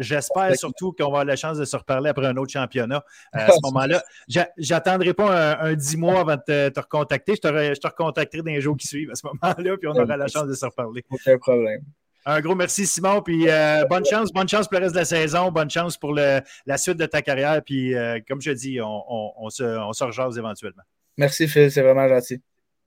j'espère 0.00 0.54
surtout 0.54 0.92
qu'on 0.92 1.04
va 1.04 1.08
avoir 1.08 1.24
la 1.24 1.36
chance 1.36 1.56
de 1.56 1.64
se 1.64 1.78
reparler 1.78 2.10
après 2.10 2.26
un 2.26 2.36
autre 2.36 2.52
championnat. 2.52 3.02
à 3.32 3.52
ce 3.52 3.58
moment-là, 3.62 4.02
j'attendrai 4.58 5.14
pas 5.14 5.62
un, 5.62 5.72
dix 5.72 5.92
10 5.92 5.96
mois 5.96 6.20
avant 6.20 6.36
de 6.36 6.68
te, 6.68 6.78
recontacter. 6.78 7.36
Je 7.36 7.40
te, 7.40 7.48
je 7.48 7.80
te 7.80 7.86
recontacterai 7.86 8.42
dans 8.42 8.52
les 8.52 8.60
jours 8.60 8.76
qui 8.76 8.86
suivent 8.86 9.12
à 9.12 9.14
ce 9.14 9.26
moment-là, 9.28 9.78
puis 9.78 9.88
on 9.88 9.96
aura 9.96 10.14
la 10.14 10.28
chance 10.28 10.46
de 10.46 10.52
se 10.52 10.66
reparler. 10.66 11.06
Aucun 11.08 11.38
problème. 11.38 11.80
Un 12.26 12.40
gros 12.40 12.54
merci, 12.54 12.86
Simon. 12.86 13.22
Puis 13.22 13.48
euh, 13.48 13.84
bonne 13.86 14.04
chance, 14.04 14.30
bonne 14.32 14.48
chance 14.48 14.68
pour 14.68 14.78
le 14.78 14.84
reste 14.84 14.94
de 14.94 15.00
la 15.00 15.04
saison. 15.04 15.50
Bonne 15.50 15.70
chance 15.70 15.96
pour 15.96 16.12
la 16.14 16.42
suite 16.76 16.98
de 16.98 17.06
ta 17.06 17.22
carrière. 17.22 17.62
Puis 17.64 17.94
euh, 17.94 18.18
comme 18.28 18.40
je 18.42 18.50
dis, 18.50 18.78
on, 18.82 19.48
se, 19.48 19.62
on 19.62 20.30
éventuellement. 20.36 20.82
Merci, 21.16 21.48
Phil. 21.48 21.70
C'est 21.70 21.82
vraiment 21.82 22.08
gentil. 22.08 22.40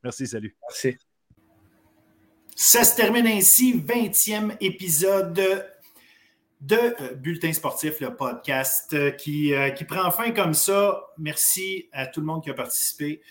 Merci, 0.04 0.28
salut. 0.28 0.56
Merci. 0.70 0.98
Ça 2.56 2.84
se 2.84 2.96
termine 2.96 3.26
ainsi, 3.26 3.74
20e 3.76 4.56
épisode 4.62 5.34
de 6.62 6.76
euh, 6.76 7.16
Bulletin 7.16 7.52
sportif, 7.52 8.00
le 8.02 8.16
podcast 8.16 8.96
qui, 9.18 9.52
qui 9.76 9.84
prend 9.86 10.12
fin 10.12 10.32
comme 10.32 10.54
ça. 10.54 11.02
Merci 11.18 11.90
à 11.92 12.06
tout 12.06 12.20
le 12.20 12.28
monde 12.28 12.44
qui 12.44 12.52
a 12.52 12.54
participé. 12.54 13.22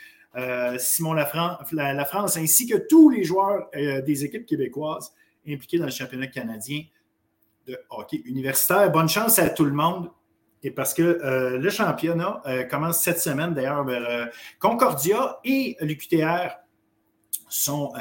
Simon 0.79 1.12
la, 1.12 2.05
France, 2.07 2.37
ainsi 2.37 2.66
que 2.66 2.79
tous 2.89 3.11
les 3.11 3.23
joueurs 3.23 3.69
des 3.74 4.24
équipes 4.24 4.47
québécoises 4.47 5.12
impliqué 5.47 5.78
dans 5.78 5.86
le 5.86 5.90
championnat 5.90 6.27
canadien 6.28 6.82
de 7.66 7.78
hockey 7.90 8.23
universitaire. 8.24 8.90
Bonne 8.90 9.09
chance 9.09 9.39
à 9.39 9.48
tout 9.48 9.64
le 9.64 9.73
monde. 9.73 10.10
Et 10.62 10.70
parce 10.70 10.94
que 10.94 11.02
euh, 11.02 11.59
le 11.59 11.70
championnat 11.70 12.40
euh, 12.47 12.62
commence 12.64 13.02
cette 13.02 13.20
semaine, 13.20 13.52
d'ailleurs, 13.52 13.85
vers 13.85 14.09
euh, 14.09 14.27
Concordia 14.60 15.40
et 15.44 15.77
l'UQTR 15.81 16.56
sont, 17.48 17.93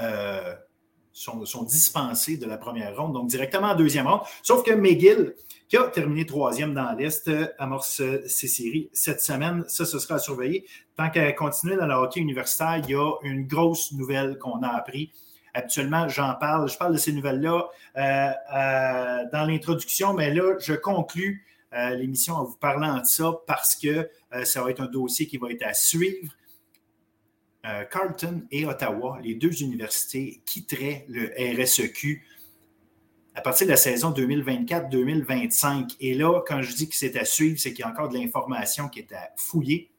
sont, 1.11 1.63
dispensés 1.63 2.37
de 2.37 2.45
la 2.45 2.57
première 2.57 2.95
ronde, 2.95 3.13
donc 3.13 3.27
directement 3.27 3.71
en 3.71 3.75
deuxième 3.75 4.07
ronde. 4.07 4.21
Sauf 4.43 4.63
que 4.63 4.71
McGill, 4.71 5.33
qui 5.67 5.75
a 5.75 5.83
terminé 5.89 6.25
troisième 6.25 6.73
dans 6.73 6.93
l'Est, 6.93 7.29
amorce 7.57 8.01
ses 8.27 8.47
séries 8.47 8.89
cette 8.93 9.19
semaine. 9.19 9.65
Ça, 9.67 9.85
ce 9.85 9.99
sera 9.99 10.15
à 10.15 10.19
surveiller. 10.19 10.65
Tant 10.95 11.09
qu'à 11.09 11.33
continuer 11.33 11.75
dans 11.75 11.87
le 11.87 11.95
hockey 11.95 12.21
universitaire, 12.21 12.77
il 12.77 12.91
y 12.91 12.95
a 12.95 13.11
une 13.23 13.45
grosse 13.45 13.91
nouvelle 13.91 14.37
qu'on 14.37 14.61
a 14.61 14.69
appris 14.69 15.11
Habituellement, 15.53 16.07
j'en 16.07 16.33
parle. 16.35 16.69
Je 16.69 16.77
parle 16.77 16.93
de 16.93 16.97
ces 16.97 17.11
nouvelles-là 17.11 17.67
euh, 17.97 18.01
euh, 18.01 19.25
dans 19.31 19.45
l'introduction, 19.45 20.13
mais 20.13 20.33
là, 20.33 20.57
je 20.59 20.73
conclus 20.73 21.45
euh, 21.73 21.91
l'émission 21.95 22.35
en 22.35 22.43
vous 22.45 22.57
parlant 22.57 22.97
de 22.97 23.05
ça 23.05 23.33
parce 23.47 23.75
que 23.75 24.09
ça 24.43 24.63
va 24.63 24.71
être 24.71 24.79
un 24.79 24.87
dossier 24.87 25.27
qui 25.27 25.37
va 25.37 25.49
être 25.51 25.63
à 25.63 25.73
suivre. 25.73 26.33
Carleton 27.91 28.43
et 28.49 28.65
Ottawa, 28.65 29.19
les 29.21 29.35
deux 29.35 29.61
universités, 29.61 30.41
quitteraient 30.45 31.05
le 31.09 31.31
RSEQ 31.61 32.25
à 33.35 33.41
partir 33.41 33.67
de 33.67 33.71
la 33.71 33.77
saison 33.77 34.11
2024-2025. 34.11 35.97
Et 35.99 36.13
là, 36.13 36.41
quand 36.47 36.61
je 36.61 36.73
dis 36.73 36.89
que 36.89 36.95
c'est 36.95 37.15
à 37.17 37.25
suivre, 37.25 37.59
c'est 37.59 37.71
qu'il 37.73 37.81
y 37.81 37.87
a 37.87 37.89
encore 37.89 38.09
de 38.09 38.17
l'information 38.17 38.89
qui 38.89 38.99
est 38.99 39.13
à 39.13 39.29
fouiller. 39.35 39.91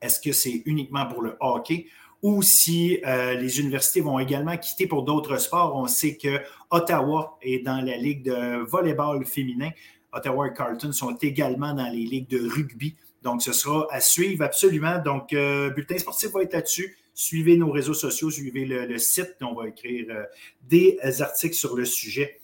Est-ce 0.00 0.20
que 0.20 0.32
c'est 0.32 0.62
uniquement 0.66 1.06
pour 1.06 1.22
le 1.22 1.36
hockey 1.40 1.86
ou 2.24 2.40
si 2.40 3.00
euh, 3.06 3.34
les 3.34 3.60
universités 3.60 4.00
vont 4.00 4.18
également 4.18 4.56
quitter 4.56 4.86
pour 4.86 5.02
d'autres 5.02 5.36
sports. 5.36 5.76
On 5.76 5.86
sait 5.86 6.16
que 6.16 6.40
Ottawa 6.70 7.36
est 7.42 7.62
dans 7.62 7.84
la 7.84 7.98
ligue 7.98 8.22
de 8.24 8.64
volleyball 8.64 9.26
féminin. 9.26 9.68
Ottawa 10.10 10.48
et 10.48 10.54
Carleton 10.54 10.90
sont 10.92 11.14
également 11.20 11.74
dans 11.74 11.90
les 11.90 12.06
ligues 12.06 12.30
de 12.30 12.48
rugby. 12.48 12.96
Donc, 13.22 13.42
ce 13.42 13.52
sera 13.52 13.86
à 13.90 14.00
suivre 14.00 14.42
absolument. 14.42 14.98
Donc, 15.00 15.34
euh, 15.34 15.68
Bulletin 15.68 15.98
sportif 15.98 16.30
va 16.30 16.42
être 16.42 16.54
là-dessus. 16.54 16.96
Suivez 17.12 17.58
nos 17.58 17.70
réseaux 17.70 17.92
sociaux, 17.92 18.30
suivez 18.30 18.64
le, 18.64 18.96
site. 18.96 19.36
On 19.42 19.52
va 19.52 19.68
écrire 19.68 20.06
euh, 20.08 20.24
des 20.62 20.98
articles 21.20 21.54
sur 21.54 21.76
le 21.76 21.84
sujet 21.84 22.40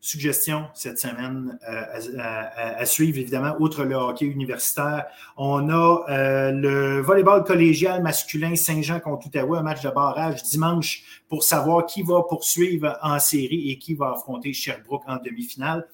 suggestions 0.00 0.66
cette 0.74 0.98
semaine 0.98 1.58
euh, 1.68 2.42
à, 2.78 2.86
suivre, 2.86 3.18
évidemment, 3.18 3.56
outre 3.58 3.84
le 3.84 3.94
hockey 3.96 4.26
universitaire. 4.26 5.06
On 5.36 5.68
a 5.68 6.04
euh, 6.08 6.52
le 6.52 7.00
volleyball 7.00 7.44
collégial 7.44 8.02
masculin 8.02 8.54
Saint-Jean 8.54 9.00
contre 9.00 9.26
Outaouais, 9.26 9.58
un 9.58 9.62
match 9.62 9.82
de 9.82 9.90
barrage 9.90 10.42
dimanche 10.44 11.22
pour 11.28 11.42
savoir 11.42 11.86
qui 11.86 12.02
va 12.02 12.22
poursuivre 12.22 12.96
en 13.02 13.18
série 13.18 13.70
et 13.70 13.78
qui 13.78 13.94
va 13.94 14.12
affronter 14.12 14.52
Sherbrooke 14.52 15.04
en 15.06 15.16
demi-finale. 15.16 15.86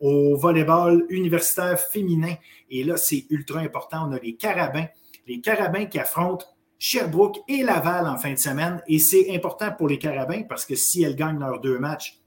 Au 0.00 0.36
volleyball 0.36 1.04
universitaire 1.10 1.78
féminin, 1.78 2.34
et 2.70 2.82
là, 2.82 2.96
c'est 2.96 3.26
ultra 3.30 3.60
important, 3.60 4.08
on 4.08 4.12
a 4.12 4.18
les 4.18 4.34
Carabins. 4.34 4.86
Les 5.28 5.40
Carabins 5.40 5.84
qui 5.84 6.00
affrontent 6.00 6.46
Sherbrooke 6.78 7.38
et 7.46 7.62
Laval 7.62 8.08
en 8.08 8.18
fin 8.18 8.32
de 8.32 8.38
semaine. 8.38 8.82
Et 8.88 8.98
c'est 8.98 9.32
important 9.32 9.70
pour 9.70 9.86
les 9.86 9.98
Carabins 9.98 10.42
parce 10.48 10.66
que 10.66 10.74
si 10.74 11.04
elles 11.04 11.14
gagnent 11.14 11.38
leurs 11.38 11.60
deux 11.60 11.78
matchs, 11.78 12.18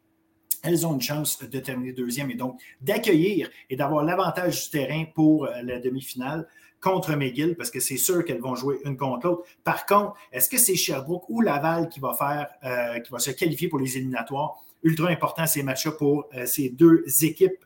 elles 0.65 0.85
ont 0.85 0.93
une 0.93 1.01
chance 1.01 1.39
de 1.39 1.59
terminer 1.59 1.93
deuxième 1.93 2.31
et 2.31 2.35
donc 2.35 2.59
d'accueillir 2.81 3.49
et 3.69 3.75
d'avoir 3.75 4.03
l'avantage 4.03 4.65
du 4.65 4.69
terrain 4.71 5.05
pour 5.13 5.47
la 5.63 5.79
demi-finale 5.79 6.47
contre 6.85 7.15
McGill, 7.15 7.55
parce 7.55 7.71
que 7.71 7.79
c'est 7.79 7.97
sûr 7.97 8.23
qu'elles 8.23 8.41
vont 8.41 8.53
jouer 8.53 8.79
une 8.85 8.95
contre 8.95 9.25
l'autre. 9.25 9.43
Par 9.63 9.87
contre, 9.87 10.13
est-ce 10.31 10.47
que 10.47 10.59
c'est 10.59 10.75
Sherbrooke 10.75 11.27
ou 11.29 11.41
Laval 11.41 11.89
qui 11.89 11.99
va 11.99 12.13
faire, 12.13 12.47
euh, 12.63 12.99
qui 12.99 13.11
va 13.11 13.17
se 13.17 13.31
qualifier 13.31 13.69
pour 13.69 13.79
les 13.79 13.97
éliminatoires? 13.97 14.63
Ultra 14.83 15.09
important 15.09 15.47
ces 15.47 15.63
matchs-là 15.63 15.93
pour 15.93 16.29
euh, 16.35 16.45
ces 16.45 16.69
deux 16.69 17.03
équipes. 17.23 17.65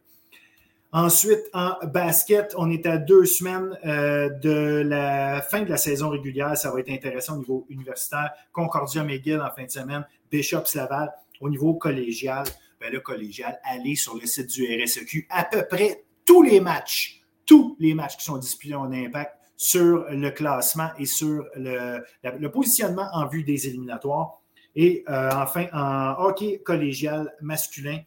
Ensuite, 0.94 1.42
en 1.54 1.74
basket, 1.84 2.56
on 2.58 2.72
est 2.72 2.86
à 2.86 2.98
deux 2.98 3.26
semaines 3.26 3.78
euh, 3.86 4.30
de 4.30 4.84
la 4.86 5.42
fin 5.42 5.64
de 5.64 5.70
la 5.70 5.78
saison 5.78 6.10
régulière. 6.10 6.58
Ça 6.58 6.72
va 6.72 6.80
être 6.80 6.90
intéressant 6.90 7.36
au 7.36 7.40
niveau 7.40 7.66
universitaire. 7.70 8.32
Concordia 8.54 9.04
McGill 9.04 9.42
en 9.42 9.54
fin 9.54 9.66
de 9.66 9.70
semaine, 9.70 10.06
Bishops 10.32 10.76
Laval 10.76 11.12
au 11.42 11.50
niveau 11.50 11.74
collégial. 11.74 12.46
Le 12.82 13.00
collégial, 13.00 13.60
allez 13.64 13.96
sur 13.96 14.16
le 14.16 14.26
site 14.26 14.48
du 14.52 14.66
RSEQ. 14.66 15.28
À 15.30 15.44
peu 15.44 15.66
près 15.68 16.06
tous 16.26 16.42
les 16.42 16.60
matchs 16.60 17.20
tous 17.50 17.76
les 17.80 17.96
matchs 17.96 18.18
qui 18.18 18.26
sont 18.26 18.38
disputés 18.38 18.76
un 18.76 18.92
impact 18.92 19.32
sur 19.58 20.06
le 20.08 20.30
classement 20.30 20.90
et 21.00 21.08
sur 21.08 21.48
le, 21.56 22.48
positionnement 22.50 23.08
en 23.12 23.26
vue 23.26 23.44
des 23.44 23.68
éliminatoires. 23.68 24.40
Et 24.76 25.04
euh, 25.10 25.32
enfin, 25.34 25.66
en 25.74 26.14
hockey 26.24 26.62
collégial 26.64 27.34
masculin, 27.42 28.02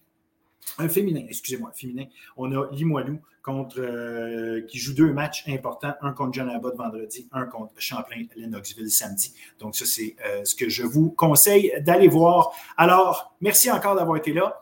un 0.78 0.88
féminin, 0.88 1.24
excusez-moi, 1.28 1.72
féminin, 1.74 2.04
on 2.36 2.52
a 2.52 2.70
Limoilou 2.70 3.18
contre, 3.42 3.80
euh, 3.80 4.60
qui 4.68 4.78
joue 4.78 4.94
deux 4.94 5.12
matchs 5.12 5.42
importants, 5.48 5.94
un 6.02 6.12
contre 6.12 6.34
John 6.34 6.48
Abbott 6.48 6.76
vendredi, 6.76 7.28
un 7.32 7.46
contre 7.46 7.72
Champlain-Lennoxville 7.78 8.92
samedi. 8.92 9.34
Donc, 9.58 9.74
ça, 9.74 9.86
c'est 9.86 10.14
euh, 10.24 10.44
ce 10.44 10.54
que 10.54 10.68
je 10.68 10.84
vous 10.84 11.10
conseille 11.10 11.72
d'aller 11.80 12.06
voir. 12.06 12.52
Alors, 12.76 13.34
merci 13.40 13.72
encore 13.72 13.96
d'avoir 13.96 14.18
été 14.18 14.32
là. 14.32 14.61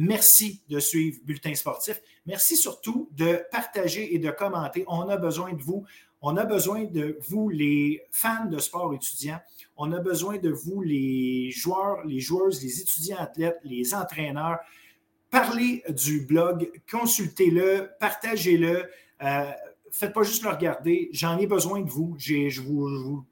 Merci 0.00 0.62
de 0.68 0.78
suivre 0.78 1.18
Bulletin 1.24 1.56
sportif. 1.56 2.00
Merci 2.24 2.56
surtout 2.56 3.08
de 3.16 3.42
partager 3.50 4.14
et 4.14 4.20
de 4.20 4.30
commenter. 4.30 4.84
On 4.86 5.08
a 5.08 5.16
besoin 5.16 5.52
de 5.54 5.60
vous. 5.60 5.84
On 6.22 6.36
a 6.36 6.44
besoin 6.44 6.84
de 6.84 7.18
vous, 7.28 7.48
les 7.48 8.02
fans 8.12 8.44
de 8.44 8.58
sport 8.58 8.94
étudiants. 8.94 9.40
On 9.76 9.90
a 9.90 9.98
besoin 9.98 10.38
de 10.38 10.50
vous, 10.50 10.82
les 10.82 11.50
joueurs, 11.50 12.06
les 12.06 12.20
joueuses, 12.20 12.62
les 12.62 12.80
étudiants 12.80 13.16
athlètes, 13.18 13.58
les 13.64 13.92
entraîneurs. 13.92 14.58
Parlez 15.30 15.82
du 15.88 16.20
blog, 16.20 16.70
consultez-le, 16.88 17.90
partagez-le. 17.98 18.88
Euh, 19.24 19.50
faites 19.90 20.12
pas 20.12 20.22
juste 20.22 20.44
le 20.44 20.50
regarder. 20.50 21.08
J'en 21.10 21.38
ai 21.38 21.48
besoin 21.48 21.80
de 21.80 21.90
vous. 21.90 22.14
Je 22.18 22.60
vous, 22.60 23.24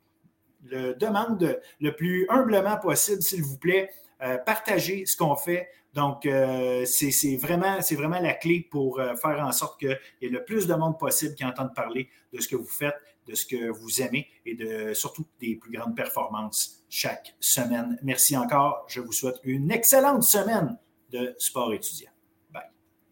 le 0.64 0.94
demande 0.94 1.60
le 1.80 1.94
plus 1.94 2.26
humblement 2.28 2.76
possible, 2.76 3.22
s'il 3.22 3.44
vous 3.44 3.56
plaît. 3.56 3.88
Euh, 4.20 4.36
partagez 4.38 5.06
ce 5.06 5.16
qu'on 5.16 5.36
fait. 5.36 5.68
Donc, 5.96 6.26
euh, 6.26 6.84
c'est 6.84 7.36
vraiment, 7.36 7.78
vraiment 7.80 8.20
la 8.20 8.34
clé 8.34 8.68
pour 8.70 9.00
euh, 9.00 9.16
faire 9.16 9.42
en 9.42 9.50
sorte 9.50 9.80
qu'il 9.80 9.98
y 10.20 10.26
ait 10.26 10.28
le 10.28 10.44
plus 10.44 10.66
de 10.66 10.74
monde 10.74 10.98
possible 10.98 11.34
qui 11.34 11.42
entende 11.42 11.74
parler 11.74 12.10
de 12.34 12.40
ce 12.40 12.48
que 12.48 12.54
vous 12.54 12.68
faites, 12.68 12.96
de 13.26 13.34
ce 13.34 13.46
que 13.46 13.70
vous 13.70 14.02
aimez 14.02 14.28
et 14.44 14.54
de 14.54 14.92
surtout 14.92 15.24
des 15.40 15.56
plus 15.56 15.72
grandes 15.72 15.96
performances 15.96 16.84
chaque 16.90 17.34
semaine. 17.40 17.98
Merci 18.02 18.36
encore. 18.36 18.84
Je 18.88 19.00
vous 19.00 19.12
souhaite 19.12 19.40
une 19.42 19.70
excellente 19.70 20.22
semaine 20.22 20.76
de 21.12 21.34
sport 21.38 21.72
étudiant. 21.72 22.15